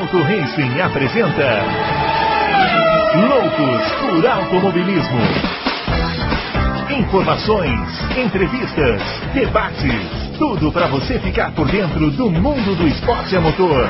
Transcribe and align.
Auto 0.00 0.22
Racing 0.22 0.80
apresenta 0.80 1.62
Loucos 3.28 3.92
por 4.00 4.26
Automobilismo. 4.26 5.20
Informações, 6.98 8.16
entrevistas, 8.16 9.02
debates, 9.34 10.38
tudo 10.38 10.72
para 10.72 10.86
você 10.86 11.18
ficar 11.18 11.52
por 11.52 11.70
dentro 11.70 12.10
do 12.12 12.30
mundo 12.30 12.74
do 12.76 12.88
esporte 12.88 13.36
a 13.36 13.42
motor. 13.42 13.86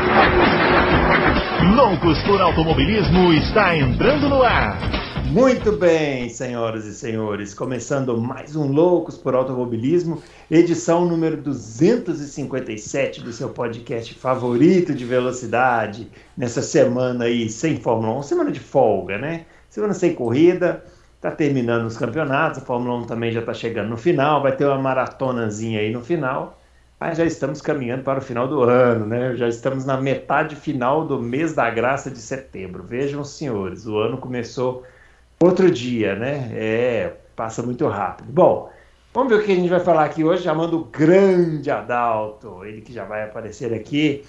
Loucos 1.77 2.19
por 2.22 2.42
Automobilismo 2.42 3.33
está 3.35 3.77
entrando 3.77 4.29
no 4.29 4.42
ar. 4.42 4.79
Muito 5.27 5.73
bem, 5.73 6.29
senhoras 6.29 6.87
e 6.87 6.95
senhores, 6.95 7.55
começando 7.55 8.17
mais 8.17 8.57
um 8.57 8.67
Loucos 8.67 9.17
por 9.17 9.35
Automobilismo, 9.35 10.23
edição 10.51 11.05
número 11.05 11.37
257 11.37 13.21
do 13.21 13.33
seu 13.33 13.49
podcast 13.51 14.15
favorito 14.15 14.95
de 14.95 15.05
velocidade, 15.05 16.11
nessa 16.37 16.62
semana 16.62 17.27
aí 17.27 17.48
sem 17.48 17.77
Fórmula 17.77 18.19
1, 18.19 18.23
semana 18.23 18.51
de 18.51 18.61
folga, 18.61 19.19
né? 19.19 19.47
Semana 19.69 19.95
sem 19.95 20.14
corrida, 20.14 20.84
tá 21.20 21.30
terminando 21.30 21.87
os 21.87 21.97
campeonatos, 21.97 22.59
a 22.59 22.62
Fórmula 22.62 22.98
1 23.00 23.05
também 23.05 23.30
já 23.30 23.42
tá 23.42 23.55
chegando 23.55 23.91
no 23.91 23.97
final, 23.97 24.42
vai 24.42 24.56
ter 24.56 24.64
uma 24.64 24.78
maratonazinha 24.78 25.80
aí 25.80 25.92
no 25.92 26.02
final, 26.02 26.59
mas 26.98 27.16
já 27.16 27.25
estamos 27.25 27.62
caminhando 27.62 28.02
para 28.02 28.19
o 28.19 28.23
final 28.23 28.48
do 28.48 28.62
ano, 28.62 29.06
né? 29.06 29.34
Já 29.37 29.48
estamos 29.48 29.84
na 29.84 29.97
metade 29.97 30.56
final 30.56 31.06
do 31.06 31.19
mês 31.19 31.55
da 31.55 31.70
graça 31.70 32.11
de 32.11 32.19
setembro. 32.19 32.83
Vejam, 32.83 33.25
senhores, 33.25 33.87
o 33.87 33.97
ano 33.97 34.19
começou 34.19 34.84
outro 35.42 35.70
dia, 35.70 36.14
né? 36.14 36.50
É, 36.52 37.16
passa 37.34 37.62
muito 37.62 37.86
rápido. 37.88 38.30
Bom, 38.30 38.70
vamos 39.12 39.32
ver 39.32 39.40
o 39.40 39.44
que 39.44 39.52
a 39.52 39.54
gente 39.56 39.68
vai 39.68 39.80
falar 39.80 40.04
aqui 40.04 40.22
hoje, 40.22 40.42
chamando 40.42 40.78
o 40.78 40.84
grande 40.84 41.70
Adalto, 41.70 42.64
ele 42.64 42.82
que 42.82 42.92
já 42.92 43.04
vai 43.04 43.24
aparecer 43.24 43.72
aqui. 43.72 44.24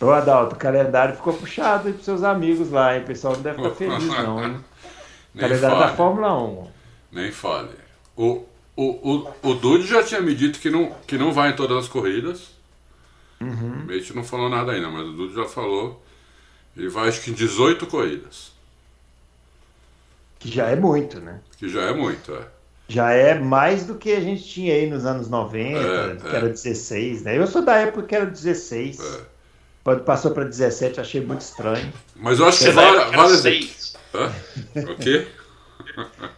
Ô 0.00 0.10
Adalto, 0.10 0.56
o 0.56 0.58
calendário 0.58 1.14
ficou 1.14 1.34
puxado 1.34 1.92
para 1.92 2.02
seus 2.02 2.22
amigos 2.22 2.70
lá, 2.70 2.96
hein? 2.96 3.02
O 3.02 3.06
pessoal 3.06 3.34
não 3.34 3.42
deve 3.42 3.62
estar 3.62 3.74
feliz, 3.74 4.06
não, 4.22 4.44
hein? 4.44 4.64
Calendário 5.38 5.76
fale. 5.76 5.90
da 5.90 5.96
Fórmula 5.96 6.42
1. 6.42 6.68
Nem 7.12 7.32
fale. 7.32 7.70
O, 8.16 8.44
o, 8.76 8.84
o, 8.84 9.50
o 9.50 9.54
Dude 9.54 9.86
já 9.86 10.02
tinha 10.02 10.20
me 10.20 10.34
dito 10.34 10.58
que 10.58 10.70
não, 10.70 10.92
que 11.06 11.18
não 11.18 11.32
vai 11.32 11.50
em 11.50 11.56
todas 11.56 11.76
as 11.76 11.88
corridas. 11.88 12.54
Uhum. 13.40 13.82
O 13.82 13.86
Mate 13.86 14.14
não 14.14 14.24
falou 14.24 14.48
nada 14.48 14.72
ainda, 14.72 14.88
mas 14.88 15.06
o 15.06 15.12
Dude 15.12 15.34
já 15.34 15.44
falou. 15.44 16.02
Ele 16.76 16.88
vai 16.88 17.08
acho 17.08 17.22
que 17.22 17.30
em 17.30 17.34
18 17.34 17.86
corridas. 17.86 18.53
Que 20.44 20.50
já 20.50 20.68
é 20.68 20.76
muito, 20.76 21.20
né? 21.20 21.40
Que 21.56 21.70
já 21.70 21.84
é 21.84 21.94
muito, 21.94 22.34
é. 22.34 22.42
Já 22.86 23.12
é 23.12 23.34
mais 23.34 23.86
do 23.86 23.94
que 23.94 24.12
a 24.12 24.20
gente 24.20 24.44
tinha 24.44 24.74
aí 24.74 24.86
nos 24.90 25.06
anos 25.06 25.26
90, 25.30 25.78
é, 25.78 26.16
que 26.16 26.26
é. 26.26 26.36
era 26.36 26.48
16, 26.50 27.22
né? 27.22 27.38
Eu 27.38 27.46
sou 27.46 27.64
da 27.64 27.76
época 27.76 28.06
que 28.06 28.14
era 28.14 28.26
16. 28.26 29.00
É. 29.00 29.20
Quando 29.82 30.04
passou 30.04 30.32
para 30.32 30.44
17, 30.44 31.00
achei 31.00 31.22
muito 31.22 31.40
estranho. 31.40 31.90
Mas 32.14 32.40
eu 32.40 32.46
acho 32.46 32.62
que 32.62 32.70
várias. 32.72 33.10
várias... 33.10 33.96
O 34.76 34.96
quê? 34.96 35.26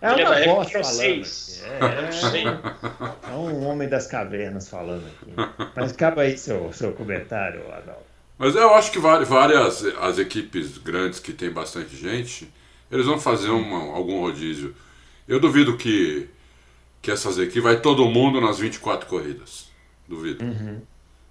É 0.01 0.13
uma 0.13 0.55
voz 0.55 0.71
falando 0.71 1.01
aqui. 1.01 1.23
É, 1.65 3.29
é, 3.29 3.33
é, 3.33 3.35
um 3.35 3.67
homem 3.67 3.89
das 3.89 4.07
cavernas 4.07 4.69
falando 4.69 5.05
aqui. 5.05 5.33
Mas 5.75 5.91
acaba 5.91 6.23
aí 6.23 6.39
seu, 6.39 6.73
seu 6.73 6.93
comentário, 6.93 7.61
Adalto. 7.73 8.07
Mas 8.39 8.55
eu 8.55 8.73
acho 8.73 8.93
que 8.93 9.01
várias 9.01 9.85
as 10.01 10.19
equipes 10.19 10.79
grandes 10.79 11.19
que 11.19 11.33
tem 11.33 11.51
bastante 11.51 11.97
gente 11.97 12.53
eles 12.91 13.07
vão 13.07 13.19
fazer 13.19 13.51
uma, 13.51 13.95
algum 13.95 14.21
rodízio. 14.21 14.75
Eu 15.27 15.41
duvido 15.41 15.77
que, 15.77 16.29
que 17.03 17.11
essas 17.11 17.39
equipes 17.39 17.63
vai 17.63 17.81
todo 17.81 18.07
mundo 18.07 18.41
nas 18.41 18.59
24 18.59 19.09
corridas. 19.09 19.69
Duvido. 20.09 20.45
Uhum. 20.45 20.81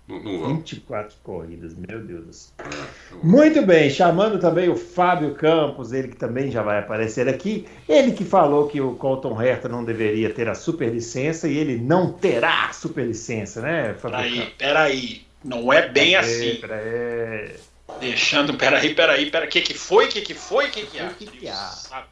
Não, 0.08 0.22
não 0.22 0.40
vão. 0.40 0.58
24 0.58 1.18
corridas, 1.24 1.76
meu 1.76 2.00
Deus. 2.00 2.54
É, 2.60 3.16
Muito 3.24 3.66
bem, 3.66 3.90
chamando 3.90 4.38
também 4.38 4.70
o 4.70 4.76
Fábio 4.76 5.34
Campos, 5.34 5.92
ele 5.92 6.10
que 6.10 6.16
também 6.16 6.52
já 6.52 6.62
vai 6.62 6.78
aparecer 6.78 7.28
aqui. 7.28 7.66
Ele 7.90 8.12
que 8.12 8.24
falou 8.24 8.68
que 8.68 8.80
o 8.80 8.96
Colton 8.96 9.42
Herta 9.42 9.68
não 9.68 9.84
deveria 9.84 10.32
ter 10.32 10.48
a 10.48 10.54
superlicença 10.54 11.48
e 11.48 11.58
ele 11.58 11.78
não 11.78 12.14
terá 12.14 12.72
superlicença, 12.72 13.62
né, 13.62 13.96
Fábio? 13.96 14.18
Peraí, 14.20 14.54
peraí. 14.58 15.22
Não 15.44 15.74
é 15.74 15.90
bem 15.90 16.12
peraí, 16.12 16.16
assim. 16.16 16.56
Peraí. 16.62 17.56
Deixando, 18.00 18.54
peraí, 18.56 18.94
peraí, 18.94 19.30
peraí. 19.30 19.48
O 19.48 19.52
que, 19.52 19.62
que 19.62 19.74
foi? 19.74 20.06
O 20.06 20.10
que, 20.10 20.22
que 20.22 20.34
foi? 20.34 20.68
O 20.68 20.72
que, 20.72 20.86
que 20.86 21.00
há? 21.00 21.10
Que 21.10 21.26
que 21.26 21.48
há? 21.48 22.06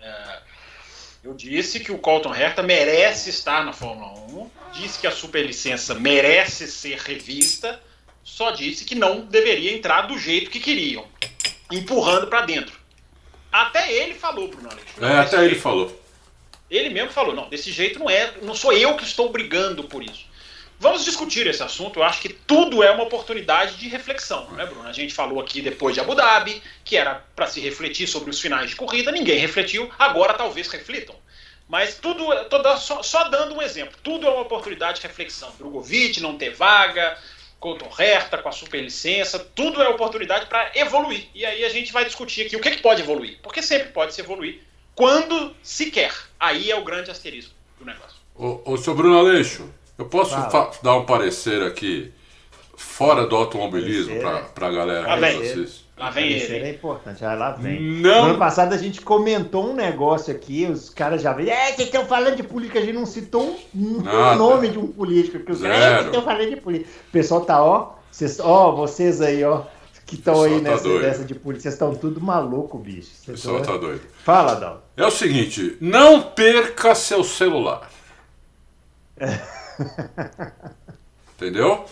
É, 0.00 0.38
eu 1.22 1.34
disse 1.34 1.80
que 1.80 1.92
o 1.92 1.98
Colton 1.98 2.34
Herta 2.34 2.62
merece 2.62 3.28
estar 3.28 3.64
na 3.64 3.72
Fórmula 3.72 4.12
1, 4.30 4.50
disse 4.72 4.98
que 4.98 5.06
a 5.06 5.10
superlicença 5.10 5.94
merece 5.94 6.66
ser 6.66 6.98
revista, 6.98 7.80
só 8.24 8.50
disse 8.50 8.84
que 8.84 8.94
não 8.94 9.20
deveria 9.20 9.74
entrar 9.74 10.02
do 10.02 10.18
jeito 10.18 10.50
que 10.50 10.60
queriam, 10.60 11.06
empurrando 11.70 12.26
para 12.28 12.46
dentro. 12.46 12.78
Até 13.52 13.92
ele 13.92 14.14
falou, 14.14 14.48
Bruno 14.48 14.70
Alex. 14.70 14.86
É, 15.00 15.18
até 15.18 15.44
ele 15.44 15.56
falou. 15.56 16.00
Ele 16.70 16.88
mesmo 16.88 17.10
falou, 17.10 17.34
não, 17.34 17.48
desse 17.48 17.72
jeito 17.72 17.98
não 17.98 18.08
é, 18.08 18.32
não 18.42 18.54
sou 18.54 18.72
eu 18.72 18.96
que 18.96 19.04
estou 19.04 19.28
brigando 19.28 19.84
por 19.84 20.02
isso. 20.02 20.29
Vamos 20.80 21.04
discutir 21.04 21.46
esse 21.46 21.62
assunto. 21.62 21.98
Eu 21.98 22.04
acho 22.04 22.22
que 22.22 22.30
tudo 22.30 22.82
é 22.82 22.90
uma 22.90 23.04
oportunidade 23.04 23.76
de 23.76 23.86
reflexão, 23.86 24.50
né, 24.52 24.64
Bruno? 24.64 24.88
A 24.88 24.92
gente 24.92 25.12
falou 25.12 25.38
aqui 25.38 25.60
depois 25.60 25.94
de 25.94 26.00
Abu 26.00 26.14
Dhabi, 26.14 26.62
que 26.82 26.96
era 26.96 27.22
para 27.36 27.46
se 27.46 27.60
refletir 27.60 28.06
sobre 28.06 28.30
os 28.30 28.40
finais 28.40 28.70
de 28.70 28.76
corrida, 28.76 29.12
ninguém 29.12 29.38
refletiu, 29.38 29.90
agora 29.98 30.32
talvez 30.32 30.68
reflitam. 30.68 31.14
Mas 31.68 31.96
tudo, 31.96 32.24
toda, 32.46 32.78
só, 32.78 33.02
só 33.02 33.28
dando 33.28 33.54
um 33.54 33.60
exemplo, 33.60 33.94
tudo 34.02 34.26
é 34.26 34.30
uma 34.30 34.40
oportunidade 34.40 35.02
de 35.02 35.06
reflexão. 35.06 35.52
Drogovic 35.58 36.18
não 36.18 36.38
ter 36.38 36.54
vaga, 36.54 37.14
Colton 37.60 37.90
Herta 37.98 38.38
com 38.38 38.48
a 38.48 38.52
superlicença, 38.52 39.38
tudo 39.38 39.82
é 39.82 39.88
oportunidade 39.88 40.46
para 40.46 40.72
evoluir. 40.74 41.28
E 41.34 41.44
aí 41.44 41.62
a 41.62 41.68
gente 41.68 41.92
vai 41.92 42.06
discutir 42.06 42.46
aqui 42.46 42.56
o 42.56 42.60
que, 42.60 42.70
que 42.70 42.82
pode 42.82 43.02
evoluir. 43.02 43.38
Porque 43.42 43.60
sempre 43.60 43.90
pode 43.90 44.14
se 44.14 44.22
evoluir 44.22 44.62
quando 44.94 45.54
se 45.62 45.90
quer. 45.90 46.14
Aí 46.40 46.70
é 46.70 46.76
o 46.76 46.82
grande 46.82 47.10
asterisco 47.10 47.52
do 47.78 47.84
negócio. 47.84 48.16
Ô, 48.34 48.62
ô 48.64 48.76
seu 48.78 48.94
Bruno 48.94 49.18
Aleixo, 49.18 49.70
eu 50.00 50.06
posso 50.06 50.34
dar 50.82 50.96
um 50.96 51.04
parecer 51.04 51.62
aqui 51.62 52.12
fora 52.76 53.26
do 53.26 53.36
automobilismo 53.36 54.18
para 54.54 54.66
a 54.66 54.70
galera 54.70 55.06
lá 55.06 55.16
vem, 55.16 55.38
vocês? 55.38 55.84
Lá 55.98 56.08
vem 56.08 56.32
ele. 56.32 56.54
é 56.54 56.70
importante, 56.70 57.22
ah, 57.22 57.34
lá 57.34 57.50
vem. 57.50 57.78
Não. 57.80 58.22
No 58.22 58.30
ano 58.30 58.38
passado 58.38 58.72
a 58.72 58.78
gente 58.78 59.02
comentou 59.02 59.70
um 59.70 59.74
negócio 59.74 60.34
aqui, 60.34 60.64
os 60.64 60.88
caras 60.88 61.20
já 61.20 61.34
veem, 61.34 61.50
é, 61.50 61.66
vocês 61.72 61.88
estão 61.88 62.06
falando 62.06 62.36
de 62.36 62.42
política, 62.42 62.78
a 62.78 62.82
gente 62.82 62.94
não 62.94 63.04
citou 63.04 63.58
um, 63.74 63.98
um 63.98 64.36
nome 64.36 64.68
de 64.68 64.78
um 64.78 64.86
político, 64.86 65.38
porque 65.38 65.52
os 65.52 65.60
caras, 65.60 65.76
é, 65.76 65.90
vocês 65.96 66.06
estão 66.06 66.22
falando 66.22 66.48
de 66.48 66.56
política. 66.56 66.90
O 67.08 67.12
pessoal 67.12 67.40
tá, 67.42 67.62
ó, 67.62 67.92
vocês, 68.10 68.40
ó, 68.40 68.72
vocês 68.72 69.20
aí, 69.20 69.44
ó, 69.44 69.64
que 70.06 70.14
estão 70.14 70.42
aí 70.42 70.60
tá 70.62 70.70
nessa, 70.70 70.88
nessa 70.88 71.24
de 71.24 71.34
política, 71.34 71.64
vocês 71.64 71.74
estão 71.74 71.94
tudo 71.94 72.18
maluco, 72.18 72.78
bicho. 72.78 73.10
O 73.24 73.32
pessoal 73.32 73.60
tá 73.60 73.76
doido. 73.76 74.02
Fala, 74.24 74.54
Dal. 74.54 74.82
É 74.96 75.04
o 75.04 75.10
seguinte, 75.10 75.76
não 75.80 76.22
perca 76.22 76.94
seu 76.94 77.22
celular. 77.22 77.90
Entendeu? 81.36 81.84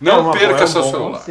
Não 0.00 0.30
é 0.32 0.38
perca 0.38 0.66
seu 0.66 0.82
celular. 0.82 1.24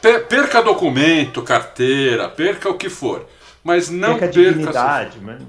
Per, 0.00 0.26
perca 0.26 0.62
documento, 0.62 1.42
carteira, 1.42 2.28
perca 2.28 2.68
o 2.68 2.76
que 2.76 2.88
for. 2.88 3.26
Mas 3.62 3.88
não 3.88 4.18
perca, 4.18 4.34
perca 4.34 5.10
seu... 5.12 5.22
mano. 5.22 5.46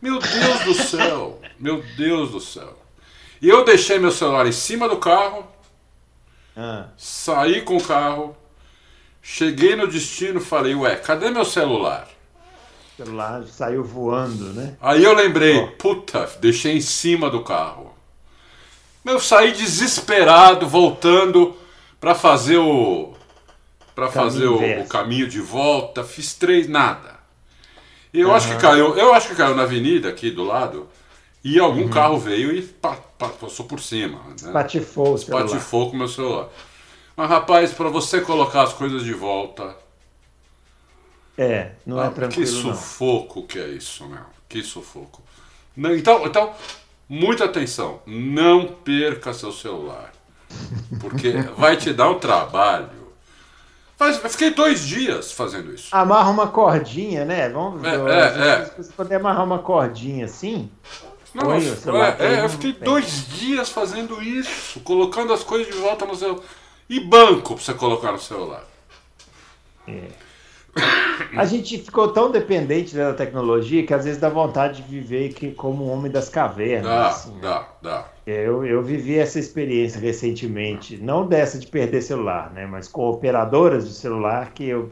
Meu 0.00 0.18
Deus 0.18 0.64
do 0.64 0.74
céu. 0.74 1.40
meu 1.58 1.82
Deus 1.96 2.30
do 2.30 2.40
céu. 2.40 2.78
E 3.40 3.48
eu 3.48 3.64
deixei 3.64 3.98
meu 3.98 4.10
celular 4.10 4.46
em 4.46 4.52
cima 4.52 4.88
do 4.88 4.98
carro. 4.98 5.46
Ah. 6.56 6.88
Saí 6.96 7.62
com 7.62 7.76
o 7.76 7.82
carro. 7.82 8.36
Cheguei 9.22 9.74
no 9.74 9.88
destino, 9.88 10.40
falei, 10.40 10.74
ué, 10.74 10.94
cadê 10.96 11.30
meu 11.30 11.44
celular? 11.44 12.08
O 12.92 13.04
celular 13.04 13.42
saiu 13.46 13.82
voando, 13.82 14.52
né? 14.52 14.76
Aí 14.80 15.02
eu 15.02 15.12
lembrei, 15.12 15.56
oh. 15.58 15.68
puta, 15.72 16.30
deixei 16.40 16.76
em 16.76 16.80
cima 16.80 17.28
do 17.28 17.42
carro. 17.42 17.95
Eu 19.06 19.20
saí 19.20 19.52
desesperado, 19.52 20.68
voltando 20.68 21.56
para 22.00 22.14
fazer 22.14 22.58
o 22.58 23.14
para 23.94 24.10
fazer 24.10 24.46
o, 24.46 24.82
o, 24.82 24.86
caminho 24.86 25.26
de 25.26 25.40
volta. 25.40 26.04
Fiz 26.04 26.34
três 26.34 26.68
nada. 26.68 27.16
Eu 28.12 28.28
uhum. 28.28 28.34
acho 28.34 28.48
que 28.48 28.56
caiu, 28.60 28.94
eu 28.96 29.14
acho 29.14 29.28
que 29.28 29.34
caiu 29.34 29.54
na 29.54 29.62
avenida 29.62 30.08
aqui 30.08 30.30
do 30.30 30.44
lado 30.44 30.86
e 31.42 31.58
algum 31.58 31.82
uhum. 31.82 31.90
carro 31.90 32.18
veio 32.18 32.52
e 32.52 32.60
pa, 32.60 32.96
pa, 32.96 33.28
passou 33.28 33.64
por 33.64 33.80
cima. 33.80 34.20
Né? 34.42 34.52
Patifou 34.52 35.14
o 35.14 35.18
celular. 35.18 35.44
Patifou 35.44 35.90
com 35.90 35.96
meu 35.96 36.08
celular. 36.08 36.48
Mas 37.16 37.30
rapaz, 37.30 37.72
para 37.72 37.88
você 37.88 38.20
colocar 38.20 38.62
as 38.62 38.74
coisas 38.74 39.02
de 39.04 39.14
volta. 39.14 39.74
É, 41.38 41.72
não 41.86 42.02
é 42.02 42.06
ah, 42.06 42.10
tranquilo. 42.10 42.44
Que 42.44 42.46
sufoco 42.46 43.40
não. 43.40 43.46
que 43.46 43.58
é 43.58 43.68
isso, 43.68 44.06
meu. 44.06 44.24
Que 44.48 44.62
sufoco. 44.62 45.22
Então, 45.76 46.26
então 46.26 46.54
Muita 47.08 47.44
atenção, 47.44 48.00
não 48.04 48.66
perca 48.66 49.32
seu 49.32 49.52
celular, 49.52 50.12
porque 51.00 51.32
vai 51.56 51.76
te 51.76 51.92
dar 51.92 52.10
um 52.10 52.18
trabalho. 52.18 53.06
Faz, 53.96 54.18
fiquei 54.18 54.50
dois 54.50 54.86
dias 54.86 55.32
fazendo 55.32 55.72
isso. 55.72 55.88
Amarra 55.90 56.30
uma 56.30 56.48
cordinha, 56.48 57.24
né? 57.24 57.48
Vamos 57.48 57.82
é, 57.84 57.94
é, 57.94 58.48
é. 58.48 58.64
Se 58.66 58.82
você 58.82 58.92
puder 58.92 59.16
amarrar 59.16 59.44
uma 59.44 59.60
cordinha 59.60 60.26
assim. 60.26 60.70
Não, 61.32 61.52
é, 61.52 62.16
é, 62.18 62.44
eu 62.44 62.48
fiquei 62.48 62.72
dois 62.72 63.28
dias 63.28 63.68
fazendo 63.68 64.22
isso, 64.22 64.80
colocando 64.80 65.32
as 65.32 65.42
coisas 65.42 65.72
de 65.72 65.78
volta 65.78 66.06
no 66.06 66.14
celular. 66.16 66.42
E 66.88 66.98
banco 67.00 67.54
pra 67.54 67.62
você 67.62 67.74
colocar 67.74 68.12
no 68.12 68.18
celular. 68.18 68.64
É. 69.86 70.08
A 71.36 71.44
gente 71.44 71.78
ficou 71.78 72.08
tão 72.08 72.30
dependente 72.30 72.94
da 72.96 73.12
tecnologia 73.12 73.84
que 73.84 73.92
às 73.92 74.04
vezes 74.04 74.20
dá 74.20 74.28
vontade 74.28 74.82
de 74.82 74.88
viver 74.88 75.34
que, 75.34 75.50
como 75.52 75.86
um 75.86 75.92
homem 75.92 76.10
das 76.10 76.28
cavernas. 76.28 76.90
Dá, 76.90 77.08
assim. 77.08 77.38
dá, 77.40 77.68
dá. 77.82 78.04
Eu, 78.26 78.64
eu 78.64 78.82
vivi 78.82 79.18
essa 79.18 79.38
experiência 79.38 80.00
recentemente, 80.00 80.96
não 80.96 81.26
dessa 81.26 81.58
de 81.58 81.66
perder 81.66 82.02
celular, 82.02 82.50
né, 82.52 82.66
mas 82.66 82.88
com 82.88 83.08
operadoras 83.08 83.86
de 83.86 83.94
celular 83.94 84.52
que 84.52 84.64
eu, 84.64 84.90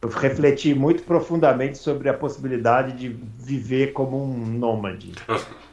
eu 0.00 0.08
refleti 0.08 0.74
muito 0.74 1.02
profundamente 1.02 1.78
sobre 1.78 2.08
a 2.08 2.14
possibilidade 2.14 2.92
de 2.92 3.08
viver 3.38 3.92
como 3.92 4.22
um 4.22 4.46
nômade, 4.46 5.12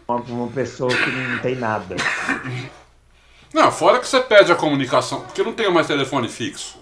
uma, 0.07 0.17
uma 0.17 0.47
pessoa 0.47 0.89
que 0.89 1.11
não 1.11 1.39
tem 1.39 1.55
nada. 1.55 1.95
Não, 3.53 3.71
fora 3.71 3.99
que 3.99 4.07
você 4.07 4.19
perde 4.21 4.51
a 4.51 4.55
comunicação, 4.55 5.21
porque 5.21 5.41
não 5.41 5.53
tem 5.53 5.71
mais 5.71 5.87
telefone 5.87 6.27
fixo. 6.27 6.78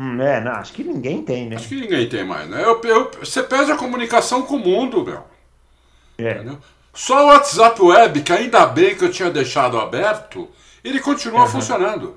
Hum, 0.00 0.18
é, 0.22 0.40
não, 0.40 0.52
acho 0.52 0.72
que 0.72 0.82
ninguém 0.82 1.22
tem, 1.22 1.50
né? 1.50 1.56
Acho 1.56 1.68
que 1.68 1.74
ninguém 1.74 2.08
tem 2.08 2.24
mais, 2.24 2.48
né? 2.48 2.62
Eu, 2.64 2.80
eu, 2.84 3.10
você 3.20 3.42
perde 3.42 3.70
a 3.70 3.76
comunicação 3.76 4.40
com 4.40 4.56
o 4.56 4.58
mundo, 4.58 5.04
meu. 5.04 5.22
É. 6.16 6.36
Entendeu? 6.36 6.58
Só 6.94 7.24
o 7.24 7.26
WhatsApp 7.26 7.82
Web, 7.82 8.22
que 8.22 8.32
ainda 8.32 8.64
bem 8.64 8.96
que 8.96 9.04
eu 9.04 9.12
tinha 9.12 9.30
deixado 9.30 9.78
aberto, 9.78 10.48
ele 10.82 11.00
continua 11.00 11.46
funcionando. 11.46 12.16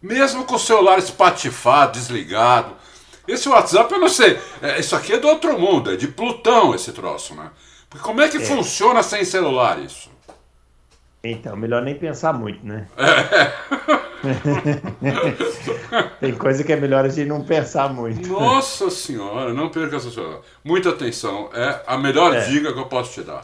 Mesmo 0.00 0.44
com 0.44 0.54
o 0.54 0.58
celular 0.58 0.98
espatifado, 0.98 1.92
desligado. 1.92 2.74
Esse 3.28 3.46
WhatsApp, 3.46 3.92
eu 3.92 4.00
não 4.00 4.08
sei. 4.08 4.40
É, 4.62 4.80
isso 4.80 4.96
aqui 4.96 5.12
é 5.12 5.18
do 5.18 5.28
outro 5.28 5.58
mundo, 5.58 5.92
é 5.92 5.96
de 5.96 6.08
Plutão 6.08 6.74
esse 6.74 6.92
troço, 6.92 7.34
né? 7.34 7.50
Porque 7.90 8.02
como 8.02 8.22
é 8.22 8.28
que 8.28 8.40
funciona 8.40 9.02
sem 9.02 9.22
celular 9.22 9.78
isso? 9.78 10.10
Então, 11.24 11.56
melhor 11.56 11.82
nem 11.82 11.94
pensar 11.94 12.32
muito, 12.32 12.66
né? 12.66 12.86
Tem 16.20 16.32
coisa 16.34 16.62
que 16.64 16.72
é 16.72 16.76
melhor 16.76 17.04
a 17.04 17.08
gente 17.08 17.28
não 17.28 17.42
pensar 17.44 17.92
muito. 17.92 18.28
Nossa 18.28 18.90
senhora, 18.90 19.52
não 19.52 19.68
perca 19.68 19.96
essa 19.96 20.10
senhora. 20.10 20.40
Muita 20.64 20.90
atenção. 20.90 21.50
É 21.54 21.80
a 21.86 21.98
melhor 21.98 22.34
É. 22.34 22.40
dica 22.46 22.72
que 22.72 22.78
eu 22.78 22.86
posso 22.86 23.12
te 23.12 23.22
dar. 23.26 23.42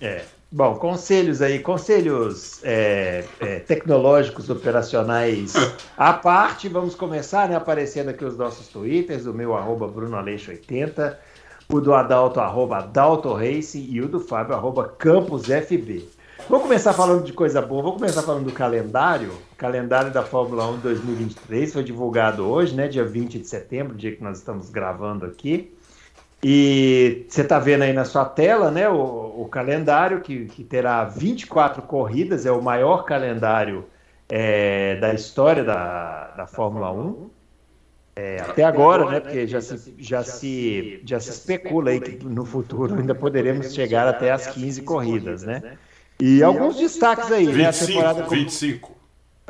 É. 0.00 0.22
Bom, 0.50 0.76
conselhos 0.76 1.42
aí, 1.42 1.58
conselhos 1.58 2.60
é, 2.64 3.22
é, 3.38 3.58
tecnológicos 3.60 4.48
operacionais 4.48 5.52
à 5.96 6.12
parte, 6.14 6.68
vamos 6.68 6.94
começar, 6.94 7.48
né? 7.48 7.56
Aparecendo 7.56 8.08
aqui 8.08 8.24
os 8.24 8.36
nossos 8.36 8.68
twitters, 8.68 9.26
o 9.26 9.34
meu 9.34 9.54
arroba 9.54 9.86
BrunoAleixo80, 9.86 11.16
o 11.68 11.80
do 11.80 11.92
Adalto, 11.92 12.40
arroba 12.40 12.78
Adalto 12.78 13.32
Racing 13.34 13.88
e 13.90 14.00
o 14.00 14.08
do 14.08 14.20
Fábio, 14.20 14.54
arroba. 14.54 14.94
Vou 16.46 16.60
começar 16.60 16.92
falando 16.92 17.24
de 17.24 17.32
coisa 17.32 17.60
boa, 17.60 17.82
vou 17.82 17.92
começar 17.94 18.22
falando 18.22 18.44
do 18.44 18.52
calendário. 18.52 19.30
O 19.52 19.56
calendário 19.56 20.10
da 20.10 20.22
Fórmula 20.22 20.66
1 20.68 20.78
2023 20.78 21.72
foi 21.72 21.82
divulgado 21.82 22.46
hoje, 22.46 22.74
né? 22.74 22.88
Dia 22.88 23.04
20 23.04 23.38
de 23.38 23.46
setembro, 23.46 23.94
dia 23.94 24.14
que 24.14 24.22
nós 24.22 24.38
estamos 24.38 24.70
gravando 24.70 25.26
aqui. 25.26 25.74
E 26.42 27.26
você 27.28 27.42
está 27.42 27.58
vendo 27.58 27.82
aí 27.82 27.92
na 27.92 28.04
sua 28.04 28.24
tela 28.24 28.70
né, 28.70 28.88
o, 28.88 29.42
o 29.42 29.48
calendário, 29.50 30.20
que, 30.20 30.46
que 30.46 30.62
terá 30.62 31.04
24 31.04 31.82
corridas, 31.82 32.46
é 32.46 32.52
o 32.52 32.62
maior 32.62 33.04
calendário 33.04 33.84
é, 34.28 34.96
da 34.96 35.12
história 35.12 35.64
da, 35.64 36.28
da 36.36 36.46
Fórmula 36.46 36.92
1. 36.92 37.30
É, 38.14 38.40
até 38.40 38.64
agora, 38.64 39.04
né? 39.10 39.20
Porque 39.20 39.46
já 39.46 39.60
se, 39.60 39.94
já, 39.98 40.24
se, 40.24 41.02
já 41.04 41.20
se 41.20 41.30
especula 41.30 41.90
aí 41.90 42.00
que 42.00 42.24
no 42.24 42.44
futuro 42.44 42.94
ainda 42.94 43.14
poderemos 43.14 43.72
chegar 43.72 44.08
até 44.08 44.32
as 44.32 44.46
15 44.48 44.82
corridas, 44.82 45.42
né? 45.44 45.76
E 46.20 46.42
alguns 46.42 46.76
destaques 46.76 47.30
aí, 47.30 47.46
né? 47.46 47.66
A 47.66 47.70
25, 47.70 47.86
temporada 47.86 48.22
com- 48.24 48.30
25. 48.30 48.96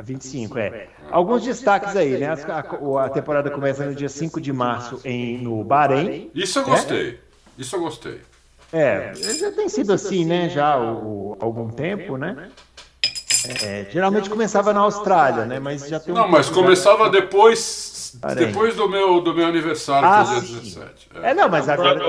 25, 0.03 0.57
é. 0.59 0.87
Alguns 1.11 1.43
destaques 1.43 1.95
aí, 1.95 2.17
né? 2.17 2.27
A, 2.27 3.05
a 3.05 3.09
temporada 3.09 3.49
começa 3.49 3.85
no 3.85 3.93
dia 3.95 4.07
5 4.09 4.39
de 4.39 4.53
março 4.53 4.99
em, 5.03 5.37
no 5.39 5.63
Bahrein. 5.63 6.29
Isso 6.33 6.59
eu 6.59 6.65
gostei. 6.65 7.19
Isso 7.57 7.75
eu 7.75 7.79
gostei. 7.81 8.21
É, 8.71 9.13
já 9.15 9.51
tem 9.51 9.67
sido 9.67 9.91
assim, 9.91 10.23
né? 10.25 10.47
Já 10.47 10.73
há 10.73 10.79
o- 10.93 11.35
algum 11.39 11.69
tempo, 11.69 12.15
né? 12.17 12.49
É, 13.63 13.87
geralmente 13.89 14.29
começava 14.29 14.71
na 14.73 14.81
Austrália, 14.81 15.45
né? 15.45 15.59
Mas 15.59 15.87
já 15.87 15.99
tem 15.99 16.13
um 16.13 16.17
Não, 16.17 16.27
mas 16.27 16.45
tempo 16.47 16.59
já- 16.59 16.63
começava 16.63 17.09
depois, 17.09 18.13
Bahrein. 18.21 18.45
depois 18.47 18.75
do 18.75 18.87
meu, 18.87 19.19
do 19.21 19.33
meu 19.33 19.47
aniversário, 19.47 20.07
Ah, 20.07 20.23
que 20.23 20.37
é 20.37 20.39
dia 20.41 20.47
sim. 20.59 20.79
17. 20.79 21.09
É, 21.23 21.33
não, 21.33 21.49
mas 21.49 21.67
agora. 21.67 21.99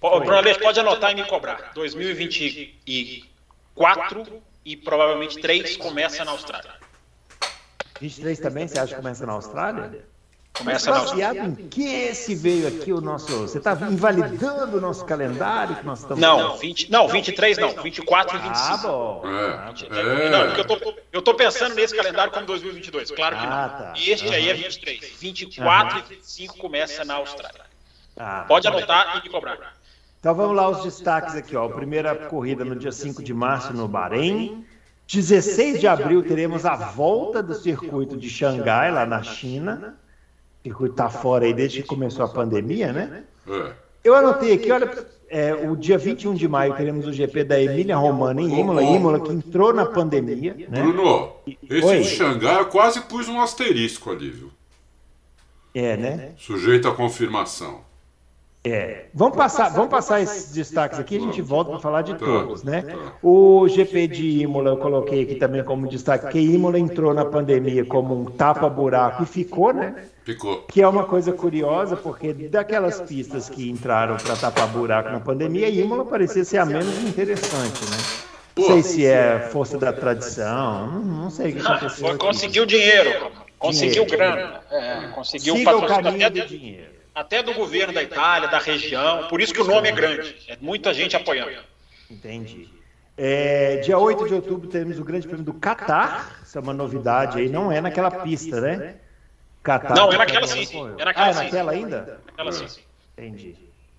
Bruno 0.00 0.36
Aleixo, 0.36 0.60
pode 0.60 0.78
anotar 0.80 1.10
e 1.12 1.16
me 1.16 1.24
cobrar. 1.24 1.72
2024 1.74 4.42
e 4.64 4.76
provavelmente 4.76 5.38
3 5.40 5.76
começa 5.76 6.24
na 6.24 6.30
Austrália. 6.32 6.70
23 8.00 8.38
também, 8.38 8.68
você 8.68 8.78
acha 8.78 8.94
que 8.94 9.00
começa 9.00 9.26
na 9.26 9.32
Austrália? 9.32 10.04
Começa 10.52 10.90
na 10.90 10.98
Austrália. 10.98 11.26
Baseado 11.28 11.60
em 11.60 11.68
que 11.68 12.14
se 12.14 12.34
veio 12.34 12.66
aqui 12.68 12.92
o 12.92 13.00
nosso. 13.00 13.26
Você 13.42 13.58
está 13.58 13.72
invalidando 13.90 14.78
o 14.78 14.80
nosso 14.80 15.04
calendário 15.04 15.76
que 15.76 15.86
nós 15.86 16.00
estamos. 16.00 16.20
Não, 16.20 16.56
20, 16.56 16.90
não, 16.90 17.06
23 17.08 17.58
não, 17.58 17.70
24 17.82 18.36
e 18.36 18.40
Ah, 18.40 18.42
25. 18.48 18.78
bom. 18.88 19.22
É, 19.24 20.30
Não, 20.30 20.42
é. 20.42 20.46
porque 20.46 20.60
eu 20.60 20.66
tô, 20.66 20.94
eu 21.12 21.22
tô 21.22 21.34
pensando 21.34 21.74
nesse 21.74 21.94
calendário 21.94 22.32
como 22.32 22.46
2022, 22.46 23.10
claro 23.12 23.36
que 23.36 23.46
não. 23.46 23.52
Ah, 23.52 23.68
tá. 23.68 23.92
Este 23.96 24.34
aí 24.34 24.48
é 24.48 24.54
23. 24.54 25.12
24 25.18 25.98
e 25.98 26.02
25 26.16 26.56
começa 26.58 27.04
na 27.04 27.14
Austrália. 27.14 27.62
Ah, 28.16 28.44
Pode 28.48 28.66
anotar 28.66 29.18
e 29.18 29.22
me 29.22 29.28
cobrar. 29.28 29.76
Então 30.20 30.34
vamos 30.34 30.56
lá 30.56 30.68
os 30.68 30.82
destaques 30.82 31.34
aqui, 31.36 31.56
ó. 31.56 31.68
Primeira 31.68 32.14
corrida 32.14 32.64
no 32.64 32.74
dia 32.74 32.92
5 32.92 33.22
de 33.22 33.32
março 33.32 33.72
no 33.72 33.86
Bahrein. 33.86 34.64
16 35.06 35.80
de 35.80 35.86
abril 35.86 36.22
teremos 36.22 36.66
a 36.66 36.74
volta 36.74 37.42
do 37.42 37.54
circuito 37.54 38.16
de 38.16 38.28
Xangai, 38.28 38.92
lá 38.92 39.06
na 39.06 39.22
China. 39.22 39.96
O 40.60 40.62
circuito 40.68 40.92
está 40.92 41.08
fora 41.08 41.46
aí 41.46 41.54
desde 41.54 41.82
que 41.82 41.88
começou 41.88 42.24
a 42.24 42.28
pandemia, 42.28 42.92
né? 42.92 43.24
é. 43.48 43.72
Eu 44.04 44.14
anotei 44.14 44.54
aqui, 44.54 44.70
olha, 44.70 44.90
é, 45.28 45.54
o 45.54 45.76
dia 45.76 45.98
21 45.98 46.34
de 46.34 46.48
maio 46.48 46.74
teremos 46.74 47.06
o 47.06 47.12
GP 47.12 47.44
da 47.44 47.60
Emília 47.60 47.96
Romana 47.96 48.40
em 48.40 48.60
Imola, 48.60 48.82
Imola 48.82 49.20
que 49.20 49.32
entrou 49.32 49.72
na 49.72 49.84
pandemia, 49.84 50.54
né? 50.68 50.82
Bruno, 50.82 51.32
esse 51.68 51.86
Oi. 51.86 51.98
de 52.00 52.04
Xangai 52.04 52.60
eu 52.60 52.66
quase 52.66 53.00
pus 53.02 53.28
um 53.28 53.40
asterisco 53.40 54.10
ali, 54.10 54.30
viu? 54.30 54.50
É, 55.74 55.96
né? 55.96 56.32
Sujeito 56.38 56.88
à 56.88 56.94
confirmação. 56.94 57.87
É. 58.72 59.06
Vamos 59.14 59.36
passar, 59.36 59.70
vamos 59.70 59.88
passar 59.88 60.20
esses 60.20 60.52
destaques 60.52 60.98
aqui, 60.98 61.16
a 61.16 61.20
gente 61.20 61.40
volta 61.42 61.70
para 61.70 61.80
falar 61.80 62.02
de 62.02 62.12
Tá, 62.14 62.24
todos, 62.24 62.62
né? 62.62 62.82
tá. 62.82 62.96
O 63.22 63.66
GP 63.68 64.08
de 64.08 64.40
Imola 64.42 64.70
eu 64.70 64.76
coloquei 64.76 65.22
aqui 65.22 65.34
também 65.36 65.62
como 65.64 65.86
destaque, 65.88 66.24
porque 66.24 66.40
Imola 66.40 66.78
entrou 66.78 67.12
na 67.14 67.24
pandemia 67.24 67.84
como 67.84 68.20
um 68.20 68.24
tapa-buraco 68.24 69.22
e 69.22 69.26
ficou, 69.26 69.72
né? 69.72 69.94
Ficou. 70.24 70.62
Que 70.68 70.82
é 70.82 70.88
uma 70.88 71.04
coisa 71.04 71.32
curiosa, 71.32 71.96
porque 71.96 72.32
daquelas 72.32 73.00
pistas 73.00 73.48
que 73.48 73.70
entraram 73.70 74.16
para 74.16 74.36
tapar 74.36 74.68
buraco 74.68 75.10
na 75.10 75.20
pandemia, 75.20 75.68
Imola 75.68 76.04
parecia 76.04 76.44
ser 76.44 76.58
a 76.58 76.66
menos 76.66 76.98
interessante, 77.02 77.80
né? 77.90 77.96
Não 78.56 78.66
sei 78.66 78.82
se 78.82 79.06
é 79.06 79.48
força 79.52 79.78
da 79.78 79.92
tradição, 79.92 80.88
não, 80.88 81.00
não 81.00 81.30
sei 81.30 81.52
o 81.52 81.54
que 81.54 81.60
aconteceu. 81.60 82.18
Conseguiu 82.18 82.66
dinheiro, 82.66 83.30
conseguiu 83.56 84.04
grana, 84.04 84.60
é, 84.70 85.08
conseguiu 85.14 85.56
Siga 85.56 85.76
o 85.76 85.80
patrocínio 85.80 86.04
caminho 86.04 86.26
até 86.26 86.40
do 86.40 86.46
do, 86.46 86.58
dinheiro. 86.58 86.97
Até 87.18 87.42
do 87.42 87.52
governo 87.52 87.92
da 87.92 88.02
Itália, 88.02 88.48
da 88.48 88.58
região, 88.58 89.26
por 89.28 89.40
isso 89.40 89.52
que 89.52 89.60
o 89.60 89.64
nome 89.64 89.88
é 89.88 89.92
grande. 89.92 90.36
É 90.46 90.56
muita 90.60 90.94
gente 90.94 91.16
apoiando. 91.16 91.58
Entendi. 92.08 92.68
É, 93.16 93.78
dia 93.78 93.98
8 93.98 94.28
de 94.28 94.34
outubro 94.34 94.68
teremos 94.68 94.98
o 95.00 95.04
Grande 95.04 95.26
Prêmio 95.26 95.44
do 95.44 95.52
Catar. 95.52 96.40
Isso 96.44 96.56
é 96.56 96.60
uma 96.60 96.72
novidade 96.72 97.38
aí, 97.38 97.48
não 97.48 97.72
é 97.72 97.80
naquela 97.80 98.10
pista, 98.10 98.60
né? 98.60 98.94
Catar. 99.62 99.94
Não, 99.94 100.12
é 100.12 100.16
naquela 100.16 100.46
sim. 100.46 100.68
É 100.96 101.04
naquela 101.04 101.26
ah, 101.26 101.30
é 101.30 101.32
sim. 101.32 101.44
naquela 101.44 101.72
ainda? 101.72 102.20
Aquela 102.28 102.52
sim. 102.52 102.80
Entendi. 103.16 103.56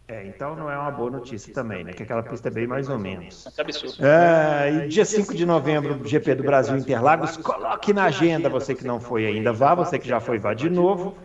É, 0.08 0.26
então 0.26 0.56
não 0.56 0.72
é 0.72 0.78
uma 0.78 0.90
boa 0.90 1.12
notícia 1.12 1.54
também, 1.54 1.84
né? 1.84 1.92
Que 1.92 2.04
aquela 2.04 2.24
pista 2.24 2.48
é 2.48 2.52
bem 2.52 2.66
mais 2.66 2.90
ou 2.90 2.98
menos. 2.98 3.46
É 3.46 3.62
absurdo. 3.62 4.04
É, 4.04 4.86
e 4.86 4.88
dia 4.88 5.06
5 5.06 5.36
de 5.36 5.46
novembro, 5.46 6.02
GP 6.08 6.36
do 6.36 6.44
Brasil 6.44 6.78
Interlagos. 6.78 7.36
Coloque 7.38 7.94
na 7.94 8.06
agenda, 8.06 8.50
você 8.50 8.74
que 8.74 8.88
não 8.88 9.00
foi 9.00 9.26
ainda, 9.26 9.52
vá. 9.52 9.76
Você 9.76 10.00
que 10.00 10.08
já 10.08 10.22
foi, 10.22 10.40
vá 10.40 10.54
de 10.54 10.70
novo. 10.70 11.16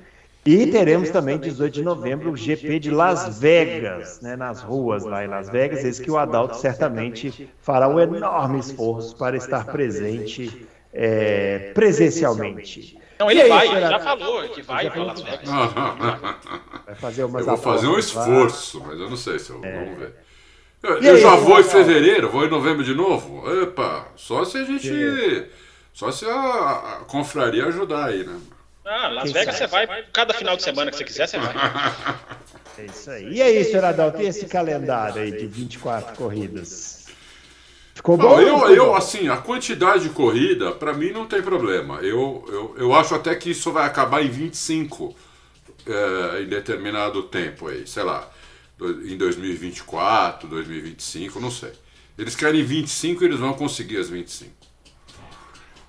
E 0.47 0.67
teremos 0.67 1.09
também 1.09 1.39
18 1.39 1.73
de 1.73 1.83
novembro 1.83 2.31
o 2.31 2.37
GP 2.37 2.79
de 2.79 2.91
Las 2.91 3.39
Vegas, 3.39 4.21
né, 4.21 4.37
nas 4.37 4.61
ruas 4.61 5.03
lá 5.03 5.25
em 5.25 5.29
Las 5.29 5.49
Vegas. 5.49 5.83
Esse 5.85 6.03
que 6.03 6.11
o 6.11 6.19
Adalto 6.19 6.57
certamente 6.57 7.49
fará 7.63 7.89
um 7.89 7.99
enorme 7.99 8.61
esforço 8.61 9.17
para 9.17 9.37
estar 9.37 9.65
presente 9.65 10.67
é, 10.93 11.73
presencialmente. 11.75 12.99
Não, 13.19 13.31
ele 13.31 13.43
aí, 13.43 13.49
vai, 13.49 13.69
ele 13.69 13.81
já 13.81 13.99
falou 14.01 14.43
que 14.49 14.61
vai 14.61 14.91
para 14.91 15.03
Las 15.03 15.23
Vegas. 15.23 15.49
Vai 16.85 16.95
fazer 16.97 17.25
umas 17.25 17.47
Eu 17.47 17.57
vou 17.57 17.57
fazer 17.57 17.87
um 17.87 17.99
esforço, 17.99 18.85
mas 18.87 19.01
eu 19.01 19.09
não 19.09 19.17
sei 19.17 19.39
se 19.39 19.49
eu. 19.49 19.59
Vamos 19.59 19.99
ver. 19.99 20.15
Eu, 20.83 21.03
eu 21.03 21.15
aí, 21.15 21.21
já 21.23 21.35
vou 21.37 21.59
em 21.59 21.65
fevereiro, 21.65 22.29
vou 22.29 22.45
em 22.45 22.51
novembro 22.51 22.85
de 22.85 22.95
novo? 22.95 23.43
Epa, 23.63 24.09
só 24.17 24.45
se 24.45 24.59
a 24.59 24.65
gente. 24.65 25.47
Só 25.95 26.11
se 26.11 26.27
a, 26.27 26.31
a 26.31 27.05
confraria 27.07 27.65
ajudar 27.65 28.07
aí, 28.07 28.23
né? 28.23 28.39
Ah, 28.85 29.09
Las 29.09 29.25
Quem 29.25 29.33
Vegas 29.33 29.57
sabe? 29.57 29.57
você 29.57 29.67
vai, 29.67 30.05
cada 30.13 30.35
final 30.35 30.57
de 30.57 30.63
semana 30.63 30.91
que 30.91 30.97
você 30.97 31.05
quiser, 31.05 31.27
você 31.29 31.39
vai. 31.39 31.55
É 32.77 32.87
isso 32.87 33.11
aí. 33.11 33.35
E 33.35 33.43
aí, 33.43 33.65
senhor 33.65 33.85
Adalto, 33.85 34.21
e 34.21 34.27
esse 34.27 34.47
calendário 34.47 35.23
aí 35.23 35.33
de 35.33 35.47
24 35.47 36.13
corridas? 36.17 37.05
Ficou 37.95 38.19
bom? 38.19 38.37
Não, 38.37 38.41
eu, 38.41 38.69
eu, 38.71 38.95
assim, 38.97 39.29
a 39.29 39.37
quantidade 39.37 40.05
de 40.05 40.11
corrida, 40.11 40.73
pra 40.73 40.93
mim 40.93 41.11
não 41.13 41.27
tem 41.27 41.41
problema. 41.43 42.01
Eu, 42.01 42.45
eu, 42.49 42.75
eu 42.79 42.95
acho 42.95 43.15
até 43.15 43.35
que 43.37 43.51
isso 43.51 43.73
vai 43.73 43.87
acabar 43.87 44.25
em 44.25 44.31
25. 44.31 45.17
é, 45.87 46.43
em 46.43 46.49
determinado 46.49 47.25
tempo 47.25 47.69
aí, 47.69 47.87
sei 47.87 48.03
lá, 48.05 48.31
em 48.81 49.17
2024, 49.17 50.49
2025, 50.49 51.41
não 51.41 51.51
sei. 51.51 51.73
Eles 52.19 52.35
querem 52.37 52.63
25 52.65 53.23
e 53.23 53.27
eles 53.27 53.39
vão 53.41 53.55
conseguir 53.55 53.99
as 53.99 54.09
25. 54.09 54.53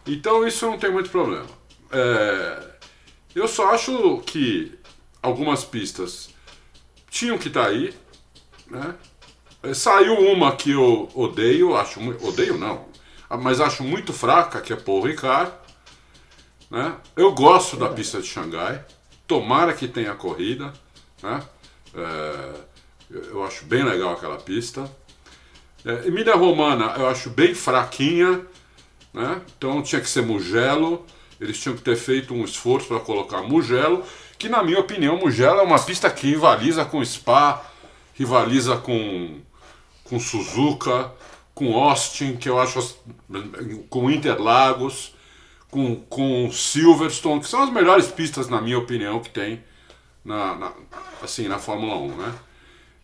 Então 0.05 0.45
isso 0.47 0.65
não 0.65 0.77
tem 0.77 0.91
muito 0.91 1.09
problema. 1.09 1.45
É, 1.91 2.75
eu 3.35 3.47
só 3.47 3.71
acho 3.71 4.21
que 4.25 4.73
algumas 5.21 5.63
pistas 5.63 6.29
tinham 7.09 7.37
que 7.37 7.49
estar 7.49 7.63
tá 7.63 7.69
aí, 7.69 7.93
né? 8.67 8.95
É, 9.61 9.73
saiu 9.73 10.19
uma 10.31 10.55
que 10.55 10.71
eu 10.71 11.09
odeio, 11.13 11.75
acho 11.75 11.99
odeio 12.25 12.57
não, 12.57 12.85
mas 13.29 13.59
acho 13.59 13.83
muito 13.83 14.13
fraca, 14.13 14.61
que 14.61 14.71
é 14.71 14.75
Paul 14.75 15.01
Ricard. 15.01 15.51
Né? 16.69 16.95
Eu 17.15 17.31
gosto 17.33 17.75
da 17.75 17.89
pista 17.89 18.21
de 18.21 18.27
Xangai, 18.27 18.83
tomara 19.27 19.73
que 19.73 19.87
tenha 19.87 20.13
corrida. 20.13 20.71
Né? 21.21 21.43
É, 21.95 22.53
eu 23.09 23.43
acho 23.43 23.65
bem 23.65 23.83
legal 23.83 24.13
aquela 24.13 24.37
pista. 24.37 24.89
É, 25.83 26.07
Emília 26.07 26.35
Romana 26.35 26.95
eu 26.97 27.07
acho 27.07 27.29
bem 27.29 27.53
fraquinha, 27.53 28.45
né? 29.13 29.41
então 29.57 29.81
tinha 29.81 30.01
que 30.01 30.09
ser 30.09 30.21
Mugello. 30.21 31.05
Eles 31.39 31.59
tinham 31.59 31.75
que 31.75 31.81
ter 31.81 31.95
feito 31.95 32.33
um 32.33 32.43
esforço 32.43 32.87
para 32.87 32.99
colocar 32.99 33.41
Mugello, 33.41 34.03
que 34.37 34.47
na 34.47 34.63
minha 34.63 34.79
opinião 34.79 35.17
Mugello 35.17 35.59
é 35.59 35.63
uma 35.63 35.79
pista 35.79 36.09
que 36.09 36.27
rivaliza 36.27 36.85
com 36.85 37.03
Spa, 37.03 37.61
rivaliza 38.13 38.77
com 38.77 39.41
com 40.05 40.19
Suzuka, 40.19 41.11
com 41.53 41.73
Austin, 41.75 42.35
que 42.35 42.47
eu 42.47 42.59
acho 42.59 42.95
com 43.89 44.11
Interlagos, 44.11 45.15
com, 45.69 45.95
com 45.95 46.51
Silverstone, 46.51 47.41
que 47.41 47.47
são 47.47 47.63
as 47.63 47.71
melhores 47.71 48.07
pistas, 48.07 48.47
na 48.47 48.61
minha 48.61 48.77
opinião, 48.77 49.19
que 49.19 49.29
tem 49.29 49.63
na, 50.23 50.55
na 50.55 50.73
assim, 51.21 51.47
na 51.47 51.57
Fórmula 51.57 51.95
1. 51.97 52.17
Né? 52.17 52.33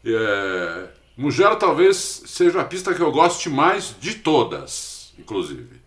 É, 0.06 0.88
Mugello 1.18 1.56
talvez 1.56 2.24
seja 2.26 2.62
a 2.62 2.66
pista 2.66 2.94
que 2.94 3.02
eu 3.02 3.12
goste 3.12 3.50
mais 3.50 3.96
de 4.00 4.16
todas, 4.16 5.14
inclusive. 5.18 5.82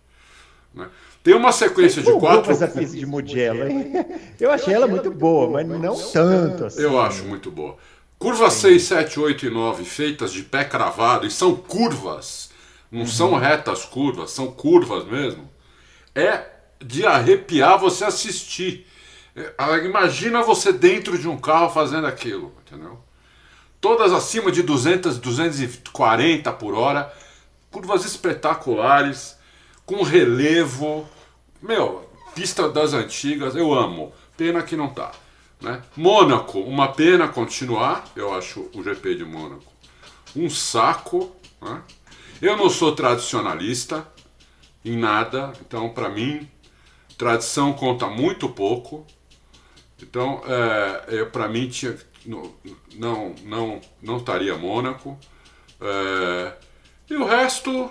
Né? 0.75 0.89
Tem 1.25 1.35
uma 1.35 1.53
sequência 1.53 2.03
de 2.03 2.13
quatro. 2.19 2.53
essa 2.53 2.69
pista 2.69 2.95
de 2.99 3.07
Mugello, 3.07 3.67
hein? 3.67 3.95
Eu 4.39 4.53
achei 4.53 4.75
ela 4.75 4.87
muito 4.87 5.11
boa, 5.11 5.49
mas 5.51 5.67
não 5.67 5.97
tanto 6.13 6.67
assim. 6.67 6.83
Eu 6.83 7.01
acho 7.01 7.25
muito 7.25 7.51
boa. 7.51 7.79
Curvas 8.19 8.53
6, 8.53 8.83
7, 8.83 9.19
8 9.19 9.47
e 9.47 9.51
9 9.51 9.85
feitas 9.87 10.31
de 10.31 10.43
pé 10.43 10.65
cravado, 10.65 11.27
e 11.27 11.31
são 11.31 11.57
curvas, 11.57 12.51
não 12.93 13.01
uhum. 13.01 13.07
são 13.07 13.35
retas 13.35 13.87
curvas, 13.87 14.33
são 14.33 14.53
curvas 14.53 15.07
mesmo. 15.07 15.49
É 16.15 16.45
de 16.79 17.07
arrepiar 17.07 17.79
você 17.79 18.05
assistir. 18.05 18.87
É, 19.35 19.85
imagina 19.85 20.43
você 20.43 20.75
dentro 20.75 21.19
de 21.19 21.27
um 21.27 21.39
carro 21.39 21.71
fazendo 21.71 22.07
aquilo, 22.07 22.53
entendeu? 22.67 22.99
Todas 23.81 24.13
acima 24.13 24.53
de 24.53 24.63
200, 24.63 25.19
240 25.19 26.53
por 26.53 26.75
hora, 26.75 27.11
curvas 27.71 28.05
espetaculares, 28.05 29.39
com 29.87 30.03
relevo. 30.03 31.09
Meu, 31.65 32.09
pista 32.35 32.69
das 32.69 32.93
antigas, 32.93 33.57
eu 33.57 33.75
amo. 33.75 34.13
Pena 34.37 34.63
que 34.63 34.77
não 34.77 34.89
tá. 34.89 35.11
Né? 35.61 35.83
Mônaco, 35.97 36.61
uma 36.61 36.89
pena 36.93 37.27
continuar, 37.27 38.05
eu 38.15 38.35
acho 38.35 38.69
o 38.75 38.83
GP 38.83 39.17
de 39.17 39.25
Mônaco 39.25 39.75
um 40.37 40.51
saco. 40.51 41.35
Né? 41.61 41.83
Eu 42.43 42.57
não 42.57 42.69
sou 42.69 42.95
tradicionalista 42.95 44.07
em 44.85 44.97
nada, 44.97 45.53
então 45.61 45.89
para 45.91 46.09
mim 46.09 46.49
tradição 47.17 47.73
conta 47.73 48.07
muito 48.07 48.49
pouco. 48.49 49.07
Então, 50.03 50.43
é, 50.47 51.21
é 51.21 51.25
para 51.25 51.49
mim 51.49 51.69
tinha, 51.69 51.97
não, 52.27 53.35
não, 53.45 53.81
não 54.03 54.17
estaria 54.19 54.57
Mônaco. 54.59 55.19
É, 55.81 56.53
e 57.09 57.17
o 57.17 57.25
resto, 57.25 57.91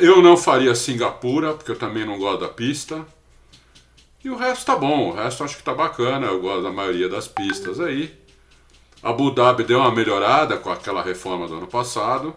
eu 0.00 0.22
não 0.22 0.36
faria 0.36 0.74
Singapura, 0.74 1.54
porque 1.54 1.70
eu 1.70 1.78
também 1.78 2.06
não 2.06 2.18
gosto 2.18 2.40
da 2.40 2.48
pista. 2.48 3.04
E 4.24 4.30
o 4.30 4.36
resto 4.36 4.66
tá 4.66 4.76
bom, 4.76 5.10
o 5.10 5.12
resto 5.12 5.42
acho 5.42 5.56
que 5.56 5.62
tá 5.62 5.74
bacana, 5.74 6.26
eu 6.26 6.40
gosto 6.40 6.62
da 6.62 6.70
maioria 6.70 7.08
das 7.08 7.26
pistas 7.26 7.80
aí. 7.80 8.16
Abu 9.02 9.32
Dhabi 9.32 9.64
deu 9.64 9.80
uma 9.80 9.90
melhorada 9.90 10.56
com 10.56 10.70
aquela 10.70 11.02
reforma 11.02 11.48
do 11.48 11.56
ano 11.56 11.66
passado. 11.66 12.34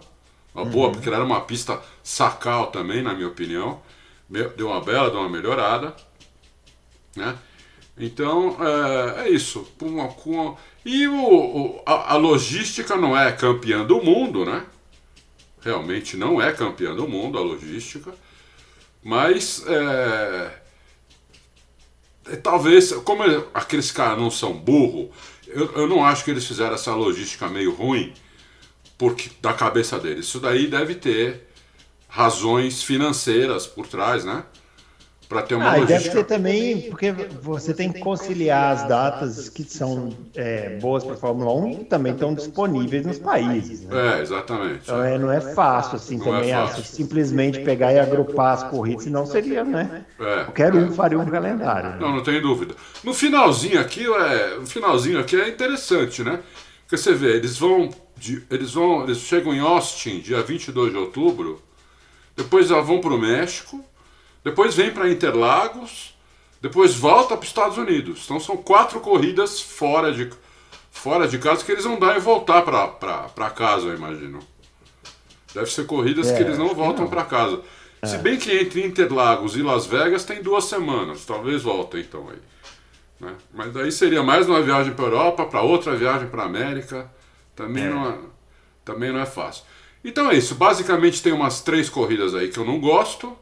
Uma 0.54 0.64
uhum. 0.64 0.70
boa, 0.70 0.92
porque 0.92 1.08
era 1.08 1.24
uma 1.24 1.42
pista 1.42 1.80
sacal 2.02 2.68
também, 2.68 3.04
na 3.04 3.14
minha 3.14 3.28
opinião. 3.28 3.82
Deu 4.28 4.68
uma 4.68 4.82
bela, 4.82 5.12
deu 5.12 5.20
uma 5.20 5.30
melhorada. 5.30 5.96
Né? 7.16 7.38
Então, 7.98 8.58
é, 8.60 9.28
é 9.28 9.30
isso. 9.30 9.68
E 10.84 11.08
o, 11.08 11.16
o 11.16 11.82
a, 11.86 12.14
a, 12.14 12.18
logística 12.18 12.96
não 12.96 13.18
é 13.18 13.32
campeã 13.32 13.86
do 13.86 14.02
mundo, 14.02 14.44
né? 14.44 14.66
Realmente 15.66 16.16
não 16.16 16.40
é 16.40 16.52
campeã 16.52 16.94
do 16.96 17.08
mundo 17.08 17.40
a 17.40 17.42
logística. 17.42 18.14
Mas 19.04 19.66
é, 19.68 20.62
é, 22.28 22.36
talvez, 22.36 22.92
como 23.04 23.24
aqueles 23.52 23.92
caras 23.92 24.20
não 24.20 24.30
são 24.30 24.54
burro, 24.54 25.12
eu, 25.48 25.72
eu 25.74 25.88
não 25.88 26.06
acho 26.06 26.24
que 26.24 26.30
eles 26.30 26.46
fizeram 26.46 26.76
essa 26.76 26.94
logística 26.94 27.48
meio 27.48 27.74
ruim 27.74 28.14
porque 28.96 29.32
da 29.42 29.54
cabeça 29.54 30.00
deles. 30.00 30.28
Isso 30.28 30.40
daí 30.40 30.68
deve 30.68 30.94
ter 30.94 31.48
razões 32.08 32.84
financeiras 32.84 33.66
por 33.66 33.88
trás, 33.88 34.24
né? 34.24 34.46
Para 35.28 35.42
ter 35.42 35.56
uma 35.56 35.66
ah, 35.66 35.78
logística. 35.78 35.98
deve 35.98 36.10
ter 36.10 36.24
também, 36.24 36.82
porque 36.90 37.12
você 37.42 37.74
tem 37.74 37.92
que 37.92 38.00
conciliar 38.00 38.76
as 38.76 38.88
datas 38.88 39.50
que 39.50 39.64
são 39.64 40.16
é, 40.36 40.78
boas 40.80 41.04
para 41.04 41.14
a 41.14 41.18
Fórmula 41.18 41.54
1 41.54 41.76
que 41.76 41.86
também 41.86 42.14
estão 42.14 42.34
disponíveis 42.34 43.06
nos 43.06 43.20
países. 43.20 43.82
Né? 43.82 44.18
É, 44.18 44.22
exatamente. 44.22 44.82
Então 44.84 45.04
é, 45.04 45.18
não 45.18 45.32
é 45.32 45.42
fácil 45.42 45.96
assim 45.96 46.18
não 46.18 46.28
é 46.28 46.38
também, 46.38 46.52
é 46.52 46.56
fácil. 46.56 46.84
simplesmente 46.84 47.60
pegar 47.62 47.94
e 47.94 48.00
agrupar 48.00 48.54
as 48.54 48.64
corridas, 48.64 49.04
senão 49.04 49.26
seria, 49.26 49.64
né? 49.64 50.06
É, 50.20 50.44
Qualquer 50.44 50.74
um 50.76 50.92
faria 50.92 51.20
um 51.20 51.26
calendário. 51.26 51.92
Né? 51.92 51.98
Não, 52.00 52.16
não 52.16 52.24
tem 52.24 52.42
dúvida. 52.42 52.76
No 53.04 53.14
finalzinho 53.14 53.80
aqui, 53.80 54.06
é, 54.06 54.58
no 54.58 54.68
finalzinho 54.68 55.20
aqui 55.20 55.36
é 55.36 55.50
interessante, 55.50 56.24
né? 56.24 56.40
Porque 56.82 56.98
você 56.98 57.14
vê, 57.14 57.36
eles 57.36 57.58
vão, 57.58 57.90
de, 58.16 58.44
eles 58.50 58.74
vão, 58.74 59.04
eles 59.04 59.18
chegam 59.18 59.54
em 59.54 59.60
Austin 59.60 60.20
dia 60.20 60.44
22 60.44 60.92
de 60.92 60.98
outubro, 60.98 61.62
depois 62.36 62.68
já 62.68 62.80
vão 62.80 63.00
para 63.00 63.14
o 63.14 63.18
México, 63.18 63.84
depois 64.46 64.76
vem 64.76 64.92
para 64.92 65.10
Interlagos, 65.10 66.16
depois 66.62 66.94
volta 66.94 67.36
para 67.36 67.44
os 67.44 67.48
Estados 67.48 67.80
Unidos. 67.80 68.22
Então 68.26 68.40
são 68.40 68.56
quatro 68.56 69.00
corridas 69.00 69.60
fora 69.60 70.14
de, 70.14 70.30
fora 70.92 71.28
de 71.28 71.40
casa 71.40 71.66
que 71.66 71.72
eles 71.72 71.84
não 71.84 71.98
dão 71.98 72.16
e 72.16 72.20
voltar 72.20 72.62
para 72.62 73.50
casa, 73.50 73.88
eu 73.88 73.96
imagino. 73.96 74.38
Deve 75.52 75.72
ser 75.72 75.88
corridas 75.88 76.28
é, 76.28 76.38
que 76.38 76.44
eles 76.44 76.60
não 76.60 76.76
voltam 76.76 77.08
para 77.08 77.24
casa. 77.24 77.60
É. 78.04 78.06
Se 78.06 78.20
bem 78.20 78.38
que 78.38 78.56
entre 78.56 78.86
Interlagos 78.86 79.58
e 79.58 79.64
Las 79.64 79.88
Vegas 79.88 80.24
tem 80.24 80.44
duas 80.44 80.66
semanas, 80.66 81.26
talvez 81.26 81.64
voltem 81.64 82.02
então 82.02 82.30
aí. 82.30 82.38
Né? 83.20 83.34
Mas 83.52 83.74
daí 83.74 83.92
seria 83.92 84.22
mais 84.22 84.48
uma 84.48 84.62
viagem 84.62 84.94
para 84.94 85.06
Europa, 85.06 85.48
para 85.48 85.62
outra 85.64 85.96
viagem 85.96 86.28
para 86.28 86.44
América. 86.44 87.10
Também, 87.56 87.86
é. 87.86 87.90
Não 87.90 88.08
é, 88.08 88.18
também 88.84 89.12
não 89.12 89.20
é 89.20 89.26
fácil. 89.26 89.64
Então 90.04 90.30
é 90.30 90.36
isso. 90.36 90.54
Basicamente 90.54 91.24
tem 91.24 91.34
umas 91.34 91.62
três 91.62 91.90
corridas 91.90 92.36
aí 92.36 92.50
que 92.50 92.60
eu 92.60 92.66
não 92.66 92.80
gosto. 92.80 93.36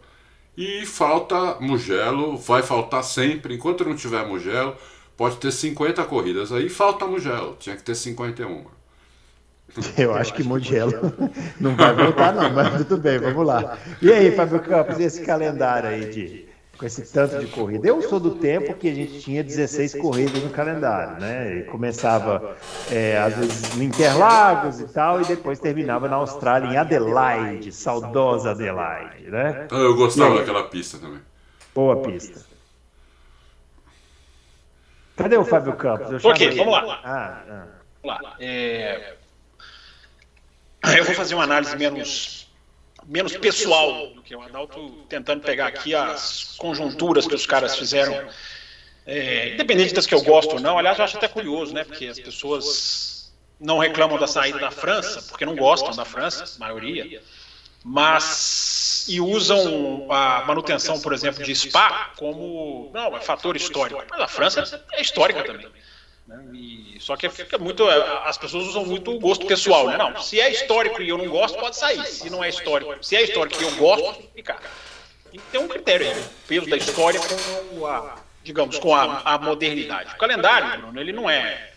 E 0.55 0.85
falta 0.85 1.55
Mugello, 1.59 2.37
vai 2.37 2.61
faltar 2.61 3.03
sempre. 3.03 3.55
Enquanto 3.55 3.83
não 3.83 3.95
tiver 3.95 4.25
Mugello, 4.25 4.75
pode 5.17 5.37
ter 5.37 5.51
50 5.51 6.03
corridas. 6.05 6.51
Aí 6.51 6.69
falta 6.69 7.05
Mugello, 7.05 7.55
tinha 7.59 7.75
que 7.75 7.83
ter 7.83 7.95
51. 7.95 8.65
Eu 9.97 10.13
acho 10.13 10.33
que 10.33 10.43
Mugello 10.43 10.93
não 11.59 11.75
vai 11.75 11.93
voltar, 11.95 12.33
não, 12.33 12.49
mas 12.53 12.77
tudo 12.85 12.97
bem, 12.97 13.17
vamos 13.17 13.45
lá. 13.45 13.77
E 14.01 14.11
aí, 14.11 14.35
Fábio 14.35 14.59
Campos, 14.59 14.99
esse 14.99 15.23
calendário 15.23 15.89
aí 15.89 16.09
de 16.09 16.52
com 16.83 16.87
esse 16.87 17.13
tanto 17.13 17.39
de 17.39 17.47
corrida. 17.47 17.87
Eu 17.87 18.01
sou 18.01 18.19
do 18.19 18.31
tempo 18.31 18.73
que 18.73 18.89
a 18.89 18.93
gente 18.93 19.21
tinha 19.21 19.41
16 19.41 19.95
corridas 19.95 20.43
no 20.43 20.49
calendário, 20.49 21.17
né? 21.17 21.59
E 21.59 21.63
começava, 21.63 22.57
é, 22.91 23.17
às 23.17 23.37
vezes, 23.37 23.73
no 23.75 23.83
Interlagos 23.83 24.81
e 24.81 24.87
tal, 24.89 25.21
e 25.21 25.25
depois 25.25 25.59
terminava 25.59 26.09
na 26.09 26.17
Austrália, 26.17 26.67
em 26.67 26.75
Adelaide, 26.75 27.71
saudosa 27.71 28.51
Adelaide, 28.51 29.31
né? 29.31 29.65
Ah, 29.71 29.75
eu 29.75 29.95
gostava 29.95 30.37
daquela 30.37 30.63
pista 30.63 30.97
também. 30.97 31.21
Boa 31.73 32.01
pista. 32.01 32.41
Cadê 35.15 35.37
o 35.37 35.45
Fábio 35.45 35.77
Campos? 35.77 36.25
ok, 36.25 36.51
vamos 36.57 36.73
lá. 36.73 36.99
Ah, 37.01 37.43
ah. 37.49 37.65
Vamos 38.03 38.21
lá. 38.21 38.35
É... 38.41 39.15
Eu 40.97 41.05
vou 41.05 41.15
fazer 41.15 41.33
uma 41.35 41.45
análise 41.45 41.77
menos 41.77 42.42
menos 43.07 43.35
pessoal 43.37 44.07
do 44.07 44.21
que 44.21 44.35
o 44.35 44.41
Adalto, 44.41 45.05
tentando 45.09 45.41
pegar 45.41 45.67
aqui 45.67 45.93
as 45.93 46.55
conjunturas 46.57 47.27
que 47.27 47.35
os 47.35 47.45
caras 47.45 47.75
fizeram, 47.75 48.27
é, 49.05 49.53
independente 49.53 49.93
das 49.93 50.05
que 50.05 50.13
eu 50.13 50.21
gosto 50.23 50.53
ou 50.53 50.59
não. 50.59 50.77
Aliás, 50.77 50.97
eu 50.97 51.03
acho 51.05 51.17
até 51.17 51.27
curioso, 51.27 51.73
né? 51.73 51.83
Porque 51.83 52.07
as 52.07 52.19
pessoas 52.19 53.33
não 53.59 53.77
reclamam 53.77 54.17
da 54.17 54.27
saída 54.27 54.59
da 54.59 54.71
França, 54.71 55.21
porque 55.23 55.45
não 55.45 55.55
gostam 55.55 55.95
da 55.95 56.05
França, 56.05 56.55
a 56.55 56.59
maioria, 56.59 57.21
mas 57.83 59.05
e 59.07 59.19
usam 59.19 60.07
a 60.09 60.45
manutenção, 60.45 60.99
por 60.99 61.13
exemplo, 61.13 61.43
de 61.43 61.53
Spa 61.53 62.11
como 62.17 62.89
não 62.93 63.15
é 63.17 63.19
fator 63.19 63.55
histórico. 63.55 64.03
Mas 64.09 64.19
a 64.19 64.27
França 64.27 64.85
é 64.93 65.01
histórica 65.01 65.43
também. 65.43 65.67
Né? 66.27 66.43
E, 66.53 66.97
só 66.99 67.15
que 67.17 67.29
fica 67.29 67.57
muito. 67.57 67.89
É, 67.89 68.27
as 68.27 68.37
pessoas 68.37 68.67
usam 68.67 68.85
muito 68.85 69.11
o 69.11 69.19
gosto 69.19 69.45
pessoal, 69.45 69.87
né? 69.87 69.97
Não, 69.97 70.21
se 70.21 70.39
é 70.39 70.49
histórico 70.49 71.01
e 71.01 71.09
eu 71.09 71.17
não 71.17 71.27
gosto, 71.27 71.57
pode 71.59 71.75
sair. 71.75 72.05
Se 72.05 72.29
não 72.29 72.43
é 72.43 72.49
histórico, 72.49 72.95
se 73.03 73.15
é 73.15 73.23
histórico 73.23 73.61
e 73.61 73.65
eu 73.65 73.75
gosto, 73.75 74.23
ficar. 74.33 74.61
Tem 75.29 75.39
que 75.39 75.47
ter 75.51 75.57
um 75.57 75.67
critério 75.67 76.07
aí, 76.07 76.19
o 76.19 76.25
peso 76.47 76.69
da 76.69 76.77
história 76.77 77.19
com 77.19 77.87
a, 77.87 78.15
digamos, 78.43 78.77
com 78.77 78.93
a, 78.93 79.21
a 79.21 79.37
modernidade. 79.37 80.13
O 80.13 80.17
calendário, 80.17 80.81
Bruno, 80.81 81.01
ele 81.01 81.11
não 81.11 81.29
é. 81.29 81.71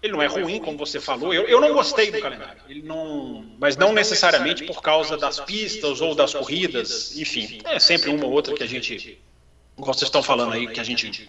Ele 0.00 0.12
não 0.12 0.22
é 0.22 0.26
ruim, 0.28 0.60
como 0.60 0.78
você 0.78 1.00
falou. 1.00 1.34
Eu, 1.34 1.48
eu 1.48 1.60
não 1.60 1.72
gostei 1.72 2.12
do 2.12 2.20
calendário. 2.20 2.62
Ele 2.68 2.82
não, 2.82 3.44
mas 3.58 3.76
não 3.76 3.92
necessariamente 3.92 4.64
por 4.64 4.80
causa 4.80 5.16
das 5.16 5.40
pistas 5.40 6.00
ou 6.00 6.14
das 6.14 6.32
corridas. 6.32 7.18
Enfim, 7.18 7.60
é 7.64 7.80
sempre 7.80 8.10
uma 8.10 8.24
ou 8.24 8.30
outra 8.30 8.54
que 8.54 8.62
a 8.62 8.66
gente. 8.66 9.18
Como 9.74 9.92
vocês 9.92 10.06
estão 10.06 10.22
falando 10.22 10.52
aí, 10.52 10.68
que 10.68 10.78
a 10.78 10.84
gente 10.84 11.28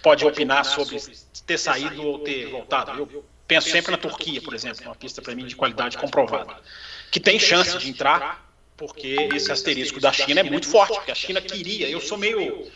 pode 0.00 0.24
opinar 0.24 0.64
sobre 0.64 1.00
ter 1.46 1.58
saído 1.58 2.02
ou 2.02 2.18
ter 2.18 2.46
voltado. 2.46 2.98
Eu 2.98 3.24
penso 3.46 3.70
sempre 3.70 3.92
na 3.92 3.98
Turquia, 3.98 4.40
por 4.40 4.54
exemplo, 4.54 4.84
uma 4.84 4.94
pista 4.94 5.20
para 5.20 5.34
mim 5.34 5.46
de 5.46 5.56
qualidade 5.56 5.96
comprovada, 5.98 6.56
que 7.10 7.20
tem 7.20 7.38
chance 7.38 7.76
de 7.78 7.88
entrar, 7.88 8.50
porque 8.76 9.28
esse 9.34 9.52
asterisco 9.52 10.00
da 10.00 10.12
China 10.12 10.40
é 10.40 10.42
muito 10.42 10.66
forte, 10.66 10.94
porque 10.94 11.12
a 11.12 11.14
China 11.14 11.40
queria. 11.40 11.88
Eu 11.88 12.00
sou 12.00 12.18
meio 12.18 12.70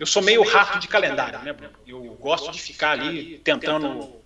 eu 0.00 0.06
sou 0.06 0.22
meio 0.22 0.42
rato 0.42 0.78
de 0.78 0.88
calendário, 0.88 1.40
né, 1.40 1.52
Bruno? 1.52 1.74
Eu 1.86 2.02
gosto 2.18 2.50
de 2.50 2.58
ficar 2.58 2.92
ali 2.92 3.38
tentando 3.44 4.18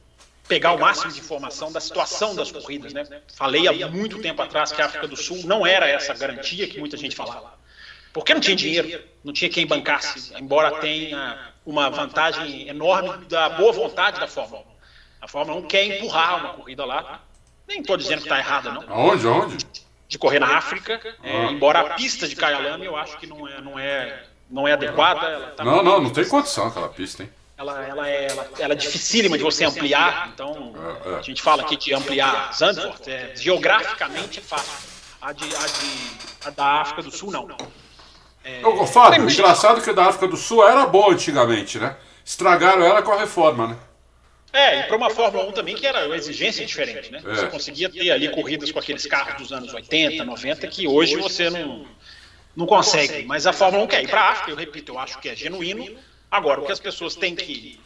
pegar 0.46 0.72
o 0.72 0.78
máximo 0.78 1.10
de 1.10 1.18
informação 1.18 1.72
da 1.72 1.80
situação 1.80 2.32
das 2.32 2.52
corridas, 2.52 2.92
né? 2.92 3.04
Falei 3.34 3.66
há 3.66 3.88
muito 3.88 4.20
tempo 4.20 4.40
atrás 4.40 4.70
que 4.70 4.80
a 4.80 4.86
África 4.86 5.08
do 5.08 5.16
Sul 5.16 5.40
não 5.44 5.66
era 5.66 5.88
essa 5.88 6.14
garantia 6.14 6.68
que 6.68 6.78
muita 6.78 6.96
gente 6.96 7.16
falava. 7.16 7.58
Porque 8.12 8.32
não 8.32 8.40
tinha 8.40 8.54
dinheiro, 8.54 9.02
não 9.24 9.32
tinha 9.32 9.50
quem 9.50 9.66
bancasse, 9.66 10.32
embora 10.38 10.78
tenha 10.80 11.52
uma 11.64 11.88
vantagem 11.90 12.68
enorme 12.68 13.24
da 13.26 13.48
boa 13.48 13.72
vontade 13.72 14.20
da 14.20 14.28
Fórmula 14.28 14.62
1. 14.62 14.64
A 15.22 15.28
Fórmula 15.28 15.58
1 15.60 15.62
quer 15.66 15.84
empurrar 15.84 16.38
uma 16.38 16.54
corrida 16.54 16.84
lá. 16.84 17.20
Nem 17.66 17.80
estou 17.80 17.96
dizendo 17.96 18.18
que 18.18 18.24
está 18.24 18.38
errada, 18.38 18.70
não. 18.70 18.84
Onde? 18.90 19.26
Onde? 19.26 19.56
De 20.06 20.18
correr 20.18 20.38
na 20.38 20.58
África. 20.58 21.00
É, 21.22 21.46
embora 21.46 21.80
a 21.80 21.94
pista 21.94 22.28
de 22.28 22.36
Kyalami 22.36 22.84
eu 22.84 22.94
acho 22.94 23.16
que 23.18 23.26
não 23.26 23.48
é, 23.48 23.60
não 23.60 23.78
é, 23.78 24.24
não 24.50 24.68
é 24.68 24.72
adequada. 24.72 25.54
Tá 25.56 25.64
não, 25.64 25.82
não, 25.82 26.02
não 26.02 26.10
tem 26.10 26.28
condição 26.28 26.66
aquela 26.66 26.88
pista, 26.88 27.22
hein? 27.22 27.30
Ela, 27.56 27.86
ela, 27.86 28.08
é, 28.08 28.26
ela, 28.26 28.50
ela 28.58 28.72
é 28.74 28.76
dificílima 28.76 29.38
de 29.38 29.44
você 29.44 29.64
ampliar, 29.64 30.32
então 30.34 30.74
é, 31.04 31.10
é. 31.10 31.18
a 31.18 31.22
gente 31.22 31.40
fala 31.40 31.62
aqui 31.62 31.76
de 31.76 31.94
ampliar 31.94 32.52
Zandvoort, 32.52 33.08
é, 33.08 33.32
geograficamente 33.36 34.40
é 34.40 34.42
fácil. 34.42 34.92
A, 35.22 35.32
de, 35.32 35.44
a, 35.44 35.66
de, 35.66 36.46
a 36.46 36.50
da 36.50 36.66
África 36.80 37.02
do 37.02 37.12
Sul, 37.12 37.30
não. 37.30 37.46
É... 38.44 38.66
Ô, 38.66 38.86
Fábio, 38.86 39.28
engraçado 39.28 39.80
que 39.80 39.92
da 39.92 40.06
África 40.06 40.28
do 40.28 40.36
Sul 40.36 40.66
era 40.66 40.86
boa 40.86 41.12
antigamente, 41.12 41.78
né? 41.78 41.96
Estragaram 42.24 42.84
ela 42.84 43.02
com 43.02 43.12
a 43.12 43.18
reforma, 43.18 43.68
né? 43.68 43.76
É, 44.52 44.80
e 44.80 44.82
para 44.84 44.96
uma 44.96 45.10
Fórmula 45.10 45.46
1 45.46 45.52
também 45.52 45.74
que 45.74 45.84
era 45.84 46.06
uma 46.06 46.16
exigência 46.16 46.64
diferente, 46.64 47.10
né? 47.10 47.20
É. 47.24 47.34
Você 47.34 47.46
conseguia 47.48 47.90
ter 47.90 48.08
ali 48.12 48.28
corridas 48.30 48.70
com 48.70 48.78
aqueles 48.78 49.04
carros 49.04 49.34
dos 49.36 49.52
anos 49.52 49.74
80, 49.74 50.24
90, 50.24 50.68
que 50.68 50.86
hoje 50.86 51.16
você 51.16 51.50
não, 51.50 51.84
não 52.54 52.64
consegue. 52.64 53.26
Mas 53.26 53.48
a 53.48 53.52
Fórmula 53.52 53.82
1 53.84 53.86
quer 53.88 54.04
ir 54.04 54.08
para 54.08 54.20
a 54.20 54.30
África, 54.30 54.52
eu 54.52 54.56
repito, 54.56 54.92
eu 54.92 54.98
acho 54.98 55.18
que 55.18 55.28
é 55.28 55.34
genuíno. 55.34 55.98
Agora, 56.30 56.60
o 56.60 56.66
que 56.66 56.72
as 56.72 56.78
pessoas 56.78 57.16
têm 57.16 57.34
que 57.34 57.80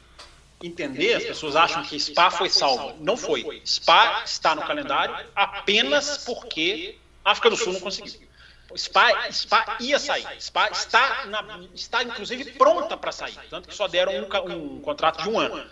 entender, 0.63 1.15
as 1.15 1.25
pessoas 1.25 1.57
acham 1.57 1.83
que 1.83 1.99
Spa 1.99 2.31
foi 2.31 2.51
salvo. 2.51 2.95
Não 3.01 3.17
foi. 3.17 3.63
Spa 3.65 4.23
está 4.27 4.55
no 4.55 4.63
calendário 4.63 5.15
apenas 5.35 6.19
porque 6.27 6.97
a 7.25 7.31
África 7.31 7.49
do 7.49 7.57
Sul 7.57 7.73
não 7.73 7.81
conseguiu. 7.81 8.28
Spa, 8.77 9.31
Spa 9.33 9.77
ia 9.81 9.99
sair. 9.99 10.27
Spa 10.39 10.69
está, 10.69 11.27
na, 11.27 11.61
está 11.75 12.03
inclusive 12.03 12.53
pronta 12.53 12.97
para 12.97 13.13
sair. 13.13 13.39
Tanto 13.49 13.69
que 13.69 13.75
só 13.75 13.89
deram 13.89 14.13
um, 14.13 14.77
um, 14.77 14.81
contrato 14.81 15.23
de 15.23 15.29
um 15.29 15.39
ano. 15.39 15.65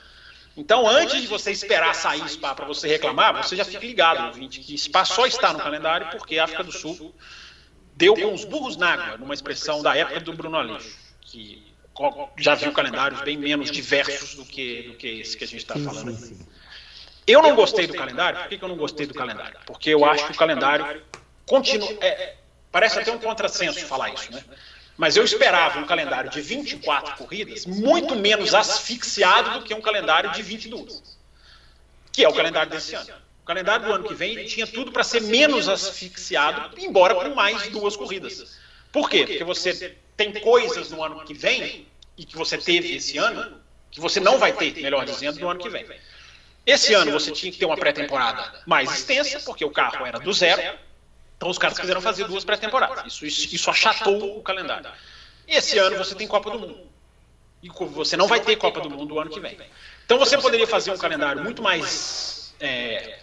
Então, 0.57 0.89
antes 0.89 1.21
de 1.21 1.27
você 1.27 1.51
esperar 1.51 1.95
sair 1.95 2.27
Spa 2.29 2.55
para 2.55 2.65
você 2.65 2.89
reclamar, 2.89 3.37
você 3.37 3.55
já 3.55 3.65
fica 3.65 3.85
ligado, 3.85 4.29
ouvinte, 4.29 4.61
que 4.61 4.77
Spa 4.79 5.05
só 5.05 5.27
está 5.27 5.53
no 5.53 5.59
calendário 5.59 6.09
porque 6.11 6.39
a 6.39 6.45
África 6.45 6.65
do 6.65 6.73
Sul 6.73 7.15
deu 7.95 8.15
com 8.15 8.33
os 8.33 8.45
burros 8.45 8.77
na 8.77 8.93
água, 8.93 9.19
numa 9.19 9.35
expressão 9.35 9.83
da 9.83 9.95
época 9.95 10.21
do 10.21 10.33
Bruno 10.33 10.57
Aleixo, 10.57 10.97
que 11.21 11.63
já 12.39 12.55
viu 12.55 12.73
calendários 12.73 13.21
bem 13.23 13.37
menos 13.37 13.71
diversos 13.71 14.35
do 14.35 14.45
que, 14.45 14.83
do 14.83 14.95
que 14.95 15.21
esse 15.21 15.37
que 15.37 15.45
a 15.45 15.47
gente 15.47 15.61
está 15.61 15.75
falando 15.75 16.11
aqui. 16.11 16.37
Eu 17.27 17.43
não 17.43 17.57
gostei 17.57 17.87
do 17.87 17.95
calendário. 17.95 18.39
Por 18.41 18.49
que, 18.49 18.65
eu 18.65 18.69
não 18.69 18.77
gostei 18.77 19.07
do 19.07 19.15
calendário? 19.15 19.59
Porque 19.67 19.91
eu 19.91 20.05
acho 20.05 20.27
que 20.27 20.33
o 20.33 20.37
calendário 20.37 21.03
continua. 21.45 21.91
É, 22.01 22.37
Parece 22.71 22.99
até 22.99 23.11
um 23.13 23.19
contrassenso 23.19 23.85
falar 23.87 24.13
isso, 24.13 24.33
né? 24.33 24.43
Mas 24.97 25.17
eu 25.17 25.25
esperava 25.25 25.79
um 25.79 25.85
calendário 25.85 26.31
de 26.31 26.41
24 26.41 27.17
corridas 27.17 27.67
muito 27.67 28.17
menos 28.17 28.55
asfixiado 28.55 29.59
do 29.59 29.65
que 29.65 29.75
um 29.75 29.81
calendário 29.81 30.33
de 30.33 30.43
22, 30.43 31.19
que 32.13 32.25
é 32.25 32.29
o 32.29 32.33
calendário 32.33 32.71
desse 32.71 32.95
ano. 32.95 33.13
O 33.43 33.47
calendário 33.47 33.87
do 33.87 33.93
ano 33.93 34.09
que 34.09 34.15
vem 34.15 34.45
tinha 34.47 34.67
tudo 34.67 34.91
para 34.91 35.05
ser 35.05 35.21
menos 35.23 35.69
asfixiado, 35.69 36.81
embora 36.81 37.15
com 37.15 37.35
mais 37.35 37.69
duas 37.69 37.95
corridas. 37.95 38.59
Por 38.91 39.09
quê? 39.11 39.27
Porque 39.27 39.45
você 39.45 39.97
tem 40.17 40.33
coisas 40.33 40.91
no 40.91 41.03
ano 41.05 41.25
que 41.25 41.35
vem, 41.35 41.87
e 42.17 42.25
que 42.25 42.37
você 42.37 42.57
teve 42.57 42.97
esse 42.97 43.19
ano, 43.19 43.61
que 43.91 44.01
você 44.01 44.19
não 44.19 44.39
vai 44.39 44.53
ter, 44.53 44.75
melhor 44.81 45.05
dizendo, 45.05 45.39
no 45.39 45.51
ano 45.51 45.61
que 45.61 45.69
vem. 45.69 45.87
Esse 46.65 46.95
ano 46.95 47.13
você 47.13 47.31
tinha 47.31 47.53
que 47.53 47.59
ter 47.59 47.67
uma 47.67 47.77
pré-temporada 47.77 48.63
mais 48.67 48.91
extensa, 48.91 49.41
porque 49.41 49.65
o 49.65 49.71
carro 49.71 50.05
era 50.05 50.19
do 50.19 50.33
zero, 50.33 50.77
então 51.37 51.51
os 51.51 51.59
caras 51.59 51.79
quiseram 51.79 52.01
fazer 52.01 52.25
duas 52.25 52.45
pré-temporadas. 52.45 53.07
Isso, 53.07 53.27
isso, 53.27 53.55
isso 53.55 53.71
achatou 53.71 54.39
o 54.39 54.43
calendário. 54.43 54.91
E 55.47 55.55
esse 55.55 55.79
ano 55.79 55.97
você 55.97 56.15
tem 56.15 56.27
Copa 56.27 56.51
do 56.51 56.59
Mundo. 56.59 56.87
E 57.63 57.69
você 57.69 58.17
não 58.17 58.27
vai 58.27 58.41
ter 58.41 58.57
Copa 58.57 58.81
do 58.81 58.91
Mundo 58.91 59.15
o 59.15 59.21
ano 59.21 59.31
que 59.31 59.41
vem. 59.41 59.59
Então 60.05 60.19
você 60.19 60.39
poderia 60.39 60.67
fazer 60.67 60.91
um 60.91 60.99
calendário 60.99 61.43
muito 61.43 61.63
mais 61.63 62.55
é, 62.59 63.19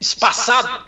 espaçado 0.00 0.86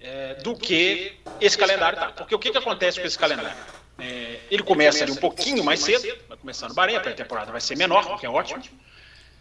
é, 0.00 0.34
do 0.34 0.56
que 0.56 1.18
esse 1.40 1.58
calendário 1.58 1.98
tá. 1.98 2.12
Porque 2.12 2.34
o 2.34 2.38
que, 2.38 2.50
que 2.52 2.58
acontece 2.58 3.00
com 3.00 3.06
esse 3.06 3.18
calendário? 3.18 3.56
É, 3.98 4.40
ele 4.50 4.62
começa 4.62 5.02
ali 5.02 5.12
um 5.12 5.16
pouquinho 5.16 5.64
mais 5.64 5.80
cedo, 5.80 6.06
vai 6.28 6.36
começar 6.36 6.68
no 6.68 6.74
Bahrein, 6.74 6.96
a 6.96 7.00
pré-temporada 7.00 7.50
vai 7.50 7.60
ser 7.60 7.76
menor, 7.76 8.06
o 8.12 8.18
que 8.18 8.26
é 8.26 8.30
ótimo. 8.30 8.62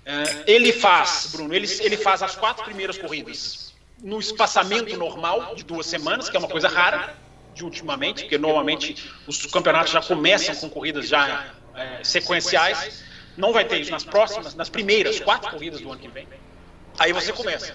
É, 0.06 0.44
ele 0.48 0.72
faz, 0.74 1.30
Bruno, 1.32 1.54
ele, 1.54 1.68
ele 1.80 1.98
faz 1.98 2.22
as 2.24 2.36
quatro 2.36 2.64
primeiras 2.66 2.98
corridas 2.98 3.63
no 4.04 4.20
espaçamento 4.20 4.96
normal 4.98 5.56
de 5.56 5.64
duas 5.64 5.86
semanas, 5.86 6.30
que 6.30 6.36
é 6.36 6.40
uma 6.40 6.50
coisa 6.50 6.68
rara 6.68 7.16
de 7.56 7.64
ultimamente, 7.64 8.24
porque 8.24 8.38
normalmente 8.38 9.10
os 9.26 9.46
campeonatos 9.46 9.94
já 9.94 10.02
começam 10.02 10.54
com 10.56 10.70
corridas 10.70 11.08
já 11.08 11.54
é, 11.74 12.04
sequenciais. 12.04 13.02
Não 13.38 13.54
vai 13.54 13.64
ter 13.66 13.80
isso 13.80 13.92
nas 13.92 14.04
próximas, 14.04 14.54
nas 14.54 14.70
primeiras 14.70 15.20
quatro 15.20 15.50
corridas 15.50 15.80
do 15.80 15.90
ano 15.90 16.02
que 16.02 16.10
vem. 16.10 16.28
Aí 17.00 17.14
você 17.14 17.32
começa. 17.32 17.74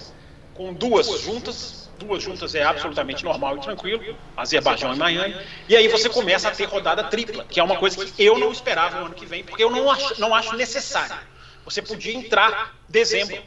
com 0.54 0.74
duas 0.74 1.06
juntas, 1.22 1.88
duas 1.98 2.22
juntas 2.22 2.54
é 2.54 2.62
absolutamente 2.62 3.24
normal 3.24 3.56
e 3.56 3.60
tranquilo, 3.60 4.16
Azerbaijão 4.36 4.92
e 4.92 4.98
Miami, 4.98 5.36
e 5.68 5.76
aí 5.76 5.88
você 5.88 6.08
começa 6.08 6.48
a 6.48 6.50
ter 6.50 6.64
rodada 6.64 7.04
tripla, 7.04 7.44
que 7.44 7.58
é 7.58 7.62
uma 7.62 7.76
coisa 7.76 8.04
que 8.04 8.24
eu 8.24 8.38
não 8.38 8.52
esperava 8.52 9.00
no 9.00 9.06
ano 9.06 9.14
que 9.14 9.24
vem, 9.24 9.44
porque 9.44 9.62
eu 9.62 9.70
não 9.70 9.90
acho, 9.90 10.20
não 10.20 10.34
acho 10.34 10.54
necessário. 10.56 11.16
Você 11.64 11.80
podia 11.80 12.14
entrar 12.14 12.74
dezembro, 12.88 13.42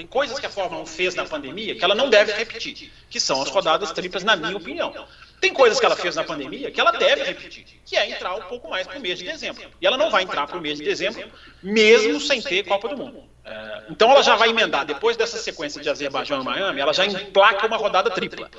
tem 0.00 0.06
coisas 0.06 0.38
que 0.38 0.46
a 0.46 0.50
Fórmula 0.50 0.82
1 0.84 0.86
fez 0.86 1.14
na 1.14 1.26
pandemia 1.26 1.74
que 1.74 1.84
ela 1.84 1.94
não 1.94 2.08
deve 2.08 2.32
repetir, 2.32 2.90
que 3.10 3.20
são 3.20 3.42
as 3.42 3.50
rodadas 3.50 3.92
triplas, 3.92 4.24
na 4.24 4.34
minha 4.34 4.56
opinião. 4.56 4.94
Tem 5.38 5.52
coisas 5.52 5.78
que 5.78 5.84
ela 5.84 5.94
fez 5.94 6.16
na 6.16 6.24
pandemia 6.24 6.70
que 6.70 6.80
ela 6.80 6.90
deve 6.90 7.22
repetir, 7.22 7.66
que 7.84 7.96
é 7.98 8.08
entrar 8.08 8.34
um 8.34 8.40
pouco 8.44 8.70
mais 8.70 8.86
para 8.86 8.96
o 8.96 9.00
mês 9.00 9.18
de 9.18 9.26
dezembro. 9.26 9.62
E 9.78 9.86
ela 9.86 9.98
não 9.98 10.10
vai 10.10 10.22
entrar 10.22 10.46
para 10.46 10.56
o 10.56 10.60
mês 10.60 10.78
de 10.78 10.84
dezembro, 10.86 11.30
mesmo 11.62 12.18
sem 12.18 12.40
ter 12.40 12.64
Copa 12.64 12.88
do 12.88 12.96
Mundo. 12.96 13.24
É, 13.44 13.82
então 13.90 14.10
ela 14.10 14.22
já 14.22 14.36
vai 14.36 14.48
emendar, 14.48 14.86
depois 14.86 15.18
dessa 15.18 15.36
sequência 15.36 15.82
de 15.82 15.90
Azerbaijão 15.90 16.40
e 16.40 16.44
Miami, 16.44 16.80
ela 16.80 16.94
já 16.94 17.04
emplaca 17.04 17.66
uma 17.66 17.76
rodada 17.76 18.10
tripla. 18.10 18.50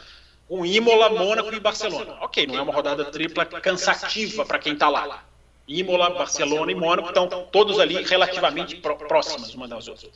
Com 0.47 0.63
Imola, 0.63 1.09
Mônaco 1.09 1.51
e 1.55 1.59
Barcelona. 1.59 2.17
Ok, 2.21 2.45
não 2.45 2.55
é 2.55 2.61
uma 2.61 2.73
rodada 2.73 3.05
tripla 3.05 3.45
cansativa 3.45 4.45
para 4.45 4.59
quem 4.59 4.73
está 4.73 4.89
lá. 4.89 5.23
Imola, 5.67 6.11
Barcelona 6.11 6.71
e 6.71 6.75
Mônaco 6.75 7.07
estão 7.07 7.27
todos 7.51 7.79
ali 7.79 8.03
relativamente 8.03 8.75
próximas 8.75 9.55
uma 9.55 9.67
das 9.67 9.87
outras. 9.87 10.11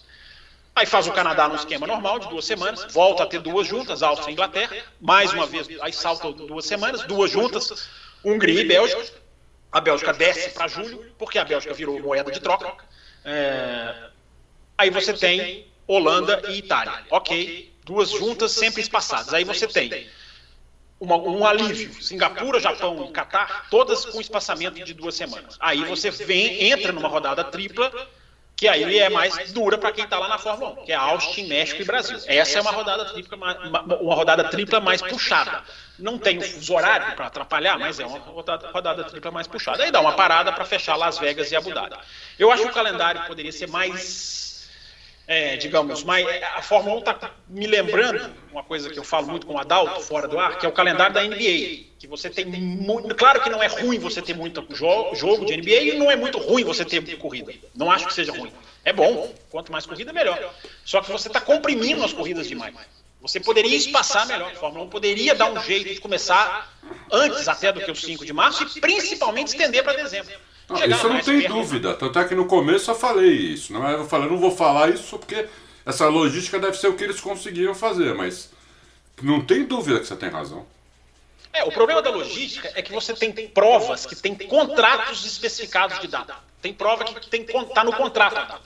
Aí 0.75 0.85
faz 0.85 1.07
o 1.07 1.13
Canadá 1.13 1.47
no 1.47 1.55
esquema 1.55 1.87
normal 1.87 2.19
de 2.19 2.27
duas 2.27 2.43
semanas, 2.43 2.85
volta 2.91 3.23
a 3.23 3.25
ter 3.25 3.39
duas 3.39 3.65
juntas, 3.65 4.03
Áustria 4.03 4.31
e 4.31 4.33
Inglaterra, 4.33 4.75
mais 4.99 5.31
uma 5.31 5.45
vez, 5.45 5.69
aí 5.79 5.93
salta 5.93 6.33
duas 6.33 6.65
semanas, 6.65 7.03
duas 7.03 7.31
juntas, 7.31 7.87
Hungria 8.23 8.59
e 8.59 8.65
Bélgica. 8.65 9.01
A 9.71 9.79
Bélgica 9.79 10.11
desce 10.11 10.49
para 10.49 10.67
julho, 10.67 11.13
porque 11.17 11.39
a 11.39 11.45
Bélgica 11.45 11.73
virou 11.73 11.99
moeda 12.01 12.29
de 12.29 12.41
troca. 12.41 12.73
É... 13.23 14.09
Aí 14.77 14.89
você 14.89 15.13
tem 15.13 15.67
Holanda 15.87 16.41
e 16.49 16.57
Itália. 16.57 17.05
Ok, 17.09 17.73
duas 17.85 18.09
juntas 18.09 18.51
sempre 18.51 18.81
espaçadas. 18.81 19.33
Aí 19.33 19.45
você 19.45 19.67
tem 19.67 20.07
uma, 20.99 21.15
um 21.15 21.45
alívio. 21.45 22.01
Singapura, 22.03 22.59
Japão 22.59 23.05
e 23.09 23.11
Catar, 23.13 23.69
todas 23.69 24.05
com 24.05 24.19
espaçamento 24.19 24.83
de 24.83 24.93
duas 24.93 25.15
semanas. 25.15 25.57
Aí 25.59 25.85
você 25.85 26.09
vem, 26.11 26.69
entra 26.71 26.91
numa 26.91 27.07
rodada 27.07 27.45
tripla 27.45 27.91
que 28.55 28.67
aí 28.67 28.99
é 28.99 29.09
mais 29.09 29.51
dura 29.51 29.77
para 29.77 29.91
quem 29.91 30.05
está 30.05 30.17
lá 30.17 30.29
na 30.29 30.37
Fórmula 30.37 30.71
1, 30.81 30.85
que 30.85 30.91
é 30.91 30.95
Austin, 30.95 31.47
México 31.47 31.81
e 31.81 31.85
Brasil. 31.85 32.17
Essa 32.25 32.59
é 32.59 32.61
uma 32.61 32.71
rodada 32.71 33.05
tripla, 33.05 33.37
uma 33.99 34.15
rodada 34.15 34.43
tripla 34.45 34.79
mais 34.79 35.01
puxada. 35.01 35.63
Não 35.99 36.17
tem 36.17 36.37
os 36.37 36.69
horários 36.69 37.13
para 37.13 37.27
atrapalhar, 37.27 37.77
mas 37.77 37.99
é 37.99 38.05
uma 38.05 38.19
rodada, 38.19 38.69
rodada 38.71 39.03
tripla 39.03 39.31
mais 39.31 39.47
puxada. 39.47 39.83
Aí 39.83 39.91
dá 39.91 39.99
uma 39.99 40.13
parada 40.13 40.53
para 40.53 40.63
fechar 40.63 40.95
Las 40.95 41.19
Vegas 41.19 41.51
e 41.51 41.55
Abu 41.55 41.73
Dhabi. 41.73 41.95
Eu 42.39 42.49
acho 42.51 42.63
que 42.63 42.69
o 42.69 42.73
calendário 42.73 43.25
poderia 43.27 43.51
ser 43.51 43.67
mais 43.67 44.54
é, 45.27 45.57
digamos, 45.57 46.03
mas 46.03 46.25
a 46.55 46.61
Fórmula 46.61 46.97
1 46.97 46.99
está 46.99 47.31
me 47.49 47.65
lembrando 47.65 48.31
uma 48.51 48.63
coisa 48.63 48.89
que 48.89 48.99
eu 48.99 49.03
falo 49.03 49.27
muito 49.27 49.47
com 49.47 49.53
o 49.53 49.57
Adalto 49.57 49.99
fora 50.01 50.27
do 50.27 50.37
ar, 50.37 50.59
que 50.59 50.65
é 50.65 50.69
o 50.69 50.71
calendário 50.71 51.13
da 51.13 51.23
NBA. 51.23 51.85
Que 51.97 52.07
você 52.07 52.29
tem 52.29 52.45
muito. 52.45 53.15
Claro 53.15 53.41
que 53.41 53.49
não 53.49 53.61
é 53.61 53.67
ruim 53.67 53.97
você 53.97 54.21
ter 54.21 54.35
muito 54.35 54.63
jogo, 54.69 55.15
jogo 55.15 55.45
de 55.45 55.57
NBA 55.57 55.95
e 55.95 55.97
não 55.97 56.11
é 56.11 56.15
muito 56.15 56.37
ruim 56.37 56.63
você 56.63 56.85
ter 56.85 57.01
corrida. 57.17 57.53
Não 57.73 57.89
acho 57.89 58.05
que 58.05 58.13
seja 58.13 58.31
ruim. 58.31 58.51
É 58.83 58.93
bom. 58.93 59.33
Quanto 59.49 59.71
mais 59.71 59.85
corrida, 59.85 60.13
melhor. 60.13 60.53
Só 60.83 61.01
que 61.01 61.11
você 61.11 61.27
está 61.27 61.41
comprimindo 61.41 62.03
as 62.03 62.13
corridas 62.13 62.47
demais. 62.47 62.75
Você 63.19 63.39
poderia 63.39 63.75
espaçar 63.75 64.27
melhor. 64.27 64.51
A 64.51 64.55
Fórmula 64.55 64.85
1 64.85 64.89
poderia 64.89 65.33
dar 65.33 65.51
um 65.51 65.59
jeito 65.59 65.91
de 65.91 65.99
começar 65.99 66.71
antes 67.11 67.47
até 67.47 67.71
do 67.71 67.81
que 67.81 67.89
o 67.89 67.95
5 67.95 68.23
de 68.23 68.31
março 68.31 68.63
e 68.77 68.79
principalmente 68.79 69.47
estender 69.47 69.83
para 69.83 69.93
dezembro. 69.93 70.31
Não, 70.67 70.83
isso 70.83 71.05
eu 71.05 71.13
não 71.13 71.21
tenho 71.21 71.47
dúvida. 71.47 71.93
Tanto 71.93 72.17
é 72.17 72.25
que 72.25 72.35
no 72.35 72.45
começo 72.45 72.89
eu 72.89 72.95
falei 72.95 73.31
isso. 73.31 73.71
Não 73.71 73.87
é? 73.87 73.93
Eu 73.95 74.05
falei, 74.05 74.29
não 74.29 74.37
vou 74.37 74.51
falar 74.51 74.89
isso 74.89 75.17
porque 75.17 75.47
essa 75.85 76.07
logística 76.07 76.59
deve 76.59 76.77
ser 76.77 76.87
o 76.87 76.95
que 76.95 77.03
eles 77.03 77.21
conseguiram 77.21 77.75
fazer, 77.75 78.15
mas 78.15 78.49
não 79.21 79.45
tem 79.45 79.63
dúvida 79.63 79.99
que 79.99 80.07
você 80.07 80.15
tem 80.15 80.29
razão. 80.29 80.65
É, 81.53 81.63
o 81.63 81.71
problema 81.71 82.01
da 82.01 82.09
logística 82.09 82.69
é 82.75 82.81
que 82.81 82.91
você 82.91 83.13
tem 83.13 83.47
provas 83.47 84.05
que 84.05 84.15
tem 84.15 84.35
contratos 84.35 85.25
especificados 85.25 85.99
de 86.01 86.07
data. 86.07 86.35
Tem 86.61 86.73
prova 86.73 87.05
que 87.05 87.29
tem 87.29 87.45
tá 87.45 87.83
no 87.83 87.93
contrato. 87.93 88.59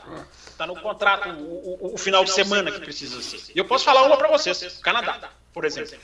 Está 0.47 0.65
no 0.65 0.75
contrato 0.79 1.29
o, 1.29 1.88
o, 1.91 1.93
o, 1.93 1.97
final 1.97 2.23
de 2.23 2.31
semana 2.31 2.71
que 2.71 2.79
precisa 2.79 3.21
ser. 3.21 3.51
E 3.53 3.59
eu 3.59 3.65
posso 3.65 3.85
falar 3.85 4.03
uma 4.03 4.17
para 4.17 4.29
vocês. 4.29 4.79
Canadá, 4.81 5.29
por 5.53 5.65
exemplo. 5.65 5.97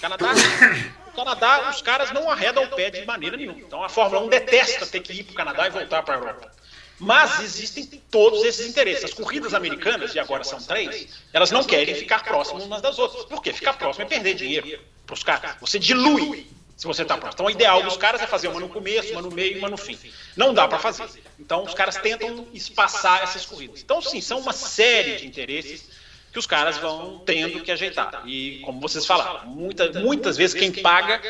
Canadá 0.00 0.28
Canadá, 1.12 1.70
os 1.70 1.82
caras 1.82 2.10
não 2.12 2.30
arredam 2.30 2.64
o 2.64 2.68
pé 2.68 2.90
de 2.90 3.04
maneira 3.04 3.36
nenhuma. 3.36 3.60
Então 3.60 3.82
a 3.82 3.88
Fórmula 3.88 4.22
1 4.24 4.28
detesta 4.28 4.86
ter 4.86 5.00
que 5.00 5.12
ir 5.12 5.24
para 5.24 5.32
o 5.32 5.36
Canadá 5.36 5.66
e 5.66 5.70
voltar 5.70 6.02
para 6.02 6.14
a 6.14 6.18
Europa. 6.18 6.52
Mas 6.98 7.40
existem 7.40 7.84
todos 8.10 8.44
esses 8.44 8.66
interesses. 8.66 9.04
As 9.04 9.14
corridas 9.14 9.54
americanas, 9.54 10.14
e 10.14 10.18
agora 10.18 10.44
são 10.44 10.60
três, 10.60 11.08
elas 11.32 11.50
não 11.50 11.64
querem 11.64 11.94
ficar 11.94 12.22
próximas 12.22 12.64
umas 12.64 12.80
das 12.80 12.98
outras. 12.98 13.24
Por 13.24 13.42
quê? 13.42 13.52
Ficar 13.52 13.74
próximo 13.74 14.04
é 14.04 14.08
perder 14.08 14.34
dinheiro 14.34 14.80
para 15.06 15.14
os 15.14 15.22
caras. 15.22 15.56
Você 15.60 15.78
dilui 15.78 16.46
se 16.76 16.86
você 16.86 17.02
está 17.02 17.16
próximo. 17.16 17.34
Então, 17.34 17.46
o 17.46 17.50
ideal 17.50 17.82
dos 17.82 17.96
caras 17.96 18.20
é 18.22 18.26
fazer 18.26 18.48
uma 18.48 18.58
no 18.58 18.68
começo, 18.68 19.12
uma 19.12 19.22
no 19.22 19.30
meio 19.30 19.56
e 19.56 19.58
uma 19.58 19.68
no 19.68 19.76
fim. 19.76 19.98
Não 20.36 20.52
dá 20.52 20.66
para 20.66 20.78
fazer. 20.78 21.08
Então, 21.38 21.64
os 21.64 21.74
caras 21.74 21.96
tentam 21.96 22.46
espaçar 22.52 23.22
essas 23.22 23.46
corridas. 23.46 23.80
Então, 23.80 24.00
sim, 24.00 24.20
são 24.20 24.40
uma 24.40 24.52
série 24.52 25.16
de 25.16 25.26
interesses 25.26 25.88
que 26.32 26.38
os 26.38 26.46
caras 26.46 26.78
vão 26.78 27.18
tendo 27.26 27.60
que 27.60 27.70
ajeitar. 27.70 28.22
E, 28.26 28.60
como 28.64 28.80
vocês 28.80 29.04
falaram, 29.04 29.46
muita, 29.46 29.92
muitas 30.00 30.36
vezes 30.36 30.58
quem 30.58 30.72
paga 30.72 31.20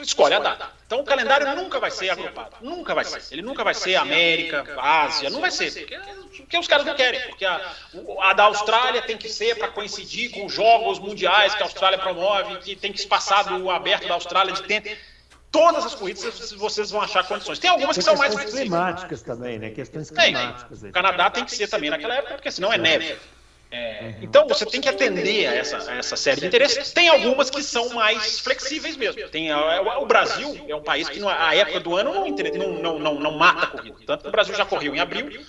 escolhe 0.00 0.34
a 0.34 0.38
data. 0.38 0.70
Então 0.86 1.00
o 1.00 1.04
calendário 1.04 1.54
nunca 1.54 1.78
vai 1.78 1.90
ser 1.90 2.10
agrupado. 2.10 2.56
Nunca 2.60 2.94
vai 2.94 3.04
ser. 3.04 3.22
Ele 3.32 3.42
nunca 3.42 3.62
vai 3.62 3.74
ser 3.74 3.94
América, 3.96 4.66
Ásia, 4.78 5.30
não 5.30 5.40
vai 5.40 5.50
ser. 5.50 5.72
Porque, 5.72 5.98
porque 6.38 6.58
os 6.58 6.66
caras 6.66 6.84
não 6.84 6.94
querem. 6.94 7.20
Porque 7.28 7.44
a, 7.44 7.60
a 8.22 8.32
da 8.32 8.44
Austrália 8.44 9.02
tem 9.02 9.16
que 9.16 9.28
ser 9.28 9.56
para 9.56 9.68
coincidir 9.68 10.30
com 10.32 10.46
os 10.46 10.52
jogos 10.52 10.98
mundiais 10.98 11.54
que 11.54 11.62
a 11.62 11.66
Austrália 11.66 11.98
promove, 11.98 12.58
que 12.58 12.74
tem 12.74 12.92
que 12.92 13.00
se 13.00 13.06
passar 13.06 13.44
do 13.44 13.70
aberto 13.70 14.08
da 14.08 14.14
Austrália 14.14 14.52
de 14.52 14.62
tempo. 14.64 14.88
Todas 15.52 15.84
as 15.84 15.94
corridas 15.94 16.52
vocês 16.52 16.90
vão 16.90 17.02
achar 17.02 17.26
condições. 17.26 17.58
Tem 17.58 17.70
algumas 17.70 17.96
que 17.96 18.02
são 18.02 18.16
mais 18.16 18.34
climáticas 18.34 19.22
também, 19.22 19.58
né? 19.58 19.70
Questões 19.70 20.10
climáticas. 20.10 20.82
O 20.82 20.92
Canadá 20.92 21.30
tem 21.30 21.44
que 21.44 21.54
ser 21.54 21.68
também 21.68 21.90
naquela 21.90 22.14
época, 22.14 22.34
porque 22.34 22.50
senão 22.50 22.72
é 22.72 22.78
neve. 22.78 23.16
É, 23.72 24.14
então 24.20 24.48
você 24.48 24.66
tem 24.66 24.80
que 24.80 24.88
atender 24.88 25.46
a 25.46 25.54
essa, 25.54 25.92
a 25.92 25.96
essa 25.96 26.16
série 26.16 26.40
de 26.40 26.46
interesses. 26.46 26.90
Tem 26.92 27.08
algumas 27.08 27.50
que 27.50 27.62
são 27.62 27.88
mais 27.90 28.40
flexíveis 28.40 28.96
mesmo. 28.96 29.28
Tem, 29.28 29.52
o 29.52 30.06
Brasil 30.06 30.58
é 30.68 30.74
um 30.74 30.82
país 30.82 31.08
que 31.08 31.22
a 31.24 31.54
época 31.54 31.80
do 31.80 31.94
ano 31.94 32.12
não, 32.12 32.72
não, 32.82 32.98
não, 32.98 33.20
não 33.20 33.38
mata 33.38 33.64
a 33.64 33.66
corrida. 33.68 33.96
Tanto 34.06 34.22
que 34.22 34.28
o 34.28 34.32
Brasil 34.32 34.54
já 34.54 34.64
correu 34.64 34.94
em 34.94 34.98
abril, 34.98 35.40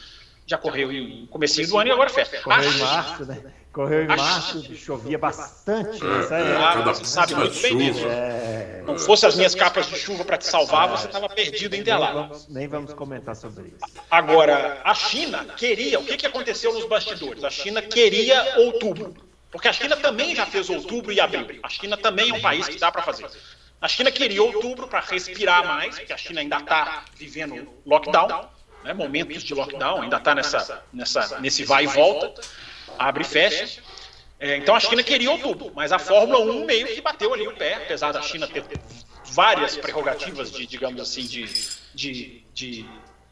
já 0.45 0.57
correu 0.57 0.91
em 0.91 1.25
começo 1.27 1.65
do 1.65 1.77
ano 1.79 1.89
e 1.89 1.91
agora 1.91 2.09
fecha. 2.09 2.41
Correu 2.41 2.71
em 2.71 2.77
março, 2.77 3.25
né? 3.25 3.41
Correu 3.71 4.03
em 4.03 4.07
março, 4.07 4.75
chovia 4.75 5.17
bastante. 5.17 5.97
É, 6.03 6.57
ah, 6.57 6.81
você 6.81 7.05
sabe 7.05 7.35
muito 7.35 7.57
bem 7.61 7.77
disso. 7.77 8.05
É... 8.05 8.83
Não 8.85 8.99
fosse 8.99 9.25
as 9.25 9.35
minhas 9.35 9.55
capas 9.55 9.87
de 9.87 9.95
chuva 9.97 10.25
para 10.25 10.37
te 10.37 10.45
salvar, 10.45 10.89
você 10.89 11.07
estava 11.07 11.29
perdido 11.29 11.73
em 11.73 11.79
Interlagos. 11.79 12.49
Nem 12.49 12.67
vamos 12.67 12.93
comentar 12.93 13.33
sobre 13.33 13.69
isso. 13.69 14.01
Agora, 14.09 14.81
a 14.83 14.93
China 14.93 15.45
queria, 15.55 15.99
o 15.99 16.03
que, 16.03 16.17
que 16.17 16.27
aconteceu 16.27 16.73
nos 16.73 16.85
bastidores? 16.85 17.45
A 17.45 17.49
China 17.49 17.81
queria 17.81 18.57
outubro. 18.57 19.15
Porque 19.49 19.69
a 19.69 19.73
China 19.73 19.95
também 19.95 20.35
já 20.35 20.45
fez 20.45 20.69
outubro 20.69 21.13
e 21.13 21.21
abril. 21.21 21.59
A 21.63 21.69
China 21.69 21.95
também 21.95 22.29
é 22.29 22.33
um 22.33 22.41
país 22.41 22.67
que 22.67 22.77
dá 22.77 22.91
para 22.91 23.03
fazer. 23.03 23.29
A 23.79 23.87
China 23.87 24.11
queria 24.11 24.43
outubro 24.43 24.85
para 24.85 24.99
respirar 24.99 25.65
mais, 25.65 25.97
porque 25.97 26.11
a 26.11 26.17
China 26.17 26.41
ainda 26.41 26.57
está 26.57 27.05
vivendo 27.15 27.69
lockdown, 27.85 28.49
né, 28.83 28.93
momentos 28.93 29.43
de 29.43 29.53
lockdown, 29.53 30.01
ainda 30.01 30.17
está 30.17 30.35
nessa, 30.35 30.83
nessa, 30.91 31.39
nesse 31.39 31.63
vai 31.63 31.85
e 31.85 31.87
volta 31.87 32.41
abre 33.07 33.23
e 33.23 33.25
fecha. 33.25 33.81
É, 34.39 34.57
então 34.57 34.75
a 34.75 34.79
China 34.79 35.03
queria 35.03 35.31
outubro, 35.31 35.71
mas 35.75 35.91
a 35.91 35.99
Fórmula 35.99 36.39
1 36.39 36.65
meio 36.65 36.87
que 36.87 37.01
bateu 37.01 37.33
ali 37.33 37.47
o 37.47 37.53
pé, 37.53 37.75
apesar 37.75 38.11
da 38.11 38.21
China 38.21 38.47
ter 38.47 38.63
várias 39.25 39.77
prerrogativas 39.77 40.51
de, 40.51 40.65
digamos 40.65 40.99
assim, 40.99 41.23
de, 41.23 41.45
de, 41.93 42.43
de 42.53 42.85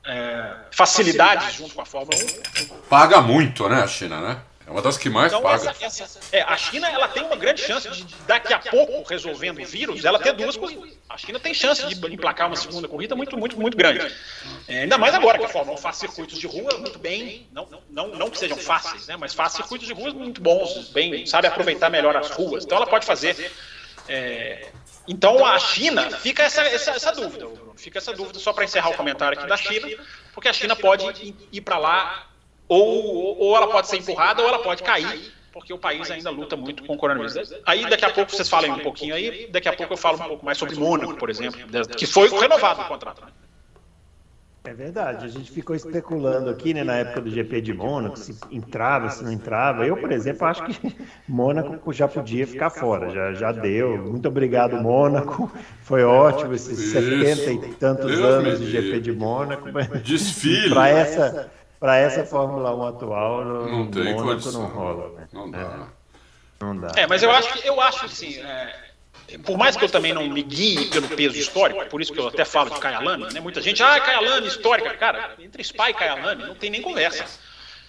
é, 0.06 0.56
facilidades 0.72 1.56
junto 1.56 1.74
com 1.74 1.82
a 1.82 1.86
Fórmula 1.86 2.16
1. 2.16 2.68
Paga 2.90 3.22
muito, 3.22 3.68
né, 3.68 3.82
a 3.82 3.88
China, 3.88 4.22
né? 4.22 4.42
É 4.70 4.72
uma 4.72 4.84
das 4.84 5.00
que 5.00 5.10
mais 5.10 5.34
então, 5.34 5.42
paga. 5.42 5.76
Essa, 5.82 6.04
essa, 6.04 6.20
é, 6.32 6.44
a 6.44 6.56
China 6.56 6.88
ela 6.88 7.08
tem 7.08 7.24
uma 7.24 7.36
grande 7.36 7.60
chance 7.60 7.90
de, 7.90 8.06
daqui 8.28 8.54
a 8.54 8.60
pouco, 8.60 9.02
resolvendo 9.10 9.60
o 9.60 9.66
vírus, 9.66 10.06
ela 10.06 10.20
ter 10.20 10.32
duas 10.34 10.56
corridas. 10.56 10.96
A 11.10 11.18
China 11.18 11.40
tem 11.40 11.56
chance 11.56 11.88
de 11.88 11.96
emplacar 12.14 12.46
uma 12.46 12.56
segunda 12.56 12.88
corrida 12.88 13.16
muito, 13.16 13.36
muito, 13.36 13.60
muito 13.60 13.76
grande. 13.76 14.16
É, 14.68 14.82
ainda 14.82 14.96
mais 14.96 15.16
agora 15.16 15.40
que 15.40 15.46
a 15.46 15.50
Fórmula 15.50 15.76
1 15.76 15.82
faz 15.82 15.98
circuitos 15.98 16.38
de 16.38 16.46
rua 16.46 16.78
muito 16.78 17.00
bem, 17.00 17.48
não, 17.52 17.68
não, 17.90 18.08
não 18.10 18.30
que 18.30 18.38
sejam 18.38 18.58
fáceis, 18.58 19.08
né, 19.08 19.18
mas 19.18 19.34
faz 19.34 19.54
circuitos 19.54 19.88
de 19.88 19.94
ruas 19.94 20.14
muito 20.14 20.40
bons, 20.40 20.90
bem, 20.90 21.26
sabe 21.26 21.48
aproveitar 21.48 21.90
melhor 21.90 22.16
as 22.16 22.30
ruas. 22.30 22.64
Então 22.64 22.78
ela 22.78 22.86
pode 22.86 23.08
fazer. 23.08 23.52
É, 24.08 24.72
então 25.08 25.44
a 25.44 25.58
China 25.58 26.12
fica 26.12 26.44
essa, 26.44 26.62
essa, 26.62 26.92
essa 26.92 27.12
dúvida, 27.12 27.48
fica 27.76 27.98
essa 27.98 28.14
dúvida 28.14 28.38
só 28.38 28.54
para 28.54 28.66
encerrar 28.66 28.90
o 28.90 28.96
comentário 28.96 29.36
aqui 29.36 29.50
da 29.50 29.58
China, 29.58 29.88
porque 30.32 30.48
a 30.48 30.54
China 30.54 30.76
pode 30.76 31.34
ir 31.52 31.62
para 31.62 31.80
lá 31.80 32.29
ou, 32.70 33.38
ou 33.40 33.58
ela 33.58 33.68
pode 33.68 33.88
ser 33.88 33.98
empurrada 33.98 34.42
ou 34.42 34.48
ela 34.48 34.60
pode 34.60 34.84
cair, 34.84 35.34
porque 35.52 35.74
o 35.74 35.78
país 35.78 36.10
ainda 36.12 36.30
luta 36.30 36.56
muito 36.56 36.86
com 36.86 36.94
o 36.94 36.98
coronavírus. 36.98 37.52
Aí 37.66 37.90
daqui 37.90 38.06
a 38.06 38.12
pouco 38.12 38.32
vocês 38.32 38.48
falem 38.48 38.72
um 38.72 38.80
pouquinho 38.80 39.16
aí, 39.16 39.48
daqui 39.52 39.68
a 39.68 39.74
pouco 39.74 39.94
eu 39.94 39.98
falo 39.98 40.18
um 40.18 40.28
pouco 40.28 40.46
mais 40.46 40.58
sobre 40.58 40.76
Mônaco, 40.76 41.16
por 41.16 41.30
exemplo, 41.30 41.60
que 41.98 42.06
foi 42.06 42.30
renovado 42.30 42.82
o 42.82 42.86
contrato. 42.86 43.26
Né? 43.26 43.32
É 44.66 44.74
verdade, 44.74 45.26
a 45.26 45.30
gente 45.30 45.50
ficou 45.50 45.74
especulando 45.76 46.50
aqui, 46.50 46.74
né, 46.74 46.84
na 46.84 46.98
época 46.98 47.22
do 47.22 47.30
GP 47.30 47.62
de 47.62 47.74
Mônaco, 47.74 48.20
se 48.20 48.38
entrava, 48.52 49.10
se 49.10 49.24
não 49.24 49.32
entrava. 49.32 49.88
Eu, 49.88 49.96
por 49.98 50.12
exemplo, 50.12 50.46
acho 50.46 50.64
que 50.66 50.96
Mônaco 51.28 51.92
já 51.94 52.08
podia 52.08 52.46
ficar 52.46 52.70
fora, 52.70 53.10
já, 53.10 53.34
já 53.34 53.52
deu. 53.54 53.98
Muito 53.98 54.28
obrigado, 54.28 54.76
Mônaco. 54.76 55.50
Foi 55.82 56.04
ótimo 56.04 56.54
esses 56.54 56.92
70 56.92 57.52
e 57.52 57.74
tantos 57.76 58.20
anos 58.20 58.60
de 58.60 58.70
GP 58.70 59.00
de 59.00 59.12
Mônaco. 59.14 59.70
Desfile. 60.04 60.70
Para 60.70 60.90
essa 60.90 61.52
para 61.80 61.98
essa 61.98 62.26
Fórmula 62.26 62.76
1 62.76 62.88
atual, 62.88 63.46
no 63.46 63.70
não 63.70 63.88
tem 63.90 64.14
Mônaco 64.14 64.52
não 64.52 64.66
rola. 64.66 65.20
Né? 65.20 65.28
Não 65.32 65.50
dá. 65.50 65.60
É, 65.60 66.64
não 66.64 66.78
dá. 66.78 66.92
É, 66.96 67.08
mas 67.08 67.24
eu 67.24 67.32
acho 67.32 67.54
que 67.54 67.68
eu 67.68 67.80
acho 67.80 68.06
assim. 68.06 68.40
É, 68.40 68.90
por 69.44 69.58
mais 69.58 69.78
que 69.78 69.86
eu 69.86 69.90
também 69.90 70.14
não 70.14 70.28
me 70.28 70.42
guie 70.42 70.90
pelo 70.90 71.08
peso 71.08 71.38
histórico, 71.38 71.86
por 71.86 72.02
isso 72.02 72.12
que 72.12 72.20
eu 72.20 72.28
até 72.28 72.44
falo 72.44 72.72
de 72.72 72.80
Kyalami, 72.80 73.32
né? 73.32 73.40
Muita 73.40 73.62
gente, 73.62 73.82
ah, 73.82 74.00
Kyalami, 74.00 74.48
histórica. 74.48 74.94
Cara, 74.98 75.36
entre 75.40 75.64
Spa 75.64 75.92
e 75.92 75.94
Kyalami 75.94 76.44
não 76.44 76.56
tem 76.56 76.70
nem 76.70 76.82
conversa. 76.82 77.26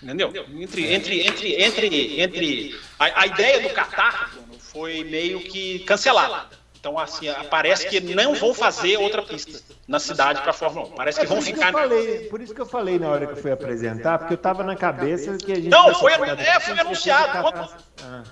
Entendeu? 0.03 0.33
Entre, 0.59 0.95
entre, 0.95 1.27
entre, 1.27 1.63
entre, 1.63 2.21
entre 2.21 2.81
a, 2.99 3.23
a 3.23 3.27
ideia 3.27 3.61
do 3.61 3.71
Qatar 3.71 4.31
foi 4.59 5.05
meio 5.05 5.41
que 5.41 5.81
cancelada. 5.81 6.60
Então, 6.81 6.99
assim, 6.99 7.27
parece 7.51 7.87
que 7.91 8.01
não 8.01 8.35
vão 8.35 8.55
fazer 8.55 8.97
outra 8.97 9.23
pista 9.23 9.61
na 9.87 10.01
cidade 10.01 10.41
para 10.41 10.51
a 10.51 10.55
Fórmula 10.55 10.87
1. 10.87 10.93
Parece 10.93 11.21
que 11.21 11.27
vão 11.27 11.43
ficar. 11.43 11.73
Falei, 11.73 12.21
por 12.31 12.41
isso 12.41 12.55
que 12.55 12.61
eu 12.61 12.67
falei 12.67 12.99
na 12.99 13.11
hora 13.11 13.27
que 13.27 13.33
eu 13.35 13.37
fui 13.37 13.53
apresentar, 13.53 14.19
porque 14.19 14.33
eu 14.33 14.37
estava 14.37 14.65
na 14.65 14.75
cabeça 14.75 15.37
que 15.37 15.53
a 15.53 15.57
gente. 15.57 15.69
Não, 15.69 15.95
foi, 15.95 16.13
é, 16.13 16.59
foi 16.59 16.79
anunciado. 16.79 17.43
Quando, 17.43 17.71
ah. 18.03 18.23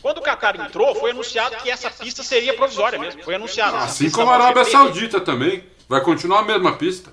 quando 0.00 0.18
o 0.18 0.22
Qatar 0.22 0.58
entrou, 0.58 0.94
foi 0.94 1.10
anunciado 1.10 1.56
que 1.56 1.70
essa 1.70 1.90
pista 1.90 2.22
seria 2.22 2.54
provisória 2.54 2.98
mesmo. 2.98 3.22
Foi 3.22 3.34
anunciado. 3.34 3.76
Assim 3.76 4.10
como 4.10 4.30
a 4.30 4.34
Arábia 4.36 4.64
Saudita 4.64 5.20
também. 5.20 5.62
Vai 5.86 6.02
continuar 6.02 6.40
a 6.40 6.44
mesma 6.44 6.76
pista. 6.76 7.10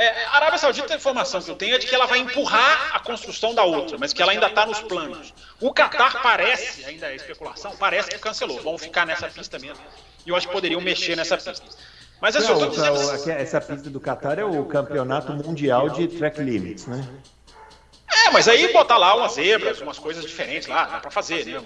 É, 0.00 0.24
a 0.24 0.36
Arábia 0.36 0.58
Saudita, 0.58 0.94
a 0.94 0.96
informação 0.96 1.42
que 1.42 1.50
eu 1.50 1.56
tenho 1.56 1.74
é 1.74 1.78
de 1.78 1.86
que 1.86 1.94
ela 1.94 2.06
vai 2.06 2.20
empurrar 2.20 2.96
a 2.96 3.00
construção 3.00 3.54
da 3.54 3.64
outra, 3.64 3.98
mas 3.98 4.14
que 4.14 4.22
ela 4.22 4.32
ainda 4.32 4.46
está 4.46 4.64
nos 4.64 4.80
planos. 4.80 5.34
O 5.60 5.74
Qatar 5.74 6.22
parece, 6.22 6.86
ainda 6.86 7.12
é 7.12 7.16
especulação, 7.16 7.76
parece 7.76 8.08
que 8.08 8.18
cancelou. 8.18 8.62
Vão 8.62 8.78
ficar 8.78 9.04
nessa 9.04 9.28
pista 9.28 9.58
mesmo. 9.58 9.84
E 10.24 10.30
eu 10.30 10.36
acho 10.36 10.46
que 10.46 10.52
poderiam 10.54 10.80
mexer 10.80 11.16
nessa 11.16 11.36
pista. 11.36 11.62
Mas 12.18 12.34
assim, 12.34 12.48
Não, 12.48 12.62
eu 12.62 12.70
dizendo... 12.70 13.10
Assim, 13.10 13.30
essa 13.30 13.60
pista 13.60 13.90
do 13.90 14.00
Qatar 14.00 14.38
é 14.38 14.44
o 14.44 14.64
campeonato 14.64 15.34
mundial 15.34 15.90
de 15.90 16.08
track 16.08 16.40
limits, 16.40 16.86
né? 16.86 17.06
É, 18.10 18.30
mas 18.30 18.48
aí 18.48 18.72
botar 18.72 18.98
lá 18.98 19.14
umas 19.14 19.32
zebras, 19.32 19.80
umas 19.80 19.98
coisas 19.98 20.24
diferentes 20.24 20.68
lá, 20.68 20.84
dá 20.84 21.00
pra 21.00 21.10
fazer, 21.10 21.46
né? 21.46 21.62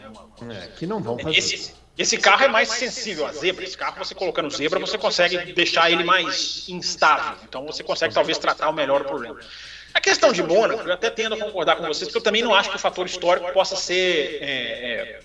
É, 0.51 0.67
que 0.77 0.87
não 0.87 1.01
vão 1.01 1.19
fazer. 1.19 1.39
Esse, 1.39 1.75
esse 1.97 2.19
carro 2.19 2.45
é 2.45 2.49
mais 2.49 2.69
sensível 2.69 3.27
à 3.27 3.33
zebra. 3.33 3.65
Esse 3.65 3.77
carro, 3.77 3.97
você 3.99 4.15
colocando 4.15 4.51
zebra, 4.51 4.79
você 4.81 4.99
consegue 4.99 5.53
deixar 5.53 5.91
ele 5.91 6.05
mais 6.05 6.69
instável. 6.69 7.39
Então 7.45 7.65
você 7.65 7.83
consegue 7.83 8.13
talvez 8.13 8.37
tratar 8.37 8.69
o 8.69 8.73
melhor 8.73 9.03
o 9.03 9.05
problema. 9.05 9.39
A 9.95 10.01
questão 10.01 10.33
de 10.33 10.43
Mônaco, 10.43 10.83
eu 10.87 10.93
até 10.93 11.09
tendo 11.09 11.37
a 11.37 11.39
concordar 11.39 11.77
com 11.77 11.87
vocês, 11.87 12.09
porque 12.09 12.19
eu 12.19 12.23
também 12.23 12.43
não 12.43 12.53
acho 12.53 12.69
que 12.69 12.77
o 12.77 12.81
fator 12.81 13.07
histórico 13.07 13.53
possa 13.53 13.77
ser. 13.77 14.39
É, 14.43 15.21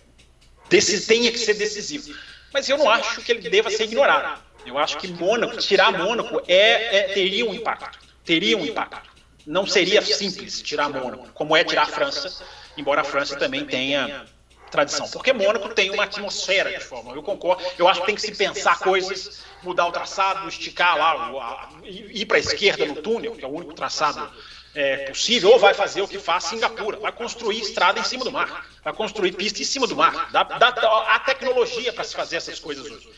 é, 0.70 1.00
tenha 1.08 1.32
que 1.32 1.40
ser 1.40 1.56
decisivo. 1.56 2.16
Mas 2.54 2.70
eu 2.70 2.78
não 2.78 2.90
acho 2.90 3.22
que 3.22 3.32
ele 3.32 3.50
deva 3.50 3.72
ser 3.72 3.86
ignorado. 3.86 4.42
Eu 4.66 4.78
acho 4.78 4.98
que 4.98 5.08
Mônaco, 5.08 5.58
tirar 5.58 5.92
Mônaco, 5.92 6.42
é, 6.48 6.98
é, 6.98 7.04
teria 7.14 7.50
um 7.50 7.54
impacto. 7.54 7.98
Teria 8.24 8.56
um 8.58 8.66
impacto. 8.66 9.10
Não 9.46 9.66
seria 9.66 10.02
simples 10.02 10.62
tirar 10.62 10.90
Mônaco, 10.90 11.30
como 11.34 11.56
é 11.56 11.64
tirar 11.64 11.84
a 11.84 11.88
França, 11.88 12.44
embora 12.78 13.02
a 13.02 13.04
França 13.04 13.36
também 13.36 13.66
tenha 13.66 14.26
tradição. 14.70 15.10
Porque 15.10 15.34
Mônaco 15.34 15.70
tem 15.70 15.90
uma 15.90 16.04
atmosfera 16.04 16.72
de 16.72 16.80
Fórmula 16.80 17.16
Eu 17.16 17.24
concordo. 17.24 17.64
Eu 17.78 17.88
acho 17.88 18.02
que 18.02 18.06
tem 18.08 18.16
que 18.16 18.22
se 18.22 18.36
pensar 18.36 18.80
coisas, 18.80 19.42
mudar 19.64 19.88
o 19.88 19.92
traçado, 19.92 20.48
esticar 20.48 20.98
lá, 20.98 21.70
ir 21.84 22.26
para 22.26 22.38
a 22.38 22.40
esquerda 22.40 22.86
no 22.86 22.96
túnel, 22.96 23.36
que 23.36 23.44
é 23.44 23.48
o 23.48 23.52
único 23.52 23.74
traçado 23.74 24.30
é, 24.76 25.08
possível, 25.08 25.52
ou 25.52 25.60
vai 25.60 25.74
fazer 25.74 26.02
o 26.02 26.08
que 26.08 26.20
faz 26.20 26.46
Singapura, 26.46 26.98
vai 26.98 27.12
construir 27.12 27.60
estrada 27.60 28.00
em 28.00 28.04
cima 28.04 28.24
do 28.24 28.32
mar, 28.32 28.68
vai 28.84 28.94
construir 28.94 29.32
pista 29.32 29.62
em 29.62 29.66
cima 29.66 29.88
do 29.88 29.96
mar. 29.96 30.30
Dá, 30.32 30.44
dá, 30.44 30.68
a 30.68 31.20
tecnologia 31.20 31.92
para 31.92 32.04
se 32.04 32.16
fazer 32.16 32.38
essas 32.38 32.60
coisas 32.60 32.86
hoje. 32.86 33.10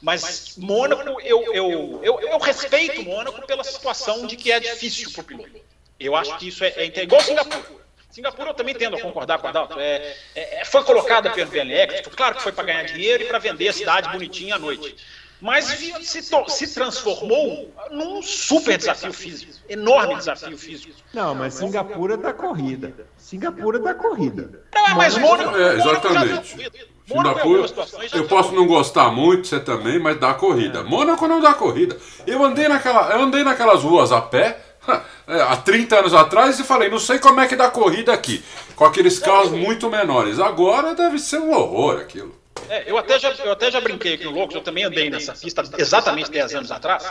Mas 0.00 0.56
Mônaco, 0.56 1.20
eu, 1.20 1.52
eu, 1.52 2.00
eu, 2.02 2.20
eu 2.20 2.38
respeito 2.38 3.02
Mônaco 3.02 3.46
pela 3.46 3.62
situação 3.62 4.26
de 4.26 4.36
que 4.36 4.50
é 4.50 4.58
difícil 4.58 5.10
para 5.12 5.20
o 5.20 5.24
piloto. 5.24 5.50
Eu 5.98 6.16
acho 6.16 6.38
que 6.38 6.48
isso 6.48 6.64
é, 6.64 6.72
é 6.76 7.02
igual 7.02 7.20
Singapura. 7.20 7.80
Singapura 8.10 8.50
eu 8.50 8.54
também 8.54 8.74
tendo 8.74 8.96
a 8.96 9.00
concordar 9.00 9.38
com 9.38 9.46
a 9.46 9.50
Adalto. 9.50 9.78
É, 9.78 10.16
é, 10.34 10.64
foi 10.64 10.82
colocada 10.82 11.30
pelo 11.30 11.50
BLX, 11.50 12.08
claro 12.16 12.36
que 12.36 12.42
foi 12.42 12.52
para 12.52 12.64
ganhar 12.64 12.82
dinheiro 12.84 13.22
e 13.22 13.26
para 13.26 13.38
vender 13.38 13.68
a 13.68 13.72
cidade 13.72 14.08
bonitinha 14.10 14.56
à 14.56 14.58
noite 14.58 14.96
mas 15.40 15.64
se, 15.64 16.22
se, 16.48 16.74
transformou 16.74 17.72
num 17.90 18.20
super 18.22 18.76
desafio 18.76 19.12
físico, 19.12 19.52
enorme 19.68 20.16
desafio 20.16 20.58
físico. 20.58 20.92
Não, 21.14 21.34
mas 21.34 21.54
Singapura 21.54 22.16
da 22.16 22.32
corrida. 22.32 22.92
Singapura 23.16 23.78
da 23.78 23.94
corrida. 23.94 24.62
Não, 24.74 24.96
mas 24.96 25.16
Mônaco. 25.16 25.56
É, 25.56 25.76
exatamente. 25.76 26.89
Singapura, 27.10 27.66
eu 28.14 28.26
posso 28.28 28.54
não 28.54 28.66
gostar 28.66 29.10
muito, 29.10 29.48
você 29.48 29.58
também, 29.58 29.98
mas 29.98 30.18
dá 30.18 30.32
corrida. 30.32 30.84
Mônaco 30.84 31.26
não 31.26 31.40
dá 31.40 31.52
corrida. 31.54 31.96
Eu 32.26 32.44
andei, 32.44 32.68
naquela, 32.68 33.10
eu 33.12 33.22
andei 33.22 33.42
naquelas 33.42 33.82
ruas 33.82 34.12
a 34.12 34.20
pé 34.20 34.58
é, 35.26 35.40
há 35.40 35.56
30 35.56 35.98
anos 35.98 36.14
atrás 36.14 36.58
e 36.58 36.64
falei, 36.64 36.88
não 36.88 36.98
sei 36.98 37.18
como 37.18 37.40
é 37.40 37.46
que 37.46 37.56
dá 37.56 37.68
corrida 37.68 38.12
aqui, 38.12 38.42
com 38.76 38.84
aqueles 38.84 39.18
carros 39.18 39.50
muito 39.50 39.90
menores. 39.90 40.38
Agora 40.38 40.94
deve 40.94 41.18
ser 41.18 41.38
um 41.38 41.52
horror 41.52 42.00
aquilo. 42.00 42.38
É, 42.68 42.90
eu, 42.90 42.96
até 42.96 43.18
já, 43.18 43.30
eu 43.32 43.52
até 43.52 43.70
já 43.70 43.80
brinquei 43.80 44.14
aqui 44.14 44.24
no 44.24 44.30
Loucos, 44.30 44.54
eu 44.54 44.60
também 44.60 44.84
andei 44.84 45.10
nessa 45.10 45.32
pista 45.32 45.62
exatamente 45.76 46.30
10 46.30 46.54
anos 46.54 46.70
atrás. 46.70 47.10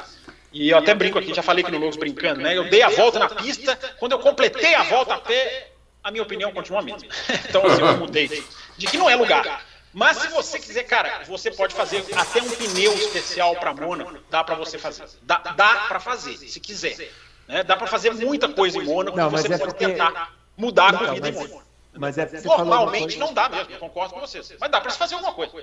E 0.51 0.69
eu 0.69 0.77
até 0.77 0.95
brinco 0.95 1.19
aqui, 1.19 1.33
já 1.33 1.43
falei 1.43 1.63
aqui 1.63 1.71
no 1.71 1.79
Loucos 1.79 1.97
brincando, 1.97 2.41
né? 2.41 2.57
Eu 2.57 2.69
dei 2.69 2.81
a 2.81 2.89
volta 2.89 3.19
na 3.19 3.29
pista, 3.29 3.77
quando 3.99 4.13
eu 4.13 4.19
completei 4.19 4.73
a 4.73 4.83
volta 4.83 5.13
a 5.13 5.19
pé, 5.19 5.71
a 6.03 6.11
minha 6.11 6.23
opinião 6.23 6.51
continua 6.51 6.79
a 6.79 6.83
mesma. 6.83 7.07
Então, 7.49 7.65
assim, 7.65 7.81
eu 7.81 7.97
mudei 7.97 8.43
de 8.77 8.87
que 8.87 8.97
não 8.97 9.09
é 9.09 9.15
lugar. 9.15 9.63
Mas 9.93 10.17
se 10.17 10.27
você 10.29 10.59
quiser, 10.59 10.83
cara, 10.83 11.23
você 11.25 11.49
pode 11.51 11.73
fazer 11.73 12.05
até 12.15 12.41
um 12.41 12.49
pneu 12.49 12.93
especial 12.93 13.55
para 13.55 13.73
Mônaco, 13.73 14.19
dá 14.29 14.43
para 14.43 14.55
você 14.55 14.77
fazer. 14.77 15.05
Dá, 15.23 15.37
dá 15.37 15.85
para 15.87 15.99
fazer, 15.99 16.37
se 16.37 16.59
quiser. 16.59 17.11
Né? 17.47 17.63
Dá 17.63 17.75
para 17.75 17.87
fazer 17.87 18.13
muita 18.13 18.47
coisa 18.49 18.77
em 18.77 18.85
Mônaco, 18.85 19.17
não, 19.17 19.29
você 19.29 19.47
é 19.47 19.57
pode 19.57 19.71
porque... 19.71 19.87
tentar 19.87 20.35
mudar 20.55 20.93
a 20.93 20.97
corrida 20.97 21.31
mas... 21.31 21.35
em 21.35 21.39
Mônaco. 21.39 21.69
Mas 21.97 22.17
é 22.17 22.29
Normalmente 22.45 23.17
não 23.17 23.33
dá 23.33 23.49
mesmo, 23.49 23.77
concordo 23.79 24.13
com 24.13 24.19
vocês. 24.19 24.53
Mas 24.59 24.71
dá 24.71 24.79
para 24.79 24.91
se 24.91 24.97
fazer 24.97 25.15
alguma 25.15 25.33
coisa. 25.33 25.53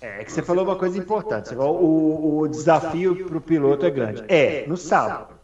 É, 0.00 0.20
é 0.20 0.24
que 0.24 0.32
você 0.32 0.42
falou 0.42 0.64
uma 0.64 0.76
coisa 0.76 0.98
importante. 0.98 1.54
O, 1.54 2.40
o 2.40 2.48
desafio 2.48 3.24
para 3.26 3.38
o 3.38 3.40
piloto 3.40 3.86
é 3.86 3.90
grande. 3.90 4.24
É, 4.28 4.66
no 4.66 4.76
sábado. 4.76 5.34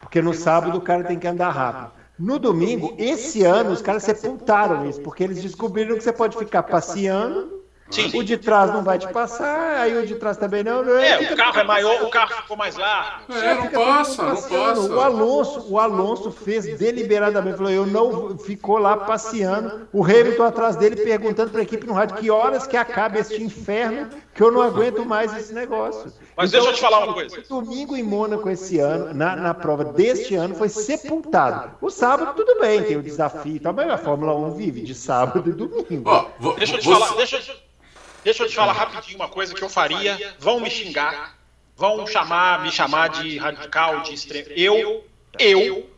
Porque 0.00 0.20
no 0.20 0.34
sábado 0.34 0.76
o 0.76 0.80
cara 0.80 1.04
tem 1.04 1.18
que 1.18 1.26
andar 1.26 1.50
rápido. 1.50 1.92
No 2.18 2.38
domingo, 2.38 2.94
esse 2.98 3.44
ano, 3.44 3.70
os 3.70 3.80
caras 3.80 4.02
sepultaram 4.02 4.88
isso, 4.88 5.00
porque 5.00 5.24
eles 5.24 5.40
descobriram 5.40 5.96
que 5.96 6.02
você 6.02 6.12
pode 6.12 6.36
ficar 6.36 6.64
passeando 6.64 7.61
Sim. 7.92 8.10
O 8.14 8.24
de 8.24 8.38
trás 8.38 8.72
não 8.72 8.82
vai 8.82 8.98
te 8.98 9.06
passar, 9.08 9.80
aí 9.80 9.96
o 9.96 10.06
de 10.06 10.14
trás 10.14 10.38
também 10.38 10.64
não. 10.64 10.82
É, 10.98 11.32
o 11.32 11.36
carro 11.36 11.60
é 11.60 11.64
maior, 11.64 12.02
o 12.02 12.10
carro 12.10 12.34
ficou 12.42 12.56
mais 12.56 12.74
largo. 12.76 13.32
É, 13.32 13.54
não 13.54 13.68
passa, 13.68 14.22
não 14.22 14.36
passa. 14.36 14.80
O 14.80 15.00
Alonso, 15.00 15.66
o 15.68 15.78
Alonso 15.78 16.30
fez 16.30 16.64
deliberadamente, 16.78 17.58
falou, 17.58 17.70
eu 17.70 17.86
não 17.86 18.38
ficou 18.38 18.78
lá 18.78 18.96
passeando. 18.96 19.86
O 19.92 20.02
Hamilton 20.02 20.44
atrás 20.44 20.76
dele 20.76 20.96
perguntando 20.96 21.50
para 21.50 21.60
a 21.60 21.62
equipe 21.62 21.86
no 21.86 21.92
rádio 21.92 22.16
que 22.16 22.30
horas 22.30 22.66
que 22.66 22.76
acaba 22.76 23.18
este 23.18 23.42
inferno, 23.42 24.08
que 24.34 24.42
eu 24.42 24.50
não 24.50 24.62
aguento 24.62 25.04
mais 25.04 25.36
esse 25.36 25.52
negócio. 25.52 26.10
Mas 26.36 26.48
então, 26.48 26.60
deixa 26.60 26.70
eu 26.70 26.74
te 26.74 26.80
falar 26.80 27.04
uma 27.04 27.12
coisa. 27.12 27.38
O 27.50 27.60
domingo 27.60 27.94
em 27.94 28.02
Mônaco 28.02 28.48
esse 28.48 28.78
ano, 28.78 29.12
na, 29.12 29.36
na 29.36 29.52
prova 29.54 29.84
deste 29.84 30.34
ano, 30.34 30.54
foi 30.54 30.68
sepultado. 30.68 31.76
O 31.80 31.90
sábado, 31.90 32.34
tudo 32.34 32.58
bem, 32.58 32.82
tem 32.82 32.96
o 32.96 33.02
desafio, 33.02 33.60
mas 33.74 33.90
a 33.90 33.98
Fórmula 33.98 34.34
1 34.34 34.54
vive 34.54 34.80
de 34.80 34.94
sábado 34.94 35.48
e 35.48 35.52
domingo. 35.52 36.10
Oh, 36.40 36.52
deixa 36.52 36.76
eu 36.76 36.80
te 36.80 36.88
falar, 36.88 37.14
deixa 37.16 37.36
eu 37.36 37.42
te... 37.42 37.72
Deixa 38.24 38.44
eu 38.44 38.48
te 38.48 38.54
falar 38.54 38.72
rapidinho 38.72 39.16
uma 39.16 39.28
coisa 39.28 39.54
que 39.54 39.62
eu 39.62 39.68
faria. 39.68 40.36
Vão 40.38 40.60
me 40.60 40.70
xingar, 40.70 41.36
vão 41.76 42.06
chamar, 42.06 42.62
me 42.62 42.70
chamar 42.70 43.08
de 43.08 43.38
radical, 43.38 44.00
de 44.02 44.14
extremo. 44.14 44.48
Eu, 44.50 45.04
eu 45.38 45.90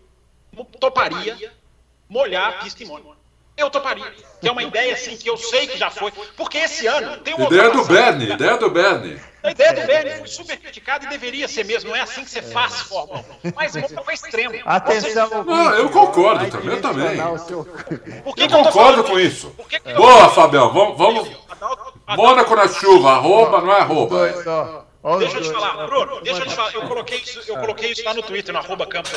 toparia 0.80 1.52
molhar 2.08 2.48
a 2.48 2.52
pista 2.52 2.82
em 2.82 2.86
Mônaco. 2.86 3.23
Eu 3.56 3.70
toparia. 3.70 4.12
Que 4.40 4.48
é 4.48 4.52
uma 4.52 4.62
ideia 4.62 4.94
assim 4.94 5.16
que 5.16 5.30
eu 5.30 5.36
sei 5.36 5.66
que 5.66 5.78
já 5.78 5.90
foi. 5.90 6.12
Porque 6.36 6.58
esse 6.58 6.86
ano 6.86 7.18
tem 7.18 7.34
uma. 7.34 7.46
Ideia 7.46 7.70
do 7.70 7.84
Bernie, 7.84 8.32
ideia 8.32 8.56
do 8.56 8.70
Bernie. 8.70 9.20
A 9.44 9.50
ideia 9.50 9.72
do 9.74 9.86
Bernie 9.86 10.14
foi 10.18 10.26
super 10.26 10.56
criticada 10.56 11.04
e 11.04 11.08
deveria 11.08 11.46
ser 11.46 11.64
mesmo. 11.64 11.90
Não 11.90 11.96
é 11.96 12.00
assim 12.00 12.24
que 12.24 12.30
você 12.30 12.42
faz 12.42 12.80
Fórmula 12.80 13.24
1. 13.44 13.52
Mas 13.54 13.72
foi 13.72 14.14
extremo. 14.14 14.54
Atenção. 14.64 15.44
Não, 15.44 15.74
eu 15.74 15.88
concordo 15.90 16.50
também, 16.50 16.74
eu 16.74 16.82
também. 16.82 18.22
Por 18.22 18.34
que 18.34 18.42
eu 18.42 18.48
concordo 18.48 19.04
com 19.04 19.20
isso. 19.20 19.54
Boa, 19.96 20.28
Fabião. 20.30 20.72
Vamos. 20.72 20.98
vamos... 20.98 21.44
Mônaco 22.16 22.54
na 22.54 22.68
chuva, 22.68 23.12
arroba, 23.12 23.60
não 23.60 23.72
é 23.72 23.80
arroba. 23.80 24.28
Deixa 25.18 25.36
eu 25.36 25.42
te 25.42 25.52
falar, 25.52 25.86
Bruno, 25.86 26.20
deixa 26.22 26.40
eu 26.40 26.46
te 26.46 26.54
falar. 26.54 26.74
Eu 26.74 26.82
coloquei 26.82 27.18
isso, 27.18 27.40
eu 27.46 27.56
coloquei 27.56 27.92
isso 27.92 28.04
lá 28.04 28.14
no 28.14 28.22
Twitter, 28.22 28.52
no 28.52 28.58
arroba 28.58 28.86
Campos 28.86 29.12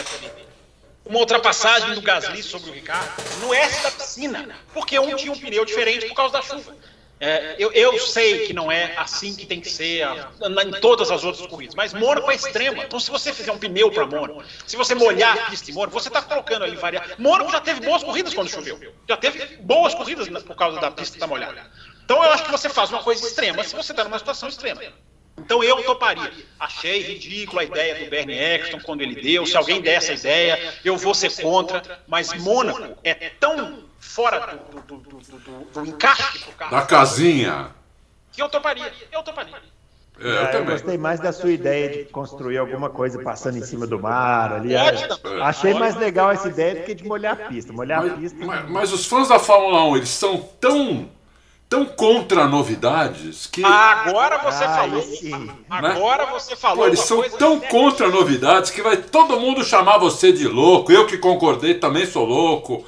uma 1.10 1.20
ultrapassagem 1.20 1.94
do 1.94 2.02
Gasly 2.02 2.44
sobre 2.44 2.70
o 2.70 2.74
Ricardo 2.74 3.12
no 3.42 3.54
S 3.54 3.84
da 3.84 3.92
piscina, 3.92 4.56
porque 4.74 5.00
um 5.00 5.16
tinha 5.16 5.32
um 5.32 5.40
pneu 5.40 5.66
diferente 5.66 6.08
por 6.08 6.16
causa 6.16 6.34
da 6.34 6.42
chuva. 6.42 6.76
É, 7.20 7.56
eu, 7.58 7.72
eu, 7.72 8.00
sei 8.00 8.46
que 8.46 8.54
não 8.54 8.72
é 8.72 8.96
assim 8.96 9.36
que 9.36 9.48
tem 9.48 9.60
que 9.60 9.68
ser 9.68 10.04
a, 10.04 10.30
em 10.64 10.72
todas 10.80 11.10
as 11.10 11.24
outras 11.24 11.48
corridas, 11.48 11.74
mas 11.74 11.92
Mônaco 11.92 12.30
é 12.30 12.36
extrema. 12.36 12.84
Então, 12.84 13.00
se 13.00 13.10
você 13.10 13.34
fizer 13.34 13.52
um 13.52 13.58
pneu 13.58 13.92
para 13.92 14.06
Mônaco, 14.06 14.44
se 14.68 14.78
você 14.78 14.94
molhar 14.94 15.36
a 15.36 15.50
pista 15.50 15.72
em 15.72 15.74
Mônaco, 15.74 16.00
você 16.00 16.10
está 16.10 16.22
colocando 16.22 16.64
ali 16.64 16.76
variar. 16.76 17.16
Mônaco 17.18 17.52
já 17.52 17.60
teve 17.60 17.82
boas 17.82 18.04
corridas 18.04 18.36
quando 18.36 18.50
choveu. 18.50 18.80
Já 19.10 19.18
teve 19.18 19.58
boas 19.58 19.96
corridas 19.96 20.28
por 20.44 20.56
causa 20.56 20.80
da 20.80 20.92
pista 20.92 21.16
estar 21.16 21.26
tá 21.26 21.28
molhada. 21.28 21.72
Então, 22.06 22.24
eu 22.24 22.32
acho 22.32 22.46
que 22.46 22.52
você 22.52 22.70
faz 22.70 22.92
uma 22.92 23.02
coisa 23.02 23.26
extrema 23.26 23.64
se 23.64 23.76
você 23.76 23.94
está 23.94 24.04
numa 24.04 24.20
situação 24.20 24.48
extrema. 24.48 24.82
Então 25.38 25.64
eu 25.64 25.84
toparia. 25.84 26.32
Achei 26.60 27.02
ridícula 27.04 27.62
a 27.62 27.66
ideia 27.66 28.04
do 28.04 28.10
Bernie 28.10 28.38
Eccleston 28.38 28.80
quando 28.80 29.02
ele 29.02 29.22
deu. 29.22 29.46
Se 29.46 29.56
alguém 29.56 29.82
der 29.82 29.96
essa 29.96 30.14
ideia, 30.14 30.74
eu 30.84 30.98
vou 30.98 31.14
ser 31.14 31.32
contra. 31.42 32.02
Mas 32.08 32.34
Mônaco 32.34 32.98
é 33.04 33.14
tão 33.40 33.84
fora 34.00 34.60
do, 34.72 34.82
do, 34.82 34.98
do, 34.98 35.20
do, 35.20 35.66
do 35.72 35.86
encaixe. 35.86 36.46
Da 36.72 36.82
casinha. 36.82 37.72
Que 38.32 38.42
eu 38.42 38.50
toparia. 38.50 38.92
Eu 39.12 39.24
toparia. 39.24 39.56
É, 40.20 40.56
eu, 40.56 40.60
eu, 40.60 40.66
gostei 40.66 40.98
mais 40.98 41.20
da 41.20 41.32
sua 41.32 41.52
ideia 41.52 41.90
de 41.90 42.06
construir 42.06 42.58
alguma 42.58 42.90
coisa 42.90 43.22
passando 43.22 43.58
em 43.58 43.62
cima 43.62 43.86
do 43.86 44.00
mar 44.00 44.52
ali. 44.52 44.76
Achei 45.44 45.76
mais 45.76 45.96
legal 45.96 46.32
essa 46.32 46.48
ideia 46.48 46.76
do 46.76 46.84
que 46.84 46.96
de 46.96 47.06
molhar 47.06 47.34
a 47.40 47.48
pista. 47.48 47.72
Molhar 47.72 48.02
mas, 48.02 48.12
a 48.12 48.16
pista. 48.16 48.46
Mas, 48.46 48.70
mas 48.70 48.94
os 48.94 49.06
fãs 49.06 49.28
da 49.28 49.38
Fórmula 49.38 49.84
1, 49.86 49.98
eles 49.98 50.10
são 50.10 50.40
tão 50.60 51.08
tão 51.70 51.86
contra 51.86 52.48
novidades 52.48 53.48
que. 53.48 53.64
Agora 53.64 54.38
você 54.40 54.64
ah, 54.64 54.76
falou. 54.76 55.02
Sim. 55.02 55.30
Né? 55.30 55.56
Agora 55.70 56.26
né? 56.26 56.32
você 56.32 56.56
falou. 56.56 56.78
Pô, 56.78 56.88
eles 56.88 57.00
são 57.02 57.22
tão 57.32 57.60
contra 57.60 58.08
novidades 58.10 58.72
que 58.72 58.82
vai 58.82 58.98
todo 58.98 59.40
mundo 59.40 59.64
chamar 59.64 59.98
você 59.98 60.32
de 60.32 60.48
louco. 60.48 60.92
Eu 60.92 61.06
que 61.06 61.18
concordei 61.18 61.76
também 61.76 62.06
sou 62.06 62.26
louco. 62.26 62.86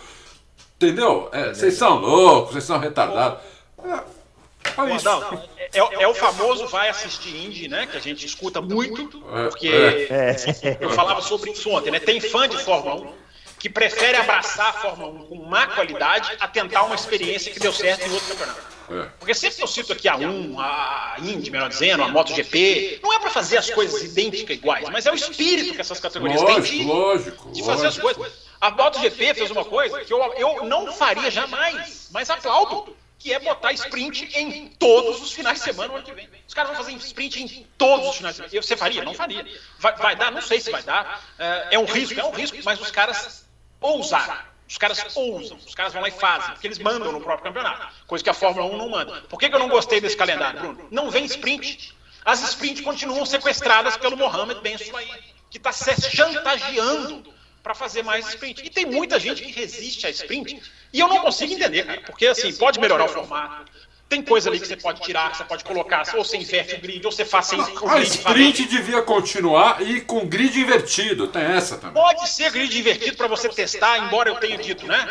Entendeu? 0.76 1.30
É, 1.34 1.54
vocês 1.54 1.74
são 1.74 2.00
loucos, 2.00 2.54
vocês 2.54 2.64
são 2.64 2.80
retardados. 2.80 3.40
É, 3.84 3.90
é, 3.90 4.96
isso. 4.96 5.06
Não, 5.06 5.34
é, 5.58 5.70
é, 5.74 6.04
é, 6.04 6.08
o 6.08 6.14
famoso 6.14 6.68
vai 6.68 6.88
assistir 6.88 7.36
indie, 7.36 7.68
né? 7.68 7.86
Que 7.86 7.98
a 7.98 8.00
gente 8.00 8.26
escuta 8.26 8.62
muito, 8.62 9.22
é, 9.34 9.48
porque 9.50 9.68
é. 9.68 10.78
eu 10.80 10.90
falava 10.92 11.22
sobre 11.22 11.52
isso 11.52 11.70
ontem, 11.70 11.92
né? 11.92 12.00
Tem 12.00 12.22
fã 12.22 12.48
de 12.48 12.58
Fórmula 12.58 12.96
1 12.96 13.29
que 13.60 13.70
prefere 13.70 14.18
abraçar 14.18 14.70
a 14.70 14.74
Fórmula 14.74 15.12
1 15.12 15.26
com 15.28 15.36
má 15.36 15.68
qualidade 15.68 16.32
a 16.40 16.48
tentar 16.48 16.84
uma 16.84 16.96
experiência 16.96 17.52
que 17.52 17.60
deu 17.60 17.74
certo 17.74 18.08
em 18.08 18.12
outro 18.12 18.30
campeonato. 18.30 18.80
É. 18.92 19.08
Porque 19.20 19.36
sempre 19.36 19.62
eu 19.62 19.68
cito 19.68 19.94
aqui 19.94 20.08
a 20.08 20.16
1, 20.16 20.60
a 20.60 21.16
Indy, 21.20 21.52
melhor 21.52 21.70
dizendo, 21.70 22.02
a 22.02 22.08
MotoGP, 22.08 23.02
não 23.04 23.14
é 23.14 23.20
para 23.20 23.30
fazer 23.30 23.58
as 23.58 23.70
coisas 23.70 24.02
idênticas 24.02 24.58
iguais, 24.58 24.90
mas 24.90 25.06
é 25.06 25.12
o 25.12 25.16
espírito 25.16 25.76
que 25.76 25.82
essas 25.82 26.00
categorias 26.00 26.42
lógico, 26.42 26.68
têm 26.68 26.80
de, 26.80 26.84
lógico, 26.86 27.52
de 27.52 27.64
fazer 27.64 27.84
lógico. 27.84 28.08
as 28.08 28.16
coisas. 28.16 28.50
A 28.60 28.72
MotoGP 28.72 29.34
fez 29.36 29.52
uma 29.52 29.64
coisa 29.64 30.00
que 30.04 30.12
eu, 30.12 30.20
eu 30.36 30.66
não 30.66 30.92
faria 30.92 31.30
jamais, 31.30 32.10
mas 32.12 32.30
aplaudo, 32.30 32.96
que 33.20 33.34
é 33.34 33.40
botar 33.40 33.74
sprint 33.74 34.30
em 34.34 34.70
todos 34.80 35.22
os 35.22 35.34
finais 35.34 35.60
de 35.60 35.66
semana 35.66 35.90
no 35.90 35.96
ano 35.96 36.06
que 36.06 36.14
vem. 36.14 36.28
Os 36.48 36.54
caras 36.54 36.72
vão 36.72 36.78
fazer 36.78 36.94
sprint 36.94 37.44
em 37.44 37.68
todos 37.78 38.08
os 38.08 38.16
finais 38.16 38.36
de 38.36 38.50
semana. 38.50 38.62
Você 38.64 38.78
faria? 38.78 39.04
Não 39.04 39.14
faria. 39.14 39.46
Vai, 39.78 39.96
vai 39.98 40.16
dar? 40.16 40.32
Não 40.32 40.42
sei 40.42 40.62
se 40.62 40.72
vai 40.72 40.82
dar. 40.82 41.22
É, 41.38 41.68
é 41.72 41.80
um 41.80 41.86
risco, 41.86 42.20
é 42.20 42.24
um 42.24 42.32
risco, 42.32 42.58
mas 42.64 42.80
os 42.82 42.90
caras 42.90 43.46
Ousar. 43.82 44.50
Os 44.68 44.78
caras 44.78 45.04
ousam, 45.16 45.58
os 45.58 45.74
caras 45.74 45.94
vão 45.94 46.02
lá 46.04 46.10
e 46.10 46.12
fazem, 46.12 46.52
porque 46.52 46.68
eles 46.68 46.78
mandam 46.78 47.12
no 47.12 47.20
próprio 47.20 47.46
campeonato, 47.46 47.88
coisa 48.06 48.24
que 48.24 48.30
a 48.30 48.36
Fórmula 48.36 48.68
1 48.68 48.78
não 48.78 48.90
manda. 48.90 49.22
Por 49.22 49.40
que, 49.40 49.50
que 49.50 49.56
eu 49.56 49.60
não 49.60 49.68
gostei 49.68 50.00
desse 50.00 50.16
calendário, 50.16 50.60
Bruno? 50.60 50.88
Não 50.92 51.10
vem 51.10 51.26
sprint. 51.26 51.96
As 52.24 52.44
sprints 52.50 52.82
continuam 52.82 53.26
sequestradas 53.26 53.98
pelo 53.98 54.16
Mohamed 54.16 54.62
Ben 54.62 54.78
Sulayem, 54.78 55.24
que 55.50 55.58
está 55.58 55.72
chantageando 55.72 57.34
para 57.64 57.74
fazer 57.74 58.04
mais 58.04 58.28
sprint. 58.28 58.64
E 58.64 58.70
tem 58.70 58.86
muita 58.86 59.20
gente 59.20 59.42
que 59.42 59.52
resiste 59.52 60.06
a 60.06 60.12
sprint, 60.12 60.62
e 60.94 61.00
eu 61.00 61.08
não 61.08 61.20
consigo 61.22 61.54
entender, 61.54 61.88
cara, 61.88 62.02
porque 62.02 62.28
assim, 62.28 62.54
pode 62.54 62.80
melhorar 62.80 63.06
o 63.06 63.10
formato, 63.10 63.72
tem 64.10 64.24
coisa 64.24 64.50
ali 64.50 64.60
que 64.60 64.66
você 64.66 64.76
pode 64.76 65.02
tirar, 65.02 65.36
você 65.36 65.44
pode 65.44 65.64
colocar, 65.64 66.04
ou 66.16 66.26
você 66.26 66.36
inverte 66.36 66.74
o 66.74 66.82
grid, 66.82 67.06
ou 67.06 67.12
você 67.12 67.24
faz 67.24 67.46
sem 67.46 67.60
o 67.60 67.90
A 67.90 68.02
sprint 68.02 68.66
devia 68.66 69.04
continuar 69.04 69.82
e 69.84 70.02
com 70.02 70.28
grid 70.28 70.60
invertido, 70.60 71.28
tem 71.28 71.44
essa 71.44 71.78
também. 71.78 72.02
Pode 72.02 72.28
ser 72.28 72.52
grid 72.52 72.78
invertido 72.78 73.16
para 73.16 73.28
você 73.28 73.48
testar, 73.50 74.00
embora 74.00 74.30
eu 74.30 74.36
tenha 74.36 74.58
dito, 74.58 74.88
né? 74.88 75.08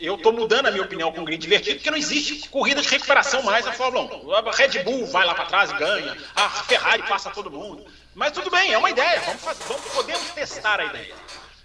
Eu 0.00 0.14
estou 0.14 0.32
mudando 0.32 0.66
a 0.66 0.70
minha 0.70 0.82
opinião 0.82 1.12
com 1.12 1.24
grid 1.24 1.44
invertido, 1.44 1.76
porque 1.76 1.90
não 1.90 1.98
existe 1.98 2.48
corrida 2.48 2.80
de 2.80 2.88
recuperação 2.88 3.42
mais 3.42 3.66
na 3.66 3.72
Fórmula 3.72 4.16
1. 4.16 4.32
A 4.32 4.52
Red 4.52 4.82
Bull 4.82 5.06
vai 5.06 5.26
lá 5.26 5.34
para 5.34 5.44
trás 5.44 5.70
e 5.70 5.74
ganha, 5.74 6.16
a 6.34 6.48
Ferrari 6.48 7.02
passa 7.02 7.28
todo 7.30 7.50
mundo. 7.50 7.84
Mas 8.14 8.32
tudo 8.32 8.50
bem, 8.50 8.72
é 8.72 8.78
uma 8.78 8.90
ideia, 8.90 9.20
vamos, 9.20 9.42
fazer, 9.42 9.62
vamos 9.64 9.82
podemos 9.92 10.30
testar 10.30 10.80
a 10.80 10.86
ideia. 10.86 11.14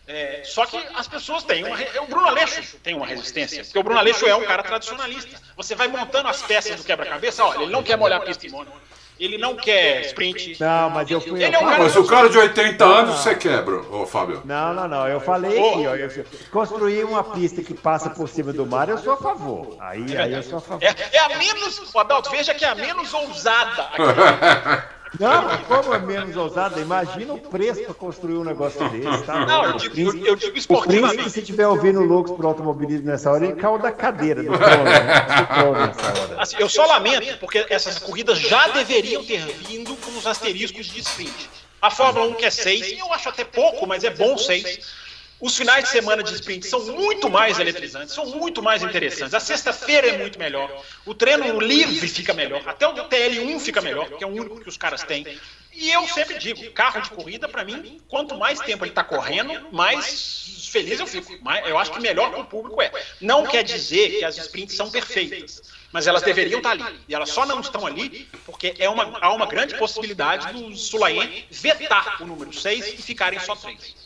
É, 0.06 0.42
só 0.44 0.66
que 0.66 0.78
as 0.96 1.08
pessoas 1.08 1.44
têm 1.44 1.64
uma. 1.64 1.78
O 2.02 2.08
Bruno 2.08 2.28
Aleixo 2.28 2.78
tem 2.84 2.94
uma 2.94 3.06
resistência, 3.06 3.64
porque 3.64 3.80
o 3.80 3.84
Bruno 3.84 4.00
Aleixo 4.00 4.26
é 4.26 4.36
um 4.36 4.44
cara 4.44 4.62
tradicionalista. 4.62 5.40
Você 5.56 5.76
vai 5.76 5.88
montando 5.88 6.28
as 6.28 6.42
peças 6.42 6.76
do 6.76 6.84
quebra-cabeça, 6.84 7.44
olha, 7.44 7.64
ele 7.64 7.72
não 7.72 7.84
quer 7.84 7.98
molhar 7.98 8.22
a 8.22 8.26
pista 8.26 8.46
em 8.46 8.50
Mônaco. 8.50 8.78
Ele 9.20 9.38
não 9.38 9.56
quer 9.56 10.02
sprint. 10.02 10.58
Não, 10.60 10.90
mas 10.90 11.10
eu 11.10 11.22
fui. 11.22 11.42
Ele 11.42 11.56
é 11.56 11.60
um 11.60 11.66
cara 11.66 11.84
mas 11.84 11.96
o 11.96 12.06
cara 12.06 12.30
de 12.30 12.38
80 12.38 12.84
anos 12.84 13.20
você 13.20 13.36
quebra, 13.36 13.80
ô 13.80 14.06
Fábio. 14.06 14.42
Não, 14.44 14.74
não, 14.74 14.88
não. 14.88 15.08
Eu 15.08 15.22
falei 15.22 15.52
aqui, 15.52 15.88
ó. 15.88 15.96
Eu 15.96 16.26
construir 16.52 17.04
uma 17.06 17.24
pista 17.24 17.62
que 17.62 17.74
passa 17.74 18.10
por 18.10 18.28
cima 18.28 18.52
do 18.52 18.66
mar, 18.66 18.90
eu 18.90 18.98
sou 18.98 19.14
a 19.14 19.18
favor. 19.18 19.78
Aí, 19.80 20.18
aí 20.18 20.34
eu 20.34 20.44
sou 20.44 20.58
a 20.58 20.62
favor. 20.62 20.84
É, 20.84 20.96
é 21.16 21.20
a 21.20 21.38
menos. 21.38 21.96
Adalto, 21.96 22.30
veja 22.32 22.54
que 22.54 22.66
é 22.66 22.70
a 22.70 22.76
menos 22.76 23.14
ousada. 23.14 23.90
Não, 25.20 25.58
como 25.66 25.94
é 25.94 26.00
menos 26.00 26.36
ousada, 26.36 26.80
imagina 26.80 27.34
o 27.34 27.40
preço 27.40 27.84
para 27.84 27.94
construir 27.94 28.36
um 28.36 28.44
negócio 28.44 28.88
desse. 28.90 29.24
Tá? 29.24 29.46
Não, 29.46 29.66
eu 29.66 29.74
digo, 29.78 29.94
príncipe, 29.94 30.28
eu 30.28 30.36
digo 30.36 30.58
esportivamente. 30.58 31.06
O 31.06 31.10
príncipe, 31.10 31.30
se 31.30 31.40
estiver 31.42 31.68
ouvindo 31.68 32.02
Loucos 32.02 32.32
por 32.32 32.46
Automobilismo 32.46 33.06
nessa 33.06 33.32
hora, 33.32 33.46
ele 33.46 33.56
caiu 33.56 33.78
da 33.78 33.92
cadeira 33.92 34.42
do 34.42 34.52
trono, 34.58 34.84
né? 34.84 36.38
Assim, 36.38 36.56
eu 36.60 36.68
só 36.68 36.86
lamento, 36.86 37.38
porque 37.40 37.66
essas 37.70 38.00
corridas 38.00 38.40
já 38.40 38.68
deveriam 38.70 39.24
ter 39.24 39.40
vindo 39.68 39.96
com 39.98 40.12
os 40.18 40.26
asteriscos 40.26 40.88
de 40.88 41.00
sprint. 41.00 41.50
A 41.82 41.92
Fórmula 41.92 42.28
1 42.28 42.34
quer 42.36 42.52
6, 42.52 42.98
eu 42.98 43.12
acho 43.14 43.30
até 43.30 43.44
pouco, 43.44 43.86
mas 43.86 44.04
é 44.04 44.10
bom 44.10 44.38
6. 44.38 45.03
Os 45.44 45.58
finais 45.58 45.84
de 45.84 45.90
semana 45.90 46.24
de 46.24 46.34
sprint 46.36 46.66
são 46.66 46.80
muito 46.94 47.30
mais 47.30 47.60
eletrizantes, 47.60 48.16
são 48.16 48.26
muito 48.28 48.64
mais 48.64 48.82
interessantes. 48.82 49.34
A 49.34 49.42
sexta-feira 49.42 50.08
é 50.08 50.18
muito 50.18 50.40
melhor. 50.40 50.86
O 51.06 51.14
treino 51.14 51.60
livre 51.60 52.08
fica 52.08 52.34
melhor. 52.34 52.62
Até 52.66 52.88
o 52.88 52.94
TL1 52.94 53.60
fica 53.60 53.82
melhor, 53.82 54.10
que 54.10 54.24
é 54.24 54.28
o 54.28 54.30
único 54.30 54.62
que 54.62 54.70
os 54.70 54.78
caras 54.78 55.04
têm. 55.04 55.28
E 55.74 55.92
eu 55.92 56.08
sempre 56.08 56.40
digo, 56.40 56.72
carro 56.72 57.02
de 57.02 57.10
corrida, 57.10 57.50
para 57.50 57.66
mim, 57.66 58.00
quanto 58.08 58.38
mais 58.38 58.62
tempo 58.62 58.86
ele 58.86 58.92
está 58.92 59.04
correndo, 59.04 59.68
mais 59.70 60.70
feliz 60.72 61.02
eu 61.02 61.08
fico. 61.08 61.38
Eu 61.66 61.78
acho 61.78 61.92
que 61.92 62.00
melhor 62.00 62.32
para 62.32 62.40
o 62.40 62.46
público 62.46 62.82
é. 62.82 62.90
Não 63.20 63.46
quer 63.46 63.66
dizer 63.66 64.20
que 64.20 64.24
as 64.24 64.38
sprints 64.38 64.78
são 64.78 64.90
perfeitas, 64.90 65.62
mas 65.92 66.08
elas 66.08 66.22
deveriam 66.22 66.60
estar 66.60 66.78
tá 66.78 66.86
ali. 66.86 67.00
E 67.06 67.14
elas 67.14 67.30
só 67.30 67.46
não 67.46 67.60
estão 67.60 67.86
ali 67.86 68.30
porque 68.46 68.76
é 68.80 68.88
uma, 68.88 69.20
há 69.20 69.34
uma 69.34 69.46
grande 69.46 69.78
possibilidade 69.78 70.54
do 70.54 70.74
Sulayen 70.74 71.46
vetar 71.52 72.24
o 72.24 72.26
número 72.26 72.54
6 72.54 72.94
e 72.94 73.02
ficarem 73.02 73.42
só 73.42 73.58
3 73.58 74.03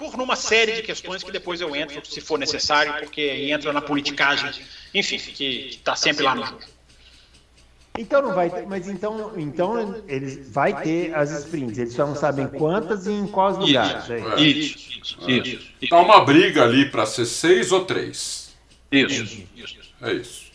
por 0.00 0.16
numa 0.16 0.34
série 0.34 0.72
de 0.72 0.82
questões 0.82 1.22
que 1.22 1.30
depois 1.30 1.60
eu 1.60 1.76
entro, 1.76 2.02
se 2.06 2.22
for 2.22 2.38
necessário, 2.38 2.94
porque 3.00 3.20
entra 3.20 3.70
na 3.70 3.82
politicagem, 3.82 4.50
enfim, 4.94 5.18
que 5.18 5.68
está 5.68 5.94
sempre 5.94 6.24
lá 6.24 6.34
no 6.34 6.46
jogo. 6.46 6.60
Então 7.98 8.22
não 8.22 8.34
vai 8.34 8.48
ter, 8.48 8.66
mas 8.66 8.88
então, 8.88 9.34
então 9.36 10.02
eles 10.08 10.50
vai 10.50 10.82
ter 10.82 11.14
as 11.14 11.30
sprints, 11.30 11.76
eles 11.76 11.92
só 11.92 12.06
não 12.06 12.16
sabem 12.16 12.48
quantas 12.48 13.06
e 13.06 13.12
em 13.12 13.26
quais 13.26 13.58
lugares. 13.58 14.04
Isso, 14.04 14.12
é. 14.14 14.40
isso, 14.40 15.18
isso, 15.28 15.30
isso. 15.30 15.90
Tá 15.90 16.00
uma 16.00 16.24
briga 16.24 16.62
ali 16.62 16.90
para 16.90 17.04
ser 17.04 17.26
seis 17.26 17.70
ou 17.70 17.84
três. 17.84 18.56
Isso, 18.90 19.46
isso. 19.54 19.76
É 20.00 20.12
isso. 20.14 20.49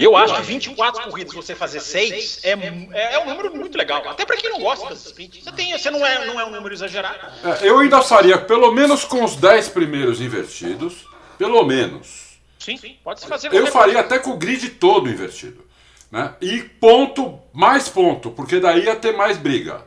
Eu 0.00 0.16
acho 0.16 0.34
que 0.34 0.42
24 0.42 1.10
corridas 1.10 1.34
você 1.34 1.54
fazer 1.54 1.80
6 1.80 2.40
é, 2.42 2.52
é, 2.52 3.14
é, 3.14 3.18
um 3.20 3.26
número 3.26 3.54
muito 3.54 3.76
legal. 3.76 4.08
Até 4.08 4.24
para 4.24 4.36
quem 4.36 4.50
não 4.50 4.60
gosta 4.60 4.88
das 4.88 5.04
sprints. 5.04 5.44
Você, 5.44 5.52
tem, 5.52 5.76
você 5.76 5.90
não, 5.90 6.04
é, 6.04 6.26
não 6.26 6.40
é 6.40 6.44
um 6.44 6.50
número 6.50 6.74
exagerado. 6.74 7.18
É, 7.44 7.68
eu 7.68 7.78
ainda 7.78 8.00
faria 8.02 8.38
pelo 8.38 8.72
menos 8.72 9.04
com 9.04 9.22
os 9.22 9.36
10 9.36 9.68
primeiros 9.68 10.20
invertidos. 10.20 11.06
Pelo 11.36 11.64
menos. 11.64 12.38
Sim, 12.58 12.76
sim. 12.76 12.96
Pode 13.02 13.20
se 13.20 13.26
fazer. 13.26 13.52
Eu 13.52 13.66
faria 13.68 13.94
coisa. 13.94 14.00
até 14.00 14.18
com 14.18 14.32
o 14.32 14.36
grid 14.36 14.68
todo 14.70 15.08
invertido. 15.08 15.64
Né? 16.10 16.34
E 16.40 16.62
ponto, 16.62 17.40
mais 17.52 17.88
ponto, 17.88 18.30
porque 18.30 18.60
daí 18.60 18.84
ia 18.84 18.96
ter 18.96 19.16
mais 19.16 19.38
briga. 19.38 19.86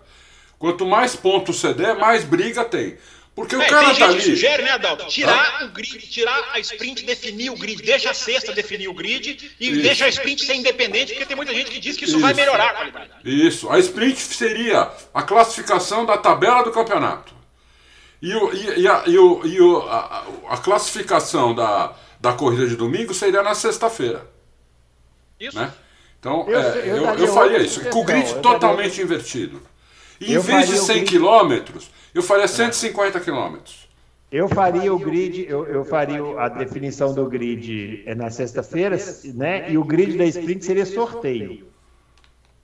Quanto 0.58 0.86
mais 0.86 1.16
ponto 1.16 1.54
você 1.54 1.74
der, 1.74 1.96
mais 1.96 2.24
briga 2.24 2.66
tem. 2.66 2.98
Porque 3.36 3.56
é, 3.56 3.58
o 3.58 3.68
cara 3.68 3.88
tem 3.88 3.88
tá 3.88 3.94
gente 3.94 4.04
ali. 4.04 4.16
Que 4.18 4.22
sugere, 4.24 4.64
né, 4.64 4.72
Adalto? 4.72 5.08
Tirar 5.08 5.60
ah? 5.60 5.66
o 5.66 5.70
grid, 5.70 6.08
tirar 6.08 6.52
a 6.54 6.60
sprint, 6.60 7.04
definir 7.04 7.50
o 7.50 7.58
grid, 7.58 7.82
deixa 7.82 8.12
a 8.12 8.14
sexta 8.14 8.54
definir 8.54 8.88
o 8.88 8.94
grid 8.94 9.56
e 9.60 9.70
isso. 9.70 9.82
deixa 9.82 10.06
a 10.06 10.10
sprint 10.10 10.46
ser 10.46 10.54
independente, 10.54 11.14
porque 11.14 11.26
tem 11.26 11.36
muita 11.36 11.54
gente 11.54 11.72
que 11.72 11.80
diz 11.80 11.98
que 11.98 12.06
isso, 12.06 12.18
isso, 12.18 12.22
vai 12.22 12.34
melhorar 12.34 12.70
a 12.70 12.74
qualidade. 12.74 13.10
Isso. 13.24 13.70
A 13.70 13.80
sprint 13.80 14.20
seria 14.20 14.92
a 15.14 15.24
classificação 15.24 16.06
da 16.06 16.16
tabela 16.18 16.64
do 16.64 16.72
campeonato. 16.72 17.34
E, 18.22 18.34
o, 18.36 18.54
e, 18.54 18.82
e, 18.82 18.88
a, 18.88 19.04
e, 19.08 19.18
o, 19.18 19.46
e 19.46 19.60
o, 19.60 19.80
a, 19.82 20.26
a, 20.50 20.58
classificação 20.58 21.54
da, 21.54 21.94
da 22.22 22.34
corrida 22.34 22.68
de 22.68 22.76
domingo 22.76 23.14
seria 23.14 23.42
na 23.42 23.56
sexta-feira. 23.56 24.26
Isso. 25.40 25.58
Né? 25.58 25.74
Então, 26.20 26.48
eu, 26.48 26.58
é, 26.58 26.78
eu, 26.88 26.96
eu, 26.98 27.16
eu 27.16 27.28
faria 27.34 27.58
isso. 27.58 27.84
Com 27.90 28.02
o 28.02 28.06
grid 28.06 28.36
totalmente 28.36 29.02
invertido. 29.02 29.62
Em 30.22 30.38
vez 30.40 30.68
de 30.68 30.78
100 30.78 31.06
quilômetros 31.06 31.92
eu 32.14 32.22
faria 32.22 32.48
150 32.48 33.20
quilômetros. 33.20 33.88
Eu 34.32 34.48
faria 34.48 34.92
o 34.92 34.98
grid, 34.98 35.46
eu, 35.48 35.66
eu 35.68 35.86
faria 35.86 36.20
a 36.40 36.50
definição 36.50 37.14
do 37.14 37.28
grid 37.28 38.04
é 38.06 38.16
na 38.16 38.32
sexta-feira, 38.32 38.98
né? 39.36 39.72
E 39.72 39.78
o 39.78 39.84
grid 39.84 40.18
da 40.18 40.26
sprint 40.26 40.66
seria 40.66 40.86
sorteio. 40.86 41.73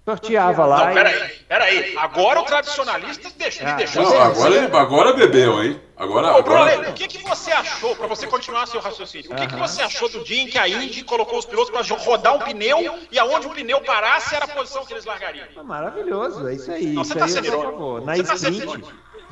Sorteava 0.09 0.65
lá. 0.65 0.85
Não, 0.87 0.93
peraí, 0.93 1.29
peraí. 1.47 1.97
Agora 1.97 2.41
o 2.41 2.43
tradicionalista 2.43 3.29
deixa, 3.37 3.69
ah, 3.69 3.75
deixou. 3.75 4.03
Não, 4.03 4.21
agora, 4.21 4.55
ele, 4.55 4.75
agora 4.75 5.13
bebeu, 5.13 5.63
hein? 5.63 5.79
Agora, 5.95 6.33
Ô, 6.33 6.37
agora... 6.37 6.89
O 6.89 6.93
que, 6.93 7.07
que 7.07 7.23
você 7.27 7.51
achou, 7.51 7.95
para 7.95 8.07
você 8.07 8.25
continuar 8.25 8.65
seu 8.65 8.79
raciocínio, 8.79 9.31
o 9.31 9.35
que, 9.35 9.47
que 9.47 9.55
você 9.55 9.81
achou 9.81 10.09
do 10.09 10.23
dia 10.23 10.41
em 10.41 10.47
que 10.47 10.57
a 10.57 10.67
Indy 10.67 11.03
colocou 11.03 11.37
os 11.37 11.45
pilotos 11.45 11.69
para 11.69 12.03
rodar 12.03 12.35
um 12.35 12.39
pneu 12.39 12.97
e 13.11 13.19
aonde 13.19 13.47
o 13.47 13.49
pneu 13.51 13.81
parasse 13.81 14.33
era 14.33 14.45
a 14.45 14.47
posição 14.47 14.85
que 14.85 14.93
eles 14.93 15.05
largariam? 15.05 15.45
Maravilhoso, 15.63 16.47
é 16.47 16.53
isso 16.55 16.71
aí. 16.71 16.87
Não, 16.87 17.01
isso 17.01 17.13
você 17.13 17.19
tá 17.19 17.25
aí 17.25 17.31
sendo 17.31 18.01
Na 18.05 18.17
sprint. 18.17 18.85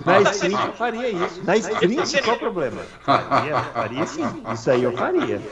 Na 0.06 0.22
sprint 0.22 0.66
eu 0.68 0.74
faria 0.74 1.10
isso. 1.10 1.44
Na 1.44 1.58
sprint, 1.58 2.22
qual 2.22 2.36
o 2.36 2.40
problema? 2.40 2.82
Faria, 3.02 3.62
faria 3.62 4.06
sim. 4.06 4.44
Isso 4.54 4.70
aí 4.70 4.84
eu 4.84 4.92
faria. 4.92 5.42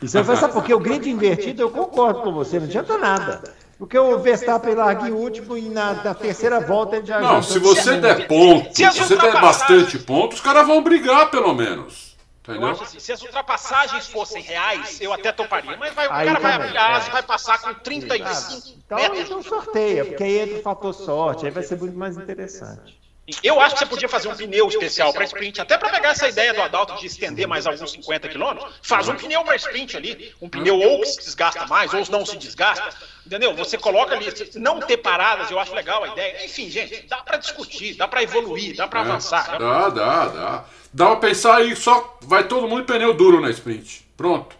Isso 0.00 0.18
eu 0.18 0.24
faria, 0.24 0.48
porque 0.48 0.74
o 0.74 0.80
grid 0.80 1.08
invertido 1.08 1.62
eu 1.62 1.70
concordo 1.70 2.22
com 2.22 2.32
você, 2.32 2.58
não 2.58 2.66
adianta 2.66 2.98
nada. 2.98 3.40
Porque 3.82 3.98
o 3.98 4.16
Verstappen 4.16 4.76
larga 4.76 5.08
em 5.08 5.10
último 5.10 5.58
e 5.58 5.68
na, 5.68 5.92
na, 6.04 6.14
terceira 6.14 6.60
volta 6.60 6.98
ele 6.98 7.06
já. 7.06 7.20
Não, 7.20 7.42
se 7.42 7.58
você 7.58 7.98
der 7.98 8.28
ponto, 8.28 8.72
se, 8.72 8.88
você 8.88 9.16
der 9.16 9.40
bastante 9.40 9.98
pontos, 9.98 10.38
os 10.38 10.40
caras 10.40 10.64
vão 10.68 10.80
brigar 10.84 11.32
pelo 11.32 11.52
menos. 11.52 12.16
Entendeu? 12.42 12.62
Eu 12.62 12.68
acho 12.68 12.84
assim, 12.84 13.00
se 13.00 13.10
as 13.10 13.20
ultrapassagens 13.20 14.06
fossem 14.06 14.40
reais, 14.40 15.00
eu 15.00 15.12
até 15.12 15.32
toparia. 15.32 15.76
Mas 15.76 15.92
vai, 15.94 16.06
o 16.06 16.10
cara 16.10 16.38
vai 16.38 16.52
abrir 16.52 16.76
e 17.08 17.10
vai 17.10 17.22
passar 17.24 17.60
com 17.60 17.74
35 17.74 18.78
então, 18.86 18.98
metros. 18.98 19.20
Então 19.20 19.42
sorteia, 19.42 20.04
porque 20.04 20.22
aí 20.22 20.38
entra 20.38 20.58
o 20.60 20.62
fator 20.62 20.94
sorte, 20.94 21.46
aí 21.46 21.50
vai 21.50 21.64
ser 21.64 21.76
muito 21.76 21.98
mais 21.98 22.16
interessante. 22.16 23.01
Eu 23.42 23.60
acho 23.60 23.76
que 23.76 23.78
você 23.78 23.86
podia 23.86 24.08
fazer 24.08 24.28
um 24.28 24.34
pneu 24.34 24.66
especial 24.66 25.12
para 25.12 25.24
sprint, 25.24 25.60
até 25.60 25.78
para 25.78 25.90
pegar 25.90 26.10
essa 26.10 26.28
ideia 26.28 26.52
do 26.52 26.60
Adalto 26.60 26.98
de 26.98 27.06
estender 27.06 27.46
mais 27.46 27.66
alguns 27.68 27.92
50 27.92 28.28
quilômetros. 28.28 28.74
Faz 28.82 29.08
um 29.08 29.14
pneu 29.14 29.44
para 29.44 29.54
sprint 29.54 29.96
ali, 29.96 30.34
um 30.40 30.48
pneu 30.48 30.76
ou 30.76 31.00
que 31.00 31.06
se 31.06 31.18
desgasta 31.18 31.66
mais, 31.66 31.94
ou 31.94 32.04
não 32.10 32.26
se 32.26 32.36
desgasta. 32.36 32.96
Entendeu? 33.24 33.54
Você 33.54 33.78
coloca 33.78 34.16
ali, 34.16 34.26
não 34.56 34.80
ter 34.80 34.96
paradas, 34.96 35.52
eu 35.52 35.60
acho 35.60 35.72
legal 35.72 36.02
a 36.02 36.08
ideia. 36.08 36.44
Enfim, 36.44 36.68
gente, 36.68 37.06
dá 37.06 37.18
para 37.18 37.36
discutir, 37.36 37.94
dá 37.94 38.08
para 38.08 38.24
evoluir, 38.24 38.76
dá 38.76 38.88
para 38.88 39.00
é, 39.00 39.02
avançar. 39.04 39.56
Dá, 39.56 39.88
dá, 39.88 40.26
dá. 40.26 40.64
Dá 40.92 41.06
pra 41.06 41.16
pensar 41.16 41.58
aí, 41.58 41.76
só 41.76 42.18
vai 42.22 42.48
todo 42.48 42.68
mundo 42.68 42.84
pneu 42.84 43.14
duro 43.14 43.40
na 43.40 43.50
sprint. 43.50 44.04
Pronto. 44.16 44.56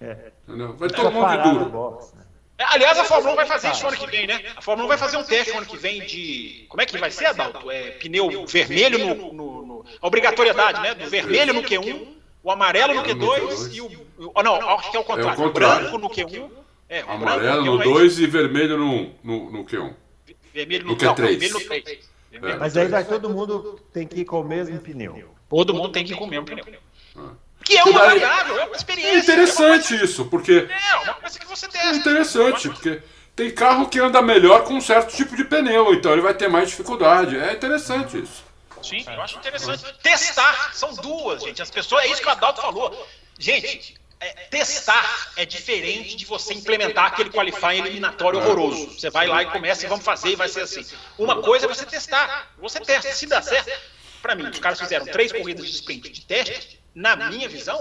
É. 0.00 0.32
Entendeu? 0.48 0.74
Vai 0.74 0.88
todo 0.88 1.10
mundo 1.10 1.42
duro. 1.42 2.17
É, 2.58 2.64
aliás, 2.74 2.98
a 2.98 3.04
Fórmula 3.04 3.34
1 3.34 3.36
vai 3.36 3.46
fazer 3.46 3.70
isso 3.70 3.86
ano 3.86 3.96
que 3.96 4.06
vem, 4.08 4.26
né? 4.26 4.42
A 4.56 4.60
Fórmula 4.60 4.86
1 4.86 4.88
vai 4.88 4.98
fazer 4.98 5.16
um 5.16 5.22
teste 5.22 5.56
ano 5.56 5.64
que 5.64 5.76
vem 5.76 6.04
de. 6.04 6.66
Como 6.68 6.82
é 6.82 6.86
que 6.86 6.98
vai 6.98 7.10
ser, 7.10 7.26
Adalto? 7.26 7.70
É, 7.70 7.92
pneu 7.92 8.44
vermelho 8.46 8.98
no, 8.98 9.32
no, 9.32 9.66
no. 9.66 9.84
A 10.02 10.06
obrigatoriedade, 10.06 10.80
né? 10.80 10.92
Do 10.92 11.08
vermelho 11.08 11.54
no 11.54 11.62
Q1, 11.62 12.08
o 12.42 12.50
amarelo 12.50 12.94
no 12.94 13.02
Q2 13.04 13.74
e 13.74 13.80
o. 13.80 14.32
Oh, 14.34 14.42
não, 14.42 14.56
acho 14.70 14.90
que 14.90 14.96
é 14.96 15.00
o 15.00 15.04
contrário. 15.04 15.40
É 15.40 15.46
o, 15.46 15.52
branco 15.52 15.98
no 15.98 16.10
Q1. 16.10 16.50
É, 16.88 17.04
o 17.04 17.10
amarelo 17.12 17.64
no 17.64 17.78
2 17.78 18.18
e 18.18 18.26
vermelho 18.26 18.76
no, 18.76 19.14
no, 19.22 19.50
no 19.52 19.64
Q1. 19.64 19.94
Vermelho 20.52 20.84
no, 20.84 20.92
no 20.92 20.96
Q3. 20.96 21.06
Não, 21.06 21.14
vermelho 21.14 21.54
no 21.54 21.60
3. 21.60 22.10
É. 22.32 22.56
Mas 22.56 22.76
aí 22.76 22.88
vai 22.88 23.04
todo 23.04 23.30
mundo 23.30 23.80
tem 23.92 24.06
que 24.06 24.20
ir 24.20 24.24
com 24.24 24.40
o 24.40 24.44
mesmo 24.44 24.78
pneu. 24.80 25.30
Todo 25.48 25.72
mundo 25.72 25.90
tem 25.90 26.04
que 26.04 26.12
ir 26.12 26.16
com 26.16 26.24
o 26.24 26.28
mesmo 26.28 26.44
pneu. 26.44 26.80
Que 27.68 27.76
é 27.76 27.84
uma 27.84 28.00
daí, 28.00 28.18
variável, 28.18 28.58
é 28.60 28.64
uma 28.64 28.76
experiência. 28.76 29.14
É 29.14 29.18
interessante 29.18 29.94
é 29.94 30.04
isso, 30.04 30.24
porque. 30.24 30.66
É, 30.70 30.96
uma 30.96 31.14
coisa 31.14 31.38
que 31.38 31.46
você 31.46 31.68
testa. 31.68 31.88
É 31.88 31.96
interessante, 31.96 32.68
porque 32.70 33.02
tem 33.36 33.50
carro 33.50 33.88
que 33.88 34.00
anda 34.00 34.22
melhor 34.22 34.64
com 34.64 34.74
um 34.74 34.80
certo 34.80 35.14
tipo 35.14 35.36
de 35.36 35.44
pneu, 35.44 35.92
então 35.92 36.12
ele 36.12 36.22
vai 36.22 36.32
ter 36.32 36.48
mais 36.48 36.70
dificuldade. 36.70 37.38
É 37.38 37.52
interessante 37.52 38.22
isso. 38.22 38.42
Sim, 38.82 39.04
eu 39.06 39.20
acho 39.20 39.36
interessante. 39.36 39.84
Testar, 40.02 40.70
são 40.72 40.94
duas, 40.94 41.42
gente. 41.42 41.60
As 41.60 41.70
pessoas, 41.70 42.04
é 42.04 42.08
isso 42.08 42.22
que 42.22 42.28
o 42.28 42.30
Adalto 42.30 42.62
falou. 42.62 43.06
Gente, 43.38 43.94
é, 44.18 44.28
testar 44.50 45.32
é 45.36 45.44
diferente 45.44 46.16
de 46.16 46.24
você 46.24 46.54
implementar 46.54 47.04
aquele 47.04 47.28
qualifying 47.28 47.80
eliminatório 47.80 48.38
horroroso. 48.38 48.98
Você 48.98 49.10
vai 49.10 49.26
lá 49.26 49.42
e 49.42 49.46
começa 49.46 49.84
e 49.84 49.88
vamos 49.88 50.06
fazer 50.06 50.30
e 50.30 50.36
vai 50.36 50.48
ser 50.48 50.62
assim. 50.62 50.86
Uma 51.18 51.42
coisa 51.42 51.66
é 51.66 51.68
você 51.68 51.84
testar. 51.84 52.50
Você 52.58 52.80
testa. 52.80 53.12
Se 53.12 53.26
dá 53.26 53.42
certo, 53.42 53.70
para 54.22 54.34
mim, 54.34 54.48
os 54.48 54.58
caras 54.58 54.80
fizeram 54.80 55.06
três 55.06 55.32
corridas 55.32 55.66
de 55.66 55.72
sprint 55.72 56.08
de 56.10 56.20
teste, 56.22 56.77
na 56.98 57.14
minha 57.30 57.48
visão, 57.48 57.80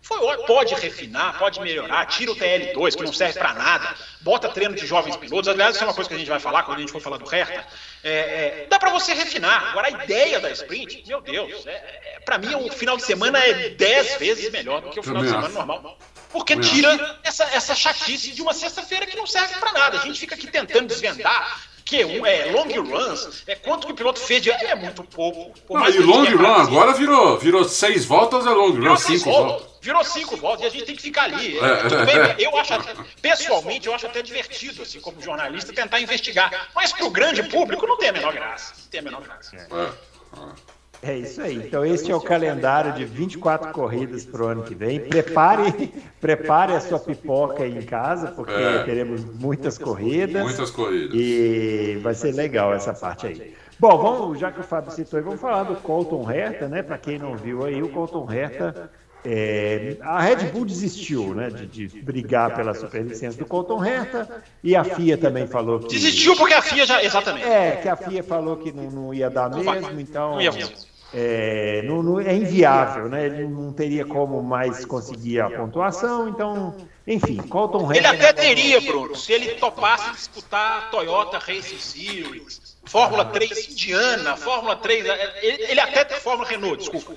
foi, 0.00 0.18
pode 0.46 0.74
refinar, 0.74 1.38
pode 1.38 1.60
melhorar, 1.60 2.06
tira 2.06 2.32
o 2.32 2.36
TL2, 2.36 2.96
que 2.96 3.02
não 3.02 3.12
serve 3.12 3.38
para 3.38 3.52
nada, 3.54 3.94
bota 4.22 4.48
treino 4.48 4.74
de 4.74 4.86
jovens 4.86 5.16
pilotos. 5.16 5.48
Aliás, 5.48 5.74
isso 5.74 5.84
é 5.84 5.86
uma 5.86 5.94
coisa 5.94 6.08
que 6.08 6.14
a 6.14 6.18
gente 6.18 6.28
vai 6.28 6.40
falar 6.40 6.62
quando 6.62 6.78
a 6.78 6.80
gente 6.80 6.92
for 6.92 7.00
falar 7.00 7.18
do 7.18 7.26
Hertha. 7.26 7.66
É, 8.02 8.12
é, 8.12 8.66
dá 8.68 8.78
para 8.78 8.90
você 8.90 9.12
refinar. 9.12 9.70
Agora, 9.70 9.88
a 9.88 10.04
ideia 10.04 10.40
da 10.40 10.50
sprint, 10.50 11.04
meu 11.06 11.20
Deus, 11.20 11.66
é, 11.66 11.72
é 11.72 12.20
para 12.20 12.38
mim 12.38 12.54
o 12.54 12.70
final 12.70 12.96
de 12.96 13.02
semana 13.02 13.38
é 13.38 13.70
10 13.70 14.16
vezes 14.16 14.50
melhor 14.50 14.80
do 14.80 14.90
que 14.90 15.00
o 15.00 15.02
final 15.02 15.22
de 15.22 15.28
semana 15.28 15.48
normal. 15.48 15.98
Porque 16.30 16.56
tira 16.56 17.20
essa, 17.22 17.44
essa 17.44 17.74
chatice 17.74 18.32
de 18.32 18.42
uma 18.42 18.52
sexta-feira 18.52 19.06
que 19.06 19.16
não 19.16 19.26
serve 19.26 19.54
para 19.54 19.72
nada. 19.72 19.98
A 19.98 20.00
gente 20.00 20.18
fica 20.18 20.34
aqui 20.34 20.46
tentando 20.46 20.88
desvendar 20.88 21.73
que 21.84 22.04
um 22.04 22.24
é 22.24 22.50
long 22.50 22.68
runs, 22.82 23.42
é 23.46 23.54
quanto 23.54 23.86
que 23.86 23.92
o 23.92 23.96
piloto 23.96 24.18
fez 24.18 24.42
de 24.42 24.50
é 24.50 24.74
muito 24.74 25.04
pouco. 25.04 25.52
Não, 25.70 25.88
e 25.88 25.98
long 25.98 26.24
run 26.24 26.54
agora 26.54 26.92
virou, 26.94 27.38
virou 27.38 27.64
seis 27.64 28.04
voltas 28.04 28.46
é 28.46 28.50
long 28.50 28.72
run, 28.72 28.96
cinco 28.96 29.24
voltas. 29.24 29.52
voltas. 29.52 29.74
Virou 29.82 30.02
cinco 30.02 30.36
voltas 30.36 30.62
e 30.62 30.66
a 30.66 30.70
gente 30.70 30.86
tem 30.86 30.96
que 30.96 31.02
ficar 31.02 31.24
ali. 31.24 31.58
É, 31.58 32.04
bem, 32.06 32.44
eu 32.44 32.56
acho, 32.56 32.72
pessoalmente, 33.20 33.86
eu 33.86 33.94
acho 33.94 34.06
até 34.06 34.22
divertido, 34.22 34.82
assim, 34.82 34.98
como 34.98 35.20
jornalista, 35.20 35.74
tentar 35.74 36.00
investigar. 36.00 36.70
Mas 36.74 36.90
para 36.90 37.04
o 37.04 37.10
grande 37.10 37.42
público 37.42 37.86
não 37.86 37.98
tem 37.98 38.08
a 38.08 38.12
menor 38.12 38.32
graça. 38.32 38.72
Não 38.78 38.88
tem 38.88 39.00
a 39.00 39.02
menor 39.02 39.20
graça. 39.20 39.54
É. 39.54 40.73
é. 41.04 41.14
É 41.14 41.18
isso 41.18 41.40
aí. 41.40 41.56
Então, 41.56 41.84
este 41.84 42.10
é 42.10 42.16
o 42.16 42.20
calendário 42.20 42.92
de 42.92 43.04
24 43.04 43.72
corridas 43.72 44.24
para 44.24 44.42
o 44.42 44.46
ano 44.46 44.62
que 44.62 44.74
vem. 44.74 45.00
Prepare, 45.00 45.92
prepare 46.20 46.72
a 46.72 46.80
sua 46.80 46.98
pipoca 46.98 47.62
aí 47.62 47.76
em 47.76 47.82
casa, 47.82 48.28
porque 48.28 48.52
é. 48.52 48.82
teremos 48.84 49.24
muitas 49.24 49.78
corridas. 49.78 50.42
Muitas 50.42 50.70
corridas. 50.70 51.14
E 51.14 51.98
vai 52.02 52.14
ser 52.14 52.32
legal 52.32 52.72
essa 52.72 52.92
parte 52.94 53.26
aí. 53.26 53.54
Bom, 53.78 53.98
vamos, 53.98 54.38
já 54.38 54.50
que 54.50 54.60
o 54.60 54.62
Fábio 54.62 54.92
citou 54.92 55.18
aí, 55.18 55.24
vamos 55.24 55.40
falar 55.40 55.64
do 55.64 55.76
Colton 55.76 56.30
Herta, 56.30 56.68
né? 56.68 56.82
Para 56.82 56.96
quem 56.96 57.18
não 57.18 57.36
viu 57.36 57.64
aí, 57.64 57.82
o 57.82 57.88
Colton 57.88 58.30
Herta. 58.32 58.90
É, 59.26 59.96
a 60.02 60.20
Red 60.20 60.50
Bull 60.52 60.66
desistiu 60.66 61.34
né, 61.34 61.48
de, 61.48 61.66
de, 61.66 62.02
brigar 62.02 62.54
pela 62.54 62.74
superlicença 62.74 63.38
do 63.38 63.46
Colton 63.46 63.82
Herta 63.82 64.42
e 64.62 64.76
a 64.76 64.84
FIA 64.84 65.16
também 65.16 65.46
falou 65.46 65.80
que. 65.80 65.94
Desistiu 65.94 66.36
porque 66.36 66.52
a 66.52 66.60
FIA 66.60 66.84
já. 66.84 67.02
Exatamente. 67.02 67.46
É, 67.46 67.76
que 67.76 67.88
a 67.88 67.96
FIA 67.96 68.22
falou 68.22 68.58
que 68.58 68.70
não, 68.70 68.90
não 68.90 69.14
ia 69.14 69.30
dar 69.30 69.48
mesmo, 69.48 69.98
então. 69.98 70.32
Não 70.32 70.42
ia 70.42 70.52
mesmo 70.52 70.93
é, 71.16 71.82
não, 71.82 72.02
não, 72.02 72.18
é 72.18 72.34
inviável, 72.34 73.08
né? 73.08 73.26
Ele 73.26 73.46
não 73.46 73.72
teria 73.72 74.04
como 74.04 74.42
mais 74.42 74.84
conseguir 74.84 75.40
a 75.40 75.48
pontuação, 75.48 76.28
então, 76.28 76.74
enfim, 77.06 77.36
Colton 77.36 77.92
Ele 77.92 78.04
até 78.04 78.32
teria, 78.32 78.80
Bruno, 78.80 79.14
se 79.14 79.32
ele 79.32 79.54
topasse 79.54 80.10
disputar 80.10 80.78
a 80.78 80.80
Toyota 80.86 81.38
Racing 81.38 81.78
Series, 81.78 82.76
Fórmula 82.84 83.26
3 83.26 83.70
Indiana, 83.70 84.36
Fórmula 84.36 84.74
3, 84.74 85.06
ele, 85.40 85.62
ele 85.62 85.80
até 85.80 86.04
Fórmula 86.16 86.48
Renault, 86.48 86.78
desculpa. 86.78 87.12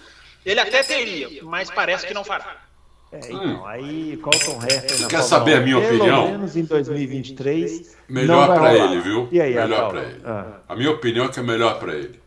Ele 0.46 0.60
até 0.60 0.84
teria, 0.84 1.44
mas 1.44 1.72
parece 1.72 2.06
que 2.06 2.14
não 2.14 2.24
fará. 2.24 2.68
É, 3.12 3.20
então, 3.20 3.66
aí 3.66 4.18
Colton 4.18 4.60
Herta 4.62 5.08
Quer 5.08 5.24
saber 5.24 5.56
a 5.56 5.60
minha 5.62 5.78
opinião? 5.78 6.26
Pelo 6.26 6.32
menos 6.38 6.56
em 6.56 6.66
2023. 6.66 7.98
Melhor 8.10 8.48
para 8.48 8.76
ele, 8.76 9.02
viu? 9.02 9.28
E 9.32 9.42
aí, 9.42 9.56
melhor 9.56 9.90
para 9.90 10.04
ele. 10.04 10.22
Ah. 10.26 10.60
A 10.68 10.76
minha 10.76 10.92
opinião 10.92 11.26
é 11.26 11.30
que 11.30 11.40
é 11.40 11.44
melhor 11.44 11.80
para 11.80 11.96
ele. 11.96 12.27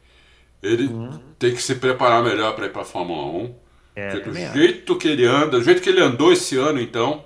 Ele 0.63 0.87
uhum. 0.89 1.19
tem 1.39 1.55
que 1.55 1.63
se 1.63 1.75
preparar 1.77 2.23
melhor 2.23 2.55
para 2.55 2.67
ir 2.67 2.71
para 2.71 2.83
a 2.83 2.85
Fórmula 2.85 3.23
1. 3.45 3.55
É, 3.97 4.11
porque 4.11 4.31
do 4.31 4.35
jeito 4.35 4.97
que 4.97 5.09
ele 5.09 5.27
anda, 5.27 5.59
do 5.59 5.65
jeito 5.65 5.83
que 5.83 5.89
ele 5.89 6.01
andou 6.01 6.33
esse 6.33 6.57
ano, 6.57 6.81
então, 6.81 7.25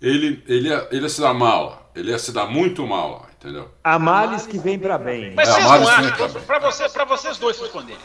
ele, 0.00 0.42
ele, 0.46 0.68
ia, 0.68 0.88
ele 0.90 1.02
ia 1.02 1.08
se 1.08 1.20
dar 1.20 1.34
mal. 1.34 1.90
Ele 1.94 2.10
ia 2.10 2.18
se 2.18 2.32
dar 2.32 2.46
muito 2.46 2.86
mal, 2.86 3.28
entendeu? 3.38 3.70
Há 3.84 3.98
males 3.98 4.46
que 4.46 4.58
vem 4.58 4.78
para 4.78 4.96
bem. 4.96 5.34
Mas 5.34 5.48
é, 5.48 5.52
vocês 5.52 5.64
não 5.64 5.88
acham, 5.88 6.42
para 6.42 6.58
você, 6.58 6.88
vocês 6.88 7.38
dois 7.38 7.60
responderem, 7.60 8.00